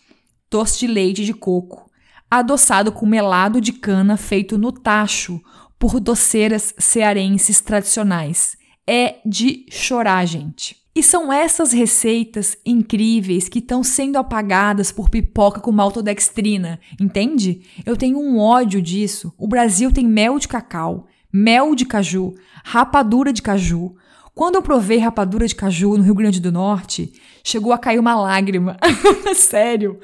doce 0.49 0.79
de 0.79 0.87
leite 0.87 1.25
de 1.25 1.35
coco, 1.35 1.91
adoçado 2.31 2.93
com 2.93 3.07
melado 3.07 3.61
de 3.61 3.73
cana 3.73 4.17
feito 4.17 4.57
no 4.57 4.71
tacho 4.71 5.43
por 5.83 5.99
doceiras 5.99 6.73
cearenses 6.79 7.61
tradicionais. 7.61 8.57
É 8.87 9.17
de 9.27 9.67
chorar, 9.69 10.25
gente. 10.25 10.77
E 10.95 11.03
são 11.03 11.33
essas 11.33 11.73
receitas 11.73 12.57
incríveis 12.65 13.49
que 13.49 13.59
estão 13.59 13.83
sendo 13.83 14.17
apagadas 14.17 14.93
por 14.93 15.11
pipoca 15.11 15.61
com 15.61 15.73
maltodextrina, 15.73 16.79
entende? 17.01 17.63
Eu 17.85 17.97
tenho 17.97 18.21
um 18.21 18.39
ódio 18.39 18.81
disso. 18.81 19.35
O 19.37 19.49
Brasil 19.49 19.91
tem 19.91 20.07
mel 20.07 20.39
de 20.39 20.47
cacau, 20.47 21.09
mel 21.33 21.75
de 21.75 21.85
caju, 21.85 22.33
rapadura 22.63 23.33
de 23.33 23.43
caju. 23.43 23.97
Quando 24.37 24.55
eu 24.55 24.63
provei 24.63 24.99
rapadura 24.99 25.49
de 25.49 25.55
caju 25.57 25.97
no 25.97 26.05
Rio 26.05 26.15
Grande 26.15 26.41
do 26.41 26.53
Norte, 26.53 27.13
chegou 27.43 27.73
a 27.73 27.79
cair 27.79 27.99
uma 27.99 28.15
lágrima. 28.15 28.77
Sério. 29.35 29.99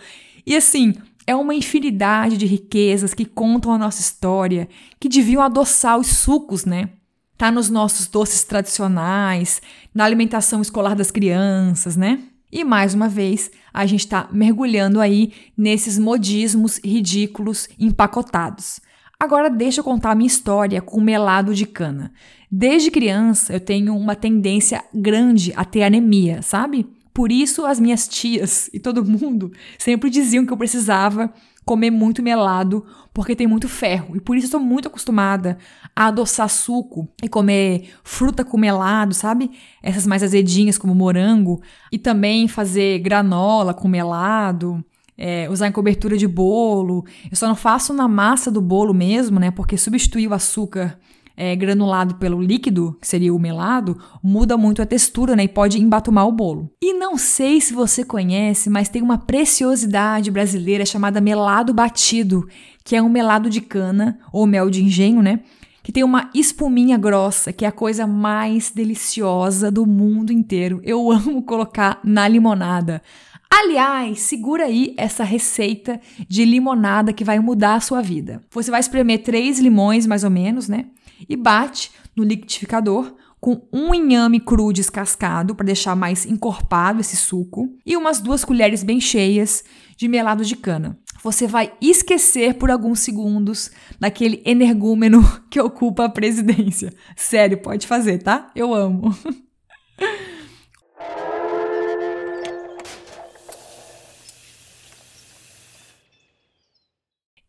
E 0.45 0.57
assim, 0.57 0.95
é 1.29 1.37
uma 1.37 1.55
infinidade 1.55 2.37
de 2.37 2.47
riquezas 2.47 3.15
que 3.15 3.25
contam 3.25 3.73
a 3.73 3.79
nossa 3.79 4.01
história, 4.01 4.69
que 4.99 5.09
deviam 5.09 5.43
adoçar 5.43 5.99
os 5.99 6.09
sucos, 6.09 6.65
né? 6.65 6.91
tá 7.39 7.53
nos 7.53 7.71
nossos 7.71 8.09
doces 8.09 8.43
tradicionais, 8.43 9.63
na 9.95 10.05
alimentação 10.05 10.61
escolar 10.61 10.97
das 10.97 11.13
crianças, 11.13 11.97
né? 11.97 12.19
E 12.51 12.65
mais 12.65 12.95
uma 12.95 13.09
vez, 13.09 13.49
a 13.73 13.87
gente 13.87 14.01
está 14.01 14.29
mergulhando 14.33 15.01
aí 15.01 15.33
nesses 15.57 15.99
modismos 15.99 16.81
ridículos 16.85 17.69
empacotados. 17.79 18.81
Agora 19.21 19.49
deixa 19.49 19.81
eu 19.81 19.85
contar 19.85 20.11
a 20.11 20.15
minha 20.15 20.27
história 20.27 20.83
com 20.83 21.01
melado 21.01 21.55
de 21.55 21.65
cana. 21.65 22.13
Desde 22.51 22.91
criança 22.91 23.53
eu 23.53 23.61
tenho 23.61 23.97
uma 23.97 24.17
tendência 24.17 24.83
grande 24.93 25.53
a 25.55 25.65
ter 25.65 25.85
anemia, 25.85 26.43
sabe? 26.43 26.87
Por 27.19 27.33
isso 27.33 27.67
as 27.67 27.81
minhas 27.81 28.07
tias 28.07 28.71
e 28.73 28.79
todo 28.79 29.05
mundo 29.05 29.51
sempre 29.77 30.09
diziam 30.09 30.47
que 30.47 30.53
eu 30.53 30.57
precisava 30.57 31.33
comer 31.65 31.91
muito 31.91 32.23
melado 32.23 32.87
porque 33.13 33.35
tem 33.35 33.45
muito 33.45 33.69
ferro. 33.69 34.15
E 34.15 34.21
por 34.21 34.37
isso 34.37 34.47
eu 34.47 34.51
sou 34.53 34.61
muito 34.61 34.87
acostumada 34.87 35.59
a 35.97 36.07
adoçar 36.07 36.49
suco 36.49 37.09
e 37.21 37.29
comer 37.29 37.91
fruta 38.05 38.45
com 38.45 38.57
melado, 38.57 39.15
sabe? 39.15 39.51
Essas 39.83 40.07
mais 40.07 40.23
azedinhas 40.23 40.79
como 40.79 40.95
morango. 40.95 41.61
E 41.91 41.99
também 41.99 42.47
fazer 42.47 43.01
granola 43.01 43.75
com 43.75 43.89
melado. 43.89 44.81
É, 45.17 45.51
usar 45.51 45.67
em 45.67 45.73
cobertura 45.73 46.17
de 46.17 46.29
bolo. 46.29 47.05
Eu 47.29 47.37
só 47.37 47.49
não 47.49 47.57
faço 47.57 47.93
na 47.93 48.07
massa 48.07 48.49
do 48.49 48.61
bolo 48.61 48.95
mesmo, 48.95 49.41
né? 49.41 49.51
Porque 49.51 49.77
substituir 49.77 50.29
o 50.29 50.35
açúcar 50.35 50.97
é, 51.41 51.55
granulado 51.55 52.17
pelo 52.17 52.43
líquido, 52.43 52.99
que 53.01 53.07
seria 53.07 53.33
o 53.33 53.39
melado, 53.39 53.97
muda 54.21 54.57
muito 54.57 54.83
a 54.83 54.87
textura, 54.87 55.37
né? 55.37 55.45
E 55.45 55.49
pode 55.49 55.81
embatumar 55.81 56.27
o 56.27 56.33
bolo. 56.33 56.69
E 56.83 56.93
não 56.93 57.17
sei 57.17 57.61
se 57.61 57.73
você 57.73 58.05
conhece, 58.05 58.69
mas 58.69 58.89
tem 58.89 59.01
uma 59.01 59.17
preciosidade 59.17 60.33
brasileira 60.33 60.85
chamada 60.85 61.21
melado 61.21 61.73
batido, 61.73 62.49
que 62.83 62.97
é 62.97 63.01
um 63.01 63.09
melado 63.09 63.49
de 63.49 63.61
cana 63.61 64.19
ou 64.33 64.49
mel 64.49 64.69
de 64.69 64.83
engenho, 64.83 65.23
né? 65.23 65.39
Que 65.81 65.93
tem 65.93 66.03
uma 66.03 66.29
espuminha 66.35 66.99
grossa, 66.99 67.53
que 67.53 67.65
é 67.65 67.69
a 67.69 67.73
coisa 67.73 68.05
mais 68.05 68.73
deliciosa 68.73 69.71
do 69.71 69.87
mundo 69.87 70.33
inteiro. 70.33 70.81
Eu 70.83 71.09
amo 71.13 71.41
colocar 71.45 72.01
na 72.03 72.27
limonada. 72.27 73.01
Aliás, 73.49 74.21
segura 74.21 74.65
aí 74.65 74.93
essa 74.97 75.23
receita 75.23 76.01
de 76.29 76.45
limonada 76.45 77.13
que 77.13 77.25
vai 77.25 77.39
mudar 77.39 77.77
a 77.77 77.81
sua 77.81 78.03
vida. 78.03 78.43
Você 78.51 78.73
vai 78.73 78.81
espremer 78.81 79.23
três 79.23 79.61
limões, 79.61 80.05
mais 80.05 80.25
ou 80.25 80.31
menos, 80.31 80.69
né? 80.69 80.87
E 81.29 81.37
bate 81.37 81.91
no 82.15 82.25
liquidificador 82.25 83.15
com 83.41 83.67
um 83.73 83.95
inhame 83.95 84.41
cru 84.41 84.73
descascado 84.73 85.55
para 85.55 85.67
deixar 85.67 85.95
mais 85.95 86.27
encorpado 86.27 87.01
esse 87.01 87.17
suco 87.17 87.69
e 87.87 87.97
umas 87.97 88.21
duas 88.21 88.45
colheres 88.45 88.83
bem 88.83 89.01
cheias 89.01 89.65
de 89.97 90.09
melado 90.09 90.45
de 90.45 90.57
cana. 90.57 90.99
Você 91.23 91.47
vai 91.47 91.73
esquecer 91.81 92.55
por 92.55 92.71
alguns 92.71 93.01
segundos 93.01 93.71
daquele 93.99 94.43
energúmeno 94.45 95.23
que 95.51 95.61
ocupa 95.61 96.05
a 96.05 96.09
presidência. 96.09 96.93
Sério, 97.17 97.59
pode 97.59 97.87
fazer, 97.87 98.19
tá? 98.19 98.51
Eu 98.55 98.75
amo. 98.75 99.15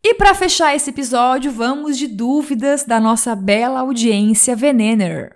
E 0.09 0.15
para 0.15 0.33
fechar 0.33 0.75
esse 0.75 0.89
episódio, 0.89 1.51
vamos 1.51 1.95
de 1.95 2.07
dúvidas 2.07 2.83
da 2.83 2.99
nossa 2.99 3.35
bela 3.35 3.81
audiência 3.81 4.55
Venener. 4.55 5.35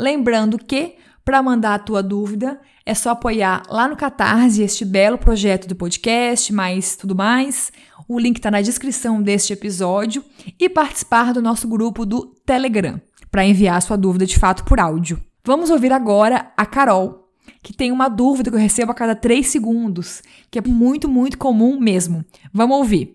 Lembrando 0.00 0.58
que, 0.58 0.96
para 1.24 1.40
mandar 1.40 1.74
a 1.74 1.78
tua 1.78 2.02
dúvida, 2.02 2.60
é 2.84 2.92
só 2.92 3.10
apoiar 3.10 3.62
lá 3.68 3.86
no 3.86 3.96
Catarse 3.96 4.64
este 4.64 4.84
belo 4.84 5.16
projeto 5.16 5.68
do 5.68 5.76
podcast, 5.76 6.52
mais 6.52 6.96
tudo 6.96 7.14
mais. 7.14 7.70
O 8.08 8.18
link 8.18 8.38
está 8.38 8.50
na 8.50 8.60
descrição 8.60 9.22
deste 9.22 9.52
episódio 9.52 10.24
e 10.58 10.68
participar 10.68 11.32
do 11.32 11.40
nosso 11.40 11.68
grupo 11.68 12.04
do 12.04 12.34
Telegram 12.44 13.00
para 13.30 13.46
enviar 13.46 13.80
sua 13.80 13.96
dúvida 13.96 14.26
de 14.26 14.40
fato 14.40 14.64
por 14.64 14.80
áudio. 14.80 15.22
Vamos 15.44 15.70
ouvir 15.70 15.92
agora 15.92 16.50
a 16.56 16.66
Carol, 16.66 17.28
que 17.62 17.72
tem 17.72 17.92
uma 17.92 18.08
dúvida 18.08 18.50
que 18.50 18.56
eu 18.56 18.60
recebo 18.60 18.90
a 18.90 18.94
cada 18.94 19.14
três 19.14 19.46
segundos, 19.46 20.20
que 20.50 20.58
é 20.58 20.62
muito, 20.66 21.08
muito 21.08 21.38
comum 21.38 21.78
mesmo. 21.78 22.24
Vamos 22.52 22.76
ouvir. 22.76 23.14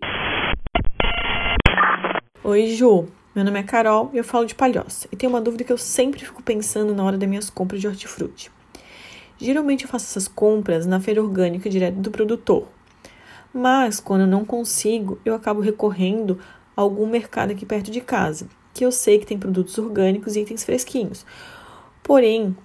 Oi, 2.48 2.68
Ju. 2.68 3.08
Meu 3.34 3.44
nome 3.44 3.60
é 3.60 3.64
Carol 3.64 4.12
e 4.14 4.18
eu 4.20 4.24
falo 4.24 4.46
de 4.46 4.54
palhoça. 4.54 5.08
E 5.12 5.16
tem 5.16 5.28
uma 5.28 5.42
dúvida 5.42 5.64
que 5.64 5.74
eu 5.74 5.80
sempre 5.80 6.24
fico 6.24 6.44
pensando 6.44 6.94
na 6.94 7.04
hora 7.04 7.18
das 7.18 7.28
minhas 7.28 7.50
compras 7.50 7.82
de 7.82 7.88
hortifruti. 7.88 8.52
Geralmente 9.36 9.84
eu 9.84 9.90
faço 9.90 10.06
essas 10.06 10.28
compras 10.28 10.86
na 10.86 11.00
feira 11.00 11.24
orgânica 11.24 11.68
direto 11.68 11.96
do 11.96 12.12
produtor. 12.12 12.68
Mas 13.52 14.00
quando 14.00 14.22
eu 14.22 14.28
não 14.28 14.46
consigo, 14.46 15.18
eu 15.26 15.34
acabo 15.34 15.60
recorrendo 15.60 16.40
a 16.78 16.82
algum 16.82 17.08
mercado 17.08 17.50
aqui 17.50 17.66
perto 17.66 17.90
de 17.90 18.00
casa, 18.00 18.48
que 18.76 18.86
eu 18.86 18.92
sei 18.92 19.18
que 19.18 19.26
tem 19.26 19.40
produtos 19.40 19.76
orgânicos 19.80 20.36
e 20.36 20.42
itens 20.42 20.64
fresquinhos. 20.64 21.26
Porém, 22.04 22.56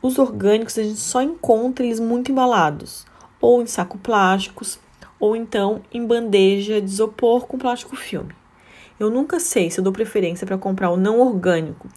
os 0.00 0.18
orgânicos 0.18 0.78
a 0.78 0.82
gente 0.82 1.00
só 1.00 1.20
encontra 1.20 1.84
eles 1.84 2.00
muito 2.00 2.32
embalados, 2.32 3.04
ou 3.38 3.60
em 3.60 3.66
saco 3.66 3.98
plásticos, 3.98 4.80
ou 5.20 5.36
então 5.36 5.82
em 5.92 6.06
bandeja 6.06 6.80
de 6.80 6.90
isopor 6.90 7.46
com 7.46 7.58
plástico 7.58 7.96
filme. 7.96 8.34
Eu 8.98 9.10
nunca 9.10 9.40
sei 9.40 9.70
se 9.70 9.78
eu 9.78 9.84
dou 9.84 9.92
preferência 9.92 10.46
para 10.46 10.56
comprar 10.56 10.90
o 10.90 10.96
não 10.96 11.20
orgânico, 11.20 11.88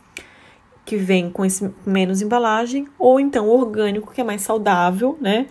que 0.86 0.96
vem 0.96 1.30
com 1.30 1.46
esse 1.46 1.70
menos 1.86 2.22
embalagem, 2.22 2.88
ou 2.98 3.20
então 3.20 3.48
o 3.48 3.60
orgânico, 3.60 4.14
que 4.14 4.22
é 4.22 4.24
mais 4.24 4.42
saudável, 4.42 5.18
né? 5.20 5.48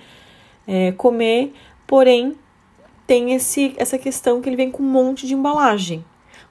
É, 0.66 0.92
comer, 0.92 1.52
porém 1.86 2.36
tem 3.06 3.32
esse, 3.34 3.74
essa 3.76 3.98
questão 3.98 4.40
que 4.40 4.48
ele 4.48 4.56
vem 4.56 4.70
com 4.70 4.82
um 4.82 4.86
monte 4.86 5.26
de 5.26 5.34
embalagem. 5.34 6.04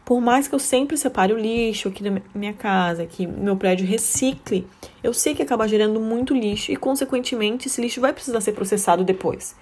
Por 0.06 0.22
mais 0.22 0.48
que 0.48 0.54
eu 0.54 0.60
sempre 0.60 0.96
separe 0.96 1.34
o 1.34 1.38
lixo 1.38 1.88
aqui 1.90 2.04
na 2.04 2.22
minha 2.34 2.54
casa, 2.54 3.08
que 3.08 3.26
meu 3.26 3.58
prédio 3.58 3.88
recicle, 3.88 4.68
eu 5.04 5.12
sei 5.14 5.34
que 5.34 5.42
acaba 5.42 5.68
gerando 5.68 6.00
muito 6.00 6.34
lixo 6.34 6.72
e, 6.72 6.76
consequentemente, 6.76 7.68
esse 7.68 7.82
lixo 7.82 8.00
vai 8.00 8.14
precisar 8.14 8.40
ser 8.40 8.52
processado 8.52 9.04
depois. 9.04 9.56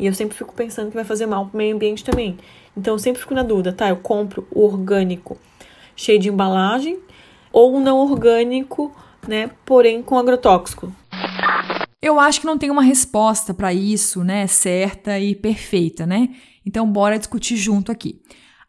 E 0.00 0.06
eu 0.06 0.14
sempre 0.14 0.34
fico 0.34 0.54
pensando 0.54 0.88
que 0.88 0.94
vai 0.94 1.04
fazer 1.04 1.26
mal 1.26 1.44
para 1.44 1.54
o 1.54 1.58
meio 1.58 1.74
ambiente 1.76 2.02
também. 2.02 2.38
Então 2.74 2.94
eu 2.94 2.98
sempre 2.98 3.20
fico 3.20 3.34
na 3.34 3.42
dúvida, 3.42 3.70
tá? 3.70 3.90
Eu 3.90 3.96
compro 3.96 4.48
o 4.50 4.64
orgânico 4.64 5.36
cheio 5.94 6.18
de 6.18 6.30
embalagem 6.30 6.98
ou 7.52 7.76
o 7.76 7.80
não 7.80 7.98
orgânico, 7.98 8.96
né? 9.28 9.50
Porém 9.66 10.02
com 10.02 10.18
agrotóxico. 10.18 10.90
Eu 12.00 12.18
acho 12.18 12.40
que 12.40 12.46
não 12.46 12.56
tem 12.56 12.70
uma 12.70 12.82
resposta 12.82 13.52
para 13.52 13.74
isso, 13.74 14.24
né? 14.24 14.46
Certa 14.46 15.20
e 15.20 15.34
perfeita, 15.34 16.06
né? 16.06 16.30
Então 16.64 16.90
bora 16.90 17.18
discutir 17.18 17.56
junto 17.56 17.92
aqui. 17.92 18.22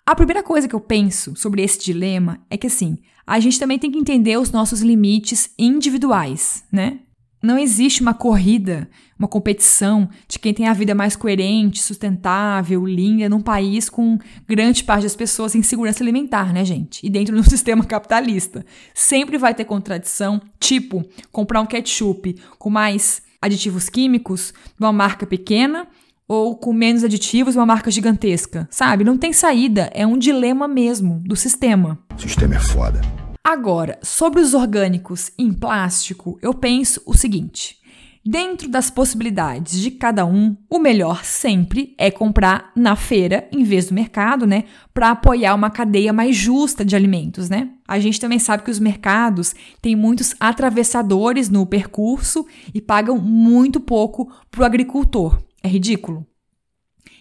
A 0.05 0.13
primeira 0.13 0.43
coisa 0.43 0.67
que 0.67 0.75
eu 0.75 0.81
penso 0.81 1.33
sobre 1.37 1.63
esse 1.63 1.79
dilema 1.79 2.41
é 2.49 2.57
que 2.57 2.67
assim, 2.67 2.97
a 3.25 3.39
gente 3.39 3.57
também 3.57 3.79
tem 3.79 3.89
que 3.89 3.97
entender 3.97 4.35
os 4.35 4.51
nossos 4.51 4.81
limites 4.81 5.53
individuais, 5.57 6.65
né? 6.69 6.99
Não 7.41 7.57
existe 7.57 8.01
uma 8.01 8.13
corrida, 8.13 8.87
uma 9.17 9.27
competição 9.27 10.07
de 10.27 10.37
quem 10.37 10.53
tem 10.53 10.67
a 10.67 10.73
vida 10.73 10.93
mais 10.93 11.15
coerente, 11.15 11.81
sustentável, 11.81 12.85
linda, 12.85 13.27
num 13.27 13.41
país 13.41 13.89
com 13.89 14.19
grande 14.47 14.83
parte 14.83 15.03
das 15.03 15.15
pessoas 15.15 15.55
em 15.55 15.63
segurança 15.63 16.03
alimentar, 16.03 16.53
né, 16.53 16.63
gente? 16.63 17.05
E 17.05 17.09
dentro 17.09 17.35
do 17.35 17.43
sistema 17.49 17.83
capitalista. 17.83 18.63
Sempre 18.93 19.37
vai 19.37 19.55
ter 19.55 19.65
contradição, 19.65 20.39
tipo 20.59 21.03
comprar 21.31 21.61
um 21.61 21.65
ketchup 21.65 22.35
com 22.59 22.69
mais 22.69 23.23
aditivos 23.41 23.89
químicos 23.89 24.53
de 24.77 24.85
uma 24.85 24.93
marca 24.93 25.25
pequena 25.25 25.87
ou 26.27 26.55
com 26.55 26.71
menos 26.71 27.03
aditivos 27.03 27.55
de 27.55 27.59
uma 27.59 27.65
marca 27.65 27.91
gigantesca, 27.91 28.67
sabe? 28.71 29.03
Não 29.03 29.17
tem 29.17 29.33
saída, 29.33 29.89
é 29.93 30.07
um 30.07 30.17
dilema 30.17 30.67
mesmo 30.67 31.21
do 31.25 31.35
sistema. 31.35 31.99
O 32.15 32.21
sistema 32.21 32.55
é 32.55 32.59
foda. 32.59 33.01
Agora, 33.43 33.97
sobre 34.03 34.39
os 34.39 34.53
orgânicos 34.53 35.31
em 35.37 35.51
plástico, 35.51 36.37
eu 36.41 36.53
penso 36.53 37.01
o 37.05 37.17
seguinte: 37.17 37.81
dentro 38.23 38.69
das 38.69 38.91
possibilidades 38.91 39.79
de 39.79 39.89
cada 39.89 40.25
um, 40.25 40.55
o 40.69 40.77
melhor 40.77 41.25
sempre 41.25 41.95
é 41.97 42.11
comprar 42.11 42.71
na 42.75 42.95
feira 42.95 43.49
em 43.51 43.63
vez 43.63 43.87
do 43.87 43.95
mercado, 43.95 44.45
né? 44.45 44.65
Para 44.93 45.09
apoiar 45.09 45.55
uma 45.55 45.71
cadeia 45.71 46.13
mais 46.13 46.35
justa 46.35 46.85
de 46.85 46.95
alimentos, 46.95 47.49
né? 47.49 47.71
A 47.87 47.99
gente 47.99 48.19
também 48.19 48.37
sabe 48.37 48.63
que 48.63 48.71
os 48.71 48.79
mercados 48.79 49.55
têm 49.81 49.95
muitos 49.95 50.35
atravessadores 50.39 51.49
no 51.49 51.65
percurso 51.65 52.45
e 52.73 52.79
pagam 52.79 53.17
muito 53.17 53.79
pouco 53.79 54.31
para 54.51 54.61
o 54.61 54.65
agricultor. 54.65 55.41
É 55.63 55.67
ridículo. 55.67 56.25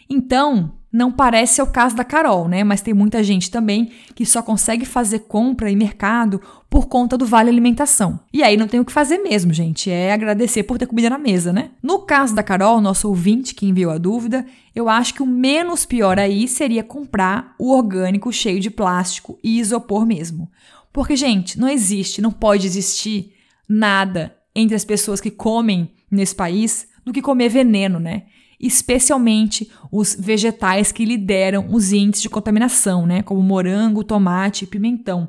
Então, 0.08 0.79
não 0.92 1.12
parece 1.12 1.54
ser 1.56 1.62
o 1.62 1.66
caso 1.68 1.94
da 1.94 2.02
Carol, 2.02 2.48
né? 2.48 2.64
Mas 2.64 2.80
tem 2.80 2.92
muita 2.92 3.22
gente 3.22 3.50
também 3.50 3.90
que 4.14 4.26
só 4.26 4.42
consegue 4.42 4.84
fazer 4.84 5.20
compra 5.20 5.70
em 5.70 5.76
mercado 5.76 6.40
por 6.68 6.86
conta 6.86 7.16
do 7.16 7.24
vale 7.24 7.48
alimentação. 7.48 8.18
E 8.32 8.42
aí 8.42 8.56
não 8.56 8.66
tem 8.66 8.80
o 8.80 8.84
que 8.84 8.92
fazer 8.92 9.18
mesmo, 9.18 9.52
gente. 9.52 9.90
É 9.90 10.12
agradecer 10.12 10.64
por 10.64 10.78
ter 10.78 10.86
comida 10.86 11.10
na 11.10 11.18
mesa, 11.18 11.52
né? 11.52 11.70
No 11.82 12.00
caso 12.00 12.34
da 12.34 12.42
Carol, 12.42 12.80
nosso 12.80 13.08
ouvinte 13.08 13.54
que 13.54 13.66
enviou 13.66 13.92
a 13.92 13.98
dúvida, 13.98 14.44
eu 14.74 14.88
acho 14.88 15.14
que 15.14 15.22
o 15.22 15.26
menos 15.26 15.86
pior 15.86 16.18
aí 16.18 16.48
seria 16.48 16.82
comprar 16.82 17.54
o 17.58 17.72
orgânico 17.72 18.32
cheio 18.32 18.58
de 18.58 18.70
plástico 18.70 19.38
e 19.44 19.60
isopor 19.60 20.04
mesmo. 20.04 20.50
Porque, 20.92 21.14
gente, 21.14 21.58
não 21.58 21.68
existe, 21.68 22.20
não 22.20 22.32
pode 22.32 22.66
existir 22.66 23.32
nada 23.68 24.36
entre 24.54 24.74
as 24.74 24.84
pessoas 24.84 25.20
que 25.20 25.30
comem 25.30 25.92
nesse 26.10 26.34
país 26.34 26.88
do 27.04 27.12
que 27.12 27.22
comer 27.22 27.48
veneno, 27.48 28.00
né? 28.00 28.24
Especialmente 28.60 29.70
os 29.90 30.14
vegetais 30.14 30.92
que 30.92 31.04
lideram 31.04 31.68
os 31.70 31.92
índices 31.92 32.22
de 32.22 32.28
contaminação, 32.28 33.06
né, 33.06 33.22
como 33.22 33.42
morango, 33.42 34.04
tomate 34.04 34.64
e 34.64 34.68
pimentão. 34.68 35.28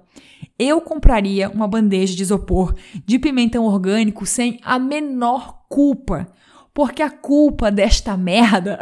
Eu 0.59 0.81
compraria 0.81 1.49
uma 1.49 1.67
bandeja 1.67 2.15
de 2.15 2.23
isopor 2.23 2.75
de 3.05 3.17
pimentão 3.17 3.63
orgânico 3.65 4.25
sem 4.25 4.59
a 4.63 4.77
menor 4.77 5.61
culpa, 5.69 6.27
porque 6.73 7.01
a 7.01 7.09
culpa 7.09 7.71
desta 7.71 8.15
merda 8.17 8.77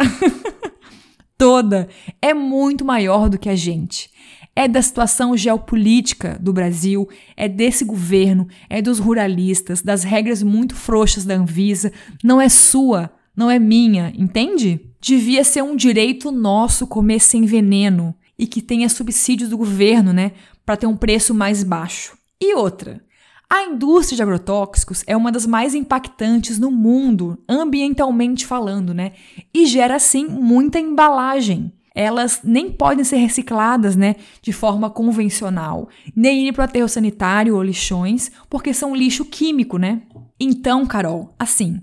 toda 1.38 1.88
é 2.22 2.34
muito 2.34 2.84
maior 2.84 3.30
do 3.30 3.38
que 3.38 3.50
a 3.50 3.56
gente. 3.56 4.10
É 4.56 4.68
da 4.68 4.82
situação 4.82 5.38
geopolítica 5.38 6.38
do 6.42 6.52
Brasil, 6.52 7.08
é 7.38 7.48
desse 7.48 7.86
governo, 7.86 8.46
é 8.70 8.82
dos 8.82 9.00
ruralistas, 9.00 9.82
das 9.82 10.04
regras 10.04 10.44
muito 10.44 10.76
frouxas 10.76 11.24
da 11.24 11.36
Anvisa, 11.36 11.94
não 12.22 12.42
é 12.42 12.50
sua, 12.50 13.10
não 13.40 13.50
é 13.50 13.58
minha, 13.58 14.12
entende? 14.18 14.82
Devia 15.00 15.46
ser 15.46 15.64
um 15.64 15.76
direito 15.76 16.30
nosso 16.30 16.86
comer 16.86 17.22
sem 17.22 17.46
veneno 17.46 18.14
e 18.38 18.46
que 18.46 18.62
tenha 18.62 18.90
subsídios 18.90 19.50
do 19.50 19.58
governo, 19.58 20.12
né, 20.12 20.34
para 20.66 20.76
ter 20.76 20.88
um 20.88 20.98
preço 20.98 21.34
mais 21.34 21.64
baixo. 21.64 22.18
E 22.42 22.54
outra, 22.54 23.02
a 23.50 23.64
indústria 23.64 24.18
de 24.18 24.22
agrotóxicos 24.22 25.04
é 25.08 25.16
uma 25.16 25.32
das 25.32 25.46
mais 25.46 25.74
impactantes 25.74 26.60
no 26.60 26.70
mundo, 26.70 27.42
ambientalmente 27.48 28.46
falando, 28.46 28.94
né? 28.94 29.14
E 29.54 29.66
gera 29.66 29.98
sim 30.00 30.28
muita 30.28 30.78
embalagem. 30.78 31.72
elas 31.96 32.40
nem 32.46 32.72
podem 32.72 33.04
ser 33.04 33.18
recicladas, 33.18 33.96
né, 33.96 34.16
de 34.42 34.54
forma 34.54 34.90
convencional, 34.90 35.90
nem 36.16 36.48
ir 36.48 36.54
para 36.54 36.62
o 36.62 36.66
aterro 36.66 36.88
sanitário 36.88 37.56
ou 37.56 37.64
lixões, 37.64 38.32
porque 38.50 38.74
são 38.74 38.96
lixo 38.96 39.26
químico, 39.26 39.78
né? 39.78 40.02
Então, 40.40 40.86
Carol, 40.86 41.34
assim, 41.38 41.82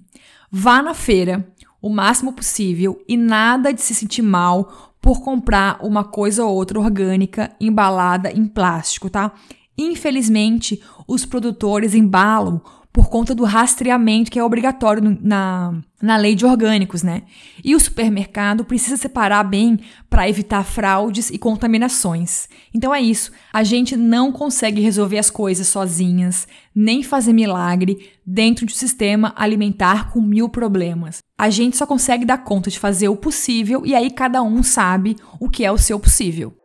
vá 0.59 0.81
na 0.81 0.95
feira 0.95 1.47
o 1.83 1.91
máximo 1.91 2.33
possível 2.33 2.99
e 3.07 3.15
nada 3.15 3.75
de 3.75 3.83
se 3.83 3.95
sentir 3.95 4.23
mal 4.23 4.95
por 5.03 5.21
comprar 5.21 5.79
uma 5.85 6.03
coisa 6.03 6.47
ou 6.47 6.55
outra 6.55 6.81
orgânica 6.81 7.55
embalada 7.61 8.33
em 8.33 8.47
plástico, 8.47 9.11
tá? 9.11 9.33
Infelizmente, 9.77 10.83
os 11.07 11.27
produtores 11.27 11.95
embalam 11.95 12.63
por 12.97 13.11
conta 13.11 13.35
do 13.35 13.45
rastreamento 13.45 14.31
que 14.31 14.39
é 14.39 14.43
obrigatório 14.43 15.19
na, 15.21 15.75
na 16.01 16.17
lei 16.17 16.35
de 16.35 16.47
orgânicos, 16.47 17.03
né? 17.03 17.25
E 17.63 17.75
o 17.77 17.79
supermercado 17.79 18.65
precisa 18.65 18.97
separar 18.97 19.45
bem 19.45 19.79
para 20.09 20.27
evitar 20.27 20.65
fraudes 20.65 21.29
e 21.29 21.37
contaminações. 21.37 22.49
Então 22.73 22.95
é 22.95 23.03
isso, 23.03 23.33
a 23.53 23.63
gente 23.63 23.99
não 23.99 24.33
consegue 24.33 24.81
resolver 24.81 25.19
as 25.19 25.29
coisas 25.29 25.67
sozinhas, 25.67 26.49
nem 26.75 27.03
fazer 27.03 27.35
milagre 27.35 28.13
dentro 28.27 28.65
de 28.65 28.73
um 28.73 28.77
sistema 28.77 29.35
alimentar 29.37 30.11
com 30.11 30.23
mil 30.23 30.49
problemas. 30.49 31.19
A 31.37 31.51
gente 31.51 31.77
só 31.77 31.87
consegue 31.87 32.25
dar 32.25 32.39
conta 32.39 32.71
de 32.71 32.79
fazer 32.79 33.11
o 33.11 33.17
possível 33.17 33.85
e 33.85 33.95
aí 33.95 34.11
cada 34.11 34.43
um 34.43 34.63
sabe 34.63 35.19
o 35.39 35.51
que 35.51 35.67
é 35.67 35.71
o 35.71 35.77
seu 35.77 36.01
possível. 36.01 36.57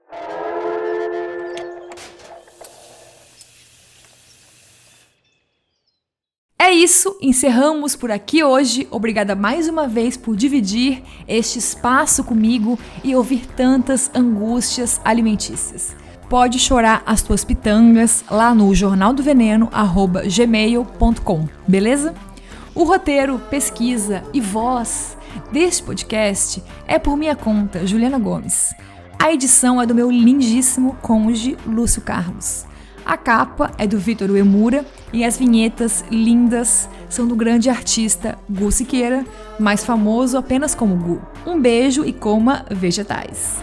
É 6.63 6.71
isso, 6.71 7.17
encerramos 7.19 7.95
por 7.95 8.11
aqui 8.11 8.43
hoje. 8.43 8.87
Obrigada 8.91 9.33
mais 9.33 9.67
uma 9.67 9.87
vez 9.87 10.15
por 10.15 10.35
dividir 10.35 11.01
este 11.27 11.57
espaço 11.57 12.23
comigo 12.23 12.77
e 13.03 13.15
ouvir 13.15 13.47
tantas 13.47 14.11
angústias 14.13 15.01
alimentícias. 15.03 15.95
Pode 16.29 16.59
chorar 16.59 17.01
as 17.03 17.23
tuas 17.23 17.43
pitangas 17.43 18.23
lá 18.29 18.53
no 18.53 18.75
jornaldoveneno@gmail.com, 18.75 21.49
beleza? 21.67 22.13
O 22.75 22.83
roteiro, 22.83 23.39
pesquisa 23.49 24.23
e 24.31 24.39
voz 24.39 25.17
deste 25.51 25.81
podcast 25.81 26.63
é 26.87 26.99
por 26.99 27.17
minha 27.17 27.35
conta, 27.35 27.87
Juliana 27.87 28.19
Gomes. 28.19 28.71
A 29.17 29.33
edição 29.33 29.81
é 29.81 29.87
do 29.87 29.95
meu 29.95 30.11
lindíssimo 30.11 30.95
cônjuge 31.01 31.57
Lúcio 31.65 32.03
Carlos. 32.03 32.69
A 33.05 33.17
capa 33.17 33.71
é 33.77 33.87
do 33.87 33.97
Vitor 33.97 34.29
Uemura 34.29 34.85
e 35.11 35.23
as 35.23 35.37
vinhetas 35.37 36.05
lindas 36.11 36.89
são 37.09 37.27
do 37.27 37.35
grande 37.35 37.69
artista 37.69 38.37
Gu 38.49 38.71
Siqueira, 38.71 39.25
mais 39.59 39.83
famoso 39.83 40.37
apenas 40.37 40.75
como 40.75 40.95
Gu. 40.95 41.21
Um 41.45 41.59
beijo 41.59 42.05
e 42.05 42.13
coma 42.13 42.65
vegetais. 42.69 43.59